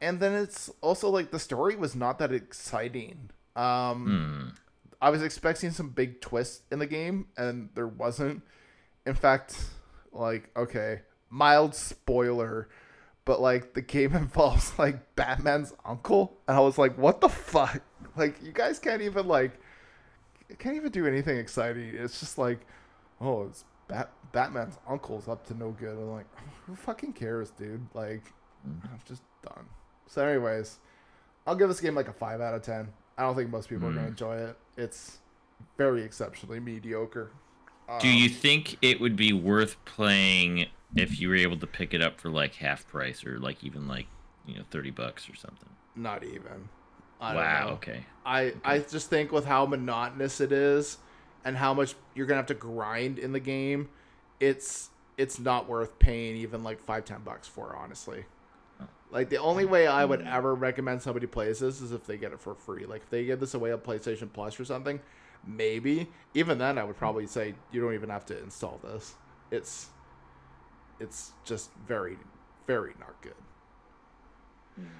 And 0.00 0.18
then 0.18 0.32
it's 0.32 0.70
also 0.80 1.08
like 1.08 1.30
the 1.30 1.38
story 1.38 1.76
was 1.76 1.94
not 1.94 2.18
that 2.18 2.32
exciting. 2.32 3.30
Um, 3.54 4.54
I 5.00 5.10
was 5.10 5.22
expecting 5.22 5.70
some 5.70 5.90
big 5.90 6.20
twist 6.20 6.62
in 6.72 6.78
the 6.78 6.86
game, 6.86 7.26
and 7.36 7.68
there 7.74 7.86
wasn't. 7.86 8.42
In 9.06 9.14
fact, 9.14 9.56
like, 10.12 10.50
okay, 10.56 11.02
mild 11.30 11.74
spoiler, 11.74 12.68
but 13.24 13.40
like 13.40 13.74
the 13.74 13.82
game 13.82 14.14
involves 14.16 14.76
like 14.78 15.14
Batman's 15.14 15.72
uncle, 15.84 16.38
and 16.48 16.56
I 16.56 16.60
was 16.60 16.78
like, 16.78 16.96
what 16.98 17.20
the 17.20 17.28
fuck? 17.28 17.82
Like, 18.14 18.42
you 18.42 18.52
guys 18.52 18.78
can't 18.78 19.00
even 19.00 19.26
like, 19.26 19.52
can't 20.58 20.76
even 20.76 20.92
do 20.92 21.06
anything 21.06 21.38
exciting. 21.38 21.94
It's 21.94 22.20
just 22.20 22.36
like, 22.36 22.58
oh, 23.22 23.44
it's 23.44 23.64
Bat- 23.92 24.12
Batman's 24.32 24.78
uncle's 24.88 25.28
up 25.28 25.46
to 25.48 25.54
no 25.54 25.70
good. 25.70 25.96
I'm 25.96 26.10
like, 26.10 26.26
who 26.66 26.74
fucking 26.74 27.12
cares, 27.12 27.50
dude? 27.50 27.86
Like, 27.94 28.32
I'm 28.64 29.00
just 29.06 29.22
done. 29.42 29.66
So, 30.06 30.26
anyways, 30.26 30.78
I'll 31.46 31.54
give 31.56 31.68
this 31.68 31.80
game 31.80 31.94
like 31.94 32.08
a 32.08 32.12
five 32.12 32.40
out 32.40 32.54
of 32.54 32.62
ten. 32.62 32.88
I 33.18 33.22
don't 33.22 33.36
think 33.36 33.50
most 33.50 33.68
people 33.68 33.88
are 33.88 33.92
gonna 33.92 34.08
enjoy 34.08 34.36
it. 34.36 34.56
It's 34.76 35.18
very 35.76 36.02
exceptionally 36.02 36.60
mediocre. 36.60 37.30
Do 38.00 38.08
Um, 38.08 38.14
you 38.14 38.28
think 38.28 38.78
it 38.80 39.00
would 39.00 39.16
be 39.16 39.32
worth 39.32 39.82
playing 39.84 40.66
if 40.96 41.20
you 41.20 41.28
were 41.28 41.36
able 41.36 41.58
to 41.58 41.66
pick 41.66 41.92
it 41.94 42.00
up 42.02 42.20
for 42.20 42.30
like 42.30 42.54
half 42.54 42.86
price 42.86 43.24
or 43.26 43.38
like 43.38 43.62
even 43.64 43.86
like 43.88 44.06
you 44.46 44.56
know 44.56 44.62
thirty 44.70 44.90
bucks 44.90 45.28
or 45.28 45.34
something? 45.34 45.68
Not 45.94 46.24
even. 46.24 46.68
I 47.20 47.34
Wow. 47.34 47.68
Okay. 47.74 48.04
I 48.24 48.54
I 48.64 48.78
just 48.78 49.10
think 49.10 49.30
with 49.32 49.44
how 49.44 49.66
monotonous 49.66 50.40
it 50.40 50.52
is, 50.52 50.98
and 51.44 51.56
how 51.56 51.74
much 51.74 51.94
you're 52.14 52.26
gonna 52.26 52.38
have 52.38 52.46
to 52.46 52.54
grind 52.54 53.18
in 53.18 53.32
the 53.32 53.40
game, 53.40 53.88
it's 54.40 54.90
it's 55.16 55.38
not 55.38 55.68
worth 55.68 55.98
paying 55.98 56.36
even 56.36 56.62
like 56.62 56.80
five 56.80 57.04
ten 57.04 57.22
bucks 57.22 57.48
for. 57.48 57.76
Honestly, 57.76 58.24
like 59.10 59.28
the 59.28 59.38
only 59.38 59.64
way 59.64 59.86
I 59.86 60.04
would 60.04 60.22
ever 60.22 60.54
recommend 60.54 61.02
somebody 61.02 61.26
plays 61.26 61.60
this 61.60 61.80
is 61.80 61.92
if 61.92 62.04
they 62.04 62.16
get 62.16 62.32
it 62.32 62.40
for 62.40 62.54
free. 62.54 62.86
Like 62.86 63.02
if 63.02 63.10
they 63.10 63.24
give 63.24 63.40
this 63.40 63.54
away 63.54 63.72
on 63.72 63.78
PlayStation 63.78 64.32
Plus 64.32 64.58
or 64.58 64.64
something, 64.64 65.00
maybe. 65.46 66.08
Even 66.34 66.58
then, 66.58 66.78
I 66.78 66.84
would 66.84 66.96
probably 66.96 67.26
say 67.26 67.54
you 67.70 67.80
don't 67.80 67.94
even 67.94 68.10
have 68.10 68.26
to 68.26 68.42
install 68.42 68.80
this. 68.82 69.14
It's 69.50 69.88
it's 71.00 71.32
just 71.44 71.70
very 71.86 72.16
very 72.66 72.94
not 73.00 73.20
good. 73.22 73.34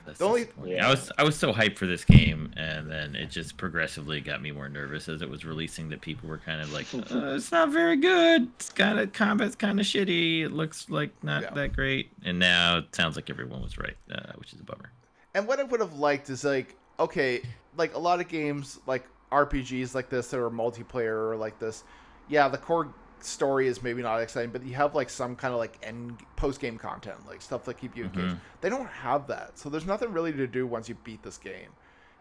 That's 0.05 0.19
The 0.19 0.25
only- 0.27 0.45
disappointing. 0.45 0.77
Yeah. 0.77 0.87
I 0.87 0.91
was 0.91 1.13
I 1.19 1.25
was 1.25 1.37
so 1.37 1.53
hyped 1.53 1.77
for 1.79 1.87
this 1.87 2.05
game, 2.05 2.53
and 2.57 2.91
then 2.91 3.15
it 3.17 3.31
just 3.31 3.57
progressively 3.57 4.21
got 4.21 4.43
me 4.43 4.51
more 4.51 4.69
nervous 4.69 5.09
as 5.09 5.23
it 5.23 5.31
was 5.31 5.45
releasing. 5.45 5.89
That 5.89 6.01
people 6.03 6.29
were 6.29 6.39
kind 6.39 6.61
of 6.61 6.73
like, 6.73 6.87
uh, 6.95 7.35
"It's 7.35 7.51
not 7.51 7.71
very 7.71 7.97
good. 7.97 8.49
It's 8.57 8.69
kind 8.71 8.99
of 8.99 9.13
combat's 9.13 9.55
kind 9.57 9.81
of 9.81 9.87
shitty. 9.87 10.43
It 10.43 10.53
looks 10.53 10.91
like 10.91 11.11
not 11.25 11.43
Yeah. 11.43 11.51
that 11.55 11.73
great." 11.75 12.11
And 12.25 12.39
now 12.39 12.79
it 12.79 12.95
sounds 12.95 13.17
like 13.17 13.31
everyone 13.31 13.63
was 13.63 13.79
right, 13.79 13.97
uh, 14.11 14.33
which 14.37 14.53
is 14.53 14.61
a 14.61 14.65
bummer. 14.65 14.93
And 15.35 15.47
what 15.49 15.59
I 15.59 15.63
would 15.63 15.81
have 15.81 15.95
liked 15.95 16.29
is 16.29 16.45
like, 16.45 16.77
okay, 17.01 17.41
like 17.77 17.95
a 17.95 17.99
lot 17.99 18.21
of 18.21 18.29
games, 18.29 18.79
like 18.87 19.07
RPGs 19.31 19.95
like 19.95 20.11
this 20.11 20.29
that 20.29 20.39
are 20.39 20.51
multiplayer 20.51 21.31
or 21.31 21.37
like 21.37 21.59
this, 21.59 21.85
yeah, 22.29 22.49
the 22.49 22.59
core 22.59 22.93
story 23.25 23.67
is 23.69 23.83
maybe 23.83 24.03
not 24.03 24.21
exciting, 24.21 24.51
but 24.51 24.65
you 24.65 24.75
have 24.75 24.95
like 24.95 25.11
some 25.11 25.37
kind 25.37 25.53
of 25.53 25.59
like 25.59 25.79
end 25.83 26.19
post 26.37 26.61
game 26.61 26.79
content, 26.79 27.17
like 27.27 27.43
stuff 27.43 27.65
that 27.65 27.75
keep 27.79 27.97
you 27.97 28.05
mm-hmm. 28.05 28.21
engaged. 28.21 28.41
They 28.61 28.69
don't 28.69 28.89
have 28.89 29.27
that, 29.29 29.59
so 29.59 29.69
there's 29.69 29.87
nothing 29.87 30.13
really 30.13 30.33
to 30.33 30.47
do 30.47 30.67
once 30.67 30.89
you 30.89 30.97
beat 31.05 31.23
this 31.23 31.39
game. 31.39 31.71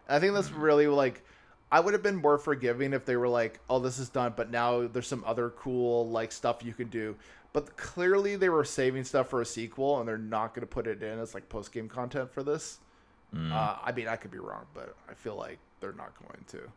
And 0.08 0.16
I 0.16 0.20
think 0.20 0.34
that's 0.34 0.48
mm-hmm. 0.48 0.60
really 0.60 0.86
like. 0.86 1.24
I 1.70 1.80
would 1.80 1.94
have 1.94 2.02
been 2.02 2.16
more 2.16 2.36
forgiving 2.36 2.92
if 2.92 3.06
they 3.06 3.16
were 3.16 3.28
like, 3.28 3.58
"Oh, 3.70 3.78
this 3.78 3.98
is 3.98 4.08
done," 4.08 4.34
but 4.36 4.50
now 4.50 4.86
there's 4.86 5.06
some 5.06 5.24
other 5.26 5.50
cool 5.50 6.08
like 6.08 6.32
stuff 6.32 6.62
you 6.62 6.74
can 6.74 6.88
do. 6.88 7.16
But 7.52 7.76
clearly, 7.76 8.36
they 8.36 8.48
were 8.48 8.64
saving 8.64 9.04
stuff 9.04 9.28
for 9.28 9.40
a 9.40 9.46
sequel, 9.46 9.98
and 9.98 10.08
they're 10.08 10.18
not 10.18 10.54
going 10.54 10.62
to 10.62 10.66
put 10.66 10.86
it 10.86 11.02
in 11.02 11.18
as 11.18 11.34
like 11.34 11.48
post 11.48 11.72
game 11.72 11.88
content 11.88 12.30
for 12.30 12.42
this. 12.42 12.78
Mm. 13.34 13.52
Uh, 13.52 13.76
I 13.82 13.92
mean, 13.92 14.08
I 14.08 14.16
could 14.16 14.30
be 14.30 14.38
wrong, 14.38 14.66
but 14.74 14.94
I 15.08 15.14
feel 15.14 15.36
like 15.36 15.58
they're 15.80 15.92
not 15.92 16.12
going 16.26 16.44
to. 16.48 16.70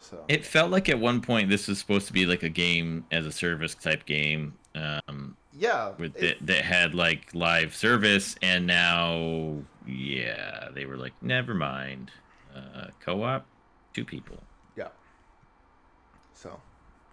So 0.00 0.24
It 0.28 0.44
felt 0.44 0.70
like 0.70 0.88
at 0.88 0.98
one 0.98 1.20
point 1.20 1.48
this 1.50 1.66
was 1.68 1.78
supposed 1.78 2.06
to 2.06 2.12
be 2.12 2.26
like 2.26 2.42
a 2.42 2.48
game 2.48 3.04
as 3.10 3.26
a 3.26 3.32
service 3.32 3.74
type 3.74 4.06
game. 4.06 4.54
Um, 4.74 5.36
yeah, 5.52 5.92
with 5.98 6.16
it- 6.16 6.38
that, 6.38 6.46
that 6.46 6.64
had 6.64 6.94
like 6.94 7.34
live 7.34 7.74
service 7.74 8.36
and 8.42 8.66
now 8.66 9.56
yeah 9.86 10.68
they 10.74 10.84
were 10.84 10.96
like 10.96 11.12
never 11.22 11.54
mind 11.54 12.10
uh 12.54 12.88
co-op 13.00 13.46
two 13.94 14.04
people 14.04 14.42
Yeah. 14.76 14.88
So, 16.34 16.60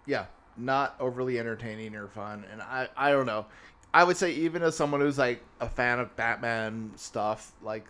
yeah, 0.06 0.26
not 0.56 0.94
overly 1.00 1.38
entertaining 1.38 1.94
or 1.96 2.08
fun, 2.08 2.44
and 2.52 2.60
I 2.60 2.88
I 2.96 3.10
don't 3.10 3.26
know. 3.26 3.46
I 3.94 4.04
would 4.04 4.16
say 4.16 4.32
even 4.32 4.62
as 4.62 4.76
someone 4.76 5.00
who's 5.00 5.18
like 5.18 5.42
a 5.60 5.68
fan 5.68 5.98
of 6.00 6.14
Batman 6.16 6.92
stuff, 6.96 7.52
like 7.62 7.86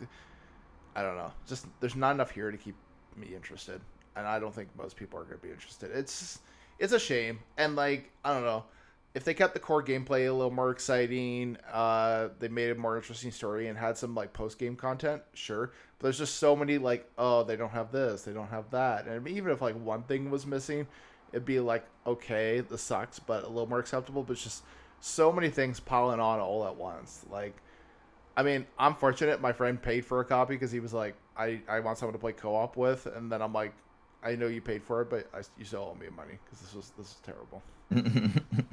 I 0.95 1.03
don't 1.03 1.16
know, 1.16 1.32
just 1.49 1.66
there's 1.80 1.97
not 1.97 2.12
enough 2.12 2.30
here 2.30 2.51
to 2.51 2.57
keep 2.57 2.76
me 3.16 3.34
interested, 3.34 3.80
and 4.17 4.27
I 4.27 4.39
don't 4.39 4.55
think 4.55 4.69
most 4.77 4.97
people 4.97 5.19
are 5.19 5.25
gonna 5.25 5.39
be 5.39 5.51
interested. 5.51 5.91
It's 5.93 6.41
it's 6.79 6.93
a 6.93 6.99
shame, 6.99 7.41
and 7.57 7.77
like 7.77 8.11
I 8.25 8.33
don't 8.35 8.45
know. 8.45 8.65
If 9.15 9.23
they 9.23 9.33
kept 9.33 9.55
the 9.55 9.61
core 9.61 9.83
gameplay 9.83 10.29
a 10.29 10.33
little 10.33 10.51
more 10.51 10.73
exciting, 10.73 11.57
uh, 11.73 12.31
they 12.41 12.49
made 12.49 12.71
a 12.71 12.75
more 12.75 12.97
interesting 12.97 13.31
story 13.31 13.69
and 13.69 13.79
had 13.79 13.97
some 13.97 14.12
like 14.12 14.33
post 14.33 14.59
game 14.59 14.75
content, 14.75 15.23
sure. 15.35 15.71
But 15.99 16.07
there's 16.07 16.19
just 16.19 16.39
so 16.39 16.57
many 16.57 16.79
like, 16.79 17.09
oh, 17.17 17.45
they 17.45 17.55
don't 17.55 17.71
have 17.71 17.93
this, 17.93 18.23
they 18.23 18.33
don't 18.33 18.49
have 18.49 18.71
that, 18.71 19.07
and 19.07 19.29
even 19.29 19.53
if 19.53 19.62
like 19.62 19.77
one 19.77 20.03
thing 20.03 20.31
was 20.31 20.47
missing, 20.47 20.89
it'd 21.33 21.45
be 21.45 21.61
like, 21.61 21.85
okay, 22.07 22.61
this 22.61 22.83
sucks, 22.83 23.21
but 23.21 23.45
a 23.45 23.49
little 23.49 23.69
more 23.69 23.79
acceptable. 23.79 24.25
But 24.25 24.33
it's 24.35 24.43
just 24.45 24.65
so 25.01 25.31
many 25.31 25.51
things 25.51 25.79
piling 25.81 26.19
on 26.19 26.41
all 26.41 26.67
at 26.67 26.77
once. 26.77 27.25
Like, 27.31 27.57
I 28.37 28.43
mean, 28.43 28.67
I'm 28.79 28.95
fortunate. 28.95 29.41
My 29.41 29.53
friend 29.53 29.81
paid 29.81 30.05
for 30.05 30.21
a 30.21 30.25
copy 30.25 30.55
because 30.55 30.73
he 30.73 30.81
was 30.81 30.93
like, 30.93 31.15
I, 31.37 31.61
I 31.69 31.81
want 31.81 31.99
someone 31.99 32.15
to 32.15 32.19
play 32.19 32.33
co-op 32.33 32.77
with, 32.77 33.07
and 33.07 33.31
then 33.31 33.43
I'm 33.43 33.53
like, 33.53 33.75
I 34.25 34.35
know 34.37 34.47
you 34.47 34.61
paid 34.62 34.83
for 34.83 35.03
it, 35.03 35.11
but 35.11 35.29
I, 35.35 35.39
you 35.59 35.64
still 35.64 35.93
owe 35.95 36.01
me 36.01 36.07
money 36.16 36.39
because 36.45 36.61
this 36.61 36.75
was 36.75 36.93
this 36.99 37.07
is 37.09 37.16
terrible. 37.25 37.62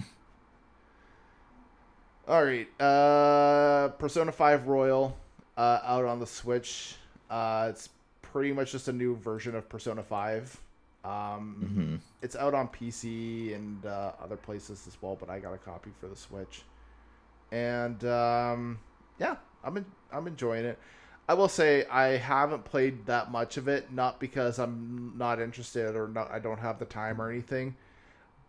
All 2.27 2.43
right, 2.45 2.67
uh, 2.79 3.89
Persona 3.97 4.31
Five 4.31 4.67
Royal, 4.67 5.17
uh, 5.57 5.79
out 5.83 6.05
on 6.05 6.19
the 6.19 6.27
Switch. 6.27 6.95
Uh, 7.29 7.67
it's 7.69 7.89
pretty 8.21 8.53
much 8.53 8.71
just 8.71 8.87
a 8.87 8.93
new 8.93 9.15
version 9.15 9.55
of 9.55 9.67
Persona 9.67 10.03
Five. 10.03 10.59
Um, 11.03 11.99
Mhm. 11.99 11.99
It's 12.21 12.35
out 12.35 12.53
on 12.53 12.67
PC 12.67 13.55
and 13.55 13.83
uh, 13.85 14.11
other 14.23 14.37
places 14.37 14.85
as 14.87 14.95
well, 15.01 15.17
but 15.19 15.29
I 15.29 15.39
got 15.39 15.53
a 15.53 15.57
copy 15.57 15.89
for 15.99 16.07
the 16.07 16.15
Switch, 16.15 16.61
and 17.51 18.03
um, 18.05 18.79
yeah, 19.19 19.37
I'm 19.63 19.77
en- 19.77 19.91
I'm 20.11 20.27
enjoying 20.27 20.65
it. 20.65 20.77
I 21.31 21.33
will 21.33 21.47
say 21.47 21.85
I 21.85 22.17
haven't 22.17 22.65
played 22.65 23.05
that 23.05 23.31
much 23.31 23.55
of 23.55 23.69
it, 23.69 23.89
not 23.89 24.19
because 24.19 24.59
I'm 24.59 25.13
not 25.15 25.39
interested 25.39 25.95
or 25.95 26.09
not 26.09 26.29
I 26.29 26.39
don't 26.39 26.59
have 26.59 26.77
the 26.77 26.83
time 26.83 27.21
or 27.21 27.31
anything, 27.31 27.73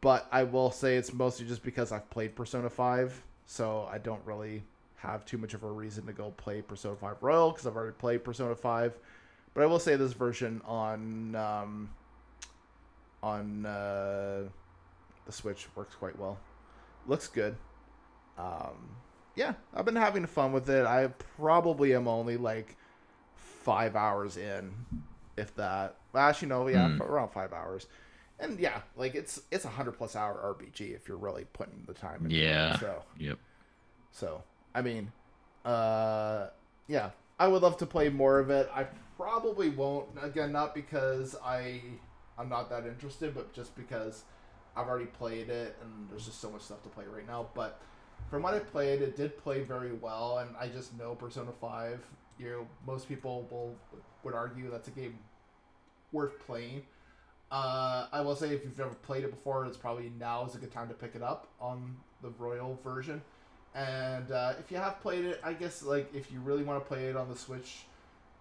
but 0.00 0.26
I 0.32 0.42
will 0.42 0.72
say 0.72 0.96
it's 0.96 1.12
mostly 1.12 1.46
just 1.46 1.62
because 1.62 1.92
I've 1.92 2.10
played 2.10 2.34
Persona 2.34 2.68
5, 2.68 3.22
so 3.46 3.88
I 3.88 3.98
don't 3.98 4.20
really 4.24 4.64
have 4.96 5.24
too 5.24 5.38
much 5.38 5.54
of 5.54 5.62
a 5.62 5.70
reason 5.70 6.06
to 6.06 6.12
go 6.12 6.32
play 6.32 6.60
Persona 6.60 6.96
5 6.96 7.22
Royal 7.22 7.52
because 7.52 7.68
I've 7.68 7.76
already 7.76 7.92
played 7.92 8.24
Persona 8.24 8.56
5. 8.56 8.98
But 9.54 9.62
I 9.62 9.66
will 9.66 9.78
say 9.78 9.94
this 9.94 10.12
version 10.12 10.60
on 10.64 11.36
um, 11.36 11.88
on 13.22 13.64
uh, 13.64 14.48
the 15.24 15.30
Switch 15.30 15.68
works 15.76 15.94
quite 15.94 16.18
well. 16.18 16.36
Looks 17.06 17.28
good. 17.28 17.54
Um, 18.36 18.96
yeah, 19.34 19.54
I've 19.74 19.84
been 19.84 19.96
having 19.96 20.26
fun 20.26 20.52
with 20.52 20.68
it. 20.70 20.86
I 20.86 21.08
probably 21.38 21.94
am 21.94 22.06
only 22.08 22.36
like 22.36 22.76
five 23.36 23.96
hours 23.96 24.36
in, 24.36 24.72
if 25.36 25.54
that. 25.56 25.96
Actually, 26.14 26.48
no, 26.48 26.68
yeah, 26.68 26.88
Hmm. 26.96 27.02
around 27.02 27.30
five 27.30 27.52
hours. 27.52 27.86
And 28.38 28.58
yeah, 28.58 28.80
like 28.96 29.14
it's 29.14 29.40
it's 29.50 29.64
a 29.64 29.68
hundred 29.68 29.92
plus 29.92 30.16
hour 30.16 30.56
RPG 30.58 30.94
if 30.94 31.06
you're 31.08 31.16
really 31.16 31.46
putting 31.52 31.84
the 31.86 31.94
time. 31.94 32.24
into 32.24 32.36
it. 32.36 32.40
Yeah. 32.40 32.78
So 32.78 33.02
yep 33.18 33.38
so 34.10 34.42
I 34.74 34.82
mean, 34.82 35.12
uh, 35.64 36.48
yeah, 36.88 37.10
I 37.38 37.48
would 37.48 37.62
love 37.62 37.76
to 37.78 37.86
play 37.86 38.08
more 38.08 38.38
of 38.40 38.50
it. 38.50 38.68
I 38.74 38.86
probably 39.16 39.68
won't. 39.70 40.08
Again, 40.20 40.52
not 40.52 40.74
because 40.74 41.36
I 41.44 41.80
I'm 42.38 42.48
not 42.48 42.68
that 42.70 42.84
interested, 42.86 43.34
but 43.34 43.52
just 43.52 43.74
because 43.76 44.24
I've 44.76 44.88
already 44.88 45.06
played 45.06 45.48
it 45.48 45.76
and 45.82 46.08
there's 46.10 46.26
just 46.26 46.40
so 46.40 46.50
much 46.50 46.62
stuff 46.62 46.82
to 46.82 46.88
play 46.88 47.04
right 47.14 47.26
now. 47.26 47.46
But 47.54 47.80
from 48.30 48.42
what 48.42 48.54
I 48.54 48.60
played, 48.60 49.02
it 49.02 49.16
did 49.16 49.36
play 49.38 49.60
very 49.60 49.92
well, 49.92 50.38
and 50.38 50.50
I 50.58 50.68
just 50.68 50.96
know 50.98 51.14
Persona 51.14 51.52
Five. 51.60 52.00
You 52.38 52.50
know, 52.50 52.66
most 52.86 53.08
people 53.08 53.46
will 53.50 53.74
would 54.24 54.34
argue 54.34 54.70
that's 54.70 54.88
a 54.88 54.92
game 54.92 55.18
worth 56.12 56.38
playing. 56.46 56.82
Uh, 57.50 58.06
I 58.10 58.22
will 58.22 58.34
say 58.34 58.54
if 58.54 58.64
you've 58.64 58.78
never 58.78 58.94
played 58.94 59.24
it 59.24 59.30
before, 59.30 59.66
it's 59.66 59.76
probably 59.76 60.10
now 60.18 60.46
is 60.46 60.54
a 60.54 60.58
good 60.58 60.72
time 60.72 60.88
to 60.88 60.94
pick 60.94 61.14
it 61.14 61.22
up 61.22 61.48
on 61.60 61.96
the 62.22 62.30
Royal 62.38 62.78
version. 62.82 63.20
And 63.74 64.30
uh, 64.30 64.54
if 64.58 64.70
you 64.70 64.78
have 64.78 65.00
played 65.00 65.24
it, 65.24 65.40
I 65.44 65.52
guess 65.52 65.82
like 65.82 66.14
if 66.14 66.32
you 66.32 66.40
really 66.40 66.62
want 66.62 66.82
to 66.82 66.88
play 66.88 67.06
it 67.06 67.16
on 67.16 67.28
the 67.28 67.36
Switch, 67.36 67.84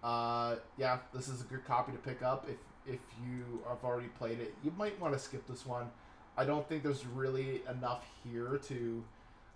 uh, 0.02 0.56
yeah, 0.78 0.98
this 1.14 1.28
is 1.28 1.42
a 1.42 1.44
good 1.44 1.64
copy 1.66 1.92
to 1.92 1.98
pick 1.98 2.22
up. 2.22 2.48
If 2.48 2.56
if 2.86 3.00
you 3.24 3.62
have 3.68 3.84
already 3.84 4.08
played 4.08 4.40
it, 4.40 4.54
you 4.64 4.72
might 4.76 4.98
want 5.00 5.14
to 5.14 5.20
skip 5.20 5.46
this 5.46 5.64
one. 5.64 5.90
I 6.36 6.44
don't 6.44 6.66
think 6.68 6.82
there's 6.82 7.06
really 7.06 7.62
enough 7.70 8.04
here 8.24 8.58
to 8.68 9.04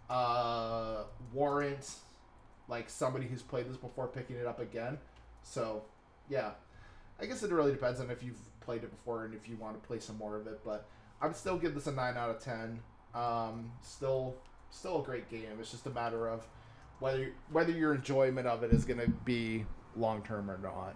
uh, 0.09 1.03
warrant 1.33 1.91
like 2.69 2.91
somebody 2.91 3.27
who's 3.27 3.43
played 3.43 3.69
this 3.69 3.77
before 3.77 4.09
picking 4.09 4.37
it 4.37 4.47
up 4.47 4.61
again. 4.61 4.99
So 5.43 5.83
yeah, 6.29 6.51
I 7.21 7.27
guess 7.27 7.43
it 7.43 7.51
really 7.51 7.73
depends 7.73 8.01
on 8.01 8.11
if 8.11 8.23
you've 8.23 8.41
played 8.61 8.83
it 8.83 8.91
before 8.91 9.25
and 9.25 9.35
if 9.35 9.49
you 9.49 9.57
want 9.57 9.81
to 9.81 9.87
play 9.87 9.99
some 10.01 10.19
more 10.19 10.37
of 10.37 10.47
it. 10.47 10.61
But 10.65 10.87
I 11.21 11.27
would 11.27 11.37
still 11.37 11.59
give 11.59 11.75
this 11.75 11.87
a 11.87 11.93
nine 11.93 12.17
out 12.17 12.31
of 12.31 12.41
ten. 12.41 12.81
Um, 13.15 13.73
still, 13.83 14.35
still 14.71 15.01
a 15.01 15.05
great 15.05 15.31
game. 15.31 15.59
It's 15.61 15.71
just 15.71 15.87
a 15.87 15.91
matter 15.91 16.29
of 16.29 16.47
whether 16.99 17.33
whether 17.51 17.73
your 17.73 17.95
enjoyment 17.95 18.47
of 18.47 18.63
it 18.63 18.73
is 18.73 18.85
going 18.85 19.01
to 19.01 19.09
be 19.09 19.65
long 19.97 20.23
term 20.23 20.51
or 20.51 20.59
not. 20.59 20.95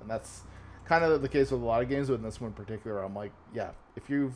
And 0.00 0.10
that's 0.10 0.42
kind 0.84 1.04
of 1.04 1.22
the 1.22 1.28
case 1.28 1.50
with 1.50 1.62
a 1.62 1.64
lot 1.64 1.82
of 1.82 1.88
games. 1.88 2.10
With 2.10 2.22
this 2.22 2.40
one 2.40 2.48
in 2.48 2.54
particular, 2.54 3.02
I'm 3.02 3.14
like, 3.14 3.32
yeah, 3.54 3.70
if 3.96 4.10
you've 4.10 4.34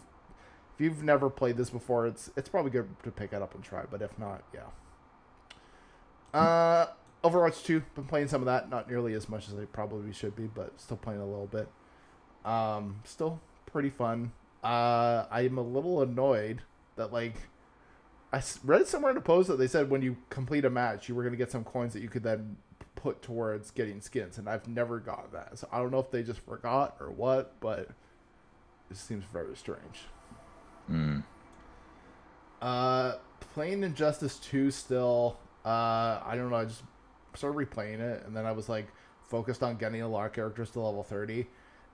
if 0.74 0.80
you've 0.80 1.02
never 1.02 1.30
played 1.30 1.56
this 1.56 1.70
before, 1.70 2.06
it's 2.06 2.30
it's 2.36 2.48
probably 2.48 2.70
good 2.70 2.88
to 3.02 3.10
pick 3.10 3.32
it 3.32 3.42
up 3.42 3.54
and 3.54 3.62
try. 3.62 3.84
But 3.90 4.02
if 4.02 4.18
not, 4.18 4.42
yeah. 4.52 6.38
Uh, 6.38 6.86
Overwatch 7.22 7.64
2, 7.64 7.80
been 7.94 8.04
playing 8.04 8.28
some 8.28 8.42
of 8.42 8.46
that. 8.46 8.68
Not 8.68 8.90
nearly 8.90 9.14
as 9.14 9.28
much 9.28 9.48
as 9.48 9.54
I 9.54 9.64
probably 9.66 10.12
should 10.12 10.34
be, 10.34 10.44
but 10.44 10.80
still 10.80 10.96
playing 10.96 11.20
a 11.20 11.26
little 11.26 11.46
bit. 11.46 11.68
Um, 12.44 13.00
still 13.04 13.40
pretty 13.66 13.90
fun. 13.90 14.32
Uh, 14.62 15.26
I'm 15.30 15.58
a 15.58 15.62
little 15.62 16.02
annoyed 16.02 16.62
that 16.96 17.12
like 17.12 17.36
I 18.32 18.42
read 18.64 18.88
somewhere 18.88 19.12
in 19.12 19.16
a 19.16 19.22
post 19.22 19.48
that 19.48 19.58
they 19.58 19.68
said 19.68 19.90
when 19.90 20.02
you 20.02 20.16
complete 20.28 20.64
a 20.64 20.70
match, 20.70 21.08
you 21.08 21.14
were 21.14 21.22
gonna 21.22 21.36
get 21.36 21.52
some 21.52 21.64
coins 21.64 21.92
that 21.92 22.02
you 22.02 22.08
could 22.08 22.24
then 22.24 22.56
put 22.96 23.22
towards 23.22 23.70
getting 23.70 24.00
skins, 24.00 24.38
and 24.38 24.48
I've 24.48 24.66
never 24.66 24.98
got 24.98 25.32
that. 25.32 25.58
So 25.58 25.68
I 25.70 25.78
don't 25.78 25.90
know 25.90 25.98
if 25.98 26.10
they 26.10 26.22
just 26.22 26.40
forgot 26.40 26.96
or 27.00 27.10
what, 27.10 27.60
but 27.60 27.90
it 28.90 28.96
seems 28.96 29.24
very 29.24 29.54
strange. 29.56 30.06
Mm. 30.90 31.22
Uh, 32.60 33.16
playing 33.52 33.82
Injustice 33.82 34.38
2 34.38 34.70
still. 34.70 35.36
Uh, 35.64 36.20
I 36.24 36.32
don't 36.34 36.50
know. 36.50 36.56
I 36.56 36.64
just 36.64 36.82
started 37.34 37.56
replaying 37.56 38.00
it, 38.00 38.24
and 38.26 38.36
then 38.36 38.46
I 38.46 38.52
was 38.52 38.68
like 38.68 38.88
focused 39.28 39.62
on 39.62 39.76
getting 39.76 40.02
a 40.02 40.08
lot 40.08 40.26
of 40.26 40.32
characters 40.32 40.70
to 40.70 40.80
level 40.80 41.02
30. 41.02 41.46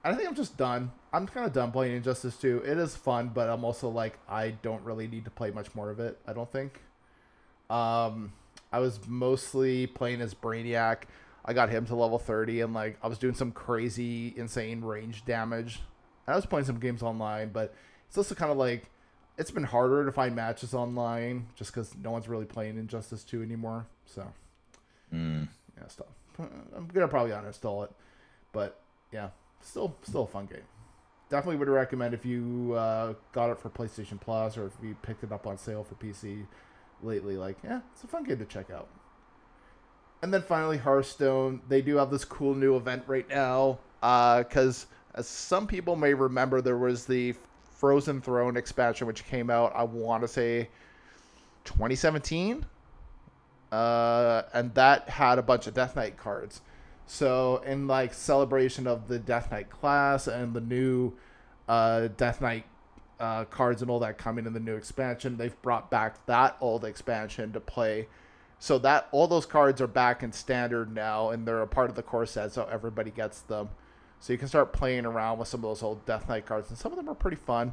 And 0.02 0.14
I 0.14 0.16
think 0.16 0.28
I'm 0.28 0.34
just 0.34 0.56
done. 0.56 0.92
I'm 1.12 1.26
kind 1.26 1.46
of 1.46 1.52
done 1.52 1.72
playing 1.72 1.96
Injustice 1.96 2.36
2. 2.36 2.62
It 2.64 2.78
is 2.78 2.96
fun, 2.96 3.30
but 3.34 3.48
I'm 3.48 3.64
also 3.64 3.88
like, 3.88 4.18
I 4.28 4.50
don't 4.62 4.82
really 4.82 5.08
need 5.08 5.24
to 5.24 5.30
play 5.30 5.50
much 5.50 5.74
more 5.74 5.90
of 5.90 6.00
it. 6.00 6.18
I 6.26 6.32
don't 6.32 6.50
think. 6.50 6.80
Um, 7.68 8.32
I 8.72 8.78
was 8.78 9.00
mostly 9.06 9.86
playing 9.86 10.20
as 10.20 10.34
Brainiac. 10.34 11.02
I 11.44 11.52
got 11.52 11.68
him 11.68 11.84
to 11.86 11.94
level 11.94 12.18
30, 12.18 12.60
and 12.60 12.74
like 12.74 12.98
I 13.02 13.08
was 13.08 13.18
doing 13.18 13.34
some 13.34 13.52
crazy, 13.52 14.34
insane 14.36 14.82
range 14.82 15.24
damage. 15.24 15.80
I 16.26 16.36
was 16.36 16.46
playing 16.46 16.66
some 16.66 16.78
games 16.78 17.02
online, 17.02 17.50
but 17.50 17.74
it's 18.10 18.18
also 18.18 18.34
kind 18.34 18.50
of 18.52 18.58
like 18.58 18.90
it's 19.38 19.50
been 19.52 19.62
harder 19.64 20.04
to 20.04 20.12
find 20.12 20.34
matches 20.36 20.74
online 20.74 21.46
just 21.54 21.72
because 21.72 21.94
no 21.96 22.10
one's 22.10 22.28
really 22.28 22.44
playing 22.44 22.76
Injustice 22.76 23.24
2 23.24 23.40
anymore. 23.42 23.86
So, 24.04 24.26
Mm. 25.14 25.48
yeah, 25.78 25.86
stuff. 25.88 26.06
I'm 26.38 26.88
gonna 26.92 27.08
probably 27.08 27.32
uninstall 27.32 27.84
it, 27.84 27.90
but 28.52 28.80
yeah, 29.12 29.30
still, 29.62 29.96
still 30.02 30.24
a 30.24 30.26
fun 30.26 30.46
game. 30.46 30.62
Definitely 31.30 31.56
would 31.56 31.68
recommend 31.68 32.12
if 32.12 32.26
you 32.26 32.74
uh, 32.76 33.14
got 33.32 33.50
it 33.50 33.58
for 33.58 33.70
PlayStation 33.70 34.20
Plus 34.20 34.56
or 34.58 34.66
if 34.66 34.72
you 34.82 34.94
picked 35.02 35.22
it 35.24 35.30
up 35.32 35.46
on 35.46 35.56
sale 35.56 35.84
for 35.84 35.94
PC 35.94 36.44
lately. 37.02 37.36
Like, 37.36 37.56
yeah, 37.62 37.80
it's 37.92 38.02
a 38.04 38.08
fun 38.08 38.24
game 38.24 38.38
to 38.38 38.44
check 38.44 38.70
out. 38.70 38.88
And 40.22 40.34
then 40.34 40.42
finally, 40.42 40.76
Hearthstone. 40.76 41.62
They 41.68 41.80
do 41.82 41.96
have 41.96 42.10
this 42.10 42.24
cool 42.24 42.54
new 42.54 42.76
event 42.76 43.04
right 43.06 43.28
now. 43.28 43.78
Because 44.00 44.86
as 45.14 45.26
some 45.28 45.66
people 45.66 45.94
may 45.96 46.14
remember, 46.14 46.60
there 46.60 46.76
was 46.78 47.06
the 47.06 47.34
Frozen 47.80 48.20
Throne 48.20 48.58
expansion, 48.58 49.06
which 49.06 49.24
came 49.24 49.48
out, 49.48 49.72
I 49.74 49.84
want 49.84 50.20
to 50.22 50.28
say, 50.28 50.68
2017. 51.64 52.66
Uh, 53.72 54.42
and 54.52 54.74
that 54.74 55.08
had 55.08 55.38
a 55.38 55.42
bunch 55.42 55.66
of 55.66 55.72
Death 55.72 55.96
Knight 55.96 56.18
cards. 56.18 56.60
So 57.06 57.62
in 57.64 57.86
like 57.86 58.12
celebration 58.12 58.86
of 58.86 59.08
the 59.08 59.18
Death 59.18 59.50
Knight 59.50 59.70
class 59.70 60.26
and 60.26 60.52
the 60.52 60.60
new 60.60 61.14
uh, 61.68 62.08
Death 62.18 62.42
Knight 62.42 62.66
uh, 63.18 63.46
cards 63.46 63.80
and 63.80 63.90
all 63.90 63.98
that 64.00 64.18
coming 64.18 64.44
in 64.44 64.52
the 64.52 64.60
new 64.60 64.76
expansion, 64.76 65.38
they've 65.38 65.60
brought 65.62 65.90
back 65.90 66.26
that 66.26 66.58
old 66.60 66.84
expansion 66.84 67.50
to 67.54 67.60
play. 67.60 68.08
So 68.58 68.78
that 68.80 69.08
all 69.10 69.26
those 69.26 69.46
cards 69.46 69.80
are 69.80 69.86
back 69.86 70.22
in 70.22 70.32
standard 70.32 70.94
now, 70.94 71.30
and 71.30 71.48
they're 71.48 71.62
a 71.62 71.66
part 71.66 71.88
of 71.88 71.96
the 71.96 72.02
core 72.02 72.26
set, 72.26 72.52
so 72.52 72.68
everybody 72.70 73.10
gets 73.10 73.40
them. 73.40 73.70
So 74.20 74.32
you 74.32 74.38
can 74.38 74.48
start 74.48 74.72
playing 74.72 75.06
around 75.06 75.38
with 75.38 75.48
some 75.48 75.60
of 75.60 75.70
those 75.70 75.82
old 75.82 76.04
Death 76.04 76.28
Knight 76.28 76.46
cards, 76.46 76.68
and 76.68 76.78
some 76.78 76.92
of 76.92 76.96
them 76.96 77.08
are 77.08 77.14
pretty 77.14 77.38
fun. 77.38 77.72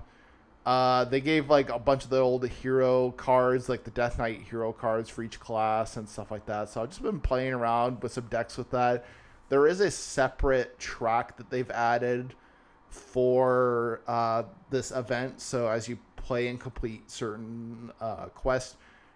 Uh, 0.65 1.05
they 1.05 1.21
gave 1.21 1.49
like 1.49 1.69
a 1.69 1.79
bunch 1.79 2.03
of 2.03 2.09
the 2.09 2.19
old 2.19 2.47
hero 2.47 3.11
cards, 3.11 3.69
like 3.69 3.83
the 3.83 3.91
Death 3.91 4.17
Knight 4.17 4.41
hero 4.41 4.73
cards 4.73 5.09
for 5.09 5.23
each 5.23 5.39
class 5.39 5.97
and 5.97 6.07
stuff 6.07 6.31
like 6.31 6.45
that. 6.45 6.69
So 6.69 6.81
I've 6.81 6.89
just 6.89 7.03
been 7.03 7.19
playing 7.19 7.53
around 7.53 8.01
with 8.01 8.13
some 8.13 8.25
decks 8.27 8.57
with 8.57 8.71
that. 8.71 9.05
There 9.49 9.67
is 9.67 9.79
a 9.79 9.91
separate 9.91 10.77
track 10.79 11.37
that 11.37 11.49
they've 11.49 11.69
added 11.71 12.33
for 12.89 14.01
uh, 14.07 14.43
this 14.69 14.91
event. 14.91 15.39
So 15.39 15.67
as 15.67 15.87
you 15.87 15.97
play 16.15 16.47
and 16.47 16.59
complete 16.59 17.09
certain 17.09 17.91
uh, 18.01 18.25
quests, 18.25 18.75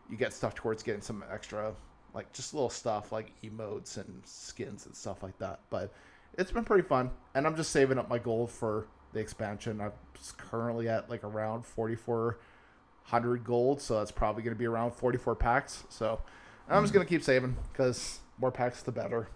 you 0.09 0.17
get 0.17 0.33
stuff 0.33 0.55
towards 0.55 0.83
getting 0.83 1.01
some 1.01 1.23
extra, 1.31 1.73
like 2.13 2.31
just 2.33 2.53
little 2.53 2.69
stuff 2.69 3.11
like 3.11 3.31
emotes 3.43 3.97
and 3.97 4.21
skins 4.25 4.85
and 4.85 4.95
stuff 4.95 5.23
like 5.23 5.37
that. 5.39 5.59
But 5.69 5.93
it's 6.37 6.51
been 6.51 6.63
pretty 6.63 6.87
fun, 6.87 7.11
and 7.35 7.45
I'm 7.45 7.55
just 7.55 7.71
saving 7.71 7.97
up 7.97 8.09
my 8.09 8.17
gold 8.17 8.51
for 8.51 8.87
the 9.13 9.19
expansion. 9.19 9.81
I'm 9.81 9.91
currently 10.37 10.87
at 10.87 11.09
like 11.09 11.23
around 11.23 11.65
4,400 11.65 13.43
gold, 13.43 13.81
so 13.81 13.97
that's 13.97 14.11
probably 14.11 14.43
going 14.43 14.55
to 14.55 14.59
be 14.59 14.67
around 14.67 14.91
44 14.93 15.35
packs. 15.35 15.83
So 15.89 16.21
I'm 16.69 16.83
just 16.83 16.93
going 16.93 17.05
to 17.05 17.09
keep 17.09 17.23
saving 17.23 17.57
because 17.71 18.19
more 18.39 18.51
packs 18.51 18.81
the 18.81 18.91
better. 18.91 19.27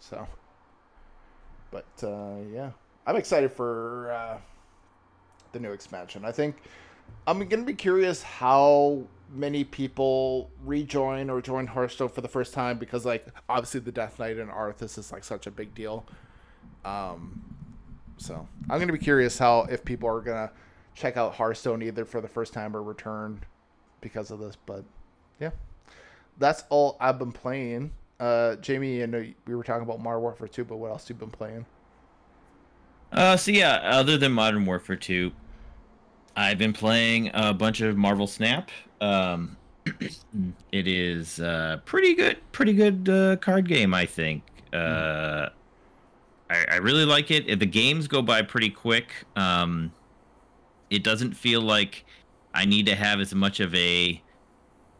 So, 0.00 0.26
but 1.70 1.86
uh, 2.02 2.36
yeah, 2.52 2.70
I'm 3.06 3.16
excited 3.16 3.52
for 3.52 4.10
uh, 4.12 4.38
the 5.52 5.60
new 5.60 5.72
expansion. 5.72 6.24
I 6.24 6.32
think 6.32 6.56
I'm 7.26 7.38
going 7.38 7.60
to 7.60 7.66
be 7.66 7.74
curious 7.74 8.22
how 8.22 9.04
many 9.32 9.62
people 9.62 10.50
rejoin 10.64 11.30
or 11.30 11.40
join 11.40 11.66
Hearthstone 11.66 12.08
for 12.08 12.20
the 12.20 12.28
first 12.28 12.52
time 12.52 12.78
because, 12.78 13.04
like, 13.04 13.26
obviously 13.48 13.80
the 13.80 13.92
Death 13.92 14.18
Knight 14.18 14.38
and 14.38 14.50
Arthas 14.50 14.98
is 14.98 15.12
like 15.12 15.22
such 15.22 15.46
a 15.46 15.50
big 15.50 15.74
deal. 15.74 16.06
Um, 16.84 17.42
so 18.16 18.46
I'm 18.68 18.78
gonna 18.78 18.92
be 18.92 18.98
curious 18.98 19.38
how 19.38 19.62
if 19.70 19.84
people 19.84 20.08
are 20.08 20.20
gonna 20.20 20.50
check 20.94 21.16
out 21.16 21.34
Hearthstone 21.34 21.82
either 21.82 22.04
for 22.04 22.20
the 22.20 22.28
first 22.28 22.52
time 22.52 22.76
or 22.76 22.82
return 22.82 23.40
because 24.00 24.30
of 24.30 24.38
this. 24.38 24.56
But 24.66 24.84
yeah, 25.40 25.50
that's 26.38 26.64
all 26.68 26.96
I've 27.00 27.18
been 27.18 27.32
playing. 27.32 27.92
Uh, 28.18 28.56
Jamie, 28.56 29.02
I 29.02 29.06
know 29.06 29.26
we 29.46 29.54
were 29.54 29.64
talking 29.64 29.82
about 29.82 30.00
Modern 30.00 30.20
Warfare 30.20 30.48
2, 30.48 30.64
but 30.64 30.76
what 30.76 30.90
else 30.90 31.08
you 31.08 31.14
been 31.14 31.30
playing? 31.30 31.64
Uh, 33.12 33.36
so 33.36 33.50
yeah, 33.50 33.76
other 33.82 34.18
than 34.18 34.32
Modern 34.32 34.66
Warfare 34.66 34.96
2, 34.96 35.32
I've 36.36 36.58
been 36.58 36.74
playing 36.74 37.30
a 37.32 37.54
bunch 37.54 37.80
of 37.80 37.96
Marvel 37.96 38.26
Snap. 38.26 38.70
Um, 39.00 39.56
it 40.72 40.86
is 40.86 41.40
uh, 41.40 41.78
pretty 41.84 42.14
good, 42.14 42.38
pretty 42.52 42.74
good 42.74 43.08
uh, 43.08 43.36
card 43.36 43.66
game, 43.66 43.94
I 43.94 44.06
think. 44.06 44.42
Uh, 44.72 45.48
I, 46.50 46.66
I 46.72 46.76
really 46.76 47.04
like 47.04 47.30
it. 47.30 47.58
The 47.58 47.66
games 47.66 48.08
go 48.08 48.20
by 48.20 48.42
pretty 48.42 48.70
quick. 48.70 49.12
Um, 49.36 49.92
it 50.90 51.04
doesn't 51.04 51.34
feel 51.34 51.62
like 51.62 52.04
I 52.52 52.64
need 52.64 52.86
to 52.86 52.96
have 52.96 53.20
as 53.20 53.34
much 53.34 53.60
of 53.60 53.74
a 53.74 54.20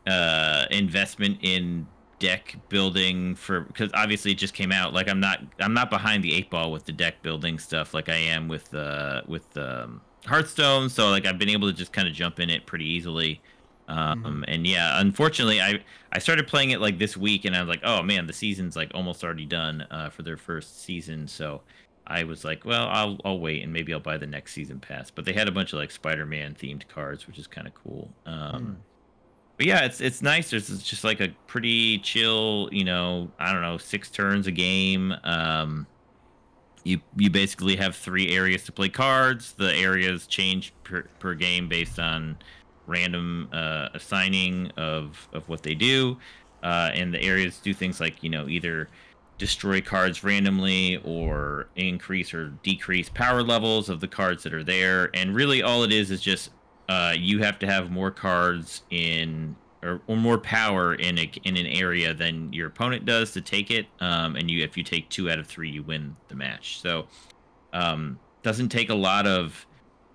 uh, 0.07 0.67
investment 0.71 1.39
in 1.43 1.87
deck 2.21 2.55
building 2.69 3.35
for 3.35 3.63
because 3.63 3.91
obviously 3.95 4.31
it 4.31 4.39
just 4.39 4.55
came 4.55 4.71
out. 4.71 4.95
Like 4.95 5.09
I'm 5.09 5.21
not 5.21 5.41
I'm 5.59 5.75
not 5.75 5.91
behind 5.91 6.23
the 6.23 6.33
eight 6.35 6.51
ball 6.51 6.71
with 6.71 6.85
the 6.85 6.93
deck 6.93 7.23
building 7.23 7.59
stuff 7.59 7.93
like 7.93 8.09
I 8.09 8.17
am 8.17 8.47
with 8.47 8.73
uh, 8.73 9.23
with 9.27 9.57
um, 9.57 10.01
Hearthstone. 10.27 10.89
So 10.89 11.11
like 11.11 11.27
I've 11.27 11.39
been 11.39 11.49
able 11.49 11.69
to 11.69 11.77
just 11.77 11.93
kind 11.93 12.07
of 12.07 12.15
jump 12.15 12.39
in 12.39 12.49
it 12.49 12.67
pretty 12.67 12.89
easily. 12.89 13.43
Um, 13.91 14.23
mm-hmm. 14.23 14.45
and 14.47 14.67
yeah, 14.67 15.01
unfortunately, 15.01 15.61
I 15.61 15.83
I 16.13 16.21
started 16.21 16.47
playing 16.47 16.71
it 16.71 16.81
like 16.81 16.99
this 16.99 17.17
week, 17.17 17.45
and 17.45 17.57
I 17.57 17.61
was 17.61 17.69
like, 17.69 17.81
oh 17.83 18.03
man, 18.03 18.27
the 18.27 18.33
season's 18.33 18.77
like 18.77 18.93
almost 18.95 19.25
already 19.25 19.47
done 19.47 19.85
uh, 19.91 20.11
for 20.11 20.23
their 20.23 20.37
first 20.37 20.83
season. 20.83 21.27
So 21.27 21.63
I 22.07 22.23
was 22.23 22.45
like, 22.45 22.65
well, 22.65 22.87
I'll 22.89 23.19
I'll 23.25 23.41
wait, 23.41 23.65
and 23.65 23.73
maybe 23.73 23.93
I'll 23.93 23.99
buy 24.01 24.17
the 24.17 24.29
next 24.29 24.53
season 24.53 24.79
pass. 24.79 25.11
But 25.11 25.25
they 25.25 25.33
had 25.33 25.49
a 25.49 25.53
bunch 25.53 25.73
of 25.73 25.81
like 25.81 25.91
Spider-Man 25.91 26.55
themed 26.55 26.87
cards, 26.87 27.27
which 27.27 27.39
is 27.39 27.49
kind 27.49 27.67
of 27.67 27.75
cool. 27.75 28.09
Um, 28.27 28.37
mm. 28.37 28.77
But 29.57 29.67
yeah, 29.67 29.85
it's 29.85 30.01
it's 30.01 30.23
nice. 30.23 30.51
There's 30.51 30.71
it's 30.71 30.89
just 30.89 31.03
like 31.03 31.21
a 31.21 31.29
pretty 31.49 31.99
chill, 31.99 32.69
you 32.71 32.85
know, 32.85 33.29
I 33.41 33.53
don't 33.53 33.63
know, 33.63 33.77
six 33.77 34.09
turns 34.09 34.47
a 34.47 34.53
game. 34.53 35.13
Um, 35.25 35.87
you 36.85 37.01
you 37.17 37.29
basically 37.29 37.75
have 37.77 37.97
three 37.97 38.35
areas 38.35 38.63
to 38.65 38.73
play 38.73 38.89
cards. 38.89 39.53
The 39.53 39.75
areas 39.75 40.29
change 40.29 40.73
per, 40.85 41.03
per 41.19 41.35
game 41.35 41.69
based 41.69 41.99
on 41.99 42.39
random 42.91 43.49
uh, 43.53 43.89
assigning 43.95 44.71
of 44.77 45.29
of 45.33 45.49
what 45.49 45.63
they 45.63 45.75
do, 45.75 46.19
uh, 46.63 46.91
and 46.93 47.15
the 47.15 47.23
areas 47.23 47.59
do 47.59 47.73
things 47.73 48.01
like 48.01 48.23
you 48.23 48.31
know 48.31 48.49
either 48.49 48.89
destroy 49.39 49.81
cards 49.81 50.23
randomly 50.23 50.99
or 50.99 51.67
increase 51.75 52.35
or 52.35 52.51
decrease 52.63 53.09
power 53.09 53.43
levels 53.43 53.89
of 53.89 54.01
the 54.01 54.07
cards 54.07 54.43
that 54.43 54.53
are 54.53 54.63
there. 54.63 55.11
And 55.15 55.35
really, 55.35 55.63
all 55.63 55.83
it 55.83 55.93
is 55.93 56.11
is 56.11 56.21
just 56.21 56.51
uh, 56.91 57.15
you 57.17 57.43
have 57.43 57.59
to 57.61 57.67
have 57.67 57.91
more 57.91 58.11
cards 58.11 58.83
in 58.91 59.57
or, 59.83 60.03
or 60.07 60.17
more 60.17 60.37
power 60.37 60.95
in 60.95 61.19
a, 61.19 61.33
in 61.45 61.57
an 61.57 61.67
area 61.67 62.13
than 62.13 62.53
your 62.53 62.69
opponent 62.69 63.07
does 63.07 63.33
to 63.33 63.41
take 63.41 63.71
it. 63.71 63.87
Um, 64.01 64.37
and 64.37 64.51
you 64.51 64.63
if 64.63 64.77
you 64.77 64.83
take 64.85 65.09
two 65.09 65.31
out 65.31 65.39
of 65.39 65.47
three, 65.47 65.71
you 65.71 65.83
win 65.83 66.17
the 66.29 66.35
match. 66.35 66.81
So 66.81 67.07
um, 67.73 68.19
doesn't 68.43 68.69
take 68.69 68.91
a 68.91 68.95
lot 68.95 69.27
of 69.27 69.67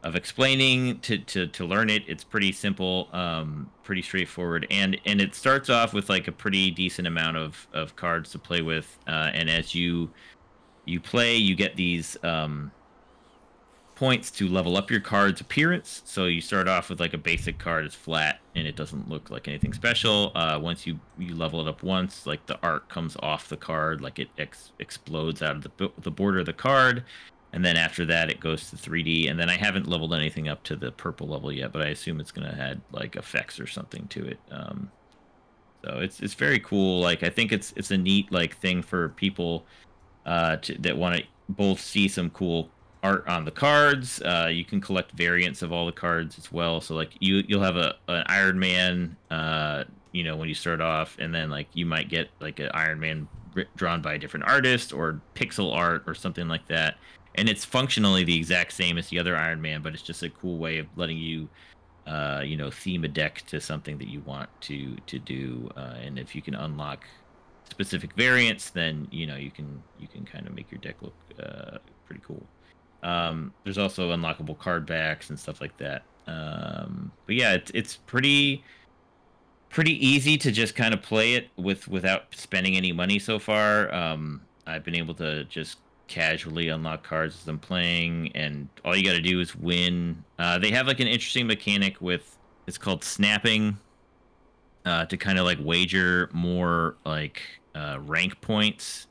of 0.05 0.15
explaining 0.15 0.99
to, 0.99 1.17
to, 1.17 1.47
to 1.47 1.65
learn 1.65 1.89
it. 1.89 2.03
It's 2.07 2.23
pretty 2.23 2.51
simple, 2.51 3.09
um, 3.11 3.71
pretty 3.83 4.03
straightforward, 4.03 4.67
and 4.69 4.97
and 5.03 5.19
it 5.19 5.33
starts 5.33 5.67
off 5.67 5.93
with 5.93 6.09
like 6.09 6.27
a 6.27 6.31
pretty 6.31 6.69
decent 6.69 7.07
amount 7.07 7.37
of, 7.37 7.67
of 7.73 7.95
cards 7.95 8.29
to 8.31 8.39
play 8.39 8.61
with. 8.61 8.99
Uh, 9.07 9.31
and 9.33 9.49
as 9.49 9.73
you 9.73 10.11
you 10.85 10.99
play, 10.99 11.35
you 11.35 11.55
get 11.55 11.75
these 11.75 12.17
um, 12.23 12.71
points 13.95 14.29
to 14.29 14.47
level 14.47 14.77
up 14.77 14.91
your 14.91 14.99
card's 14.99 15.41
appearance. 15.41 16.03
So 16.05 16.25
you 16.25 16.39
start 16.39 16.67
off 16.67 16.91
with 16.91 16.99
like 16.99 17.15
a 17.15 17.17
basic 17.17 17.57
card, 17.57 17.85
it's 17.85 17.95
flat 17.95 18.41
and 18.53 18.67
it 18.67 18.75
doesn't 18.75 19.09
look 19.09 19.31
like 19.31 19.47
anything 19.47 19.73
special. 19.73 20.31
Uh, 20.35 20.59
once 20.61 20.85
you 20.85 20.99
you 21.17 21.33
level 21.33 21.61
it 21.61 21.67
up 21.67 21.81
once, 21.81 22.27
like 22.27 22.45
the 22.45 22.59
art 22.61 22.89
comes 22.89 23.17
off 23.23 23.49
the 23.49 23.57
card, 23.57 24.01
like 24.01 24.19
it 24.19 24.29
ex- 24.37 24.71
explodes 24.77 25.41
out 25.41 25.55
of 25.55 25.63
the 25.63 25.91
the 25.97 26.11
border 26.11 26.39
of 26.39 26.45
the 26.45 26.53
card 26.53 27.03
and 27.55 27.63
then 27.63 27.77
after 27.77 28.05
that 28.05 28.29
it 28.29 28.41
goes 28.41 28.69
to 28.69 28.75
3D. 28.75 29.31
And 29.31 29.39
then 29.39 29.49
I 29.49 29.55
haven't 29.55 29.87
leveled 29.87 30.13
anything 30.13 30.49
up 30.49 30.61
to 30.63 30.75
the 30.75 30.91
purple 30.91 31.27
level 31.27 31.51
yet, 31.53 31.71
but 31.71 31.81
I 31.81 31.87
assume 31.87 32.19
it's 32.19 32.31
gonna 32.31 32.55
add 32.59 32.81
like 32.91 33.15
effects 33.15 33.61
or 33.61 33.65
something 33.65 34.07
to 34.09 34.25
it. 34.25 34.39
Um, 34.51 34.91
so 35.83 35.99
it's 35.99 36.19
it's 36.19 36.33
very 36.33 36.59
cool. 36.59 36.99
Like 36.99 37.23
I 37.23 37.29
think 37.29 37.53
it's 37.53 37.73
it's 37.77 37.91
a 37.91 37.97
neat 37.97 38.29
like 38.29 38.57
thing 38.57 38.81
for 38.81 39.09
people 39.09 39.65
uh, 40.25 40.57
to, 40.57 40.77
that 40.79 40.97
want 40.97 41.15
to 41.15 41.23
both 41.47 41.79
see 41.79 42.09
some 42.09 42.29
cool 42.31 42.69
art 43.03 43.25
on 43.25 43.45
the 43.45 43.51
cards. 43.51 44.21
Uh, 44.21 44.49
you 44.51 44.65
can 44.65 44.81
collect 44.81 45.11
variants 45.11 45.61
of 45.61 45.71
all 45.71 45.85
the 45.85 45.93
cards 45.93 46.37
as 46.37 46.51
well. 46.51 46.81
So 46.81 46.93
like 46.93 47.11
you 47.21 47.41
you'll 47.47 47.63
have 47.63 47.77
a 47.77 47.95
an 48.09 48.25
Iron 48.27 48.59
Man, 48.59 49.15
uh, 49.31 49.85
you 50.11 50.25
know, 50.25 50.35
when 50.35 50.49
you 50.49 50.55
start 50.55 50.81
off, 50.81 51.15
and 51.19 51.33
then 51.33 51.49
like 51.49 51.67
you 51.73 51.85
might 51.85 52.09
get 52.09 52.31
like 52.41 52.59
an 52.59 52.69
Iron 52.73 52.99
Man 52.99 53.29
drawn 53.77 54.01
by 54.01 54.15
a 54.15 54.17
different 54.17 54.45
artist 54.45 54.91
or 54.91 55.21
pixel 55.33 55.73
art 55.73 56.03
or 56.05 56.13
something 56.13 56.49
like 56.49 56.67
that 56.67 56.97
and 57.35 57.49
it's 57.49 57.63
functionally 57.63 58.23
the 58.23 58.35
exact 58.35 58.73
same 58.73 58.97
as 58.97 59.09
the 59.09 59.19
other 59.19 59.35
Iron 59.35 59.61
Man, 59.61 59.81
but 59.81 59.93
it's 59.93 60.03
just 60.03 60.23
a 60.23 60.29
cool 60.29 60.57
way 60.57 60.77
of 60.77 60.87
letting 60.95 61.17
you, 61.17 61.47
uh, 62.07 62.41
you 62.43 62.57
know, 62.57 62.71
theme 62.71 63.03
a 63.03 63.07
deck 63.07 63.43
to 63.47 63.59
something 63.61 63.97
that 63.97 64.07
you 64.07 64.21
want 64.21 64.49
to 64.61 64.95
to 65.07 65.19
do. 65.19 65.69
Uh, 65.75 65.95
and 66.01 66.17
if 66.17 66.35
you 66.35 66.41
can 66.41 66.55
unlock 66.55 67.05
specific 67.69 68.13
variants, 68.13 68.69
then 68.69 69.07
you 69.11 69.27
know 69.27 69.35
you 69.35 69.51
can 69.51 69.81
you 69.99 70.07
can 70.07 70.25
kind 70.25 70.47
of 70.47 70.53
make 70.53 70.71
your 70.71 70.79
deck 70.79 70.95
look 71.01 71.15
uh, 71.41 71.77
pretty 72.05 72.21
cool. 72.25 72.45
Um, 73.03 73.53
there's 73.63 73.77
also 73.77 74.11
unlockable 74.11 74.57
card 74.57 74.85
backs 74.85 75.29
and 75.29 75.39
stuff 75.39 75.61
like 75.61 75.77
that. 75.77 76.03
Um, 76.27 77.11
but 77.25 77.35
yeah, 77.35 77.53
it's 77.53 77.71
it's 77.73 77.95
pretty 77.97 78.63
pretty 79.69 80.05
easy 80.05 80.37
to 80.37 80.51
just 80.51 80.75
kind 80.75 80.93
of 80.93 81.01
play 81.01 81.33
it 81.33 81.49
with 81.57 81.87
without 81.87 82.33
spending 82.33 82.77
any 82.77 82.91
money 82.91 83.19
so 83.19 83.37
far. 83.37 83.93
Um, 83.93 84.41
I've 84.65 84.83
been 84.83 84.95
able 84.95 85.13
to 85.15 85.43
just 85.45 85.77
casually 86.07 86.69
unlock 86.69 87.03
cards 87.03 87.39
as 87.41 87.47
I'm 87.47 87.59
playing, 87.59 88.31
and 88.35 88.69
all 88.83 88.95
you 88.95 89.03
got 89.03 89.13
to 89.13 89.21
do 89.21 89.39
is 89.39 89.55
win. 89.55 90.23
Uh, 90.39 90.59
they 90.59 90.71
have 90.71 90.87
like 90.87 90.99
an 90.99 91.07
interesting 91.07 91.47
mechanic 91.47 92.01
with 92.01 92.37
it's 92.67 92.77
called 92.77 93.03
snapping 93.03 93.77
uh, 94.85 95.05
to 95.05 95.17
kind 95.17 95.39
of 95.39 95.45
like 95.45 95.57
wager 95.61 96.29
more 96.33 96.95
like 97.05 97.41
uh, 97.75 97.99
rank 98.01 98.39
points. 98.41 99.07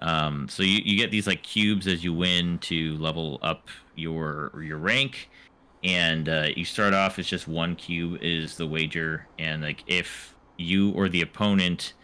Um, 0.00 0.48
so 0.48 0.62
you, 0.62 0.80
you 0.84 0.96
get 0.96 1.10
these 1.10 1.26
like 1.26 1.42
cubes 1.42 1.86
as 1.86 2.04
you 2.04 2.12
win 2.12 2.58
to 2.60 2.96
level 2.98 3.38
up 3.42 3.68
your 3.94 4.52
your 4.62 4.78
rank, 4.78 5.30
and 5.82 6.28
uh, 6.28 6.48
you 6.56 6.64
start 6.64 6.94
off 6.94 7.18
as 7.18 7.26
just 7.26 7.48
one 7.48 7.76
cube 7.76 8.18
is 8.22 8.56
the 8.56 8.66
wager, 8.66 9.26
and 9.38 9.62
like 9.62 9.82
if 9.86 10.34
you 10.56 10.90
or 10.92 11.08
the 11.08 11.22
opponent 11.22 11.94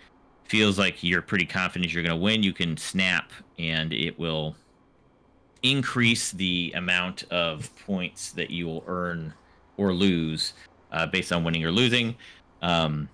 feels 0.50 0.80
like 0.80 1.04
you're 1.04 1.22
pretty 1.22 1.46
confident 1.46 1.92
you're 1.92 2.02
going 2.02 2.14
to 2.14 2.20
win, 2.20 2.42
you 2.42 2.52
can 2.52 2.76
snap 2.76 3.30
and 3.56 3.92
it 3.92 4.18
will 4.18 4.56
increase 5.62 6.32
the 6.32 6.72
amount 6.74 7.22
of 7.30 7.70
points 7.86 8.32
that 8.32 8.50
you 8.50 8.66
will 8.66 8.82
earn 8.88 9.32
or 9.76 9.92
lose 9.92 10.54
uh, 10.90 11.06
based 11.06 11.32
on 11.32 11.44
winning 11.44 11.64
or 11.64 11.70
losing. 11.70 12.16
Um, 12.62 13.08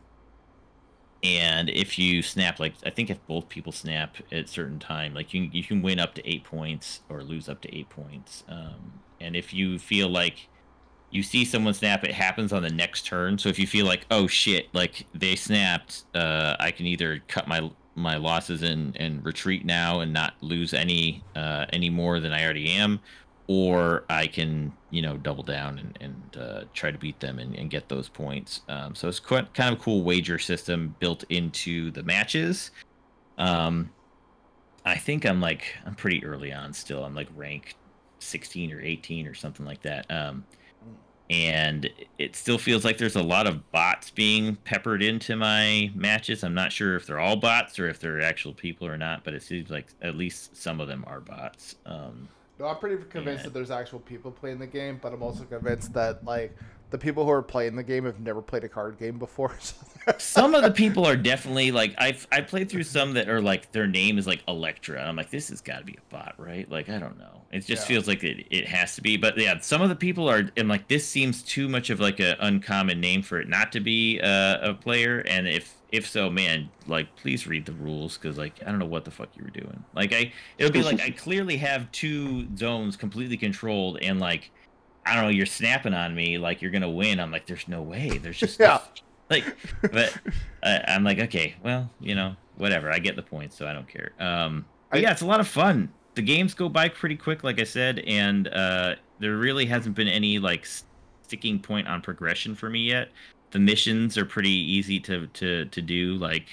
and 1.23 1.69
if 1.69 1.99
you 1.99 2.23
snap, 2.23 2.59
like 2.59 2.73
I 2.87 2.91
think 2.91 3.11
if 3.11 3.19
both 3.27 3.51
people 3.51 3.71
snap 3.71 4.17
at 4.33 4.49
certain 4.49 4.79
time, 4.79 5.13
like 5.13 5.35
you 5.35 5.51
you 5.53 5.63
can 5.63 5.83
win 5.83 5.99
up 5.99 6.15
to 6.15 6.27
eight 6.27 6.45
points 6.45 7.01
or 7.11 7.23
lose 7.23 7.51
up 7.51 7.61
to 7.63 7.77
eight 7.77 7.91
points. 7.91 8.45
Um, 8.49 9.03
and 9.21 9.37
if 9.37 9.53
you 9.53 9.79
feel 9.79 10.09
like 10.09 10.49
you 11.11 11.23
see 11.23 11.45
someone 11.45 11.75
snap, 11.75 12.05
it 12.05 12.13
happens 12.13 12.53
on 12.53 12.63
the 12.63 12.71
next 12.71 13.07
turn. 13.07 13.39
So 13.39 13.49
if 13.49 13.59
you 13.59 13.67
feel 13.67 13.87
like 13.87 14.07
oh 14.11 14.27
shit, 14.27 14.69
like 14.73 15.07
they 15.15 15.37
snapped, 15.37 16.05
uh, 16.15 16.57
I 16.59 16.71
can 16.71 16.87
either 16.87 17.23
cut 17.29 17.49
my 17.49 17.71
my 17.95 18.17
losses 18.17 18.63
and 18.63 18.97
and 18.97 19.25
retreat 19.25 19.65
now 19.65 20.01
and 20.01 20.13
not 20.13 20.35
lose 20.41 20.75
any 20.75 21.23
uh, 21.35 21.67
any 21.73 21.91
more 21.91 22.21
than 22.21 22.33
I 22.33 22.45
already 22.45 22.71
am, 22.73 23.01
or 23.47 24.05
I 24.09 24.27
can 24.27 24.73
you 24.91 25.03
know 25.03 25.17
double 25.17 25.43
down 25.43 25.79
and, 25.79 25.99
and 26.01 26.43
uh, 26.43 26.65
try 26.75 26.91
to 26.91 26.99
beat 26.99 27.21
them 27.21 27.39
and, 27.39 27.55
and 27.57 27.71
get 27.71 27.89
those 27.89 28.09
points. 28.09 28.63
Um, 28.69 28.95
so 28.95 29.09
it's 29.09 29.21
quite 29.21 29.53
kind 29.55 29.73
of 29.73 29.81
a 29.81 29.83
cool 29.83 30.03
wager 30.03 30.39
system 30.39 30.95
built 30.99 31.25
into 31.29 31.91
the 31.91 32.03
matches. 32.03 32.71
Um, 33.39 33.91
I 34.85 34.97
think 34.97 35.25
I'm 35.25 35.41
like 35.41 35.75
I'm 35.85 35.95
pretty 35.95 36.25
early 36.25 36.53
on 36.53 36.73
still. 36.73 37.05
I'm 37.05 37.15
like 37.15 37.29
rank 37.35 37.75
16 38.19 38.73
or 38.73 38.81
18 38.81 39.27
or 39.27 39.35
something 39.35 39.67
like 39.67 39.83
that. 39.83 40.11
Um, 40.11 40.45
and 41.29 41.91
it 42.19 42.37
still 42.37 42.59
feels 42.59 42.85
like 42.85 42.99
there's 42.99 43.17
a 43.17 43.23
lot 43.23 43.47
of 43.47 43.71
bots 43.73 44.11
being 44.11 44.57
peppered 44.57 45.03
into 45.03 45.37
my 45.37 45.91
matches. 45.95 46.45
I'm 46.45 46.55
not 46.55 46.73
sure 46.73 46.95
if 46.97 47.07
they're 47.07 47.19
all 47.19 47.37
bots 47.37 47.79
or 47.79 47.89
if 47.89 47.99
they're 47.99 48.21
actual 48.21 48.55
people 48.55 48.87
or 48.87 48.97
not, 48.97 49.25
but 49.25 49.35
it 49.35 49.43
seems 49.43 49.71
like 49.71 49.89
at 50.03 50.15
least 50.17 50.57
some 50.57 50.81
of 50.81 50.89
them 50.89 51.05
are 51.07 51.21
bots. 51.21 51.77
Um, 51.85 52.29
No, 52.59 52.67
I'm 52.67 52.77
pretty 52.79 53.03
convinced 53.11 53.45
that 53.45 53.53
there's 53.53 53.71
actual 53.71 53.99
people 54.01 54.31
playing 54.31 54.59
the 54.59 54.67
game, 54.67 54.99
but 55.03 55.13
I'm 55.13 55.23
also 55.23 55.45
convinced 55.45 55.93
that 55.95 56.25
like 56.25 56.57
the 56.91 56.99
people 56.99 57.25
who 57.25 57.31
are 57.31 57.43
playing 57.43 57.77
the 57.77 57.83
game 57.83 58.05
have 58.05 58.21
never 58.21 58.41
played 58.43 58.65
a 58.65 58.69
card 58.69 58.99
game 58.99 59.19
before. 59.19 59.57
So 59.61 60.15
some 60.19 60.55
of 60.55 60.63
the 60.63 60.71
people 60.73 61.05
are 61.05 61.17
definitely 61.17 61.73
like 61.73 61.95
I've 61.99 62.29
I 62.31 62.41
played 62.41 62.69
through 62.71 62.85
some 62.85 63.15
that 63.15 63.29
are 63.29 63.41
like 63.41 63.73
their 63.73 63.89
name 63.89 64.19
is 64.19 64.27
like 64.29 64.43
Electra. 64.47 65.03
I'm 65.03 65.17
like 65.17 65.31
this 65.31 65.49
has 65.49 65.61
got 65.61 65.81
to 65.81 65.85
be 65.85 65.95
a 65.95 66.15
bot, 66.15 66.35
right? 66.39 66.71
Like 66.71 66.89
I 66.89 66.99
don't 67.01 67.19
know. 67.19 67.43
It 67.51 67.67
just 67.67 67.83
Yeah. 67.83 67.89
feels 67.89 68.07
like 68.07 68.23
it, 68.23 68.47
it 68.51 68.69
has 68.69 68.95
to 68.97 69.03
be. 69.03 69.17
But 69.17 69.37
yeah, 69.37 69.59
some 69.59 69.83
of 69.83 69.89
the 69.89 69.97
people 69.97 70.29
are 70.31 70.49
and 70.57 70.69
like 70.69 70.87
this 70.87 71.09
seems 71.09 71.43
too 71.43 71.69
much 71.69 71.91
of 71.91 71.99
like 71.99 72.21
an 72.21 72.37
uncommon 72.39 73.01
name 73.01 73.23
for 73.23 73.41
it 73.41 73.49
not 73.49 73.73
to 73.73 73.81
be 73.81 74.21
uh, 74.21 74.59
a 74.71 74.75
player. 74.75 75.21
And 75.27 75.49
if 75.49 75.83
if 75.91 76.09
so, 76.09 76.31
man, 76.31 76.71
like 76.87 77.17
please 77.17 77.47
read 77.49 77.67
the 77.67 77.73
rules 77.73 78.17
because 78.17 78.39
like 78.39 78.61
I 78.65 78.71
don't 78.71 78.79
know 78.79 78.87
what 78.87 79.05
the 79.05 79.11
fuck 79.11 79.31
you 79.37 79.43
were 79.43 79.51
doing. 79.51 79.85
Like 79.93 80.13
I 80.13 80.33
it'll 80.57 80.71
be 80.73 80.85
like 80.85 81.01
I 81.01 81.11
clearly 81.17 81.57
have 81.57 81.91
two 81.91 82.47
zones 82.57 82.97
completely 82.97 83.37
controlled 83.37 83.99
and 84.01 84.21
like. 84.21 84.53
I 85.07 85.15
don't 85.15 85.25
know. 85.25 85.31
You're 85.31 85.47
snapping 85.47 85.95
on 85.95 86.15
me 86.15 86.39
like 86.39 86.61
you're 86.61 86.71
gonna 86.71 86.91
win. 86.91 87.21
I'm 87.21 87.31
like, 87.31 87.47
there's 87.47 87.69
no 87.69 87.83
way. 87.83 88.19
There's 88.19 88.39
just 88.39 88.59
Yeah. 88.61 88.81
like, 89.31 89.45
but 89.93 90.17
I, 90.63 90.85
I'm 90.89 91.03
like, 91.05 91.19
okay, 91.19 91.57
well, 91.65 91.91
you 92.01 92.15
know, 92.15 92.37
whatever. 92.57 92.91
I 92.93 92.99
get 93.01 93.17
the 93.17 93.23
point, 93.23 93.53
so 93.53 93.67
I 93.67 93.73
don't 93.73 93.89
care. 93.89 94.13
Um, 94.21 94.65
I- 94.93 94.99
yeah, 94.99 95.11
it's 95.13 95.23
a 95.23 95.27
lot 95.27 95.41
of 95.41 95.49
fun. 95.49 95.93
The 96.15 96.23
games 96.23 96.55
go 96.55 96.69
by 96.69 96.89
pretty 96.89 97.17
quick, 97.17 97.45
like 97.45 97.61
I 97.61 97.65
said, 97.65 97.99
and 98.07 98.49
uh, 98.49 98.95
there 99.19 99.37
really 99.37 99.67
hasn't 99.67 99.95
been 99.97 100.09
any 100.09 100.39
like 100.39 100.67
sticking 101.23 101.59
point 101.61 101.89
on 101.89 102.01
progression 102.03 102.55
for 102.55 102.71
me 102.71 102.81
yet. 102.89 103.09
The 103.51 103.59
missions 103.59 104.17
are 104.17 104.25
pretty 104.25 104.51
easy 104.51 104.99
to 105.01 105.27
to 105.27 105.65
to 105.67 105.83
do, 105.83 106.15
like 106.15 106.47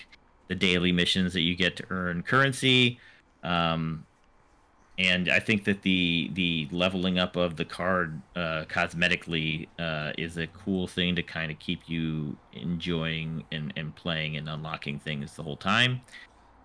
the 0.47 0.55
daily 0.55 0.91
missions 0.91 1.31
that 1.33 1.41
you 1.41 1.55
get 1.55 1.75
to 1.77 1.85
earn 1.91 2.23
currency. 2.23 2.99
Um, 3.43 4.05
and 4.99 5.29
I 5.29 5.39
think 5.39 5.63
that 5.63 5.81
the 5.81 6.29
the 6.33 6.67
leveling 6.71 7.17
up 7.17 7.35
of 7.35 7.55
the 7.55 7.65
card 7.65 8.21
uh, 8.35 8.65
cosmetically 8.69 9.67
uh, 9.79 10.13
is 10.17 10.37
a 10.37 10.47
cool 10.47 10.87
thing 10.87 11.15
to 11.15 11.23
kind 11.23 11.51
of 11.51 11.57
keep 11.57 11.81
you 11.87 12.37
enjoying 12.53 13.43
and, 13.51 13.73
and 13.75 13.95
playing 13.95 14.37
and 14.37 14.47
unlocking 14.47 14.99
things 14.99 15.35
the 15.35 15.43
whole 15.43 15.57
time. 15.57 16.01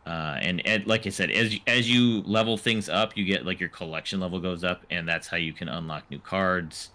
Uh, 0.06 0.38
and, 0.40 0.66
and 0.66 0.86
like 0.86 1.06
I 1.06 1.10
said, 1.10 1.30
as 1.30 1.56
as 1.66 1.90
you 1.90 2.22
level 2.22 2.56
things 2.58 2.88
up, 2.88 3.16
you 3.16 3.24
get 3.24 3.46
like 3.46 3.60
your 3.60 3.68
collection 3.70 4.20
level 4.20 4.40
goes 4.40 4.62
up, 4.62 4.84
and 4.90 5.08
that's 5.08 5.26
how 5.28 5.36
you 5.38 5.52
can 5.54 5.68
unlock 5.68 6.10
new 6.10 6.18
cards. 6.18 6.90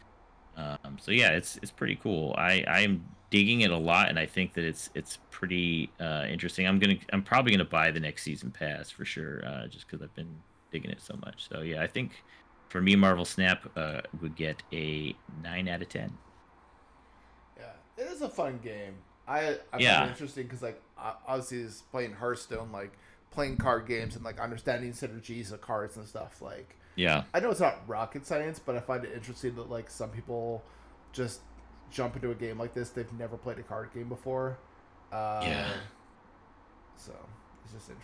Um, 0.56 0.98
so 1.00 1.12
yeah, 1.12 1.30
it's 1.30 1.58
it's 1.64 1.72
pretty 1.72 1.96
cool. 1.96 2.36
I 2.38 2.64
I'm 2.68 3.06
digging 3.32 3.62
it 3.62 3.72
a 3.72 3.78
lot, 3.78 4.10
and 4.10 4.20
I 4.20 4.28
think 4.28 4.54
that 4.54 4.66
it's 4.66 4.92
it's 4.94 5.18
pretty 5.32 5.92
uh, 6.00 6.26
interesting. 6.30 6.68
I'm 6.68 6.78
gonna 6.78 6.98
I'm 7.12 7.24
probably 7.24 7.52
gonna 7.52 7.66
buy 7.66 7.90
the 7.90 8.00
next 8.00 8.24
season 8.24 8.52
pass 8.52 8.92
for 8.92 9.06
sure, 9.06 9.44
uh, 9.46 9.68
just 9.68 9.88
because 9.88 10.04
I've 10.04 10.16
been 10.16 10.36
digging 10.74 10.92
it 10.92 11.02
so 11.04 11.16
much. 11.26 11.50
So 11.50 11.62
yeah, 11.64 11.84
I 11.84 11.88
think 11.88 12.26
for 12.72 12.82
me, 12.82 12.98
Marvel 12.98 13.26
Snap 13.26 13.66
uh, 13.78 14.02
would 14.22 14.36
get 14.36 14.64
a 14.74 15.20
nine 15.30 15.70
out 15.70 15.84
of 15.84 15.90
ten. 15.90 16.20
yeah, 17.58 17.74
it 17.98 18.08
is 18.10 18.22
a 18.22 18.30
fun 18.30 18.60
game. 18.64 18.96
I 19.28 19.58
I 19.72 19.80
Yeah. 19.80 19.80
find 19.80 20.02
it 20.04 20.08
interesting 20.10 20.44
because 20.44 20.62
like 20.62 20.82
obviously 20.98 21.60
is 21.60 21.84
playing 21.92 22.14
Hearthstone, 22.14 22.72
like 22.72 22.94
playing 23.32 23.58
card 23.58 23.88
games 23.88 24.16
and 24.16 24.24
like 24.26 24.40
understanding 24.40 24.92
synergies 24.92 25.52
of 25.52 25.62
cards 25.62 25.96
and 25.98 26.08
stuff. 26.08 26.42
Like 26.42 26.78
Yeah, 26.96 27.26
I 27.34 27.40
know 27.40 27.52
it's 27.52 27.60
not 27.60 27.88
rocket 27.88 28.26
science, 28.28 28.60
but 28.60 28.76
I 28.76 28.82
find 28.82 29.06
it 29.06 29.14
interesting 29.14 29.56
that 29.56 29.70
like 29.70 29.90
some 29.90 30.12
people 30.12 30.66
just 31.14 31.42
jump 31.92 32.16
into 32.16 32.32
a 32.32 32.36
game 32.36 32.60
like 32.60 32.74
this. 32.74 32.90
They've 32.92 33.12
never 33.14 33.38
played 33.38 33.60
a 33.60 33.64
card 33.64 33.92
game 33.94 34.10
before. 34.10 34.60
Uh, 35.12 35.40
Yeah. 35.40 35.84
So 36.96 37.14
it's 37.16 37.18
just 37.18 37.22
interesting. 37.22 37.43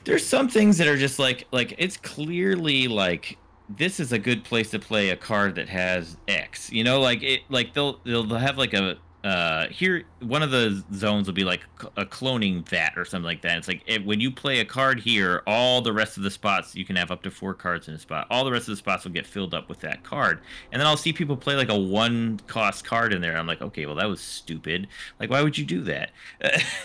There's 0.03 0.26
some 0.26 0.49
things 0.49 0.77
that 0.77 0.88
are 0.88 0.98
just 0.98 1.19
like 1.19 1.45
like 1.52 1.76
it's 1.77 1.98
clearly 1.98 2.88
like 2.88 3.38
this 3.69 3.99
is 3.99 4.11
a 4.11 4.19
good 4.19 4.44
place 4.44 4.72
to 4.72 4.80
play 4.80 5.10
a 5.10 5.15
card 5.15 5.56
that 5.56 5.69
has 5.69 6.18
X. 6.27 6.72
You 6.72 6.84
know, 6.84 6.99
like 6.99 7.22
it 7.22 7.41
like 7.49 7.73
they'll 7.73 7.99
they'll, 8.03 8.23
they'll 8.23 8.40
have 8.40 8.57
like 8.57 8.73
a 8.73 8.98
uh 9.23 9.68
here 9.68 10.06
one 10.22 10.41
of 10.41 10.49
the 10.49 10.81
zones 10.94 11.27
will 11.27 11.34
be 11.34 11.44
like 11.44 11.61
a 11.98 12.06
cloning 12.06 12.68
vat 12.68 12.94
or 12.95 13.06
something 13.06 13.26
like 13.26 13.41
that. 13.41 13.57
It's 13.57 13.68
like 13.68 13.84
it, 13.86 14.06
when 14.06 14.19
you 14.19 14.31
play 14.31 14.60
a 14.60 14.65
card 14.65 14.99
here, 14.99 15.44
all 15.45 15.81
the 15.81 15.94
rest 15.94 16.18
of 16.18 16.23
the 16.23 16.31
spots 16.31 16.73
you 16.73 16.86
can 16.86 16.95
have 16.95 17.11
up 17.11 17.22
to 17.23 17.31
four 17.31 17.53
cards 17.53 17.88
in 17.88 17.94
a 17.94 17.99
spot. 17.99 18.27
All 18.30 18.45
the 18.45 18.52
rest 18.52 18.68
of 18.68 18.72
the 18.72 18.77
spots 18.77 19.03
will 19.03 19.11
get 19.11 19.27
filled 19.27 19.53
up 19.53 19.69
with 19.69 19.81
that 19.81 20.03
card. 20.03 20.41
And 20.72 20.80
then 20.80 20.88
I'll 20.88 20.98
see 20.98 21.14
people 21.14 21.36
play 21.38 21.56
like 21.56 21.69
a 21.69 21.77
one 21.77 22.40
cost 22.48 22.86
card 22.86 23.14
in 23.14 23.22
there. 23.22 23.38
I'm 23.38 23.48
like, 23.48 23.61
okay, 23.61 23.86
well 23.86 23.95
that 23.95 24.07
was 24.07 24.22
stupid. 24.22 24.88
Like 25.19 25.30
why 25.30 25.44
would 25.44 25.57
you 25.57 25.65
do 25.65 25.81
that? 25.84 26.11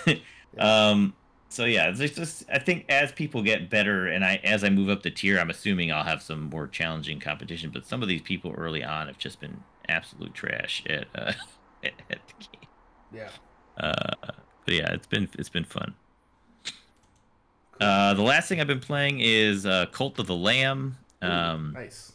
um 0.59 1.15
so 1.55 1.65
yeah, 1.65 1.89
it's 1.97 2.15
just 2.17 2.45
I 2.53 2.59
think 2.59 2.85
as 2.89 3.13
people 3.13 3.43
get 3.43 3.71
better 3.71 4.07
and 4.09 4.25
I 4.25 4.37
as 4.45 4.65
I 4.65 4.71
move 4.71 4.89
up 4.89 5.03
the 5.03 5.11
tier, 5.11 5.39
I'm 5.39 5.51
assuming 5.51 5.93
I'll 5.93 6.05
have 6.05 6.23
some 6.23 6.43
more 6.51 6.67
challenging 6.67 7.21
competition. 7.21 7.71
But 7.73 7.87
some 7.87 8.03
of 8.03 8.09
these 8.09 8.23
people 8.23 8.53
early 8.57 8.83
on 8.85 9.07
have 9.07 9.19
just 9.19 9.41
been 9.41 9.63
absolute 9.89 10.35
trash 10.35 10.83
at 10.89 11.07
uh, 11.15 11.33
at, 11.85 11.93
at 12.11 12.19
the 12.29 12.35
game. 12.53 12.69
yeah. 13.13 13.29
Uh, 13.77 14.15
but 14.65 14.75
yeah, 14.75 14.93
it's 14.93 15.07
been 15.07 15.29
it's 15.39 15.49
been 15.49 15.65
fun. 15.65 15.95
Uh, 17.81 18.15
the 18.15 18.23
last 18.23 18.49
thing 18.49 18.61
I've 18.61 18.67
been 18.67 18.81
playing 18.81 19.21
is 19.21 19.67
uh, 19.67 19.87
Cult 19.87 20.19
of 20.19 20.27
the 20.27 20.35
Lamb. 20.37 20.97
Ooh, 21.25 21.27
Um, 21.29 21.73
nice. 21.75 22.13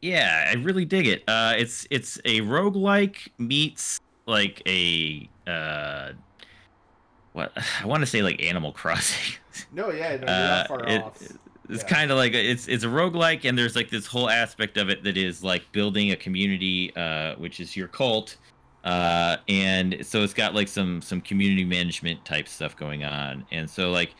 yeah, 0.00 0.50
I 0.50 0.54
really 0.54 0.84
dig 0.84 1.06
it. 1.06 1.22
Uh, 1.28 1.54
it's 1.56 1.86
it's 1.90 2.18
a 2.24 2.40
roguelike 2.40 3.28
meets 3.38 4.00
like 4.26 4.60
a 4.66 5.28
uh, 5.46 6.12
what 7.32 7.52
I 7.82 7.86
want 7.86 8.00
to 8.02 8.06
say 8.06 8.22
like 8.22 8.42
Animal 8.42 8.72
Crossing. 8.72 9.34
No, 9.72 9.90
yeah, 9.90 10.16
no, 10.16 10.20
you're 10.20 10.28
Uh, 10.30 10.48
not 10.58 10.68
far 10.68 10.88
it- 10.88 11.02
off. 11.02 11.22
it's 11.68 11.82
Yeah. 11.82 11.88
kind 11.88 12.10
of 12.10 12.16
like 12.16 12.32
it's 12.34 12.68
it's 12.68 12.84
a 12.84 12.88
roguelike 12.88 13.44
and 13.44 13.56
there's 13.56 13.76
like 13.76 13.90
this 13.90 14.06
whole 14.06 14.28
aspect 14.30 14.76
of 14.78 14.88
it 14.88 15.02
that 15.04 15.16
is 15.18 15.44
like 15.44 15.70
building 15.72 16.10
a 16.10 16.16
community 16.16 16.94
uh 16.96 17.34
which 17.36 17.60
is 17.60 17.76
your 17.76 17.86
cult 17.88 18.36
uh 18.84 19.36
and 19.48 19.98
so 20.04 20.22
it's 20.22 20.34
got 20.34 20.54
like 20.54 20.68
some 20.68 21.00
some 21.02 21.20
community 21.20 21.64
management 21.64 22.22
type 22.24 22.48
stuff 22.48 22.76
going 22.76 23.04
on 23.04 23.44
and 23.52 23.68
so 23.68 23.90
like 23.92 24.14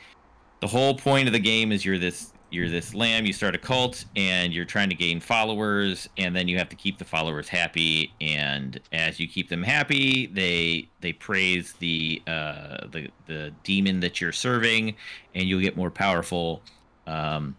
the 0.60 0.66
whole 0.66 0.94
point 0.94 1.26
of 1.26 1.32
the 1.32 1.40
game 1.40 1.72
is 1.72 1.84
you're 1.84 1.98
this 1.98 2.32
you're 2.53 2.69
this 2.69 2.95
lamb 2.95 3.24
you 3.24 3.33
start 3.33 3.55
a 3.55 3.59
cult 3.59 4.05
and 4.16 4.53
you're 4.53 4.65
trying 4.65 4.89
to 4.89 4.95
gain 4.95 5.20
followers 5.20 6.09
and 6.19 6.37
then 6.37 6.47
you 6.47 6.59
have 6.59 6.69
to 6.69 6.77
keep 6.77 6.99
the 6.99 7.05
followers 7.05 7.49
happy 7.49 8.12
and 8.20 8.81
as 8.93 9.19
you 9.19 9.27
keep 9.27 9.49
them 9.49 9.62
happy 9.62 10.27
they 10.27 10.89
they 11.01 11.12
praise 11.12 11.73
the 11.74 12.23
uh 12.27 12.87
the 12.91 13.09
the 13.27 13.53
demon 13.65 14.01
that 14.01 14.20
you're 14.20 14.33
serving 14.33 14.95
and 15.35 15.45
you'll 15.45 15.61
get 15.61 15.77
more 15.77 15.91
powerful. 15.91 16.62
Um 17.07 17.57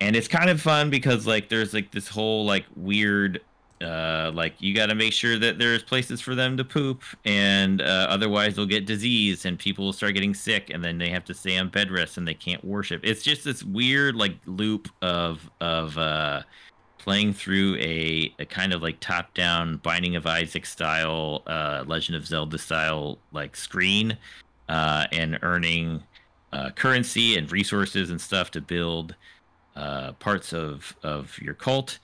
and 0.00 0.14
it's 0.14 0.28
kind 0.28 0.50
of 0.50 0.60
fun 0.60 0.90
because 0.90 1.26
like 1.26 1.48
there's 1.48 1.72
like 1.72 1.90
this 1.90 2.08
whole 2.08 2.44
like 2.44 2.66
weird 2.76 3.40
uh 3.82 4.30
like 4.34 4.54
you 4.58 4.74
got 4.74 4.86
to 4.86 4.94
make 4.94 5.12
sure 5.12 5.38
that 5.38 5.58
there's 5.58 5.82
places 5.82 6.20
for 6.20 6.34
them 6.34 6.56
to 6.56 6.64
poop 6.64 7.02
and 7.24 7.82
uh, 7.82 8.06
otherwise 8.08 8.56
they'll 8.56 8.66
get 8.66 8.86
disease 8.86 9.44
and 9.44 9.58
people 9.58 9.84
will 9.84 9.92
start 9.92 10.14
getting 10.14 10.34
sick 10.34 10.70
and 10.70 10.82
then 10.82 10.98
they 10.98 11.10
have 11.10 11.24
to 11.24 11.34
stay 11.34 11.58
on 11.58 11.68
bed 11.68 11.90
rest 11.90 12.16
and 12.16 12.26
they 12.26 12.34
can't 12.34 12.64
worship. 12.64 13.00
It's 13.04 13.22
just 13.22 13.44
this 13.44 13.62
weird 13.62 14.16
like 14.16 14.36
loop 14.46 14.88
of 15.02 15.48
of 15.60 15.96
uh 15.98 16.42
playing 16.98 17.32
through 17.32 17.76
a, 17.76 18.34
a 18.40 18.44
kind 18.46 18.72
of 18.72 18.82
like 18.82 18.98
top 19.00 19.32
down 19.34 19.76
binding 19.78 20.16
of 20.16 20.26
isaac 20.26 20.66
style 20.66 21.42
uh 21.46 21.84
legend 21.86 22.16
of 22.16 22.26
zelda 22.26 22.58
style 22.58 23.18
like 23.30 23.54
screen 23.54 24.16
uh 24.68 25.06
and 25.12 25.38
earning 25.42 26.02
uh, 26.52 26.70
currency 26.70 27.36
and 27.36 27.52
resources 27.52 28.10
and 28.10 28.20
stuff 28.20 28.50
to 28.50 28.60
build 28.60 29.14
parts 30.18 30.52
of 30.52 30.96
of 31.02 31.38
your 31.40 31.54
cult, 31.54 31.98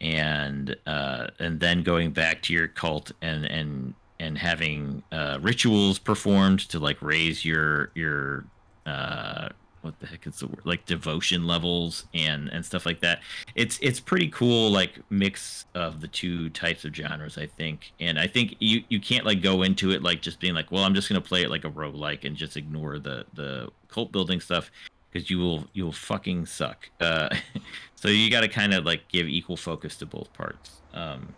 and 0.00 0.76
uh, 0.86 1.28
and 1.38 1.60
then 1.60 1.82
going 1.82 2.12
back 2.12 2.42
to 2.42 2.52
your 2.52 2.68
cult 2.68 3.12
and 3.22 3.44
and 3.46 3.94
and 4.18 4.38
having 4.38 5.02
uh, 5.12 5.38
rituals 5.40 5.98
performed 5.98 6.60
to 6.60 6.78
like 6.78 7.00
raise 7.02 7.44
your 7.44 7.90
your 7.94 8.44
uh, 8.86 9.48
what 9.86 9.98
the 10.00 10.06
heck 10.06 10.26
is 10.26 10.40
the 10.40 10.46
word 10.48 10.60
like 10.64 10.84
devotion 10.84 11.46
levels 11.46 12.04
and 12.12 12.48
and 12.48 12.64
stuff 12.64 12.84
like 12.84 13.00
that. 13.00 13.20
It's 13.54 13.78
it's 13.80 14.00
pretty 14.00 14.28
cool 14.28 14.70
like 14.70 14.98
mix 15.10 15.64
of 15.74 16.00
the 16.00 16.08
two 16.08 16.50
types 16.50 16.84
of 16.84 16.94
genres 16.94 17.38
i 17.38 17.46
think. 17.46 17.92
And 18.00 18.18
i 18.18 18.26
think 18.26 18.56
you 18.58 18.82
you 18.88 19.00
can't 19.00 19.24
like 19.24 19.42
go 19.42 19.62
into 19.62 19.92
it 19.92 20.02
like 20.02 20.20
just 20.20 20.40
being 20.40 20.54
like 20.54 20.70
well 20.70 20.84
i'm 20.84 20.94
just 20.94 21.08
gonna 21.08 21.20
play 21.20 21.42
it 21.42 21.50
like 21.50 21.64
a 21.64 21.70
roguelike 21.70 22.24
and 22.24 22.36
just 22.36 22.56
ignore 22.56 22.98
the 22.98 23.24
the 23.34 23.68
cult 23.88 24.12
building 24.12 24.40
stuff 24.40 24.70
because 25.12 25.30
you 25.30 25.38
will 25.38 25.66
you'll 25.72 25.92
fucking 25.92 26.46
suck. 26.46 26.90
Uh 27.00 27.28
so 27.94 28.08
you 28.08 28.30
got 28.30 28.40
to 28.40 28.48
kind 28.48 28.74
of 28.74 28.84
like 28.84 29.08
give 29.08 29.26
equal 29.28 29.56
focus 29.56 29.96
to 29.96 30.06
both 30.06 30.32
parts. 30.32 30.82
Um 30.94 31.34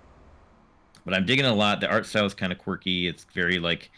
but 1.05 1.15
i'm 1.15 1.27
digging 1.27 1.47
a 1.47 1.55
lot. 1.55 1.81
The 1.81 1.89
art 1.89 2.07
style 2.07 2.27
is 2.27 2.35
kind 2.35 2.53
of 2.53 2.59
quirky. 2.59 3.07
It's 3.07 3.24
very 3.35 3.59
like 3.59 3.90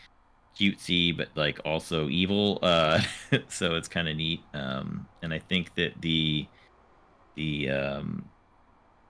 cutesy 0.58 1.16
but 1.16 1.28
like 1.34 1.60
also 1.64 2.08
evil. 2.08 2.58
Uh 2.62 3.00
so 3.48 3.74
it's 3.74 3.88
kind 3.88 4.08
of 4.08 4.16
neat. 4.16 4.42
Um 4.54 5.06
and 5.22 5.32
i 5.32 5.38
think 5.38 5.74
that 5.76 6.00
the 6.00 6.46
the 7.36 7.70
um 7.70 8.28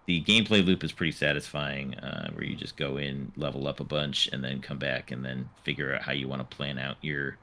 the 0.07 0.23
gameplay 0.25 0.65
loop 0.65 0.83
is 0.83 0.93
pretty 0.93 1.13
satisfying 1.13 1.95
uh 1.97 2.31
where 2.33 2.45
you 2.45 2.57
just 2.57 2.77
go 2.77 2.97
in 2.97 3.31
level 3.37 3.69
up 3.69 3.81
a 3.81 3.85
bunch 3.85 4.29
and 4.33 4.43
then 4.43 4.61
come 4.61 4.79
back 4.79 5.13
and 5.13 5.25
then 5.25 5.49
figure 5.63 5.95
out 5.95 6.03
how 6.03 6.13
you 6.13 6.27
want 6.27 6.41
to 6.41 6.57
plan 6.57 6.79
out 6.79 6.97
your 7.01 7.39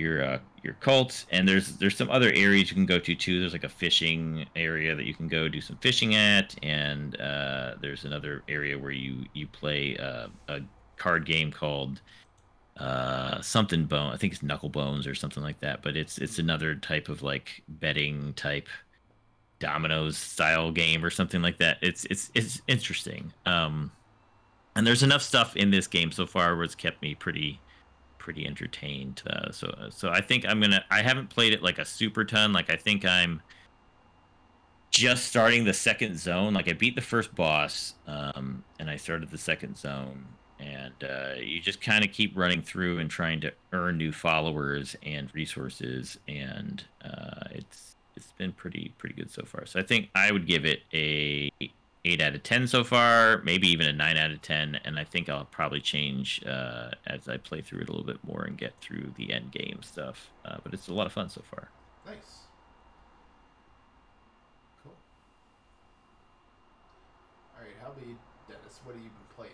your 0.00 0.24
uh 0.24 0.38
your 0.62 0.74
cult 0.74 1.24
and 1.30 1.48
there's 1.48 1.76
there's 1.76 1.96
some 1.96 2.10
other 2.10 2.32
areas 2.32 2.70
you 2.70 2.74
can 2.74 2.86
go 2.86 2.98
to 2.98 3.14
too. 3.14 3.40
There's 3.40 3.52
like 3.52 3.64
a 3.64 3.68
fishing 3.68 4.46
area 4.56 4.94
that 4.94 5.04
you 5.04 5.14
can 5.14 5.28
go 5.28 5.48
do 5.48 5.60
some 5.60 5.76
fishing 5.76 6.14
at 6.14 6.54
and 6.62 7.20
uh 7.20 7.74
there's 7.80 8.04
another 8.04 8.42
area 8.48 8.78
where 8.78 8.90
you 8.90 9.24
you 9.34 9.46
play 9.46 9.96
uh, 9.98 10.28
a 10.48 10.60
card 10.96 11.24
game 11.24 11.52
called 11.52 12.00
uh 12.76 13.40
something 13.42 13.84
bone 13.84 14.12
i 14.12 14.16
think 14.16 14.32
it's 14.32 14.42
knuckle 14.42 14.68
bones 14.68 15.06
or 15.06 15.14
something 15.14 15.42
like 15.42 15.58
that 15.60 15.82
but 15.82 15.96
it's 15.96 16.18
it's 16.18 16.38
another 16.38 16.74
type 16.74 17.08
of 17.08 17.22
like 17.22 17.62
betting 17.68 18.32
type 18.34 18.68
dominoes 19.60 20.16
style 20.16 20.72
game 20.72 21.04
or 21.04 21.10
something 21.10 21.40
like 21.42 21.58
that. 21.58 21.78
It's 21.80 22.04
it's 22.06 22.32
it's 22.34 22.60
interesting. 22.66 23.32
Um 23.46 23.92
and 24.74 24.86
there's 24.86 25.02
enough 25.02 25.22
stuff 25.22 25.54
in 25.56 25.70
this 25.70 25.86
game 25.86 26.10
so 26.10 26.26
far 26.26 26.56
where 26.56 26.64
it's 26.64 26.74
kept 26.74 27.00
me 27.02 27.14
pretty 27.14 27.60
pretty 28.30 28.46
entertained 28.46 29.24
uh, 29.28 29.50
so 29.50 29.74
so 29.90 30.08
i 30.10 30.20
think 30.20 30.46
i'm 30.46 30.60
gonna 30.60 30.84
i 30.88 31.02
haven't 31.02 31.28
played 31.28 31.52
it 31.52 31.64
like 31.64 31.78
a 31.78 31.84
super 31.84 32.24
ton 32.24 32.52
like 32.52 32.70
i 32.70 32.76
think 32.76 33.04
i'm 33.04 33.42
just 34.92 35.24
starting 35.24 35.64
the 35.64 35.74
second 35.74 36.16
zone 36.16 36.54
like 36.54 36.68
i 36.68 36.72
beat 36.72 36.94
the 36.94 37.02
first 37.02 37.34
boss 37.34 37.94
um 38.06 38.62
and 38.78 38.88
i 38.88 38.94
started 38.94 39.28
the 39.30 39.38
second 39.38 39.76
zone 39.76 40.24
and 40.60 40.92
uh, 41.02 41.40
you 41.40 41.60
just 41.60 41.80
kind 41.80 42.04
of 42.04 42.12
keep 42.12 42.36
running 42.36 42.62
through 42.62 42.98
and 42.98 43.10
trying 43.10 43.40
to 43.40 43.52
earn 43.72 43.96
new 43.96 44.12
followers 44.12 44.94
and 45.02 45.34
resources 45.34 46.18
and 46.28 46.84
uh, 47.04 47.48
it's 47.50 47.96
it's 48.14 48.32
been 48.32 48.52
pretty 48.52 48.94
pretty 48.98 49.14
good 49.14 49.30
so 49.30 49.42
far. 49.44 49.66
So 49.66 49.80
i 49.80 49.82
think 49.82 50.10
i 50.14 50.30
would 50.30 50.46
give 50.46 50.64
it 50.64 50.82
a 50.92 51.50
8 52.04 52.20
out 52.20 52.34
of 52.34 52.42
10 52.42 52.66
so 52.66 52.82
far 52.84 53.38
maybe 53.44 53.68
even 53.68 53.86
a 53.86 53.92
9 53.92 54.16
out 54.16 54.30
of 54.30 54.40
10 54.42 54.80
and 54.84 54.98
i 54.98 55.04
think 55.04 55.28
i'll 55.28 55.44
probably 55.46 55.80
change 55.80 56.42
uh, 56.46 56.90
as 57.06 57.28
i 57.28 57.36
play 57.36 57.60
through 57.60 57.80
it 57.80 57.88
a 57.88 57.92
little 57.92 58.06
bit 58.06 58.18
more 58.24 58.42
and 58.44 58.56
get 58.56 58.72
through 58.80 59.12
the 59.16 59.32
end 59.32 59.52
game 59.52 59.80
stuff 59.82 60.30
uh, 60.44 60.56
but 60.62 60.72
it's 60.72 60.88
a 60.88 60.94
lot 60.94 61.06
of 61.06 61.12
fun 61.12 61.28
so 61.28 61.42
far 61.50 61.68
Nice. 62.06 62.16
Cool. 64.82 64.92
All 67.56 67.62
right, 67.62 67.74
how 67.80 67.88
about 67.88 68.06
you, 68.06 68.16
Dennis? 68.48 68.80
What 68.84 68.94
have 68.94 69.04
you 69.04 69.10
been 69.10 69.36
playing 69.36 69.52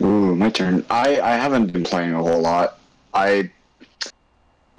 lately? 0.00 0.06
Ooh, 0.06 0.36
my 0.36 0.50
turn. 0.50 0.84
I, 0.90 1.20
I 1.20 1.36
haven't 1.36 1.72
been 1.72 1.84
playing 1.84 2.14
a 2.14 2.22
whole 2.22 2.40
lot. 2.40 2.78
I 3.14 3.50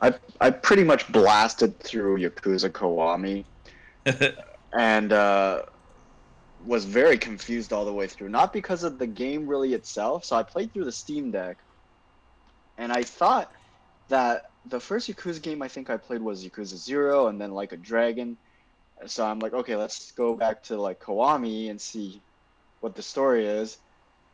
I 0.02 0.14
I 0.40 0.52
pretty 0.52 0.84
much 0.84 1.12
blasted 1.12 1.80
through 1.80 2.20
Yakuza 2.20 2.70
Kiwami 2.70 3.44
and 4.74 5.12
uh, 5.12 5.64
was 6.66 6.86
very 6.86 7.18
confused 7.18 7.74
all 7.74 7.86
the 7.86 7.94
way 7.94 8.08
through. 8.08 8.30
Not 8.30 8.54
because 8.54 8.84
of 8.84 8.98
the 9.00 9.08
game 9.08 9.48
really 9.48 9.74
itself. 9.74 10.26
So 10.26 10.36
I 10.36 10.44
played 10.44 10.74
through 10.74 10.86
the 10.86 10.92
Steam 10.92 11.32
Deck, 11.32 11.58
and 12.78 12.92
I 12.92 13.04
thought 13.04 13.52
that 14.10 14.44
the 14.66 14.80
first 14.80 15.10
Yakuza 15.10 15.42
game 15.42 15.62
I 15.62 15.68
think 15.68 15.90
I 15.90 15.98
played 15.98 16.22
was 16.22 16.44
Yakuza 16.46 16.78
Zero, 16.78 17.28
and 17.28 17.40
then 17.40 17.52
like 17.52 17.72
a 17.72 17.78
Dragon. 17.78 18.38
So 19.08 19.26
I'm 19.26 19.40
like, 19.40 19.54
okay, 19.54 19.76
let's 19.76 20.12
go 20.12 20.36
back 20.36 20.64
to 20.64 20.82
like 20.82 21.00
Kiwami 21.00 21.70
and 21.70 21.80
see 21.80 22.22
what 22.82 22.96
the 22.96 23.02
story 23.02 23.46
is. 23.46 23.78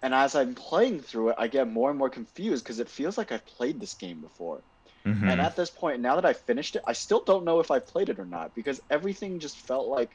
And 0.01 0.13
as 0.13 0.35
I'm 0.35 0.55
playing 0.55 1.01
through 1.01 1.29
it, 1.29 1.35
I 1.37 1.47
get 1.47 1.67
more 1.67 1.89
and 1.89 1.97
more 1.97 2.09
confused 2.09 2.63
because 2.63 2.79
it 2.79 2.89
feels 2.89 3.17
like 3.17 3.31
I've 3.31 3.45
played 3.45 3.79
this 3.79 3.95
game 3.95 4.21
before. 4.21 4.63
Mhm. 5.05 5.31
And 5.31 5.41
at 5.41 5.55
this 5.55 5.69
point, 5.69 6.01
now 6.01 6.15
that 6.15 6.25
I 6.25 6.33
finished 6.33 6.75
it, 6.75 6.83
I 6.85 6.93
still 6.93 7.23
don't 7.23 7.45
know 7.45 7.59
if 7.59 7.71
I've 7.71 7.87
played 7.87 8.09
it 8.09 8.19
or 8.19 8.25
not 8.25 8.53
because 8.55 8.81
everything 8.89 9.39
just 9.39 9.57
felt 9.57 9.87
like 9.87 10.11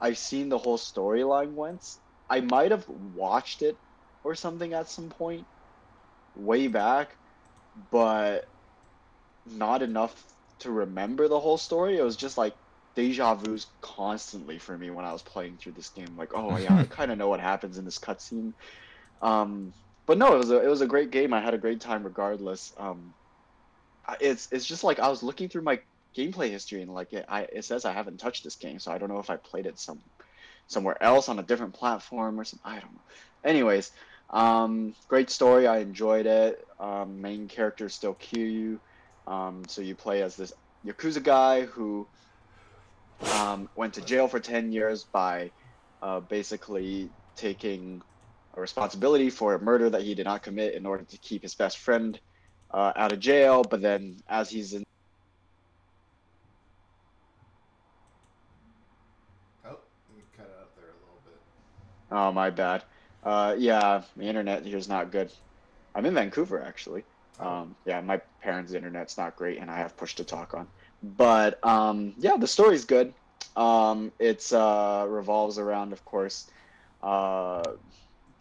I've 0.00 0.18
seen 0.18 0.48
the 0.48 0.58
whole 0.58 0.78
storyline 0.78 1.52
once. 1.52 1.98
I 2.28 2.40
might 2.40 2.70
have 2.70 2.88
watched 2.88 3.62
it 3.62 3.76
or 4.24 4.34
something 4.34 4.72
at 4.72 4.88
some 4.88 5.08
point 5.08 5.46
way 6.34 6.68
back, 6.68 7.16
but 7.90 8.44
not 9.46 9.82
enough 9.82 10.24
to 10.60 10.70
remember 10.70 11.28
the 11.28 11.40
whole 11.40 11.58
story. 11.58 11.98
It 11.98 12.02
was 12.04 12.16
just 12.16 12.38
like 12.38 12.54
deja 12.94 13.34
vu's 13.34 13.66
constantly 13.80 14.58
for 14.58 14.76
me 14.76 14.90
when 14.90 15.04
I 15.04 15.12
was 15.12 15.22
playing 15.22 15.58
through 15.58 15.72
this 15.72 15.90
game. 15.90 16.16
Like, 16.16 16.30
oh 16.34 16.56
yeah, 16.56 16.76
I 16.76 16.84
kind 16.98 17.10
of 17.10 17.18
know 17.18 17.28
what 17.28 17.40
happens 17.40 17.78
in 17.78 17.84
this 17.84 17.98
cutscene. 17.98 18.52
Um, 19.22 19.72
but 20.06 20.18
no, 20.18 20.34
it 20.34 20.38
was 20.38 20.50
a 20.50 20.62
it 20.62 20.68
was 20.68 20.80
a 20.80 20.86
great 20.86 21.10
game. 21.10 21.32
I 21.32 21.40
had 21.40 21.54
a 21.54 21.58
great 21.58 21.80
time 21.80 22.04
regardless. 22.04 22.72
Um, 22.76 23.14
it's 24.20 24.48
it's 24.50 24.66
just 24.66 24.84
like 24.84 24.98
I 24.98 25.08
was 25.08 25.22
looking 25.22 25.48
through 25.48 25.62
my 25.62 25.80
gameplay 26.16 26.50
history 26.50 26.82
and 26.82 26.92
like 26.92 27.12
it, 27.12 27.24
I 27.28 27.42
it 27.42 27.64
says 27.64 27.84
I 27.84 27.92
haven't 27.92 28.18
touched 28.18 28.44
this 28.44 28.56
game, 28.56 28.78
so 28.78 28.92
I 28.92 28.98
don't 28.98 29.08
know 29.08 29.18
if 29.20 29.30
I 29.30 29.36
played 29.36 29.66
it 29.66 29.78
some 29.78 30.00
somewhere 30.66 31.02
else 31.02 31.28
on 31.28 31.38
a 31.38 31.42
different 31.44 31.74
platform 31.74 32.38
or 32.38 32.44
some 32.44 32.60
I 32.64 32.80
don't 32.80 32.94
know. 32.94 33.02
Anyways, 33.44 33.90
um, 34.30 34.94
great 35.08 35.30
story. 35.30 35.66
I 35.66 35.78
enjoyed 35.78 36.26
it. 36.26 36.56
Um, 36.78 37.20
main 37.20 37.48
character 37.48 37.88
still 37.88 38.14
Kiryu. 38.14 38.78
Um, 39.26 39.62
so 39.68 39.82
you 39.82 39.94
play 39.94 40.22
as 40.22 40.36
this 40.36 40.52
yakuza 40.86 41.22
guy 41.22 41.62
who 41.66 42.08
um, 43.34 43.68
went 43.76 43.94
to 43.94 44.00
jail 44.00 44.28
for 44.28 44.40
ten 44.40 44.72
years 44.72 45.06
by 45.12 45.52
uh, 46.02 46.20
basically 46.20 47.10
taking 47.36 48.00
a 48.56 48.60
responsibility 48.60 49.30
for 49.30 49.54
a 49.54 49.60
murder 49.62 49.90
that 49.90 50.02
he 50.02 50.14
did 50.14 50.24
not 50.24 50.42
commit 50.42 50.74
in 50.74 50.86
order 50.86 51.04
to 51.04 51.18
keep 51.18 51.42
his 51.42 51.54
best 51.54 51.78
friend 51.78 52.18
uh, 52.72 52.92
out 52.96 53.12
of 53.12 53.20
jail. 53.20 53.62
But 53.62 53.82
then, 53.82 54.18
as 54.28 54.50
he's 54.50 54.72
in 54.72 54.82
Oh, 59.64 59.78
you 60.16 60.22
cut 60.36 60.50
out 60.60 60.74
there 60.76 60.86
a 60.86 60.98
little 61.04 61.20
bit. 61.24 61.40
Oh, 62.10 62.32
my 62.32 62.50
bad. 62.50 62.84
Uh, 63.22 63.54
yeah, 63.58 64.02
the 64.16 64.24
internet 64.24 64.64
here's 64.64 64.88
not 64.88 65.12
good. 65.12 65.30
I'm 65.94 66.06
in 66.06 66.14
Vancouver, 66.14 66.62
actually. 66.62 67.04
Um, 67.38 67.76
yeah, 67.86 68.00
my 68.00 68.20
parents' 68.42 68.72
internet's 68.72 69.16
not 69.16 69.36
great, 69.36 69.58
and 69.58 69.70
I 69.70 69.78
have 69.78 69.96
push 69.96 70.14
to 70.16 70.24
talk 70.24 70.54
on. 70.54 70.68
But 71.02 71.64
um, 71.64 72.14
yeah, 72.18 72.36
the 72.36 72.46
story's 72.46 72.84
good. 72.84 73.14
Um, 73.56 74.12
it's 74.18 74.52
uh, 74.52 75.06
revolves 75.08 75.58
around, 75.58 75.92
of 75.92 76.04
course, 76.04 76.48
uh, 77.02 77.62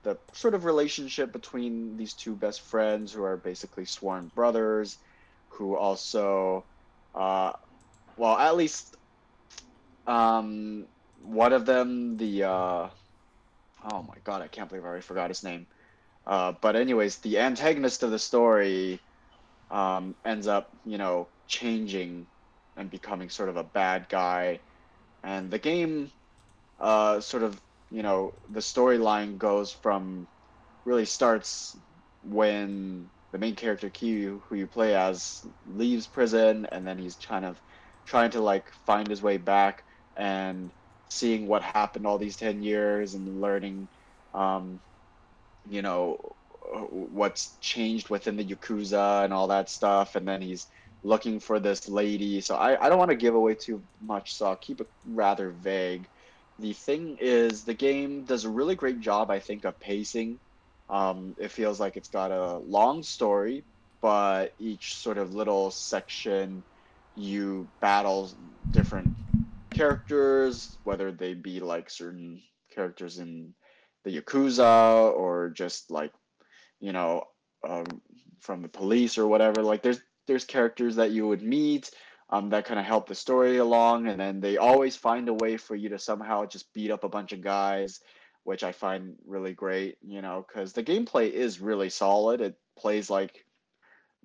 the 0.04 0.18
sort 0.34 0.54
of 0.54 0.66
relationship 0.66 1.32
between 1.32 1.96
these 1.98 2.14
two 2.14 2.36
best 2.36 2.62
friends 2.62 3.14
who 3.14 3.24
are 3.24 3.38
basically 3.38 3.86
sworn 3.86 4.32
brothers, 4.36 4.98
who 5.50 5.76
also, 5.78 6.66
uh, 7.16 7.54
well, 8.18 8.38
at 8.38 8.56
least 8.58 8.96
um, 10.08 10.88
one 11.22 11.54
of 11.54 11.66
them, 11.66 12.18
the 12.18 12.44
uh, 12.44 12.90
oh 13.91 14.03
my 14.03 14.15
god, 14.23 14.41
I 14.41 14.47
can't 14.47 14.69
believe 14.69 14.84
I 14.84 14.88
already 14.88 15.01
forgot 15.03 15.30
his 15.30 15.43
name. 15.43 15.68
Uh, 16.26 16.53
but 16.61 16.76
anyways, 16.76 17.18
the 17.18 17.39
antagonist 17.39 18.03
of 18.03 18.11
the 18.11 18.19
story 18.19 18.99
um, 19.72 20.15
ends 20.26 20.47
up, 20.47 20.69
you 20.85 20.97
know, 20.97 21.27
changing 21.47 22.27
and 22.77 22.89
becoming 22.89 23.30
sort 23.30 23.49
of 23.49 23.57
a 23.57 23.64
bad 23.64 24.07
guy, 24.10 24.60
and 25.23 25.51
the 25.51 25.60
game, 25.60 26.11
uh, 26.80 27.19
sort 27.19 27.43
of, 27.43 27.60
you 27.91 28.03
know, 28.03 28.34
the 28.51 28.60
storyline 28.60 29.38
goes 29.38 29.72
from 29.72 30.27
really 30.85 31.06
starts 31.06 31.76
when 32.23 33.10
the 33.31 33.38
main 33.38 33.56
character 33.56 33.89
Kiryu, 33.89 34.41
who 34.47 34.56
you 34.56 34.68
play 34.68 34.95
as, 34.95 35.45
leaves 35.68 36.07
prison, 36.07 36.68
and 36.72 36.88
then 36.88 36.97
he's 36.97 37.15
kind 37.15 37.45
of 37.45 37.60
trying 38.06 38.31
to 38.31 38.41
like 38.41 38.72
find 38.85 39.07
his 39.07 39.22
way 39.22 39.38
back 39.38 39.84
and 40.18 40.72
seeing 41.10 41.48
what 41.48 41.61
happened 41.61 42.06
all 42.06 42.18
these 42.18 42.38
10 42.38 42.61
years 42.64 43.14
and 43.14 43.41
learning 43.41 43.90
um, 44.34 44.80
you 45.65 45.81
know 45.81 46.36
what's 46.90 47.57
changed 47.61 48.10
within 48.10 48.38
the 48.38 48.45
yakuza 48.45 49.23
and 49.23 49.34
all 49.34 49.48
that 49.48 49.69
stuff 49.69 50.15
and 50.15 50.27
then 50.27 50.41
he's 50.41 50.68
looking 51.03 51.40
for 51.40 51.60
this 51.60 51.88
lady. 51.88 52.41
So 52.41 52.56
I, 52.56 52.86
I 52.86 52.90
don't 52.90 52.99
want 52.99 53.11
to 53.11 53.18
give 53.18 53.36
away 53.36 53.56
too 53.56 53.84
much, 54.02 54.34
so 54.34 54.48
I'll 54.48 54.56
keep 54.57 54.81
it 54.81 54.88
rather 55.06 55.52
vague. 55.52 56.07
The 56.60 56.73
thing 56.73 57.18
is, 57.22 57.64
the 57.64 57.73
game 57.73 58.26
does 58.26 58.44
a 58.44 58.49
really 58.49 58.76
great 58.76 58.99
job, 58.99 59.31
I 59.31 59.40
think, 59.40 59.64
of 59.65 59.80
pacing. 59.80 60.40
Um, 60.90 61.36
it 61.38 61.52
feels 61.52 61.80
like 61.80 61.95
it's 61.95 62.10
got 62.10 62.31
a 62.31 62.57
long 62.57 63.03
story, 63.03 63.64
but 64.02 64.53
each 64.60 64.95
sort 64.95 65.18
of 65.18 65.34
little 65.34 65.72
section 65.72 66.64
you 67.15 67.69
battle 67.81 68.31
different 68.72 69.07
characters, 69.80 70.77
whether 70.84 71.10
they 71.10 71.34
be 71.34 71.61
like 71.61 71.89
certain 71.89 72.41
characters 72.76 73.18
in 73.18 73.53
the 74.03 74.11
Yakuza 74.19 75.14
or 75.14 75.51
just 75.51 75.89
like, 75.89 76.11
you 76.81 76.91
know, 76.91 77.23
um, 77.65 78.01
from 78.41 78.61
the 78.61 78.68
police 78.68 79.18
or 79.18 79.26
whatever. 79.26 79.64
Like 79.64 79.81
there's 79.81 80.01
there's 80.27 80.43
characters 80.43 80.97
that 80.97 81.11
you 81.11 81.26
would 81.30 81.41
meet 81.41 81.91
um, 82.30 82.49
that 82.49 82.65
kind 82.65 82.77
of 82.77 82.85
help 82.85 83.07
the 83.07 83.15
story 83.15 83.57
along, 83.57 84.07
and 84.07 84.19
then 84.19 84.41
they 84.41 84.57
always 84.57 84.97
find 84.97 85.30
a 85.30 85.34
way 85.34 85.56
for 85.56 85.76
you 85.76 85.89
to 85.89 85.97
somehow 85.97 86.45
just 86.45 86.73
beat 86.73 86.91
up 86.91 87.06
a 87.06 87.10
bunch 87.10 87.31
of 87.31 87.41
guys, 87.41 88.01
which 88.43 88.64
I 88.65 88.73
find 88.73 89.15
really 89.26 89.53
great. 89.53 89.97
You 90.06 90.22
know, 90.22 90.45
because 90.45 90.73
the 90.73 90.84
gameplay 90.84 91.31
is 91.31 91.61
really 91.61 91.89
solid. 91.89 92.41
It 92.41 92.56
plays 92.77 93.10
like 93.10 93.45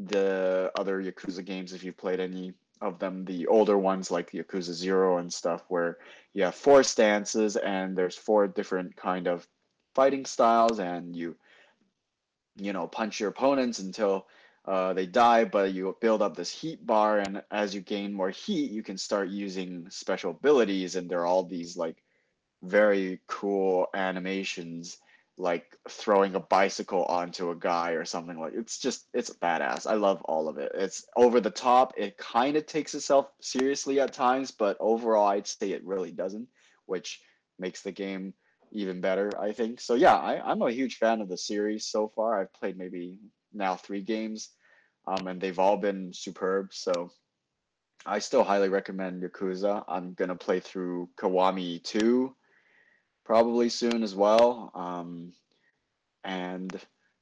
the 0.01 0.73
other 0.77 1.01
Yakuza 1.01 1.45
games 1.45 1.73
if 1.73 1.85
you've 1.85 1.97
played 1.97 2.19
any 2.19 2.55
of 2.85 2.99
them, 2.99 3.25
the 3.25 3.47
older 3.47 3.79
ones 3.79 4.11
like 4.11 4.31
the 4.31 4.43
Yakuza 4.43 4.73
Zero 4.73 5.19
and 5.19 5.33
stuff, 5.33 5.63
where 5.69 5.99
you 6.33 6.45
have 6.45 6.55
four 6.55 6.83
stances 6.83 7.57
and 7.57 7.97
there's 7.97 8.17
four 8.17 8.47
different 8.47 8.95
kind 8.97 9.27
of 9.27 9.47
fighting 9.95 10.27
styles, 10.27 10.79
and 10.79 11.17
you 11.17 11.37
you 12.57 12.73
know 12.73 12.87
punch 12.87 13.21
your 13.21 13.31
opponents 13.31 13.79
until 13.79 14.27
uh, 14.67 14.93
they 14.93 15.07
die, 15.07 15.45
but 15.45 15.73
you 15.73 15.97
build 16.01 16.23
up 16.23 16.37
this 16.37 16.51
heat 16.51 16.85
bar, 16.87 17.19
and 17.19 17.43
as 17.51 17.75
you 17.75 17.81
gain 17.81 18.13
more 18.13 18.31
heat, 18.31 18.71
you 18.71 18.83
can 18.83 18.99
start 18.99 19.29
using 19.29 19.89
special 19.91 20.31
abilities, 20.31 20.97
and 20.97 21.09
there 21.09 21.21
are 21.21 21.27
all 21.27 21.45
these 21.45 21.77
like 21.77 22.03
very 22.63 23.21
cool 23.27 23.87
animations 23.95 24.99
like 25.37 25.77
throwing 25.89 26.37
a 26.37 26.41
bicycle 26.41 27.05
onto 27.07 27.51
a 27.51 27.57
guy 27.57 27.93
or 27.93 28.05
something 28.05 28.39
like 28.39 28.53
it's 28.55 28.79
just 28.79 29.09
it's 29.13 29.31
badass. 29.31 29.87
I 29.87 29.95
love 29.95 30.23
all 30.23 30.49
of 30.49 30.59
it. 30.59 30.73
It's 30.75 31.05
over 31.17 31.41
the 31.41 31.51
top. 31.51 31.95
It 31.97 32.17
kind 32.17 32.57
of 32.57 32.67
takes 32.67 32.95
itself 32.95 33.27
seriously 33.41 33.99
at 34.01 34.13
times 34.13 34.53
but 34.53 34.77
overall 34.79 35.27
i'd 35.29 35.47
say 35.47 35.73
it 35.73 35.85
really 35.85 36.13
doesn't 36.13 36.49
which 36.87 37.21
makes 37.59 37.83
the 37.83 37.93
game 37.93 38.33
even 38.73 39.01
better 39.01 39.31
i 39.41 39.53
think. 39.53 39.81
So 39.81 39.95
yeah 39.95 40.15
I, 40.17 40.41
i'm 40.51 40.63
a 40.63 40.71
huge 40.71 40.99
fan 40.99 41.21
of 41.21 41.29
the 41.29 41.39
series 41.39 41.87
so 41.87 42.09
far. 42.15 42.41
I've 42.41 42.53
played 42.53 42.79
maybe 42.79 43.19
now 43.53 43.75
three 43.77 44.03
games 44.03 44.51
um, 45.07 45.27
and 45.27 45.41
they've 45.41 45.59
all 45.59 45.77
been 45.77 46.13
superb. 46.13 46.69
So 46.73 47.11
i 48.07 48.19
still 48.19 48.45
highly 48.45 48.69
recommend 48.69 49.23
yakuza. 49.23 49.85
I'm 49.89 50.15
going 50.15 50.29
to 50.29 50.35
play 50.35 50.61
through 50.61 51.09
kiwami 51.17 51.83
2 51.83 52.35
probably 53.25 53.69
soon 53.69 54.03
as 54.03 54.15
well. 54.15 54.71
Um, 54.75 55.33
and 56.25 56.79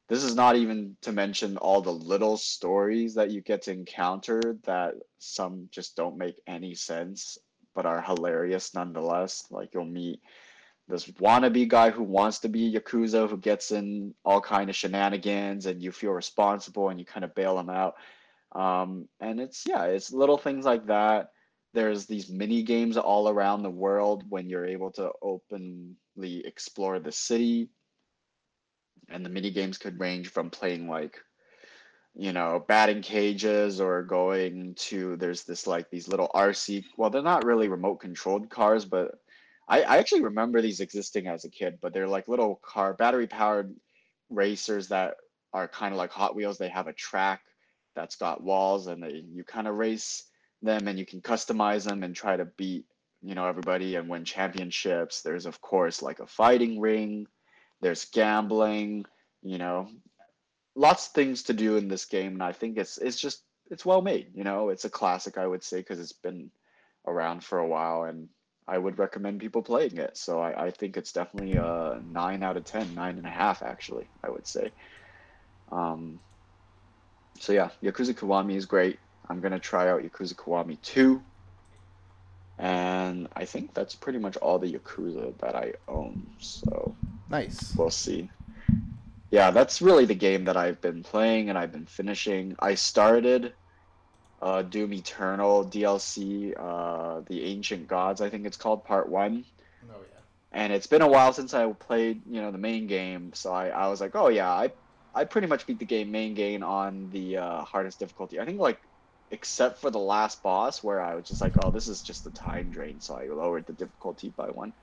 this 0.09 0.24
is 0.24 0.35
not 0.35 0.57
even 0.57 0.97
to 1.03 1.12
mention 1.12 1.57
all 1.57 1.81
the 1.81 1.93
little 1.93 2.37
stories 2.37 3.15
that 3.15 3.31
you 3.31 3.41
get 3.41 3.62
to 3.62 3.73
encounter 3.73 4.59
that 4.65 4.95
some 5.19 5.69
just 5.70 5.97
don't 5.97 6.19
make 6.19 6.41
any 6.47 6.74
sense 6.74 7.39
but 7.74 7.87
are 7.87 8.03
hilarious 8.03 8.74
nonetheless. 8.74 9.47
Like 9.51 9.73
you'll 9.73 9.85
meet 9.85 10.20
this 10.89 11.07
wannabe 11.07 11.69
guy 11.69 11.91
who 11.91 12.03
wants 12.03 12.41
to 12.41 12.49
be 12.49 12.73
yakuza 12.73 13.29
who 13.29 13.37
gets 13.37 13.70
in 13.70 14.15
all 14.24 14.41
kind 14.41 14.69
of 14.69 14.77
shenanigans 14.77 15.66
and 15.66 15.83
you 15.83 15.93
feel 15.93 16.11
responsible 16.11 16.89
and 16.89 16.99
you 16.99 17.07
kind 17.07 17.24
of 17.24 17.35
bail 17.35 17.59
him 17.59 17.70
out 17.70 17.95
um, 18.53 19.09
and 19.20 19.41
it's 19.41 19.65
yeah 19.66 19.85
it's 19.85 20.12
little 20.12 20.37
things 20.37 20.65
like 20.65 20.87
that 20.87 21.31
there's 21.74 22.07
these 22.07 22.28
mini 22.28 22.62
games 22.62 22.97
all 22.97 23.28
around 23.28 23.62
the 23.62 23.70
world 23.70 24.24
when 24.28 24.49
you're 24.49 24.66
able 24.66 24.90
to 24.93 25.11
openly 25.23 26.43
explore 26.44 26.99
the 26.99 27.12
city. 27.12 27.69
And 29.09 29.24
the 29.24 29.31
mini 29.31 29.51
games 29.51 29.78
could 29.78 30.01
range 30.01 30.28
from 30.28 30.51
playing 30.51 30.89
like 30.89 31.19
you 32.15 32.32
know 32.32 32.62
batting 32.69 33.01
cages 33.01 33.81
or 33.81 34.03
going 34.03 34.74
to 34.74 35.16
there's 35.16 35.44
this 35.44 35.66
like 35.66 35.89
these 35.89 36.09
little 36.09 36.31
rc 36.35 36.85
well 36.99 37.09
they're 37.09 37.23
not 37.23 37.43
really 37.43 37.69
remote 37.69 38.01
controlled 38.01 38.51
cars 38.51 38.85
but 38.85 39.12
I, 39.66 39.81
I 39.81 39.97
actually 39.97 40.20
remember 40.20 40.61
these 40.61 40.81
existing 40.81 41.27
as 41.27 41.47
a 41.47 41.51
kid 41.51 41.78
but 41.81 41.94
they're 41.94 42.07
like 42.07 42.28
little 42.28 42.61
car 42.62 42.93
battery 42.93 43.27
powered 43.27 43.74
racers 44.28 44.89
that 44.89 45.16
are 45.53 45.69
kind 45.69 45.93
of 45.93 45.99
like 45.99 46.11
hot 46.11 46.35
wheels. 46.35 46.59
They 46.59 46.69
have 46.69 46.89
a 46.89 46.93
track 46.93 47.43
that's 47.94 48.16
got 48.16 48.43
walls 48.43 48.86
and 48.86 49.03
they, 49.03 49.24
you 49.32 49.44
kind 49.44 49.69
of 49.69 49.77
race 49.77 50.24
them 50.62 50.89
and 50.89 50.98
you 50.98 51.06
can 51.06 51.20
customize 51.20 51.84
them 51.84 52.02
and 52.02 52.14
try 52.14 52.36
to 52.36 52.44
beat 52.44 52.86
you 53.22 53.34
know 53.34 53.47
everybody 53.47 53.97
and 53.97 54.09
win 54.09 54.24
championships. 54.24 55.22
There's 55.22 55.47
of 55.47 55.60
course 55.60 56.02
like 56.02 56.20
a 56.20 56.26
fighting 56.26 56.80
ring. 56.80 57.26
There's 57.80 58.05
gambling 58.06 59.05
you 59.43 59.59
know. 59.59 59.89
Lots 60.74 61.09
of 61.09 61.12
things 61.12 61.43
to 61.44 61.52
do 61.52 61.76
in 61.76 61.89
this 61.89 62.06
game 62.06 62.32
and 62.32 62.43
i 62.43 62.52
think 62.52 62.78
it's 62.78 62.97
it's 62.98 63.20
just 63.20 63.43
it's 63.70 63.84
well 63.84 64.02
made 64.02 64.32
you 64.34 64.44
know. 64.44 64.70
It's 64.70 64.84
a 64.84 64.90
classic 64.90 65.39
i 65.39 65.47
would 65.47 65.62
say 65.62 65.78
because 65.78 66.01
it's 66.01 66.12
been 66.14 66.51
around 67.06 67.44
for 67.44 67.59
a 67.59 67.68
while 67.68 68.05
and 68.05 68.28
i 68.68 68.78
would 68.78 68.98
recommend 68.98 69.40
people 69.40 69.62
playing 69.62 69.98
it. 69.98 70.16
So 70.16 70.40
I, 70.40 70.66
I 70.66 70.70
think 70.70 70.97
it's 70.97 71.12
definitely 71.12 71.56
a 71.56 72.01
nine 72.05 72.43
out 72.43 72.56
of 72.56 72.64
ten 72.64 72.94
nine 72.94 73.18
and 73.18 73.26
a 73.26 73.30
half 73.30 73.62
actually 73.62 74.10
i 74.24 74.30
would 74.30 74.47
say. 74.47 74.72
Um 75.70 76.20
so 77.39 77.52
yeah 77.52 77.70
yakuza 77.82 78.14
kiwami 78.14 78.56
is 78.56 78.66
great 78.66 78.98
I'm 79.32 79.40
gonna 79.40 79.59
try 79.59 79.88
out 79.88 80.02
Yakuza 80.02 80.34
Kiwami 80.34 80.80
2. 80.82 81.22
And 82.59 83.28
I 83.34 83.46
think 83.46 83.72
that's 83.72 83.94
pretty 83.94 84.18
much 84.18 84.36
all 84.36 84.59
the 84.59 84.72
Yakuza 84.72 85.36
that 85.38 85.56
I 85.56 85.72
own. 85.88 86.26
So 86.38 86.94
Nice. 87.30 87.74
we'll 87.76 87.90
see. 87.90 88.30
Yeah, 89.30 89.50
that's 89.50 89.80
really 89.80 90.04
the 90.04 90.14
game 90.14 90.44
that 90.44 90.59
I've 90.59 90.80
been 90.82 91.02
playing 91.02 91.48
and 91.48 91.56
I've 91.59 91.72
been 91.72 91.86
finishing. 91.86 92.54
I 92.60 92.74
started 92.74 93.54
uh, 94.42 94.60
Doom 94.62 94.92
Eternal 94.92 95.64
DLC, 95.64 96.52
uh, 96.59 97.22
The 97.26 97.42
Ancient 97.44 97.88
Gods, 97.88 98.20
I 98.20 98.28
think 98.28 98.44
it's 98.44 98.59
called, 98.59 98.84
Part 98.84 99.09
1. 99.09 99.44
Oh 99.90 99.94
yeah. 100.12 100.18
And 100.52 100.72
it's 100.74 100.86
been 100.86 101.00
a 101.00 101.09
while 101.09 101.32
since 101.32 101.54
I 101.54 101.72
played, 101.72 102.20
you 102.30 102.42
know, 102.42 102.50
the 102.50 102.59
main 102.59 102.86
game. 102.86 103.32
So 103.32 103.50
I, 103.52 103.68
I 103.68 103.88
was 103.88 104.02
like, 104.02 104.14
oh 104.14 104.28
yeah, 104.28 104.50
I, 104.52 104.70
I 105.14 105.24
pretty 105.24 105.46
much 105.46 105.66
beat 105.66 105.78
the 105.78 105.86
game 105.86 106.10
main 106.12 106.34
game 106.34 106.62
on 106.62 107.09
the 107.10 107.38
uh, 107.38 107.62
hardest 107.64 107.98
difficulty. 107.98 108.38
I 108.38 108.44
think 108.44 108.60
like 108.60 108.78
except 109.32 109.80
for 109.80 109.90
the 109.90 109.98
last 109.98 110.42
boss 110.42 110.84
where 110.84 111.00
I 111.00 111.14
was 111.14 111.26
just 111.26 111.40
like, 111.40 111.54
oh, 111.64 111.70
this 111.70 111.88
is 111.88 112.02
just 112.02 112.26
a 112.26 112.30
time 112.30 112.70
drain, 112.70 113.00
so 113.00 113.16
I 113.16 113.26
lowered 113.26 113.66
the 113.66 113.72
difficulty 113.72 114.32
by 114.36 114.48
one. 114.48 114.74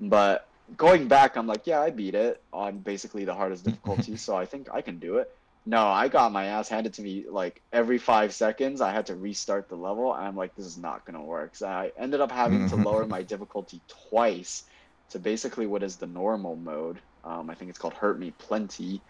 But 0.00 0.46
going 0.76 1.08
back, 1.08 1.36
I'm 1.36 1.48
like, 1.48 1.66
yeah, 1.66 1.80
I 1.80 1.90
beat 1.90 2.14
it 2.14 2.40
on 2.52 2.78
basically 2.78 3.24
the 3.24 3.34
hardest 3.34 3.64
difficulty, 3.64 4.16
so 4.16 4.36
I 4.36 4.46
think 4.46 4.68
I 4.72 4.80
can 4.80 5.00
do 5.00 5.18
it. 5.18 5.28
No, 5.66 5.86
I 5.86 6.08
got 6.08 6.32
my 6.32 6.46
ass 6.46 6.68
handed 6.68 6.94
to 6.94 7.02
me 7.02 7.26
like 7.28 7.60
every 7.72 7.98
five 7.98 8.32
seconds. 8.32 8.80
I 8.80 8.92
had 8.92 9.06
to 9.06 9.16
restart 9.16 9.68
the 9.68 9.76
level, 9.76 10.14
and 10.14 10.24
I'm 10.24 10.36
like, 10.36 10.54
this 10.54 10.66
is 10.66 10.78
not 10.78 11.04
gonna 11.04 11.22
work. 11.22 11.56
So 11.56 11.66
I 11.66 11.90
ended 11.98 12.20
up 12.20 12.32
having 12.32 12.68
to 12.68 12.76
lower 12.76 13.06
my 13.06 13.22
difficulty 13.34 13.82
twice 14.08 14.62
to 15.10 15.18
basically 15.18 15.66
what 15.66 15.82
is 15.82 15.96
the 15.96 16.06
normal 16.06 16.56
mode. 16.56 17.00
Um, 17.24 17.50
I 17.50 17.54
think 17.54 17.68
it's 17.68 17.78
called 17.78 17.94
Hurt 17.94 18.18
Me 18.18 18.30
Plenty 18.30 19.02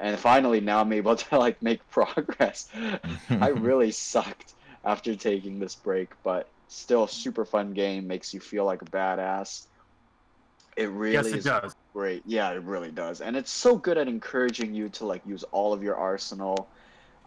and 0.00 0.18
finally 0.18 0.60
now 0.60 0.80
i'm 0.80 0.92
able 0.92 1.16
to 1.16 1.38
like 1.38 1.60
make 1.62 1.88
progress. 1.90 2.68
I 3.30 3.48
really 3.48 3.90
sucked 3.90 4.54
after 4.84 5.14
taking 5.14 5.58
this 5.58 5.74
break 5.74 6.10
but 6.22 6.48
still 6.68 7.06
super 7.06 7.44
fun 7.44 7.72
game. 7.72 8.06
Makes 8.06 8.34
you 8.34 8.40
feel 8.40 8.64
like 8.64 8.82
a 8.82 8.86
badass. 8.86 9.66
It 10.76 10.90
really 10.90 11.14
yes, 11.14 11.26
it 11.26 11.36
is 11.36 11.44
does. 11.44 11.74
great. 11.92 12.22
Yeah 12.26 12.50
it 12.52 12.62
really 12.62 12.90
does. 12.90 13.20
And 13.20 13.36
it's 13.36 13.50
so 13.50 13.76
good 13.76 13.98
at 13.98 14.08
encouraging 14.08 14.74
you 14.74 14.88
to 14.90 15.06
like 15.06 15.24
use 15.26 15.42
all 15.44 15.72
of 15.72 15.82
your 15.82 15.96
arsenal 15.96 16.68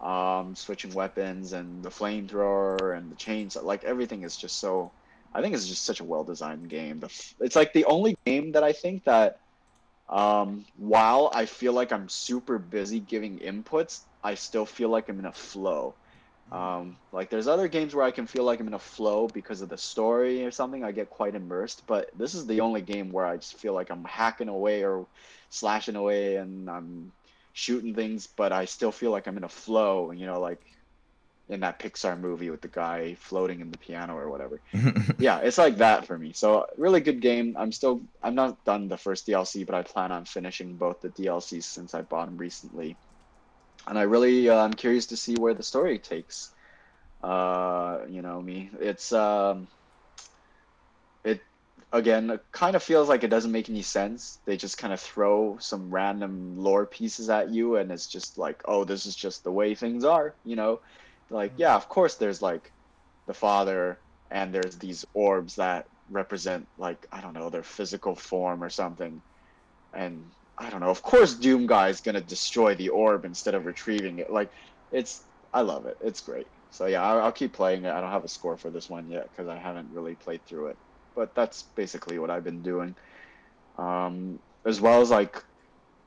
um, 0.01 0.55
switching 0.55 0.93
weapons 0.93 1.53
and 1.53 1.83
the 1.83 1.89
flamethrower 1.89 2.97
and 2.97 3.11
the 3.11 3.15
chains 3.15 3.57
like 3.61 3.83
everything 3.83 4.23
is 4.23 4.37
just 4.37 4.59
so 4.59 4.91
i 5.33 5.41
think 5.41 5.53
it's 5.53 5.67
just 5.67 5.83
such 5.83 5.99
a 5.99 6.03
well 6.03 6.23
designed 6.23 6.69
game 6.69 7.03
it's 7.39 7.55
like 7.55 7.73
the 7.73 7.85
only 7.85 8.17
game 8.25 8.51
that 8.53 8.63
i 8.63 8.71
think 8.71 9.03
that 9.03 9.41
um, 10.09 10.65
while 10.75 11.31
I 11.33 11.45
feel 11.45 11.73
like 11.73 11.91
I'm 11.91 12.09
super 12.09 12.57
busy 12.59 12.99
giving 12.99 13.39
inputs, 13.39 14.01
I 14.23 14.35
still 14.35 14.65
feel 14.65 14.89
like 14.89 15.09
I'm 15.09 15.19
in 15.19 15.25
a 15.25 15.33
flow. 15.33 15.97
Um, 16.51 16.97
like 17.11 17.29
there's 17.29 17.47
other 17.47 17.67
games 17.67 17.93
where 17.93 18.05
I 18.05 18.11
can 18.11 18.25
feel 18.25 18.43
like 18.43 18.59
I'm 18.59 18.67
in 18.67 18.73
a 18.73 18.79
flow 18.79 19.27
because 19.27 19.61
of 19.61 19.69
the 19.69 19.77
story 19.77 20.43
or 20.45 20.51
something. 20.51 20.83
I 20.83 20.91
get 20.91 21.11
quite 21.11 21.35
immersed, 21.35 21.83
but 21.87 22.09
this 22.17 22.33
is 22.33 22.47
the 22.47 22.61
only 22.61 22.81
game 22.81 23.11
where 23.11 23.25
I 23.25 23.37
just 23.37 23.59
feel 23.59 23.73
like 23.75 23.91
I'm 23.91 24.03
hacking 24.05 24.49
away 24.49 24.83
or 24.83 25.07
slashing 25.49 25.95
away 25.95 26.37
and 26.37 26.67
I'm 26.69 27.13
shooting 27.53 27.93
things, 27.93 28.27
but 28.27 28.51
I 28.51 28.65
still 28.65 28.91
feel 28.91 29.11
like 29.11 29.27
I'm 29.27 29.37
in 29.37 29.43
a 29.43 29.49
flow. 29.49 30.09
And 30.09 30.19
You 30.19 30.25
know, 30.25 30.39
like 30.41 30.61
in 31.49 31.61
that 31.61 31.79
Pixar 31.79 32.19
movie 32.19 32.49
with 32.51 32.61
the 32.61 32.69
guy 32.69 33.15
floating 33.15 33.61
in 33.61 33.71
the 33.71 33.77
piano 33.77 34.15
or 34.17 34.29
whatever. 34.29 34.61
yeah, 35.19 35.39
it's 35.39 35.57
like 35.57 35.77
that 35.77 36.05
for 36.07 36.17
me. 36.17 36.33
So 36.33 36.67
really 36.77 37.01
good 37.01 37.21
game. 37.21 37.55
I'm 37.59 37.71
still 37.71 38.05
I'm 38.23 38.35
not 38.35 38.63
done 38.65 38.87
the 38.89 38.97
first 38.97 39.27
DLC, 39.27 39.65
but 39.65 39.75
I 39.75 39.83
plan 39.83 40.11
on 40.11 40.25
finishing 40.25 40.77
both 40.77 41.01
the 41.01 41.09
DLCs 41.09 41.63
since 41.65 41.93
I 41.95 42.01
bought 42.03 42.27
them 42.27 42.37
recently. 42.37 42.99
And 43.87 43.97
I 43.99 44.03
really 44.03 44.49
uh, 44.49 44.57
I'm 44.57 44.73
curious 44.73 45.07
to 45.07 45.17
see 45.17 45.35
where 45.37 45.53
the 45.55 45.63
story 45.63 45.99
takes 45.99 46.51
Uh, 47.23 48.05
you 48.09 48.21
know 48.21 48.41
me. 48.41 48.71
It's 48.79 49.11
um, 49.13 49.69
it 51.23 51.41
again 51.91 52.29
it 52.31 52.41
kind 52.51 52.75
of 52.75 52.83
feels 52.83 53.09
like 53.09 53.23
it 53.23 53.29
doesn't 53.29 53.51
make 53.51 53.69
any 53.69 53.81
sense. 53.83 54.39
They 54.45 54.57
just 54.57 54.77
kind 54.77 54.93
of 54.93 54.99
throw 55.01 55.57
some 55.59 55.91
random 55.93 56.57
lore 56.57 56.85
pieces 56.87 57.29
at 57.29 57.49
you, 57.49 57.75
and 57.77 57.91
it's 57.91 58.07
just 58.07 58.37
like, 58.37 58.61
oh, 58.65 58.85
this 58.85 59.05
is 59.05 59.15
just 59.15 59.43
the 59.43 59.51
way 59.51 59.75
things 59.75 60.03
are. 60.05 60.35
You 60.43 60.55
know, 60.55 60.81
like 61.29 61.53
yeah, 61.57 61.75
of 61.75 61.89
course 61.89 62.15
there's 62.15 62.41
like 62.41 62.71
the 63.27 63.33
father, 63.33 63.99
and 64.31 64.53
there's 64.53 64.77
these 64.77 65.05
orbs 65.13 65.55
that 65.55 65.85
represent 66.09 66.67
like 66.77 67.05
I 67.11 67.21
don't 67.21 67.33
know 67.33 67.49
their 67.49 67.63
physical 67.63 68.15
form 68.15 68.63
or 68.63 68.69
something, 68.69 69.21
and 69.93 70.31
I 70.57 70.69
don't 70.69 70.81
know. 70.81 70.89
Of 70.89 71.01
course, 71.01 71.35
Doom 71.35 71.67
Guy 71.67 71.89
is 71.89 72.01
gonna 72.01 72.21
destroy 72.21 72.75
the 72.75 72.89
orb 72.89 73.25
instead 73.25 73.55
of 73.55 73.65
retrieving 73.65 74.19
it. 74.19 74.31
Like, 74.31 74.51
it's 74.91 75.23
I 75.53 75.61
love 75.61 75.85
it. 75.85 75.97
It's 76.01 76.21
great. 76.21 76.47
So 76.71 76.85
yeah, 76.85 77.01
I'll, 77.03 77.19
I'll 77.23 77.31
keep 77.31 77.53
playing 77.53 77.85
it. 77.85 77.91
I 77.91 78.01
don't 78.01 78.11
have 78.11 78.23
a 78.23 78.27
score 78.27 78.57
for 78.57 78.69
this 78.69 78.89
one 78.89 79.09
yet 79.09 79.29
because 79.31 79.47
I 79.47 79.57
haven't 79.57 79.91
really 79.93 80.15
played 80.15 80.45
through 80.45 80.67
it. 80.67 80.77
But 81.15 81.33
that's 81.35 81.63
basically 81.75 82.19
what 82.19 82.29
I've 82.29 82.43
been 82.43 82.61
doing. 82.61 82.95
Um, 83.77 84.39
as 84.65 84.79
well 84.81 85.01
as 85.01 85.09
like, 85.09 85.41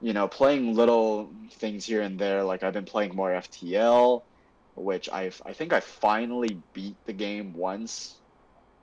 you 0.00 0.12
know, 0.12 0.28
playing 0.28 0.74
little 0.74 1.34
things 1.54 1.84
here 1.86 2.02
and 2.02 2.18
there. 2.18 2.44
Like 2.44 2.62
I've 2.62 2.72
been 2.74 2.84
playing 2.84 3.16
more 3.16 3.30
FTL, 3.30 4.22
which 4.74 5.08
I 5.10 5.32
I 5.46 5.52
think 5.52 5.72
I 5.72 5.80
finally 5.80 6.62
beat 6.74 6.98
the 7.06 7.12
game 7.12 7.52
once 7.54 8.20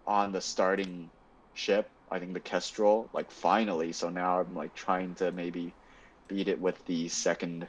on 0.06 0.32
the 0.32 0.41
starting 0.41 1.11
ship. 1.53 1.90
I 2.11 2.20
think 2.20 2.34
the 2.34 2.40
Kestrel, 2.40 3.10
like 3.14 3.32
finally. 3.32 3.91
So 3.94 4.10
now 4.10 4.41
I'm 4.41 4.56
like 4.56 4.74
trying 4.74 5.16
to 5.16 5.32
maybe 5.32 5.74
beat 6.28 6.48
it 6.48 6.60
with 6.60 6.84
the 6.86 7.10
second 7.10 7.68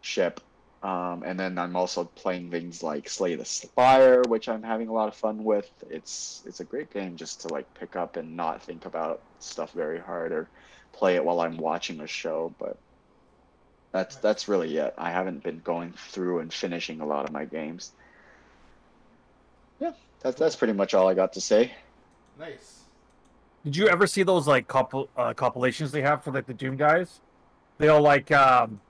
ship. 0.00 0.40
Um, 0.82 1.22
and 1.24 1.38
then 1.40 1.58
I'm 1.58 1.76
also 1.76 2.04
playing 2.04 2.50
things 2.50 2.82
like 2.82 3.08
Slay 3.08 3.34
the 3.34 3.44
Spire, 3.44 4.22
which 4.28 4.48
I'm 4.48 4.62
having 4.62 4.88
a 4.88 4.92
lot 4.92 5.08
of 5.08 5.16
fun 5.16 5.42
with. 5.44 5.68
It's 5.90 6.42
it's 6.46 6.60
a 6.60 6.64
great 6.64 6.90
game 6.92 7.16
just 7.16 7.42
to 7.42 7.48
like 7.48 7.66
pick 7.74 7.96
up 7.96 8.16
and 8.16 8.36
not 8.36 8.62
think 8.62 8.84
about 8.86 9.20
stuff 9.40 9.72
very 9.72 10.00
hard 10.00 10.32
or 10.32 10.50
play 10.94 11.16
it 11.16 11.24
while 11.24 11.40
I'm 11.40 11.56
watching 11.56 12.00
a 12.00 12.06
show. 12.06 12.54
But 12.58 12.78
that's 13.96 14.16
that's 14.16 14.46
really 14.46 14.76
it. 14.76 14.94
I 14.98 15.10
haven't 15.10 15.42
been 15.42 15.60
going 15.60 15.94
through 16.10 16.40
and 16.40 16.52
finishing 16.52 17.00
a 17.00 17.06
lot 17.06 17.24
of 17.24 17.32
my 17.32 17.46
games. 17.46 17.92
Yeah, 19.80 19.92
that's 20.20 20.38
that's 20.38 20.54
pretty 20.54 20.74
much 20.74 20.92
all 20.92 21.08
I 21.08 21.14
got 21.14 21.32
to 21.32 21.40
say. 21.40 21.72
Nice. 22.38 22.82
Did 23.64 23.76
you 23.76 23.88
ever 23.88 24.06
see 24.06 24.22
those 24.22 24.46
like 24.46 24.68
compil- 24.68 25.08
uh, 25.16 25.32
compilations 25.32 25.92
they 25.92 26.02
have 26.02 26.22
for 26.22 26.30
like 26.30 26.46
the 26.46 26.54
Doom 26.54 26.76
guys? 26.76 27.20
They'll 27.78 28.02
like 28.02 28.30
um 28.30 28.80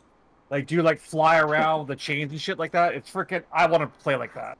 like 0.50 0.66
do 0.66 0.82
like 0.82 0.98
fly 0.98 1.38
around 1.38 1.86
the 1.86 1.96
chains 1.96 2.32
and 2.32 2.40
shit 2.40 2.58
like 2.58 2.72
that. 2.72 2.94
It's 2.94 3.10
freaking 3.10 3.44
I 3.52 3.66
want 3.66 3.82
to 3.82 3.98
play 4.02 4.16
like 4.16 4.34
that. 4.34 4.58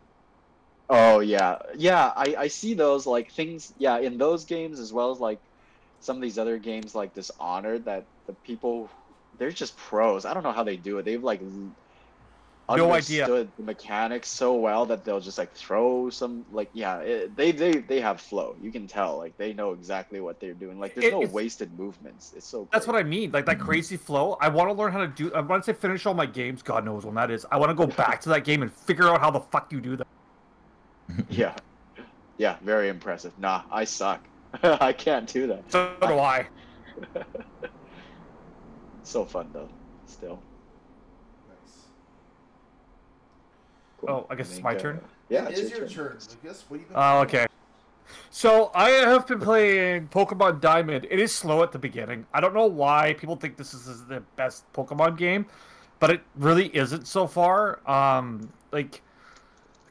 Oh 0.89 1.19
yeah, 1.19 1.59
yeah. 1.77 2.13
I 2.15 2.37
I 2.39 2.49
see 2.49 2.75
those 2.75 3.05
like 3.05 3.33
things. 3.33 3.75
Yeah, 3.79 3.99
in 3.99 4.17
those 4.17 4.45
games 4.45 4.79
as 4.79 4.93
well 4.93 5.11
as 5.11 5.19
like 5.19 5.41
some 5.99 6.17
of 6.17 6.23
these 6.23 6.39
other 6.39 6.59
games 6.59 6.95
like 6.95 7.15
Dishonored 7.15 7.85
that 7.87 8.05
the 8.29 8.33
people 8.33 8.89
they're 9.39 9.51
just 9.51 9.77
pros. 9.77 10.25
I 10.25 10.35
don't 10.35 10.43
know 10.43 10.53
how 10.53 10.65
they 10.65 10.77
do 10.77 10.99
it. 10.99 11.05
They've 11.05 11.23
like 11.23 11.41
No 12.69 12.93
idea. 12.93 13.27
the 13.27 13.49
mechanics 13.63 14.29
so 14.29 14.55
well 14.55 14.87
that 14.87 15.05
they'll 15.05 15.21
just 15.21 15.39
like 15.39 15.53
throw 15.55 16.11
some 16.11 16.45
like 16.53 16.69
yeah. 16.73 16.99
It, 16.99 17.37
they 17.37 17.53
they 17.53 17.73
they 17.79 18.01
have 18.01 18.21
flow. 18.21 18.57
You 18.61 18.73
can 18.73 18.87
tell 18.89 19.19
like 19.19 19.37
they 19.39 19.53
know 19.53 19.73
exactly 19.73 20.21
what 20.21 20.41
they're 20.41 20.53
doing. 20.55 20.81
Like 20.81 20.95
there's 20.95 21.07
It- 21.07 21.13
no 21.13 21.21
wasted 21.21 21.79
movements. 21.79 22.33
It's 22.37 22.47
so. 22.47 22.67
That's 22.73 22.87
great. 22.87 22.95
what 22.95 23.01
I 23.01 23.09
mean. 23.09 23.31
Like 23.31 23.47
that 23.47 23.61
crazy 23.61 23.97
flow. 23.97 24.37
I 24.41 24.49
want 24.49 24.69
to 24.69 24.75
learn 24.75 24.91
how 24.93 24.99
to 24.99 25.07
do. 25.09 25.33
I 25.33 25.41
want 25.41 25.65
to 25.65 25.75
finish 25.75 26.07
all 26.07 26.15
my 26.15 26.27
games. 26.27 26.63
God 26.63 26.85
knows 26.85 27.05
when 27.07 27.15
that 27.15 27.31
is. 27.31 27.47
I 27.53 27.57
want 27.57 27.71
to 27.71 27.75
go 27.75 27.87
back 28.05 28.21
to 28.23 28.29
that 28.31 28.45
game 28.45 28.63
and 28.63 28.73
figure 28.73 29.09
out 29.09 29.21
how 29.21 29.31
the 29.31 29.41
fuck 29.41 29.73
you 29.73 29.81
do 29.81 29.97
that. 29.97 30.07
Yeah, 31.31 31.55
yeah. 32.37 32.57
Very 32.63 32.89
impressive. 32.89 33.33
Nah, 33.39 33.63
I 33.71 33.85
suck. 33.85 34.21
I 34.65 34.93
can't 34.93 35.29
do 35.33 35.47
that. 35.47 35.71
So 35.71 35.95
do 36.01 36.19
I. 36.19 36.49
So 39.07 39.25
fun 39.25 39.49
though. 39.53 39.69
Still. 40.07 40.41
Nice. 41.49 41.85
Cool. 44.01 44.11
Oh, 44.11 44.27
I 44.29 44.35
guess 44.35 44.51
it's 44.51 44.61
my 44.63 44.75
uh, 44.75 44.79
turn? 44.79 45.01
Yeah, 45.29 45.45
it 45.47 45.51
it's 45.53 45.61
is 45.61 45.71
your 45.71 45.79
turn. 45.81 45.89
turn, 45.89 46.19
Lucas. 46.43 46.65
What 46.69 46.81
have 46.81 46.81
you 46.81 46.87
been 46.89 46.97
Oh, 46.97 47.25
playing? 47.25 47.27
okay. 47.27 47.47
So 48.31 48.73
I 48.75 48.91
have 48.91 49.29
been 49.29 49.39
playing 49.41 50.09
Pokemon 50.09 50.61
Diamond. 50.61 51.07
It 51.09 51.21
is 51.21 51.33
slow 51.33 51.63
at 51.63 51.71
the 51.71 51.79
beginning. 51.79 52.27
I 52.35 52.41
don't 52.41 52.53
know 52.53 52.67
why 52.67 53.15
people 53.15 53.37
think 53.37 53.57
this 53.57 53.73
is 53.75 54.05
the 54.07 54.23
best 54.35 54.65
Pokemon 54.73 55.17
game, 55.17 55.47
but 56.01 56.11
it 56.11 56.23
really 56.35 56.75
isn't 56.77 57.07
so 57.07 57.29
far. 57.29 57.89
Um, 57.89 58.53
like 58.73 59.03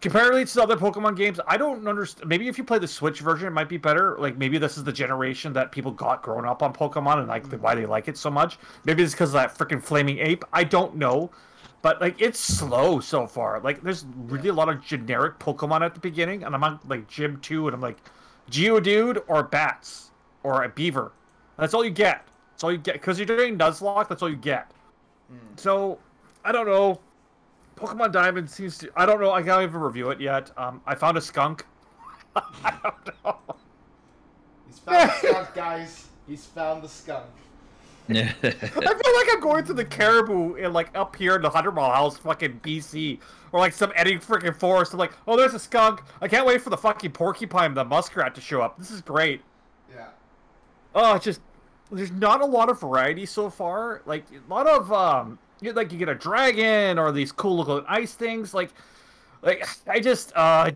comparatively 0.05 0.45
to 0.45 0.61
other 0.61 0.77
Pokemon 0.77 1.17
games, 1.17 1.39
I 1.47 1.57
don't 1.57 1.87
understand. 1.87 2.29
Maybe 2.29 2.47
if 2.47 2.59
you 2.59 2.63
play 2.63 2.77
the 2.77 2.87
Switch 2.87 3.21
version, 3.21 3.47
it 3.47 3.51
might 3.51 3.67
be 3.67 3.77
better. 3.77 4.15
Like 4.19 4.37
maybe 4.37 4.59
this 4.59 4.77
is 4.77 4.83
the 4.83 4.93
generation 4.93 5.51
that 5.53 5.71
people 5.71 5.91
got 5.91 6.21
grown 6.21 6.45
up 6.45 6.61
on 6.61 6.73
Pokemon 6.73 7.17
and 7.17 7.27
like 7.27 7.51
why 7.61 7.73
they 7.73 7.87
like 7.87 8.07
it 8.07 8.15
so 8.15 8.29
much. 8.29 8.59
Maybe 8.83 9.01
it's 9.01 9.13
because 9.13 9.29
of 9.29 9.33
that 9.33 9.57
freaking 9.57 9.81
flaming 9.81 10.19
ape. 10.19 10.45
I 10.53 10.63
don't 10.63 10.95
know. 10.95 11.31
But 11.81 12.01
like 12.01 12.21
it's 12.21 12.39
slow 12.39 12.99
so 12.99 13.25
far. 13.25 13.59
Like 13.61 13.81
there's 13.81 14.05
really 14.15 14.49
a 14.49 14.53
lot 14.53 14.69
of 14.69 14.83
generic 14.83 15.39
Pokemon 15.39 15.81
at 15.81 15.95
the 15.95 15.99
beginning, 15.99 16.43
and 16.43 16.53
I'm 16.53 16.63
on 16.63 16.79
like 16.87 17.07
Gym 17.07 17.39
two, 17.41 17.67
and 17.67 17.73
I'm 17.73 17.81
like 17.81 17.97
Geodude 18.51 19.23
or 19.27 19.41
Bats 19.41 20.11
or 20.43 20.63
a 20.63 20.69
Beaver. 20.69 21.13
That's 21.57 21.73
all 21.73 21.83
you 21.83 21.91
get. 21.91 22.27
That's 22.51 22.63
all 22.63 22.71
you 22.71 22.77
get 22.77 22.93
because 22.93 23.17
you're 23.17 23.25
doing 23.25 23.57
Nuzlocke. 23.57 24.07
That's 24.07 24.21
all 24.21 24.29
you 24.29 24.35
get. 24.35 24.71
Hmm. 25.29 25.37
So 25.55 25.97
I 26.43 26.51
don't 26.51 26.67
know. 26.67 26.99
Pokemon 27.75 28.11
Diamond 28.11 28.49
seems 28.49 28.77
to. 28.79 28.91
I 28.95 29.05
don't 29.05 29.19
know. 29.19 29.31
I 29.31 29.41
can't 29.41 29.63
even 29.63 29.81
review 29.81 30.09
it 30.09 30.21
yet. 30.21 30.51
Um, 30.57 30.81
I 30.85 30.95
found 30.95 31.17
a 31.17 31.21
skunk. 31.21 31.65
I 32.35 32.77
don't 32.83 33.23
know. 33.23 33.37
He's 34.67 34.79
found 34.79 35.09
the 35.09 35.13
skunk, 35.13 35.53
guys. 35.53 36.07
He's 36.27 36.45
found 36.45 36.83
the 36.83 36.89
skunk. 36.89 37.25
I 38.09 38.13
feel 38.13 38.51
like 38.51 39.27
I'm 39.31 39.39
going 39.39 39.65
to 39.65 39.73
the 39.73 39.83
Cariboo 39.83 40.55
and 40.55 40.73
like 40.73 40.95
up 40.95 41.15
here 41.15 41.35
in 41.35 41.41
the 41.41 41.49
Hundred 41.49 41.71
Mile 41.71 41.91
House, 41.91 42.17
fucking 42.17 42.59
BC, 42.63 43.19
or 43.51 43.59
like 43.59 43.73
some 43.73 43.91
Eddie 43.95 44.17
freaking 44.17 44.55
forest. 44.55 44.93
I'm 44.93 44.99
like, 44.99 45.13
oh, 45.27 45.35
there's 45.35 45.53
a 45.53 45.59
skunk. 45.59 46.01
I 46.21 46.27
can't 46.27 46.45
wait 46.45 46.61
for 46.61 46.69
the 46.69 46.77
fucking 46.77 47.11
porcupine, 47.11 47.73
the 47.73 47.83
muskrat 47.83 48.35
to 48.35 48.41
show 48.41 48.61
up. 48.61 48.77
This 48.77 48.91
is 48.91 49.01
great. 49.01 49.41
Yeah. 49.93 50.07
Oh, 50.93 51.15
it's 51.15 51.25
just 51.25 51.41
there's 51.91 52.11
not 52.11 52.41
a 52.41 52.45
lot 52.45 52.69
of 52.69 52.79
variety 52.79 53.25
so 53.25 53.49
far. 53.49 54.01
Like 54.05 54.25
a 54.31 54.53
lot 54.53 54.67
of 54.67 54.91
um, 54.93 55.39
you 55.61 55.73
like 55.73 55.91
you 55.91 55.97
get 55.97 56.09
a 56.09 56.15
dragon 56.15 56.99
or 56.99 57.11
these 57.11 57.31
cool 57.31 57.57
looking 57.57 57.85
ice 57.87 58.13
things. 58.13 58.53
Like, 58.53 58.71
like 59.41 59.67
I 59.87 59.99
just 59.99 60.31
uh, 60.35 60.69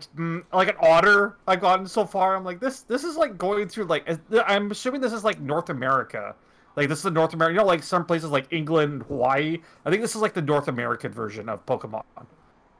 like 0.53 0.69
an 0.69 0.75
otter 0.79 1.37
I've 1.47 1.61
gotten 1.61 1.87
so 1.87 2.05
far. 2.05 2.35
I'm 2.35 2.43
like 2.43 2.59
this. 2.59 2.81
This 2.81 3.03
is 3.03 3.15
like 3.15 3.37
going 3.37 3.67
through 3.67 3.85
like 3.85 4.07
I'm 4.45 4.71
assuming 4.71 5.01
this 5.01 5.13
is 5.13 5.23
like 5.23 5.39
North 5.39 5.69
America. 5.69 6.35
Like 6.75 6.87
this 6.87 6.99
is 6.99 7.03
the 7.03 7.11
North 7.11 7.33
America. 7.33 7.53
You 7.53 7.59
know, 7.59 7.65
like 7.65 7.83
some 7.83 8.05
places 8.05 8.29
like 8.29 8.47
England, 8.51 9.03
Hawaii. 9.03 9.59
I 9.85 9.89
think 9.89 10.01
this 10.01 10.15
is 10.15 10.21
like 10.21 10.33
the 10.33 10.41
North 10.41 10.67
American 10.67 11.11
version 11.11 11.49
of 11.49 11.65
Pokemon. 11.65 12.03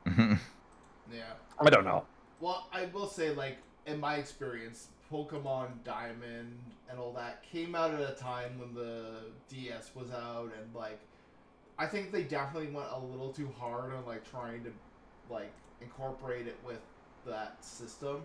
Yeah. 1.12 1.24
I 1.60 1.70
don't 1.70 1.86
know. 1.86 2.06
Well, 2.40 2.68
I 2.72 2.86
will 2.86 3.08
say, 3.08 3.34
like, 3.34 3.58
in 3.86 4.00
my 4.00 4.16
experience, 4.16 4.90
Pokemon 5.12 5.84
Diamond 5.84 6.58
and 6.90 7.00
all 7.00 7.12
that 7.14 7.44
came 7.44 7.76
out 7.76 7.94
at 7.94 8.00
a 8.00 8.14
time 8.14 8.58
when 8.58 8.74
the 8.74 9.26
DS 9.50 9.92
was 9.96 10.12
out, 10.12 10.52
and 10.60 10.74
like, 10.74 11.00
I 11.80 11.88
think 11.88 12.12
they 12.12 12.24
definitely 12.24 12.70
went 12.70 12.88
a 12.92 13.00
little 13.00 13.32
too 13.32 13.50
hard 13.58 13.94
on 13.94 14.06
like 14.06 14.30
trying 14.30 14.64
to 14.66 14.72
like 15.30 15.52
incorporate 15.82 16.46
it 16.46 16.58
with 16.66 16.82
that 17.26 17.64
system, 17.64 18.22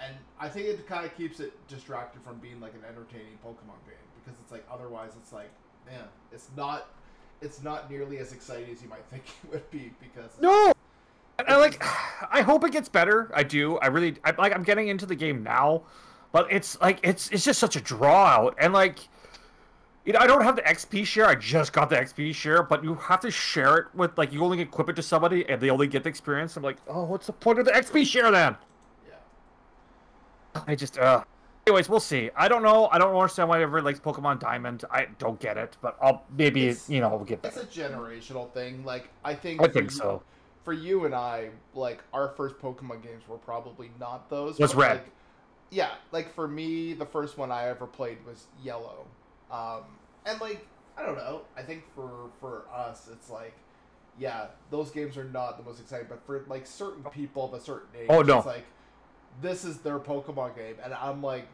and 0.00 0.14
I 0.38 0.48
think 0.48 0.66
it 0.66 0.86
kind 0.86 1.06
of 1.06 1.16
keeps 1.16 1.40
it 1.40 1.52
distracted 1.68 2.22
from 2.22 2.38
being 2.38 2.60
like 2.60 2.74
an 2.74 2.82
entertaining 2.88 3.38
Pokemon 3.44 3.78
game 3.86 3.94
because 4.22 4.38
it's 4.42 4.50
like 4.52 4.66
otherwise 4.70 5.12
it's 5.16 5.32
like, 5.32 5.50
man, 5.86 6.04
it's 6.32 6.48
not. 6.56 6.88
It's 7.40 7.60
not 7.60 7.90
nearly 7.90 8.18
as 8.18 8.32
exciting 8.32 8.70
as 8.72 8.80
you 8.82 8.88
might 8.88 9.04
think 9.10 9.24
it 9.44 9.50
would 9.50 9.70
be 9.72 9.92
because 10.00 10.30
No. 10.40 10.72
I 11.38 11.56
like. 11.56 11.82
I 12.30 12.42
hope 12.42 12.64
it 12.64 12.72
gets 12.72 12.88
better. 12.88 13.30
I 13.34 13.42
do. 13.42 13.78
I 13.78 13.86
really. 13.86 14.16
I 14.24 14.32
like. 14.38 14.54
I'm 14.54 14.62
getting 14.62 14.88
into 14.88 15.06
the 15.06 15.16
game 15.16 15.42
now, 15.42 15.82
but 16.30 16.46
it's 16.50 16.80
like 16.80 17.00
it's 17.02 17.28
it's 17.30 17.44
just 17.44 17.58
such 17.58 17.74
a 17.76 17.80
draw 17.80 18.26
out, 18.26 18.54
and 18.58 18.72
like, 18.72 19.00
you 20.04 20.12
know, 20.12 20.18
I 20.18 20.26
don't 20.26 20.42
have 20.42 20.56
the 20.56 20.62
XP 20.62 21.06
share. 21.06 21.26
I 21.26 21.34
just 21.34 21.72
got 21.72 21.88
the 21.90 21.96
XP 21.96 22.34
share, 22.34 22.62
but 22.62 22.82
you 22.82 22.94
have 22.96 23.20
to 23.20 23.30
share 23.30 23.76
it 23.78 23.86
with 23.94 24.16
like 24.18 24.32
you 24.32 24.42
only 24.44 24.60
equip 24.60 24.88
it 24.88 24.96
to 24.96 25.02
somebody, 25.02 25.48
and 25.48 25.60
they 25.60 25.70
only 25.70 25.86
get 25.86 26.02
the 26.02 26.08
experience. 26.08 26.56
I'm 26.56 26.62
like, 26.62 26.78
oh, 26.88 27.04
what's 27.04 27.26
the 27.26 27.32
point 27.32 27.58
of 27.58 27.64
the 27.66 27.72
XP 27.72 28.06
share 28.06 28.30
then? 28.30 28.56
yeah. 29.08 30.62
I 30.66 30.74
just. 30.74 30.98
uh 30.98 31.24
Anyways, 31.64 31.88
we'll 31.88 32.00
see. 32.00 32.28
I 32.34 32.48
don't 32.48 32.64
know. 32.64 32.88
I 32.90 32.98
don't 32.98 33.14
understand 33.14 33.48
why 33.48 33.62
everyone 33.62 33.84
likes 33.84 34.00
Pokemon 34.00 34.40
Diamond. 34.40 34.84
I 34.90 35.06
don't 35.20 35.38
get 35.38 35.56
it, 35.56 35.76
but 35.80 35.96
I'll 36.02 36.24
maybe 36.36 36.62
It's- 36.64 36.90
you 36.90 37.00
know 37.00 37.10
we'll 37.10 37.20
get 37.24 37.40
that. 37.42 37.56
It's 37.56 37.62
a 37.62 37.80
generational 37.80 38.50
thing. 38.52 38.84
Like 38.84 39.08
I 39.24 39.34
think. 39.34 39.62
I 39.62 39.68
think 39.68 39.90
you- 39.92 39.96
so. 39.96 40.22
For 40.64 40.72
you 40.72 41.06
and 41.06 41.14
I, 41.14 41.50
like 41.74 42.02
our 42.12 42.28
first 42.36 42.56
Pokemon 42.58 43.02
games 43.02 43.22
were 43.28 43.36
probably 43.38 43.90
not 43.98 44.28
those. 44.30 44.58
Was 44.60 44.74
Red. 44.76 44.98
Like, 44.98 45.10
yeah, 45.70 45.90
like 46.12 46.32
for 46.34 46.46
me, 46.46 46.92
the 46.94 47.06
first 47.06 47.36
one 47.38 47.50
I 47.50 47.68
ever 47.68 47.86
played 47.86 48.18
was 48.26 48.46
Yellow, 48.62 49.06
um, 49.52 49.82
and 50.26 50.40
like 50.40 50.66
I 50.96 51.04
don't 51.06 51.16
know. 51.16 51.42
I 51.56 51.62
think 51.62 51.84
for 51.94 52.30
for 52.40 52.64
us, 52.74 53.08
it's 53.12 53.30
like 53.30 53.54
yeah, 54.18 54.46
those 54.70 54.90
games 54.90 55.16
are 55.16 55.24
not 55.24 55.56
the 55.56 55.64
most 55.64 55.80
exciting. 55.80 56.06
But 56.08 56.24
for 56.26 56.44
like 56.48 56.66
certain 56.66 57.02
people 57.04 57.44
of 57.44 57.54
a 57.54 57.60
certain 57.60 57.88
age, 57.98 58.06
Oh, 58.10 58.22
no. 58.22 58.38
it's 58.38 58.46
like 58.46 58.64
this 59.40 59.64
is 59.64 59.78
their 59.78 59.98
Pokemon 59.98 60.54
game, 60.56 60.74
and 60.84 60.92
I'm 60.92 61.22
like, 61.22 61.46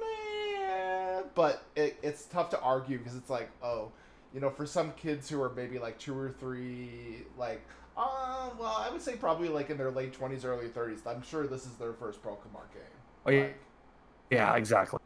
meh. 0.00 1.22
But 1.34 1.62
it, 1.76 1.96
it's 2.02 2.24
tough 2.26 2.50
to 2.50 2.60
argue 2.60 2.98
because 2.98 3.16
it's 3.16 3.30
like, 3.30 3.50
oh, 3.62 3.90
you 4.34 4.40
know, 4.40 4.50
for 4.50 4.66
some 4.66 4.92
kids 4.92 5.28
who 5.28 5.40
are 5.40 5.50
maybe 5.50 5.78
like 5.78 5.98
two 5.98 6.16
or 6.18 6.30
three, 6.30 7.24
like, 7.38 7.62
uh, 7.96 8.50
well, 8.58 8.76
I 8.78 8.90
would 8.90 9.00
say 9.02 9.16
probably 9.16 9.48
like 9.48 9.70
in 9.70 9.78
their 9.78 9.90
late 9.90 10.12
twenties, 10.12 10.44
early 10.44 10.68
thirties. 10.68 11.00
I'm 11.06 11.22
sure 11.22 11.46
this 11.46 11.64
is 11.66 11.72
their 11.76 11.92
first 11.94 12.22
Pokemon 12.22 12.68
game. 12.74 12.82
Oh, 13.26 13.30
yeah. 13.30 13.42
Like, 13.42 13.56
Yeah, 14.30 14.56
exactly. 14.56 14.98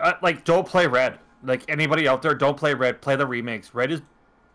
Uh, 0.00 0.14
like, 0.22 0.44
don't 0.44 0.66
play 0.66 0.86
Red. 0.86 1.18
Like 1.44 1.68
anybody 1.68 2.06
out 2.08 2.22
there, 2.22 2.34
don't 2.34 2.56
play 2.56 2.74
Red. 2.74 3.00
Play 3.00 3.16
the 3.16 3.26
remakes. 3.26 3.74
Red 3.74 3.90
is, 3.92 4.02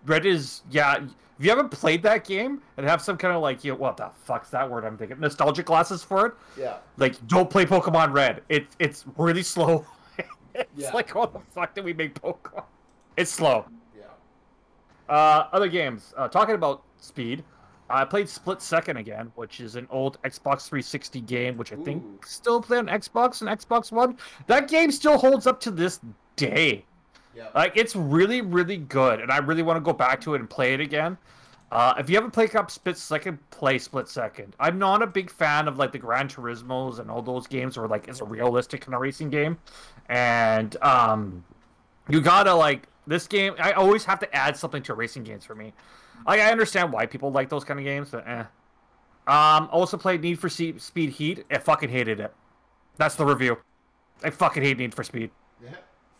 Red 0.05 0.25
is 0.25 0.61
yeah. 0.71 0.97
If 1.39 1.43
you 1.45 1.49
haven't 1.51 1.69
played 1.69 2.01
that 2.03 2.25
game 2.25 2.61
and 2.77 2.85
have 2.87 2.99
some 3.01 3.15
kind 3.17 3.35
of 3.35 3.41
like, 3.43 3.63
you 3.63 3.71
know, 3.71 3.77
what 3.77 3.97
the 3.97 4.09
fuck's 4.23 4.49
that 4.49 4.67
word 4.69 4.83
I'm 4.85 4.97
thinking? 4.97 5.19
Nostalgia 5.19 5.61
glasses 5.63 6.03
for 6.03 6.25
it. 6.27 6.33
yeah. 6.57 6.77
Like, 6.97 7.25
don't 7.27 7.47
play 7.49 7.63
Pokemon 7.65 8.11
Red. 8.13 8.41
It 8.49 8.67
it's 8.79 9.05
really 9.17 9.43
slow. 9.43 9.85
it's 10.55 10.69
Yeah. 10.75 10.91
like, 10.93 11.13
what 11.13 11.33
the 11.33 11.39
fuck 11.53 11.75
did 11.75 11.83
we 11.85 11.93
make 11.93 12.15
Pokemon? 12.19 12.63
It's 13.17 13.29
slow. 13.31 13.65
Yeah. 13.95 14.05
Uh, 15.13 15.47
other 15.51 15.67
games. 15.67 16.13
Uh, 16.17 16.27
talking 16.27 16.55
about 16.55 16.83
speed, 16.97 17.43
I 17.89 18.05
played 18.05 18.27
Split 18.27 18.61
Second 18.61 18.97
again, 18.97 19.31
which 19.35 19.59
is 19.59 19.75
an 19.75 19.87
old 19.89 20.21
Xbox 20.23 20.67
360 20.67 21.21
game, 21.21 21.57
which 21.57 21.71
I 21.71 21.77
think 21.77 22.25
still 22.25 22.61
play 22.61 22.77
on 22.77 22.87
Xbox 22.87 23.41
and 23.41 23.49
Xbox 23.49 23.91
One. 23.91 24.17
That 24.47 24.67
game 24.67 24.91
still 24.91 25.17
holds 25.17 25.47
up 25.47 25.59
to 25.61 25.71
this 25.71 25.99
day. 26.35 26.85
Yeah. 27.35 27.47
Like 27.55 27.73
it's 27.75 27.95
really, 27.95 28.41
really 28.41 28.77
good, 28.77 29.21
and 29.21 29.31
I 29.31 29.37
really 29.37 29.63
want 29.63 29.77
to 29.77 29.81
go 29.81 29.93
back 29.93 30.19
to 30.21 30.33
it 30.33 30.39
and 30.39 30.49
play 30.49 30.73
it 30.73 30.81
again. 30.81 31.17
Uh, 31.71 31.93
if 31.97 32.09
you 32.09 32.15
haven't 32.15 32.31
played 32.31 32.55
up 32.55 32.71
Split 32.71 32.97
Second, 32.97 33.37
play 33.51 33.77
Split 33.77 34.07
Second. 34.07 34.55
I'm 34.59 34.79
not 34.79 35.01
a 35.01 35.07
big 35.07 35.29
fan 35.29 35.67
of 35.67 35.77
like 35.77 35.91
the 35.91 35.97
Gran 35.97 36.29
Turismos 36.29 36.99
and 36.99 37.11
all 37.11 37.21
those 37.21 37.45
games 37.45 37.77
where 37.77 37.87
like 37.87 38.07
it's 38.07 38.21
a 38.21 38.25
realistic 38.25 38.81
kind 38.81 38.95
of 38.95 39.01
racing 39.01 39.29
game, 39.29 39.57
and 40.09 40.75
um, 40.81 41.43
you 42.09 42.21
gotta 42.21 42.53
like 42.53 42.87
this 43.05 43.27
game. 43.27 43.53
I 43.59 43.73
always 43.73 44.03
have 44.05 44.19
to 44.19 44.35
add 44.35 44.57
something 44.57 44.81
to 44.83 44.93
racing 44.93 45.23
games 45.23 45.45
for 45.45 45.55
me. 45.55 45.73
Like 46.25 46.39
I 46.39 46.51
understand 46.51 46.91
why 46.91 47.05
people 47.05 47.31
like 47.31 47.49
those 47.49 47.63
kind 47.63 47.79
of 47.79 47.85
games, 47.85 48.09
but 48.11 48.27
eh. 48.27 48.43
Um, 49.27 49.67
also 49.71 49.97
played 49.97 50.21
Need 50.21 50.39
for 50.39 50.47
Se- 50.47 50.77
Speed 50.77 51.09
Heat. 51.09 51.45
I 51.51 51.57
fucking 51.57 51.89
hated 51.89 52.19
it. 52.19 52.33
That's 52.95 53.15
the 53.15 53.25
review. 53.25 53.57
I 54.23 54.29
fucking 54.29 54.63
hate 54.63 54.77
Need 54.77 54.95
for 54.95 55.03
Speed. 55.03 55.31
Yeah. 55.61 55.71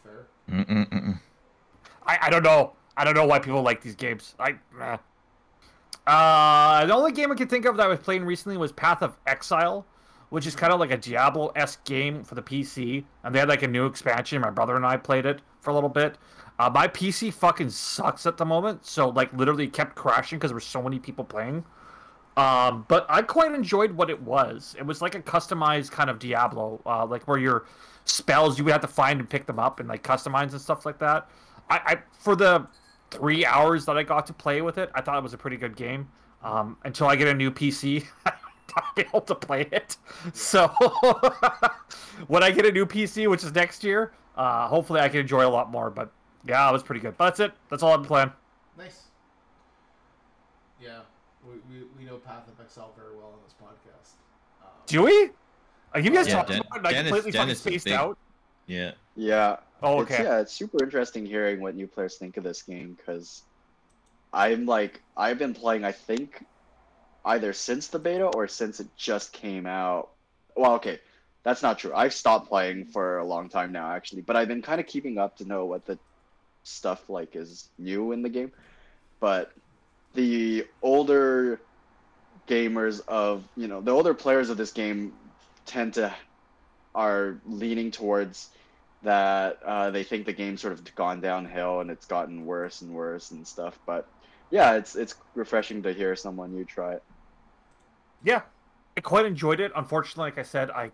Fair. 0.04 0.28
Mm-mm-mm. 0.52 1.20
I, 2.06 2.18
I 2.24 2.30
don't 2.30 2.44
know. 2.44 2.74
I 2.98 3.04
don't 3.04 3.16
know 3.16 3.26
why 3.26 3.40
people 3.40 3.62
like 3.62 3.82
these 3.82 3.96
games. 3.96 4.36
I 4.40 4.56
eh. 4.82 4.98
uh 6.08 6.86
the 6.86 6.94
only 6.94 7.12
game 7.12 7.32
I 7.32 7.36
can 7.36 7.48
think 7.48 7.66
of 7.66 7.78
that 7.78 7.84
I 7.84 7.88
was 7.88 8.00
playing 8.00 8.26
recently 8.26 8.58
was 8.58 8.72
Path 8.72 9.02
of 9.02 9.18
Exile, 9.26 9.86
which 10.30 10.46
is 10.46 10.56
kind 10.56 10.74
of 10.74 10.80
like 10.80 10.92
a 10.92 10.98
Diablo 10.98 11.52
esque 11.56 11.84
game 11.86 12.24
for 12.24 12.36
the 12.36 12.42
PC. 12.42 13.04
And 13.24 13.34
they 13.34 13.40
had 13.40 13.50
like 13.50 13.64
a 13.64 13.68
new 13.68 13.86
expansion. 13.86 14.42
My 14.42 14.50
brother 14.50 14.76
and 14.76 14.86
I 14.86 14.98
played 14.98 15.26
it 15.26 15.42
for 15.62 15.72
a 15.72 15.74
little 15.74 15.90
bit. 15.90 16.18
Uh, 16.60 16.70
my 16.70 16.88
PC 16.88 17.32
fucking 17.32 17.70
sucks 17.70 18.26
at 18.26 18.38
the 18.38 18.46
moment, 18.46 18.86
so 18.86 19.10
like 19.10 19.32
literally 19.34 19.68
kept 19.68 19.96
crashing 19.96 20.40
because 20.40 20.50
there 20.50 20.56
were 20.56 20.62
so 20.62 20.82
many 20.82 20.98
people 21.00 21.24
playing. 21.24 21.64
Um, 22.36 22.86
but 22.88 23.06
I 23.10 23.24
quite 23.24 23.54
enjoyed 23.54 23.92
what 23.92 24.10
it 24.10 24.22
was. 24.22 24.76
It 24.78 24.86
was 24.86 25.02
like 25.02 25.16
a 25.16 25.20
customized 25.22 25.92
kind 25.92 26.10
of 26.10 26.20
Diablo, 26.20 26.82
uh, 26.86 27.06
like 27.06 27.28
where 27.28 27.40
your 27.40 27.66
spells 28.06 28.58
you 28.58 28.64
would 28.64 28.72
have 28.72 28.82
to 28.82 28.88
find 28.88 29.20
and 29.20 29.30
pick 29.30 29.46
them 29.46 29.60
up 29.60 29.80
and 29.80 29.90
like 29.90 30.04
customize 30.04 30.52
and 30.52 30.62
stuff 30.62 30.86
like 30.86 31.00
that. 31.00 31.30
I, 31.70 31.82
I 31.86 31.98
for 32.20 32.36
the 32.36 32.68
three 33.10 33.46
hours 33.46 33.86
that 33.86 33.98
I 33.98 34.04
got 34.04 34.28
to 34.28 34.34
play 34.34 34.62
with 34.62 34.78
it, 34.78 34.92
I 34.94 35.02
thought 35.02 35.18
it 35.18 35.24
was 35.24 35.34
a 35.34 35.38
pretty 35.38 35.58
good 35.58 35.76
game. 35.76 36.08
Um, 36.44 36.78
until 36.84 37.08
I 37.08 37.16
get 37.16 37.28
a 37.28 37.34
new 37.34 37.50
PC, 37.52 38.06
I'll 38.26 38.94
be 38.96 39.02
able 39.02 39.22
to 39.22 39.36
play 39.36 39.68
it. 39.72 39.98
So 40.34 40.68
when 42.28 42.44
I 42.44 42.52
get 42.52 42.66
a 42.66 42.72
new 42.72 42.86
PC, 42.86 43.28
which 43.30 43.44
is 43.44 43.54
next 43.54 43.84
year, 43.84 44.14
uh, 44.36 44.68
hopefully 44.68 45.00
I 45.00 45.10
can 45.10 45.22
enjoy 45.22 45.46
a 45.46 45.50
lot 45.50 45.72
more. 45.72 45.90
But 45.90 46.12
yeah, 46.48 46.70
it 46.70 46.74
was 46.74 46.84
pretty 46.84 47.02
good. 47.02 47.18
But 47.18 47.26
that's 47.26 47.40
it. 47.42 47.52
That's 47.70 47.84
all 47.84 47.94
I've 47.94 48.00
been 48.02 48.08
playing. 48.08 48.32
Nice. 48.78 49.04
Yeah. 50.82 51.00
We, 51.46 51.54
we, 51.72 51.86
we 51.98 52.06
know 52.06 52.18
Path 52.18 52.48
of 52.48 52.60
Exile 52.64 52.94
very 52.98 53.16
well 53.16 53.28
on 53.34 53.40
this 53.44 53.54
podcast. 53.62 54.14
Um, 54.64 54.70
Do 54.86 55.04
we? 55.04 55.30
Are 55.94 56.00
you 56.00 56.12
guys 56.12 56.28
Yeah, 56.28 56.36
talking 56.36 56.58
Den- 56.58 56.62
about 56.66 56.76
it? 56.76 56.78
and 56.80 56.88
I 56.88 56.92
Dennis- 56.92 57.10
completely 57.12 57.32
Dennis 57.32 57.60
fucking 57.62 57.72
spaced 57.80 57.86
big. 57.86 57.94
out. 57.94 58.18
Yeah. 58.68 58.92
Yeah. 59.16 59.58
Oh, 59.82 60.02
It's, 60.02 60.12
okay. 60.12 60.24
yeah, 60.24 60.40
it's 60.40 60.54
super 60.54 60.84
interesting 60.84 61.26
hearing 61.26 61.62
what 61.62 61.76
new 61.76 61.88
players 61.88 62.16
think 62.18 62.38
of 62.38 62.44
this 62.44 62.62
game 62.64 62.94
because 62.98 63.44
I'm 64.34 64.66
like 64.66 65.02
I've 65.16 65.38
been 65.40 65.54
playing 65.54 65.86
I 65.86 65.92
think 65.92 66.44
either 67.26 67.54
since 67.54 67.88
the 67.88 68.00
beta 68.00 68.26
or 68.26 68.48
since 68.48 68.80
it 68.80 68.88
just 68.98 69.32
came 69.34 69.66
out. 69.66 70.10
Well, 70.56 70.74
okay, 70.74 71.00
that's 71.44 71.62
not 71.62 71.78
true. 71.80 71.94
I've 71.96 72.14
stopped 72.14 72.50
playing 72.50 72.86
for 72.86 73.20
a 73.20 73.24
long 73.26 73.50
time 73.50 73.72
now 73.72 73.92
actually, 73.92 74.22
but 74.24 74.36
I've 74.36 74.48
been 74.48 74.62
kind 74.62 74.82
of 74.82 74.88
keeping 74.88 75.18
up 75.18 75.38
to 75.38 75.46
know 75.46 75.66
what 75.66 75.86
the 75.86 75.98
stuff 76.68 77.10
like 77.10 77.36
is 77.36 77.70
new 77.78 78.12
in 78.12 78.22
the 78.22 78.30
game. 78.30 78.52
But 79.20 79.52
the 80.14 80.66
older 80.82 81.60
gamers 82.48 83.02
of 83.08 83.44
you 83.56 83.68
know 83.68 83.82
the 83.82 83.92
older 83.92 84.14
players 84.14 84.50
of 84.50 84.58
this 84.58 84.72
game 84.72 85.14
tend 85.66 85.96
to 85.96 86.14
are 86.96 87.38
leaning 87.46 87.92
towards 87.92 88.50
that 89.04 89.60
uh, 89.64 89.92
they 89.92 90.04
think 90.04 90.26
the 90.26 90.34
game's 90.34 90.62
sort 90.62 90.74
of 90.74 90.96
gone 90.96 91.22
downhill 91.22 91.82
and 91.82 91.92
it's 91.92 92.06
gotten 92.06 92.46
worse 92.46 92.82
and 92.82 92.92
worse 92.92 93.32
and 93.32 93.46
stuff. 93.48 93.78
But 93.86 94.08
yeah, 94.50 94.74
it's 94.74 94.96
it's 94.96 95.16
refreshing 95.36 95.84
to 95.84 95.94
hear 95.94 96.16
someone 96.16 96.56
you 96.56 96.66
try 96.66 96.94
it. 96.94 97.04
Yeah, 98.24 98.42
I 98.96 99.02
quite 99.02 99.26
enjoyed 99.26 99.60
it. 99.60 99.72
Unfortunately, 99.76 100.24
like 100.24 100.40
I 100.40 100.44
said, 100.44 100.72
I 100.72 100.92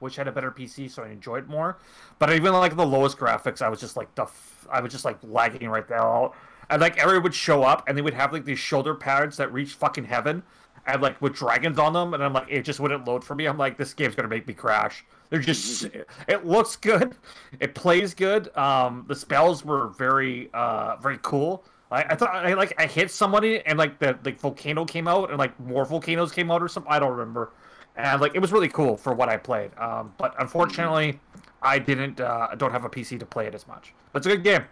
wish 0.00 0.18
I 0.18 0.22
had 0.22 0.28
a 0.28 0.32
better 0.32 0.50
PC 0.50 0.90
so 0.90 1.02
I 1.02 1.08
enjoyed 1.08 1.44
it 1.44 1.48
more. 1.48 1.78
But 2.18 2.32
even 2.32 2.52
like 2.52 2.76
the 2.76 2.86
lowest 2.86 3.18
graphics, 3.18 3.62
I 3.62 3.68
was 3.68 3.80
just 3.80 3.96
like 3.96 4.14
the 4.14 4.22
f- 4.22 4.66
I 4.70 4.80
was 4.80 4.92
just 4.92 5.04
like 5.04 5.18
lagging 5.22 5.68
right 5.68 5.86
there. 5.86 6.30
And 6.70 6.80
like 6.80 6.98
everyone 6.98 7.24
would 7.24 7.34
show 7.34 7.62
up 7.62 7.88
and 7.88 7.96
they 7.98 8.02
would 8.02 8.14
have 8.14 8.32
like 8.32 8.44
these 8.44 8.58
shoulder 8.58 8.94
pads 8.94 9.36
that 9.38 9.52
reach 9.52 9.72
fucking 9.74 10.04
heaven, 10.04 10.42
and 10.86 11.02
like 11.02 11.20
with 11.20 11.34
dragons 11.34 11.78
on 11.78 11.92
them, 11.92 12.14
and 12.14 12.22
I'm 12.22 12.32
like 12.32 12.46
it 12.48 12.62
just 12.62 12.80
wouldn't 12.80 13.06
load 13.06 13.24
for 13.24 13.34
me. 13.34 13.46
I'm 13.46 13.58
like 13.58 13.76
this 13.76 13.94
game's 13.94 14.14
gonna 14.14 14.28
make 14.28 14.46
me 14.46 14.54
crash. 14.54 15.04
They're 15.28 15.40
just 15.40 15.84
it 16.28 16.46
looks 16.46 16.76
good, 16.76 17.16
it 17.60 17.74
plays 17.74 18.14
good. 18.14 18.56
Um, 18.56 19.04
the 19.08 19.14
spells 19.14 19.64
were 19.64 19.88
very 19.88 20.50
uh 20.54 20.96
very 20.96 21.18
cool. 21.22 21.64
I, 21.90 22.02
I 22.04 22.14
thought 22.14 22.34
I 22.34 22.54
like 22.54 22.72
I 22.78 22.86
hit 22.86 23.10
somebody 23.10 23.60
and 23.66 23.78
like 23.78 23.98
the 23.98 24.18
like 24.24 24.38
volcano 24.38 24.84
came 24.84 25.08
out 25.08 25.30
and 25.30 25.38
like 25.38 25.58
more 25.60 25.84
volcanoes 25.84 26.32
came 26.32 26.50
out 26.50 26.62
or 26.62 26.68
something. 26.68 26.90
I 26.90 26.98
don't 26.98 27.12
remember. 27.12 27.52
And 27.96 28.20
like 28.20 28.34
it 28.34 28.40
was 28.40 28.52
really 28.52 28.68
cool 28.68 28.96
for 28.96 29.12
what 29.12 29.28
I 29.28 29.36
played. 29.36 29.76
Um, 29.78 30.14
but 30.16 30.34
unfortunately, 30.38 31.18
I 31.62 31.78
didn't. 31.78 32.20
Uh, 32.20 32.48
I 32.50 32.54
don't 32.54 32.72
have 32.72 32.84
a 32.84 32.88
PC 32.88 33.18
to 33.18 33.26
play 33.26 33.46
it 33.46 33.54
as 33.54 33.66
much. 33.66 33.92
But 34.12 34.18
it's 34.18 34.26
a 34.26 34.30
good 34.30 34.44
game. 34.44 34.64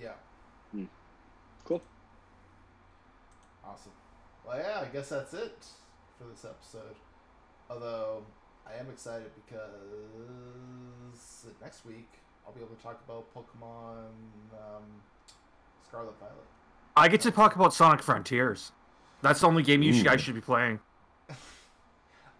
Yeah. 0.00 0.12
Mm. 0.74 0.88
Cool. 1.64 1.80
Awesome. 3.64 3.92
Well, 4.46 4.58
yeah, 4.58 4.82
I 4.82 4.92
guess 4.92 5.08
that's 5.08 5.34
it 5.34 5.64
for 6.18 6.24
this 6.30 6.44
episode. 6.44 6.96
Although 7.70 8.24
I 8.66 8.78
am 8.78 8.88
excited 8.90 9.30
because 9.46 11.46
next 11.62 11.86
week 11.86 12.08
I'll 12.46 12.52
be 12.52 12.60
able 12.60 12.74
to 12.74 12.82
talk 12.82 13.00
about 13.08 13.32
Pokemon 13.34 14.08
um, 14.52 14.82
Scarlet 15.86 16.18
Violet. 16.18 16.36
I 16.96 17.08
get 17.08 17.20
to 17.22 17.30
talk 17.30 17.56
about 17.56 17.72
Sonic 17.72 18.02
Frontiers. 18.02 18.72
That's 19.22 19.40
the 19.40 19.46
only 19.46 19.62
game 19.62 19.82
you 19.82 19.94
Ooh. 19.94 20.02
guys 20.02 20.20
should 20.20 20.34
be 20.34 20.40
playing. 20.40 20.80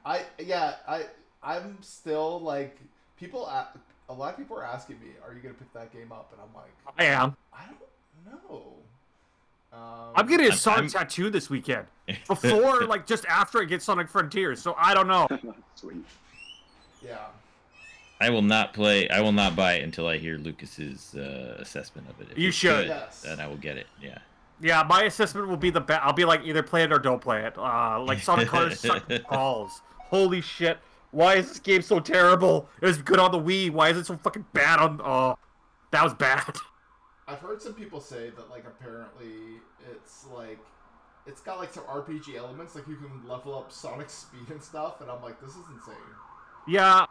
I 0.05 0.23
yeah 0.39 0.75
I 0.89 1.05
I'm 1.43 1.79
still 1.83 2.41
like 2.41 2.79
people. 3.19 3.47
A, 3.47 3.69
a 4.09 4.13
lot 4.13 4.33
of 4.33 4.39
people 4.39 4.57
are 4.59 4.65
asking 4.65 5.01
me, 5.01 5.09
"Are 5.27 5.33
you 5.35 5.41
gonna 5.41 5.55
pick 5.55 5.73
that 5.75 5.93
game 5.93 6.13
up?" 6.13 6.33
And 6.33 6.41
I'm 6.41 6.55
like, 6.55 6.73
I 6.99 7.05
am. 7.05 7.37
I 7.53 7.65
don't 7.67 8.51
know. 8.51 8.73
Um, 9.73 10.13
I'm 10.15 10.27
getting 10.27 10.47
a 10.47 10.51
I'm- 10.51 10.59
Sonic 10.59 10.79
I'm- 10.81 10.89
tattoo 11.07 11.31
this 11.31 11.49
weekend. 11.49 11.87
Before, 12.29 12.85
like, 12.87 13.07
just 13.07 13.25
after 13.27 13.63
I 13.63 13.65
get 13.65 13.81
Sonic 13.81 14.09
Frontiers. 14.09 14.61
So 14.61 14.75
I 14.77 14.93
don't 14.93 15.07
know. 15.09 15.27
Sweet. 15.77 16.05
Yeah. 17.03 17.17
I 18.21 18.29
will 18.31 18.43
not 18.43 18.75
play. 18.75 19.09
I 19.09 19.21
will 19.21 19.33
not 19.33 19.57
buy 19.57 19.75
it 19.75 19.83
until 19.83 20.07
I 20.07 20.19
hear 20.19 20.37
Lucas's 20.37 21.15
uh, 21.15 21.57
assessment 21.59 22.09
of 22.11 22.21
it. 22.21 22.29
If 22.33 22.39
You 22.39 22.49
it's 22.49 22.57
should. 22.57 22.87
good, 22.87 22.89
Yes. 22.89 23.23
Then 23.23 23.41
I 23.41 23.47
will 23.47 23.57
get 23.57 23.77
it. 23.79 23.87
Yeah. 24.01 24.19
Yeah, 24.61 24.83
my 24.85 25.05
assessment 25.05 25.49
will 25.49 25.57
be 25.57 25.71
the 25.71 25.81
best. 25.81 26.03
I'll 26.05 26.13
be 26.13 26.25
like, 26.25 26.43
either 26.45 26.63
play 26.63 26.83
it 26.85 26.93
or 26.93 26.99
don't 27.01 27.21
play 27.21 27.45
it. 27.45 27.57
Uh, 27.59 28.01
like 28.05 28.21
Sonic 28.21 28.47
Colors 28.49 28.79
suck 28.79 29.05
balls. 29.31 29.81
Holy 30.13 30.43
shit! 30.43 30.79
Why 31.11 31.37
is 31.37 31.49
this 31.49 31.59
game 31.59 31.81
so 31.81 31.99
terrible? 31.99 32.69
It 32.83 32.87
was 32.87 32.99
good 32.99 33.19
on 33.19 33.33
the 33.33 33.39
Wii. 33.39 33.71
Why 33.71 33.89
is 33.89 33.97
it 33.97 34.05
so 34.05 34.17
fucking 34.19 34.45
bad 34.53 34.79
on? 34.79 35.01
Oh, 35.03 35.39
that 35.91 36.05
was 36.05 36.13
bad. 36.13 36.55
I've 37.27 37.39
heard 37.39 37.63
some 37.63 37.73
people 37.73 37.99
say 37.99 38.29
that 38.29 38.51
like 38.51 38.67
apparently 38.67 39.63
it's 39.91 40.27
like 40.27 40.59
it's 41.27 41.41
got 41.41 41.59
like 41.59 41.73
some 41.73 41.85
RPG 41.85 42.37
elements, 42.37 42.75
like 42.75 42.87
you 42.87 42.97
can 42.97 43.27
level 43.27 43.57
up 43.57 43.73
Sonic 43.73 44.11
speed 44.11 44.51
and 44.51 44.63
stuff, 44.63 45.01
and 45.01 45.11
I'm 45.11 45.23
like, 45.23 45.41
this 45.41 45.53
is 45.53 45.65
insane. 45.75 45.95
Yeah, 46.69 47.07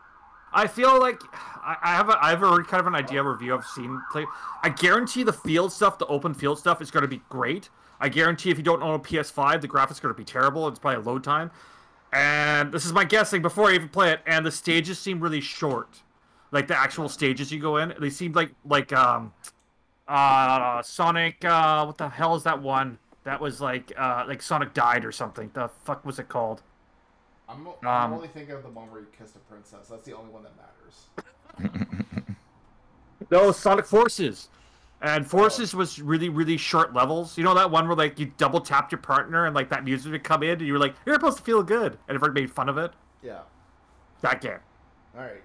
I 0.54 0.68
feel 0.68 1.00
like 1.00 1.22
I 1.34 1.78
I 1.82 1.96
have 1.96 2.10
a, 2.10 2.24
I 2.24 2.30
have 2.30 2.44
a 2.44 2.64
kind 2.64 2.82
of 2.82 2.86
an 2.86 2.94
idea 2.94 3.24
review 3.24 3.56
I've 3.56 3.66
seen 3.66 4.00
play. 4.12 4.28
I 4.62 4.70
guarantee 4.70 5.24
the 5.24 5.34
field 5.34 5.72
stuff, 5.72 5.98
the 5.98 6.06
open 6.06 6.36
field 6.36 6.60
stuff, 6.60 6.84
is 6.84 6.92
going 6.92 7.02
to 7.02 7.08
be 7.08 7.22
great. 7.30 7.70
I 8.00 8.10
guarantee 8.10 8.52
if 8.52 8.58
you 8.58 8.64
don't 8.64 8.84
own 8.84 8.94
a 8.94 9.00
PS5, 9.00 9.62
the 9.62 9.68
graphics 9.68 9.98
are 9.98 10.02
going 10.02 10.14
to 10.14 10.18
be 10.18 10.24
terrible. 10.24 10.68
It's 10.68 10.78
probably 10.78 11.04
a 11.04 11.08
load 11.08 11.24
time. 11.24 11.50
And 12.14 12.72
this 12.74 12.86
is 12.86 12.92
my 12.94 13.06
guessing 13.06 13.42
before 13.42 13.70
I 13.70 13.76
even 13.76 13.90
play 13.90 14.12
it. 14.12 14.22
And 14.26 14.46
the 14.46 14.52
stages 14.52 15.00
seem 15.00 15.20
really 15.22 15.42
short, 15.42 16.02
like 16.52 16.68
the 16.68 16.78
actual 16.78 17.08
stages 17.10 17.52
you 17.52 17.60
go 17.60 17.78
in. 17.78 17.94
They 18.00 18.10
seem 18.10 18.34
like 18.34 18.52
like 18.66 18.92
um, 18.94 19.34
uh, 20.08 20.82
Sonic. 20.82 21.44
Uh, 21.46 21.86
what 21.86 21.98
the 21.98 22.10
hell 22.10 22.36
is 22.36 22.44
that 22.44 22.62
one? 22.62 22.98
That 23.24 23.40
was 23.40 23.62
like 23.62 23.94
uh, 23.98 24.26
like 24.28 24.42
Sonic 24.42 24.74
died 24.74 25.06
or 25.06 25.12
something. 25.12 25.52
The 25.54 25.70
fuck 25.86 26.06
was 26.06 26.20
it 26.20 26.28
called? 26.28 26.64
I'm, 27.48 27.68
o- 27.68 27.76
I'm 27.84 27.88
Um, 28.12 28.14
only 28.14 28.28
thinking 28.30 28.56
of 28.56 28.64
the 28.64 28.70
one 28.70 28.90
where 28.92 29.02
you 29.02 29.08
kissed 29.18 29.36
a 29.36 29.40
princess. 29.40 29.88
That's 29.90 30.04
the 30.04 30.14
only 30.14 30.32
one 30.32 30.44
that 30.44 30.54
matters. 30.58 31.88
No, 33.30 33.52
Sonic 33.54 33.86
Forces. 33.86 34.50
And 35.02 35.26
oh. 35.26 35.28
Forces 35.28 35.74
was 35.74 36.00
really, 36.00 36.30
really 36.30 36.58
short 36.58 36.94
levels. 36.94 37.38
You 37.38 37.44
know 37.44 37.56
that 37.56 37.72
one 37.72 37.88
where 37.88 37.96
like 37.98 38.20
you 38.20 38.32
double 38.38 38.62
tapped 38.62 38.92
your 38.92 39.00
partner 39.02 39.46
and 39.46 39.56
like 39.56 39.70
that 39.70 39.84
music 39.84 40.12
would 40.12 40.24
come 40.24 40.44
in 40.44 40.52
and 40.52 40.62
you 40.62 40.74
were 40.74 40.80
like, 40.80 40.96
You're 41.06 41.16
supposed 41.16 41.38
to 41.38 41.44
feel 41.44 41.64
good 41.64 41.98
and 42.08 42.16
everybody 42.16 42.42
made 42.42 42.52
fun 42.52 42.70
of 42.70 42.78
it? 42.78 42.92
Yeah. 43.24 43.40
That 44.22 44.42
game. 44.42 44.60
All 45.16 45.22
right. 45.24 45.42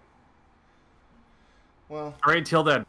Well, 1.88 2.14
Alright, 2.24 2.38
until 2.38 2.62
then. 2.62 2.84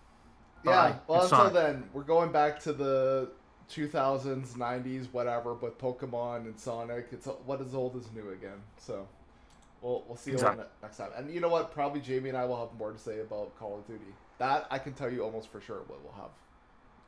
yeah. 0.66 0.72
Bye. 0.92 0.96
Well, 1.08 1.24
until 1.24 1.50
then, 1.50 1.84
we're 1.94 2.02
going 2.04 2.32
back 2.32 2.60
to 2.62 2.74
the 2.74 3.30
2000s, 3.72 4.54
90s, 4.58 5.08
whatever. 5.12 5.54
But 5.54 5.80
Pokemon 5.80 6.46
and 6.46 6.60
Sonic, 6.60 7.08
it's 7.12 7.28
what 7.46 7.62
is 7.62 7.74
old 7.76 7.96
is 7.96 8.10
new 8.14 8.30
again. 8.32 8.60
So, 8.78 9.08
we'll 9.82 10.04
we'll 10.08 10.18
see 10.18 10.32
you 10.32 10.38
Exactly. 10.38 10.64
on 10.64 10.70
next 10.82 10.98
time. 10.98 11.12
And 11.16 11.32
you 11.34 11.40
know 11.40 11.50
what? 11.50 11.72
Probably 11.72 12.02
Jamie 12.02 12.30
and 12.30 12.38
I 12.38 12.46
will 12.46 12.60
have 12.60 12.78
more 12.78 12.92
to 12.92 13.00
say 13.00 13.20
about 13.22 13.58
Call 13.60 13.78
of 13.78 13.88
Duty. 13.88 14.14
That 14.40 14.68
I 14.72 14.80
can 14.80 14.94
tell 14.94 15.12
you 15.12 15.24
almost 15.24 15.50
for 15.50 15.62
sure 15.62 15.82
what 15.88 16.04
we'll 16.04 16.14
have. 16.14 16.32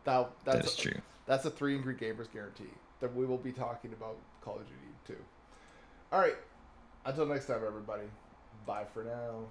That 0.03 0.31
that's 0.45 0.57
That's 0.59 0.75
true. 0.75 1.01
That's 1.25 1.45
a 1.45 1.51
three 1.51 1.75
angry 1.75 1.95
gamers 1.95 2.31
guarantee 2.31 2.71
that 2.99 3.15
we 3.15 3.25
will 3.25 3.37
be 3.37 3.51
talking 3.51 3.93
about 3.93 4.17
Call 4.41 4.55
of 4.55 4.65
Duty 4.65 4.79
too. 5.07 5.23
All 6.11 6.19
right. 6.19 6.35
Until 7.05 7.25
next 7.25 7.45
time, 7.45 7.61
everybody. 7.65 8.03
Bye 8.65 8.85
for 8.93 9.03
now. 9.03 9.45